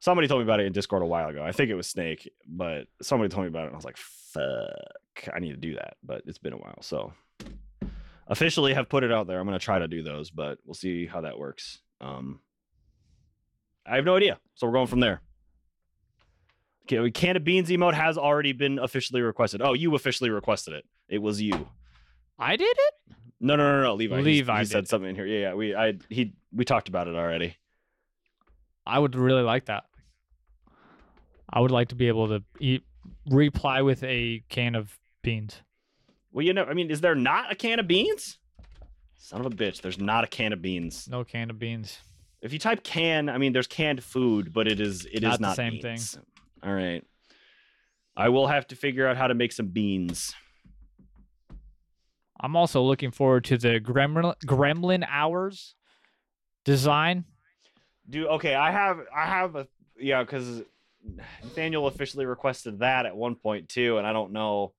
somebody 0.00 0.28
told 0.28 0.40
me 0.40 0.44
about 0.44 0.60
it 0.60 0.66
in 0.66 0.72
Discord 0.72 1.02
a 1.02 1.06
while 1.06 1.28
ago. 1.28 1.42
I 1.42 1.52
think 1.52 1.70
it 1.70 1.74
was 1.74 1.86
Snake, 1.86 2.30
but 2.46 2.86
somebody 3.02 3.28
told 3.28 3.44
me 3.44 3.48
about 3.48 3.64
it, 3.64 3.66
and 3.66 3.74
I 3.74 3.76
was 3.76 3.84
like, 3.84 3.98
"Fuck, 3.98 5.34
I 5.34 5.40
need 5.40 5.50
to 5.50 5.56
do 5.56 5.74
that." 5.74 5.96
But 6.02 6.22
it's 6.26 6.38
been 6.38 6.52
a 6.52 6.58
while, 6.58 6.80
so 6.80 7.12
officially 8.28 8.74
have 8.74 8.88
put 8.88 9.04
it 9.04 9.12
out 9.12 9.26
there. 9.26 9.40
I'm 9.40 9.46
gonna 9.46 9.58
try 9.58 9.78
to 9.78 9.88
do 9.88 10.02
those, 10.02 10.30
but 10.30 10.58
we'll 10.64 10.74
see 10.74 11.06
how 11.06 11.22
that 11.22 11.38
works. 11.38 11.80
Um, 12.00 12.40
I 13.86 13.96
have 13.96 14.04
no 14.04 14.16
idea, 14.16 14.38
so 14.54 14.66
we're 14.66 14.74
going 14.74 14.86
from 14.86 15.00
there. 15.00 15.22
Okay, 16.90 17.10
can 17.10 17.36
of 17.36 17.44
beans 17.44 17.68
emote 17.68 17.94
has 17.94 18.16
already 18.16 18.52
been 18.52 18.78
officially 18.78 19.20
requested. 19.20 19.60
Oh, 19.60 19.74
you 19.74 19.94
officially 19.94 20.30
requested 20.30 20.74
it. 20.74 20.86
It 21.08 21.18
was 21.18 21.40
you. 21.40 21.68
I 22.38 22.56
did 22.56 22.64
it. 22.64 23.14
No, 23.40 23.56
no, 23.56 23.76
no, 23.76 23.82
no, 23.82 23.94
Levi. 23.94 24.20
Levi 24.20 24.58
he 24.60 24.64
said 24.64 24.88
something 24.88 25.10
in 25.10 25.14
here. 25.14 25.26
Yeah, 25.26 25.38
yeah. 25.38 25.54
We, 25.54 25.74
I, 25.74 25.94
he, 26.08 26.32
we 26.52 26.64
talked 26.64 26.88
about 26.88 27.06
it 27.08 27.14
already. 27.14 27.56
I 28.86 28.98
would 28.98 29.14
really 29.14 29.42
like 29.42 29.66
that. 29.66 29.84
I 31.50 31.60
would 31.60 31.70
like 31.70 31.88
to 31.88 31.94
be 31.94 32.08
able 32.08 32.28
to 32.28 32.42
eat 32.58 32.82
reply 33.26 33.82
with 33.82 34.02
a 34.02 34.42
can 34.48 34.74
of 34.74 34.98
beans. 35.22 35.60
Well, 36.32 36.44
you 36.44 36.52
know, 36.52 36.64
I 36.64 36.74
mean, 36.74 36.90
is 36.90 37.00
there 37.00 37.14
not 37.14 37.52
a 37.52 37.54
can 37.54 37.78
of 37.78 37.86
beans? 37.86 38.38
Son 39.18 39.40
of 39.40 39.46
a 39.46 39.50
bitch, 39.50 39.82
there's 39.82 39.98
not 39.98 40.24
a 40.24 40.26
can 40.26 40.52
of 40.52 40.62
beans. 40.62 41.08
No 41.10 41.24
can 41.24 41.50
of 41.50 41.58
beans. 41.58 41.98
If 42.40 42.52
you 42.52 42.58
type 42.58 42.84
can, 42.84 43.28
I 43.28 43.38
mean, 43.38 43.52
there's 43.52 43.66
canned 43.66 44.02
food, 44.02 44.52
but 44.52 44.68
it 44.68 44.80
is, 44.80 45.06
it 45.06 45.16
is 45.16 45.22
Not 45.22 45.40
not, 45.40 45.48
the 45.50 45.54
same 45.56 45.80
thing. 45.80 45.98
Beans. 46.60 46.68
All 46.68 46.74
right. 46.74 47.04
I 48.16 48.30
will 48.30 48.46
have 48.46 48.66
to 48.68 48.76
figure 48.76 49.06
out 49.06 49.16
how 49.16 49.28
to 49.28 49.34
make 49.34 49.52
some 49.52 49.68
beans. 49.68 50.34
I'm 52.40 52.56
also 52.56 52.82
looking 52.82 53.10
forward 53.10 53.44
to 53.44 53.58
the 53.58 53.80
Gremlin 53.80 54.34
Gremlin 54.44 55.06
Hours 55.08 55.74
design. 56.64 57.24
Dude, 58.08 58.26
okay, 58.26 58.54
I 58.54 58.70
have 58.70 59.00
I 59.14 59.26
have 59.26 59.56
a 59.56 59.66
yeah, 59.98 60.22
because 60.22 60.62
Nathaniel 61.42 61.86
officially 61.86 62.26
requested 62.26 62.80
that 62.80 63.06
at 63.06 63.16
one 63.16 63.34
point 63.34 63.68
too, 63.68 63.98
and 63.98 64.06
I 64.06 64.12
don't 64.12 64.32
know. 64.32 64.72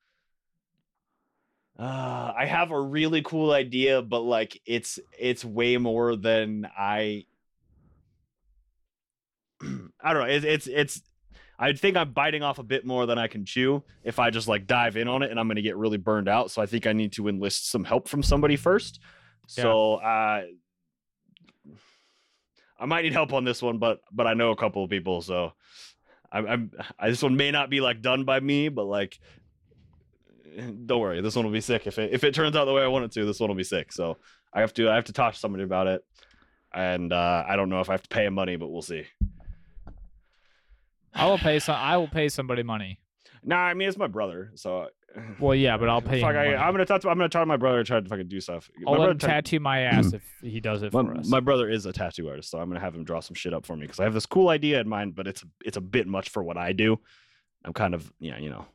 Uh, 1.77 2.33
I 2.37 2.45
have 2.45 2.71
a 2.71 2.79
really 2.79 3.21
cool 3.21 3.51
idea, 3.51 4.01
but 4.01 4.21
like 4.21 4.61
it's 4.65 4.99
it's 5.17 5.45
way 5.45 5.77
more 5.77 6.15
than 6.15 6.67
I. 6.77 7.25
I 9.61 10.13
don't 10.13 10.27
know. 10.27 10.33
It's 10.33 10.45
it's 10.45 10.67
it's. 10.67 11.01
I 11.61 11.73
think 11.73 11.97
I'm 11.97 12.13
biting 12.13 12.41
off 12.41 12.57
a 12.57 12.63
bit 12.63 12.85
more 12.85 13.05
than 13.05 13.17
I 13.17 13.27
can 13.27 13.43
chew 13.43 13.83
if 14.03 14.17
I 14.17 14.29
just 14.29 14.47
like 14.47 14.65
dive 14.65 14.95
in 14.95 15.09
on 15.09 15.23
it, 15.23 15.29
and 15.29 15.37
I'm 15.37 15.47
going 15.47 15.57
to 15.57 15.61
get 15.61 15.75
really 15.75 15.97
burned 15.97 16.29
out. 16.29 16.51
So 16.51 16.61
I 16.61 16.65
think 16.65 16.87
I 16.87 16.93
need 16.93 17.11
to 17.13 17.27
enlist 17.27 17.69
some 17.69 17.83
help 17.83 18.07
from 18.07 18.23
somebody 18.23 18.55
first. 18.55 19.01
Yeah. 19.57 19.63
So 19.63 19.95
uh, 19.95 20.43
I 22.79 22.85
might 22.85 23.01
need 23.01 23.11
help 23.11 23.33
on 23.33 23.43
this 23.43 23.61
one, 23.61 23.77
but 23.77 23.99
but 24.09 24.25
I 24.25 24.35
know 24.35 24.51
a 24.51 24.55
couple 24.55 24.85
of 24.85 24.89
people, 24.89 25.21
so 25.21 25.51
I'm, 26.31 26.47
I'm 26.47 26.71
I, 26.97 27.09
this 27.09 27.21
one 27.21 27.35
may 27.35 27.51
not 27.51 27.69
be 27.69 27.81
like 27.81 28.01
done 28.01 28.23
by 28.23 28.39
me, 28.39 28.69
but 28.69 28.85
like 28.85 29.19
don't 30.57 31.01
worry, 31.01 31.19
this 31.21 31.35
one 31.35 31.45
will 31.45 31.51
be 31.51 31.61
sick 31.61 31.87
if 31.87 31.99
it 31.99 32.13
if 32.13 32.23
it 32.23 32.33
turns 32.33 32.55
out 32.55 32.65
the 32.65 32.73
way 32.73 32.83
I 32.83 32.87
want 32.87 33.03
it 33.03 33.11
to. 33.13 33.25
This 33.25 33.39
one 33.39 33.49
will 33.49 33.57
be 33.57 33.65
sick. 33.65 33.91
So 33.91 34.17
I 34.53 34.61
have 34.61 34.73
to 34.75 34.89
I 34.89 34.95
have 34.95 35.05
to 35.05 35.13
talk 35.13 35.33
to 35.33 35.39
somebody 35.39 35.65
about 35.65 35.87
it, 35.87 36.05
and 36.73 37.11
uh, 37.11 37.43
I 37.45 37.57
don't 37.57 37.69
know 37.69 37.81
if 37.81 37.89
I 37.89 37.93
have 37.93 38.03
to 38.03 38.09
pay 38.09 38.25
him 38.25 38.33
money, 38.33 38.55
but 38.55 38.69
we'll 38.69 38.81
see. 38.81 39.03
I 41.19 41.27
will 41.27 41.37
pay 41.37 41.59
some. 41.59 41.75
I 41.75 41.97
will 41.97 42.07
pay 42.07 42.29
somebody 42.29 42.63
money. 42.63 42.99
Nah, 43.43 43.57
I 43.57 43.73
mean 43.73 43.87
it's 43.87 43.97
my 43.97 44.07
brother, 44.07 44.51
so 44.55 44.87
Well, 45.39 45.55
yeah, 45.55 45.77
but 45.77 45.89
I'll 45.89 46.01
pay 46.01 46.21
Fuck. 46.21 46.35
I. 46.35 46.55
I'm 46.55 46.73
gonna 46.73 46.85
talk 46.85 47.01
to 47.01 47.09
I'm 47.09 47.17
gonna 47.17 47.29
talk 47.29 47.41
to 47.41 47.45
my 47.45 47.57
brother 47.57 47.79
and 47.79 47.87
try 47.87 47.99
to 47.99 48.07
fucking 48.07 48.27
do 48.27 48.39
stuff. 48.39 48.69
I'll 48.87 48.95
my, 48.95 48.99
let 48.99 49.09
him 49.11 49.17
tattoo 49.17 49.59
my 49.59 49.79
ass 49.83 50.13
if 50.13 50.23
he 50.41 50.59
does 50.59 50.83
it 50.83 50.93
my, 50.93 51.03
for 51.03 51.17
us. 51.17 51.27
my 51.27 51.39
brother 51.39 51.69
is 51.69 51.85
a 51.85 51.93
tattoo 51.93 52.29
artist, 52.29 52.51
so 52.51 52.59
I'm 52.59 52.69
gonna 52.69 52.79
have 52.79 52.95
him 52.95 53.03
draw 53.03 53.19
some 53.19 53.35
shit 53.35 53.53
up 53.53 53.65
for 53.65 53.75
me 53.75 53.81
because 53.81 53.99
I 53.99 54.03
have 54.03 54.13
this 54.13 54.25
cool 54.25 54.49
idea 54.49 54.79
in 54.79 54.87
mind, 54.87 55.15
but 55.15 55.27
it's 55.27 55.43
it's 55.65 55.77
a 55.77 55.81
bit 55.81 56.07
much 56.07 56.29
for 56.29 56.43
what 56.43 56.57
I 56.57 56.73
do. 56.73 56.99
I'm 57.65 57.73
kind 57.73 57.93
of 57.93 58.11
yeah, 58.19 58.37
you 58.37 58.49
know. 58.49 58.65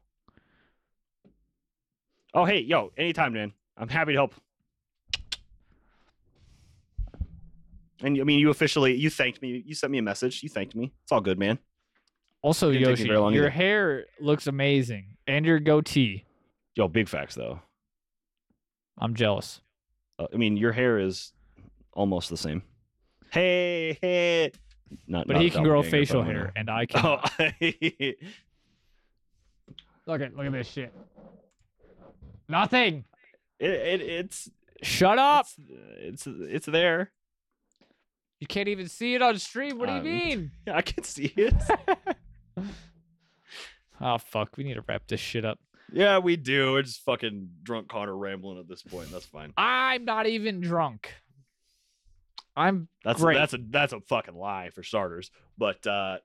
Oh 2.33 2.45
hey, 2.45 2.61
yo, 2.61 2.93
anytime, 2.97 3.33
man. 3.33 3.53
I'm 3.77 3.89
happy 3.89 4.13
to 4.13 4.19
help. 4.19 4.35
And 8.01 8.21
I 8.21 8.25
mean, 8.25 8.39
you 8.39 8.51
officially 8.51 8.95
you 8.95 9.11
thanked 9.11 9.41
me. 9.41 9.63
You 9.65 9.75
sent 9.75 9.91
me 9.91 9.99
a 9.99 10.03
message. 10.03 10.43
You 10.43 10.49
thanked 10.49 10.75
me. 10.75 10.93
It's 11.03 11.13
all 11.13 11.21
good, 11.21 11.39
man. 11.39 11.59
Also, 12.45 12.71
didn't 12.73 12.83
take 12.85 12.87
me 12.87 12.91
Yoshi, 12.91 13.09
very 13.09 13.35
your 13.35 13.45
either. 13.47 13.51
hair 13.51 14.05
looks 14.21 14.47
amazing, 14.47 15.17
and 15.27 15.45
your 15.47 15.59
goatee. 15.59 16.25
Yo, 16.75 16.89
big 16.89 17.09
facts 17.09 17.35
though. 17.35 17.61
I'm 18.99 19.15
jealous. 19.15 19.61
Uh, 20.19 20.27
I 20.33 20.37
mean, 20.37 20.57
your 20.57 20.73
hair 20.73 20.99
is 20.99 21.33
almost 21.93 22.31
the 22.31 22.37
same. 22.37 22.63
Hey, 23.33 23.99
hey. 24.01 24.53
Not, 25.09 25.27
But 25.27 25.35
not 25.35 25.43
he 25.43 25.51
can 25.51 25.65
grow 25.65 25.83
facial 25.83 26.23
but 26.23 26.29
I'm 26.29 26.35
hair, 26.37 26.53
and 26.55 26.71
I 26.71 26.87
can. 26.91 27.01
Oh, 27.05 27.21
Look 30.07 30.21
at 30.21 30.37
look 30.37 30.47
at 30.47 30.53
this 30.53 30.69
shit. 30.69 30.93
Nothing. 32.49 33.05
it, 33.59 33.71
it 33.71 34.01
it's 34.03 34.51
Shut 34.83 35.19
up. 35.19 35.47
It's, 35.99 36.27
it's 36.27 36.39
it's 36.41 36.67
there. 36.67 37.11
You 38.39 38.47
can't 38.47 38.69
even 38.69 38.89
see 38.89 39.15
it 39.15 39.23
on 39.23 39.39
stream. 39.39 39.79
What 39.79 39.87
do 39.87 39.93
you 39.95 39.99
Um, 40.01 40.05
mean? 40.05 40.51
I 40.71 40.83
can 40.83 41.05
see 41.05 41.33
it. 41.37 41.55
oh 44.01 44.19
fuck, 44.19 44.57
we 44.57 44.65
need 44.65 44.75
to 44.75 44.85
wrap 44.89 45.07
this 45.07 45.21
shit 45.21 45.45
up. 45.45 45.59
yeah, 45.93 46.19
we 46.19 46.37
do. 46.37 46.73
We're 46.73 46.83
just 46.83 47.03
fucking 47.03 47.49
drunk 47.63 47.89
Connor 47.89 48.17
rambling 48.17 48.59
at 48.59 48.69
this 48.69 48.83
point. 48.83 49.11
That's 49.11 49.27
fine. 49.27 49.53
I'm 49.57 50.05
not 50.05 50.27
even 50.27 50.61
drunk. 50.61 51.13
I'm 52.57 52.89
That's 53.05 53.21
Great. 53.21 53.35
that's 53.35 53.53
a 53.53 53.59
that's 53.69 53.93
a 53.93 54.01
fucking 54.01 54.37
lie 54.37 54.71
for 54.71 54.83
starters. 54.83 55.31
But 55.59 55.85
uh 55.87 56.19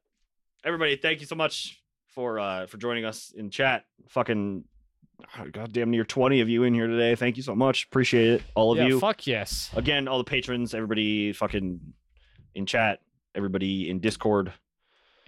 everybody, 0.64 0.95
thank 0.95 1.22
you 1.22 1.26
so 1.26 1.35
much 1.35 1.81
for 2.14 2.39
uh 2.39 2.68
for 2.68 2.77
joining 2.77 3.06
us 3.06 3.34
in 3.35 3.49
chat. 3.49 3.85
Fucking 4.10 4.64
oh, 5.39 5.45
goddamn 5.51 5.89
near 5.89 6.03
20 6.03 6.41
of 6.41 6.49
you 6.49 6.64
in 6.64 6.73
here 6.76 6.85
today. 6.88 7.15
Thank 7.15 7.38
you 7.38 7.43
so 7.43 7.56
much. 7.56 7.85
Appreciate 7.85 8.27
it. 8.27 8.43
All 8.53 8.72
of 8.72 8.77
yeah, 8.77 8.88
you. 8.88 8.99
fuck 8.99 9.26
yes. 9.26 9.72
Again, 9.76 10.07
all 10.07 10.19
the 10.19 10.23
patrons, 10.23 10.76
everybody 10.76 11.34
fucking 11.34 11.80
in 12.53 12.65
chat, 12.68 12.99
everybody 13.34 13.89
in 13.89 13.99
Discord. 13.99 14.53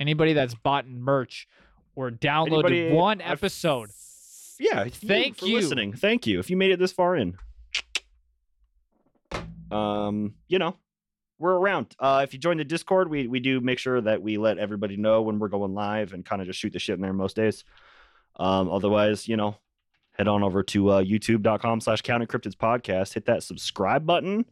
Anybody 0.02 0.34
that's 0.34 0.56
bought 0.56 0.88
merch 0.88 1.48
or 1.96 2.10
downloaded 2.10 2.72
Anybody- 2.72 2.92
one 2.92 3.22
episode. 3.22 3.92
Yeah, 4.60 4.86
Thank 4.86 5.28
you 5.28 5.34
for 5.36 5.46
you. 5.46 5.56
listening. 5.58 5.94
Thank 5.94 6.26
you. 6.26 6.40
If 6.40 6.50
you 6.50 6.58
made 6.58 6.72
it 6.72 6.80
this 6.80 6.92
far 6.92 7.16
in. 7.16 7.38
Um, 9.72 10.34
you 10.48 10.60
know, 10.60 10.76
we're 11.40 11.54
around. 11.56 11.96
Uh 12.00 12.22
if 12.24 12.34
you 12.34 12.40
join 12.40 12.58
the 12.58 12.64
Discord, 12.64 13.10
we 13.10 13.28
we 13.28 13.40
do 13.40 13.62
make 13.62 13.80
sure 13.80 14.02
that 14.02 14.22
we 14.22 14.38
let 14.38 14.58
everybody 14.58 14.98
know 14.98 15.22
when 15.22 15.40
we're 15.40 15.48
going 15.48 15.74
live 15.74 16.14
and 16.14 16.26
kind 16.26 16.42
of 16.42 16.48
just 16.48 16.60
shoot 16.60 16.74
the 16.74 16.80
shit 16.80 16.96
in 16.96 17.02
there 17.02 17.14
most 17.14 17.36
days. 17.36 17.64
Um, 18.38 18.70
otherwise, 18.70 19.28
you 19.28 19.38
know, 19.38 19.56
head 20.18 20.28
on 20.28 20.44
over 20.44 20.62
to 20.64 20.90
uh 20.90 21.04
youtube.com 21.04 21.80
slash 21.82 22.02
counting 22.02 22.28
cryptids 22.28 22.56
podcast, 22.56 23.14
hit 23.14 23.26
that 23.26 23.44
subscribe 23.44 24.06
button. 24.06 24.46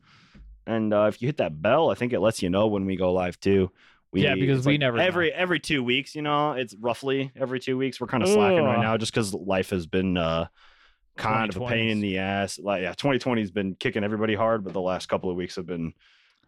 And 0.65 0.93
uh, 0.93 1.05
if 1.05 1.21
you 1.21 1.27
hit 1.27 1.37
that 1.37 1.61
bell, 1.61 1.89
I 1.89 1.95
think 1.95 2.13
it 2.13 2.19
lets 2.19 2.41
you 2.43 2.49
know 2.49 2.67
when 2.67 2.85
we 2.85 2.95
go 2.95 3.11
live 3.11 3.39
too. 3.39 3.71
We, 4.11 4.23
Yeah, 4.23 4.35
because 4.35 4.65
we 4.65 4.73
like 4.73 4.79
never 4.79 4.97
know. 4.97 5.03
every 5.03 5.31
every 5.31 5.59
two 5.59 5.83
weeks. 5.83 6.15
You 6.15 6.21
know, 6.23 6.53
it's 6.53 6.75
roughly 6.79 7.31
every 7.35 7.59
two 7.59 7.77
weeks. 7.77 8.01
We're 8.01 8.07
kind 8.07 8.23
of 8.23 8.29
slacking 8.29 8.63
right 8.63 8.81
now 8.81 8.97
just 8.97 9.13
because 9.13 9.33
life 9.33 9.69
has 9.69 9.85
been 9.85 10.17
uh, 10.17 10.47
kind 11.17 11.49
of 11.53 11.61
a 11.61 11.67
pain 11.67 11.89
in 11.89 11.99
the 12.01 12.17
ass. 12.17 12.57
Like 12.59 12.81
yeah, 12.81 12.89
2020 12.93 13.41
has 13.41 13.51
been 13.51 13.75
kicking 13.75 14.03
everybody 14.03 14.35
hard, 14.35 14.63
but 14.63 14.73
the 14.73 14.81
last 14.81 15.07
couple 15.09 15.29
of 15.29 15.35
weeks 15.35 15.55
have 15.57 15.65
been 15.67 15.93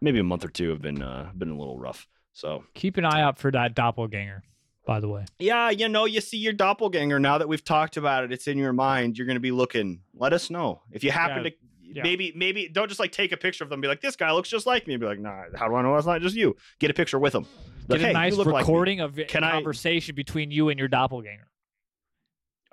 maybe 0.01 0.19
a 0.19 0.23
month 0.23 0.43
or 0.43 0.49
two 0.49 0.69
have 0.69 0.81
been 0.81 1.01
uh, 1.03 1.31
been 1.38 1.49
a 1.49 1.57
little 1.57 1.77
rough. 1.77 2.07
So 2.33 2.63
Keep 2.73 2.97
an 2.97 3.05
eye 3.05 3.21
out 3.21 3.38
for 3.38 3.51
that 3.51 3.75
doppelganger, 3.75 4.41
by 4.88 4.99
the 5.01 5.09
way. 5.09 5.25
yeah, 5.38 5.69
you 5.69 5.88
know, 5.89 6.05
you 6.05 6.21
see 6.21 6.38
your 6.38 6.53
doppelganger 6.53 7.19
now 7.19 7.38
that 7.38 7.47
we've 7.47 7.63
talked 7.63 7.97
about 7.97 8.23
it. 8.23 8.31
It's 8.31 8.47
in 8.47 8.57
your 8.57 8.73
mind. 8.73 9.17
You're 9.17 9.27
going 9.27 9.35
to 9.35 9.41
be 9.41 9.51
looking. 9.51 9.99
Let 10.15 10.31
us 10.33 10.49
know 10.49 10.81
if 10.91 11.03
you 11.03 11.11
happen 11.11 11.43
Yeah, 11.43 11.49
to. 11.49 11.55
Yeah. 11.93 12.03
Maybe, 12.03 12.34
maybe 12.35 12.68
don't 12.68 12.88
just 12.88 12.99
like 12.99 13.11
take 13.11 13.31
a 13.31 13.38
picture 13.38 13.63
of 13.63 13.69
them. 13.69 13.77
And 13.77 13.81
be 13.81 13.88
like, 13.88 14.01
this 14.01 14.15
guy 14.15 14.31
looks 14.31 14.49
just 14.49 14.65
like 14.65 14.88
me. 14.88 14.93
and 14.95 15.01
Be 15.01 15.07
like, 15.07 15.19
nah. 15.19 15.43
How 15.55 15.68
do 15.68 15.76
I 15.76 15.81
know 15.81 15.93
that's 15.93 16.05
not 16.07 16.22
just 16.22 16.35
you? 16.35 16.55
Get 16.80 16.89
a 16.91 16.93
picture 16.93 17.19
with 17.19 17.34
them. 17.34 17.45
Like, 17.88 17.99
Get 17.99 18.05
"Hey, 18.05 18.09
a 18.11 18.13
nice 18.13 18.31
you 18.34 18.38
look 18.38 18.47
like 18.47 18.61
recording 18.61 18.99
of 18.99 19.18
a 19.18 19.26
Can 19.26 19.43
I- 19.43 19.51
conversation 19.51 20.15
between 20.15 20.51
you 20.51 20.69
and 20.69 20.80
your 20.80 20.88
doppelganger. 20.88 21.47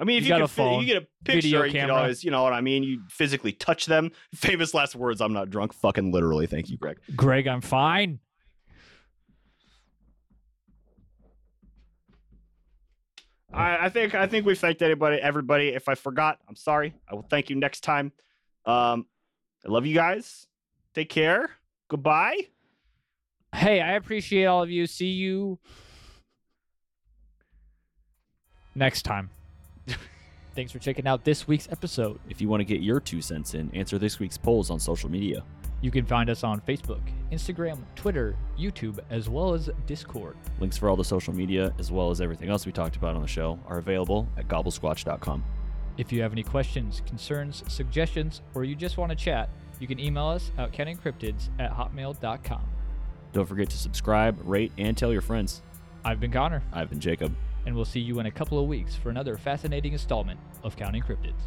I 0.01 0.05
mean, 0.05 0.19
if 0.19 0.23
You 0.25 0.29
you, 0.29 0.35
can 0.35 0.41
a 0.41 0.45
you 0.45 0.49
phone, 0.49 0.85
get 0.87 1.03
a 1.03 1.07
picture, 1.25 1.67
you 1.67 1.73
can 1.73 1.91
always, 1.91 2.23
you 2.23 2.31
know 2.31 2.45
what 2.45 2.53
I 2.53 2.61
mean. 2.61 2.85
You 2.85 3.01
physically 3.09 3.51
touch 3.51 3.87
them. 3.87 4.13
Famous 4.35 4.73
last 4.73 4.95
words. 4.95 5.21
I'm 5.21 5.33
not 5.33 5.51
drunk. 5.51 5.73
Fucking 5.75 6.13
literally. 6.13 6.47
Thank 6.47 6.71
you, 6.71 6.77
Greg. 6.77 6.99
Greg, 7.17 7.49
I'm 7.49 7.61
fine. 7.61 8.21
I, 13.53 13.87
I 13.87 13.89
think 13.89 14.15
I 14.15 14.27
think 14.27 14.45
we've 14.47 14.59
thanked 14.59 14.83
anybody, 14.83 15.17
everybody. 15.17 15.69
If 15.69 15.89
I 15.89 15.95
forgot, 15.95 16.39
I'm 16.49 16.57
sorry. 16.57 16.95
I 17.11 17.15
will 17.15 17.23
thank 17.23 17.49
you 17.51 17.57
next 17.57 17.81
time. 17.81 18.13
Um, 18.69 19.07
I 19.67 19.71
love 19.71 19.87
you 19.87 19.95
guys. 19.95 20.47
Take 20.95 21.09
care. 21.09 21.51
Goodbye. 21.89 22.49
Hey, 23.55 23.81
I 23.81 23.93
appreciate 23.93 24.45
all 24.45 24.63
of 24.63 24.71
you. 24.71 24.87
See 24.87 25.07
you 25.07 25.59
next 28.75 29.03
time. 29.03 29.31
Thanks 30.55 30.71
for 30.71 30.79
checking 30.79 31.07
out 31.07 31.25
this 31.25 31.49
week's 31.49 31.67
episode. 31.71 32.21
If 32.29 32.43
you 32.43 32.49
want 32.49 32.61
to 32.61 32.67
get 32.67 32.83
your 32.83 33.01
two 33.01 33.23
cents 33.23 33.55
in, 33.55 33.75
answer 33.75 33.99
this 33.99 34.19
week's 34.19 34.37
polls 34.37 34.71
on 34.71 34.79
social 34.79 35.11
media. 35.11 35.43
You 35.81 35.91
can 35.91 36.05
find 36.05 36.29
us 36.29 36.45
on 36.45 36.61
Facebook, 36.61 37.01
Instagram, 37.33 37.79
Twitter, 37.95 38.37
YouTube, 38.59 38.99
as 39.09 39.31
well 39.31 39.55
as 39.55 39.71
Discord. 39.87 40.37
Links 40.61 40.77
for 40.77 40.91
all 40.91 40.97
the 40.97 41.05
social 41.05 41.33
media, 41.33 41.73
as 41.79 41.91
well 41.91 42.11
as 42.11 42.21
everything 42.21 42.51
else 42.51 42.67
we 42.67 42.73
talked 42.73 42.97
about 42.97 43.15
on 43.15 43.23
the 43.23 43.29
show, 43.29 43.59
are 43.67 43.79
available 43.79 44.29
at 44.37 44.49
gobblesquatch.com. 44.49 45.45
If 45.99 46.13
you 46.13 46.23
have 46.23 46.33
any 46.33 46.45
questions, 46.45 47.03
concerns, 47.07 47.65
suggestions, 47.67 48.41
or 48.55 48.65
you 48.65 48.77
just 48.77 48.97
want 48.97 49.11
to 49.11 49.17
chat, 49.17 49.51
you 49.81 49.89
can 49.89 49.99
email 49.99 50.27
us 50.27 50.51
at 50.57 50.73
countingcryptids 50.73 51.49
at 51.59 51.73
hotmail.com. 51.73 52.63
Don't 53.33 53.47
forget 53.47 53.69
to 53.71 53.77
subscribe, 53.77 54.39
rate, 54.45 54.73
and 54.79 54.97
tell 54.97 55.13
your 55.13 55.21
friends. 55.21 55.61
I've 56.05 56.21
been 56.21 56.31
Connor, 56.31 56.63
I've 56.73 56.89
been 56.89 57.01
Jacob. 57.01 57.35
and 57.67 57.75
we'll 57.75 57.85
see 57.85 58.01
you 58.01 58.19
in 58.21 58.27
a 58.27 58.31
couple 58.31 58.59
of 58.59 58.67
weeks 58.67 58.95
for 58.95 59.11
another 59.11 59.37
fascinating 59.37 59.93
installment 59.93 60.41
of 60.63 60.77
Counting 60.77 61.03
Cryptids. 61.03 61.43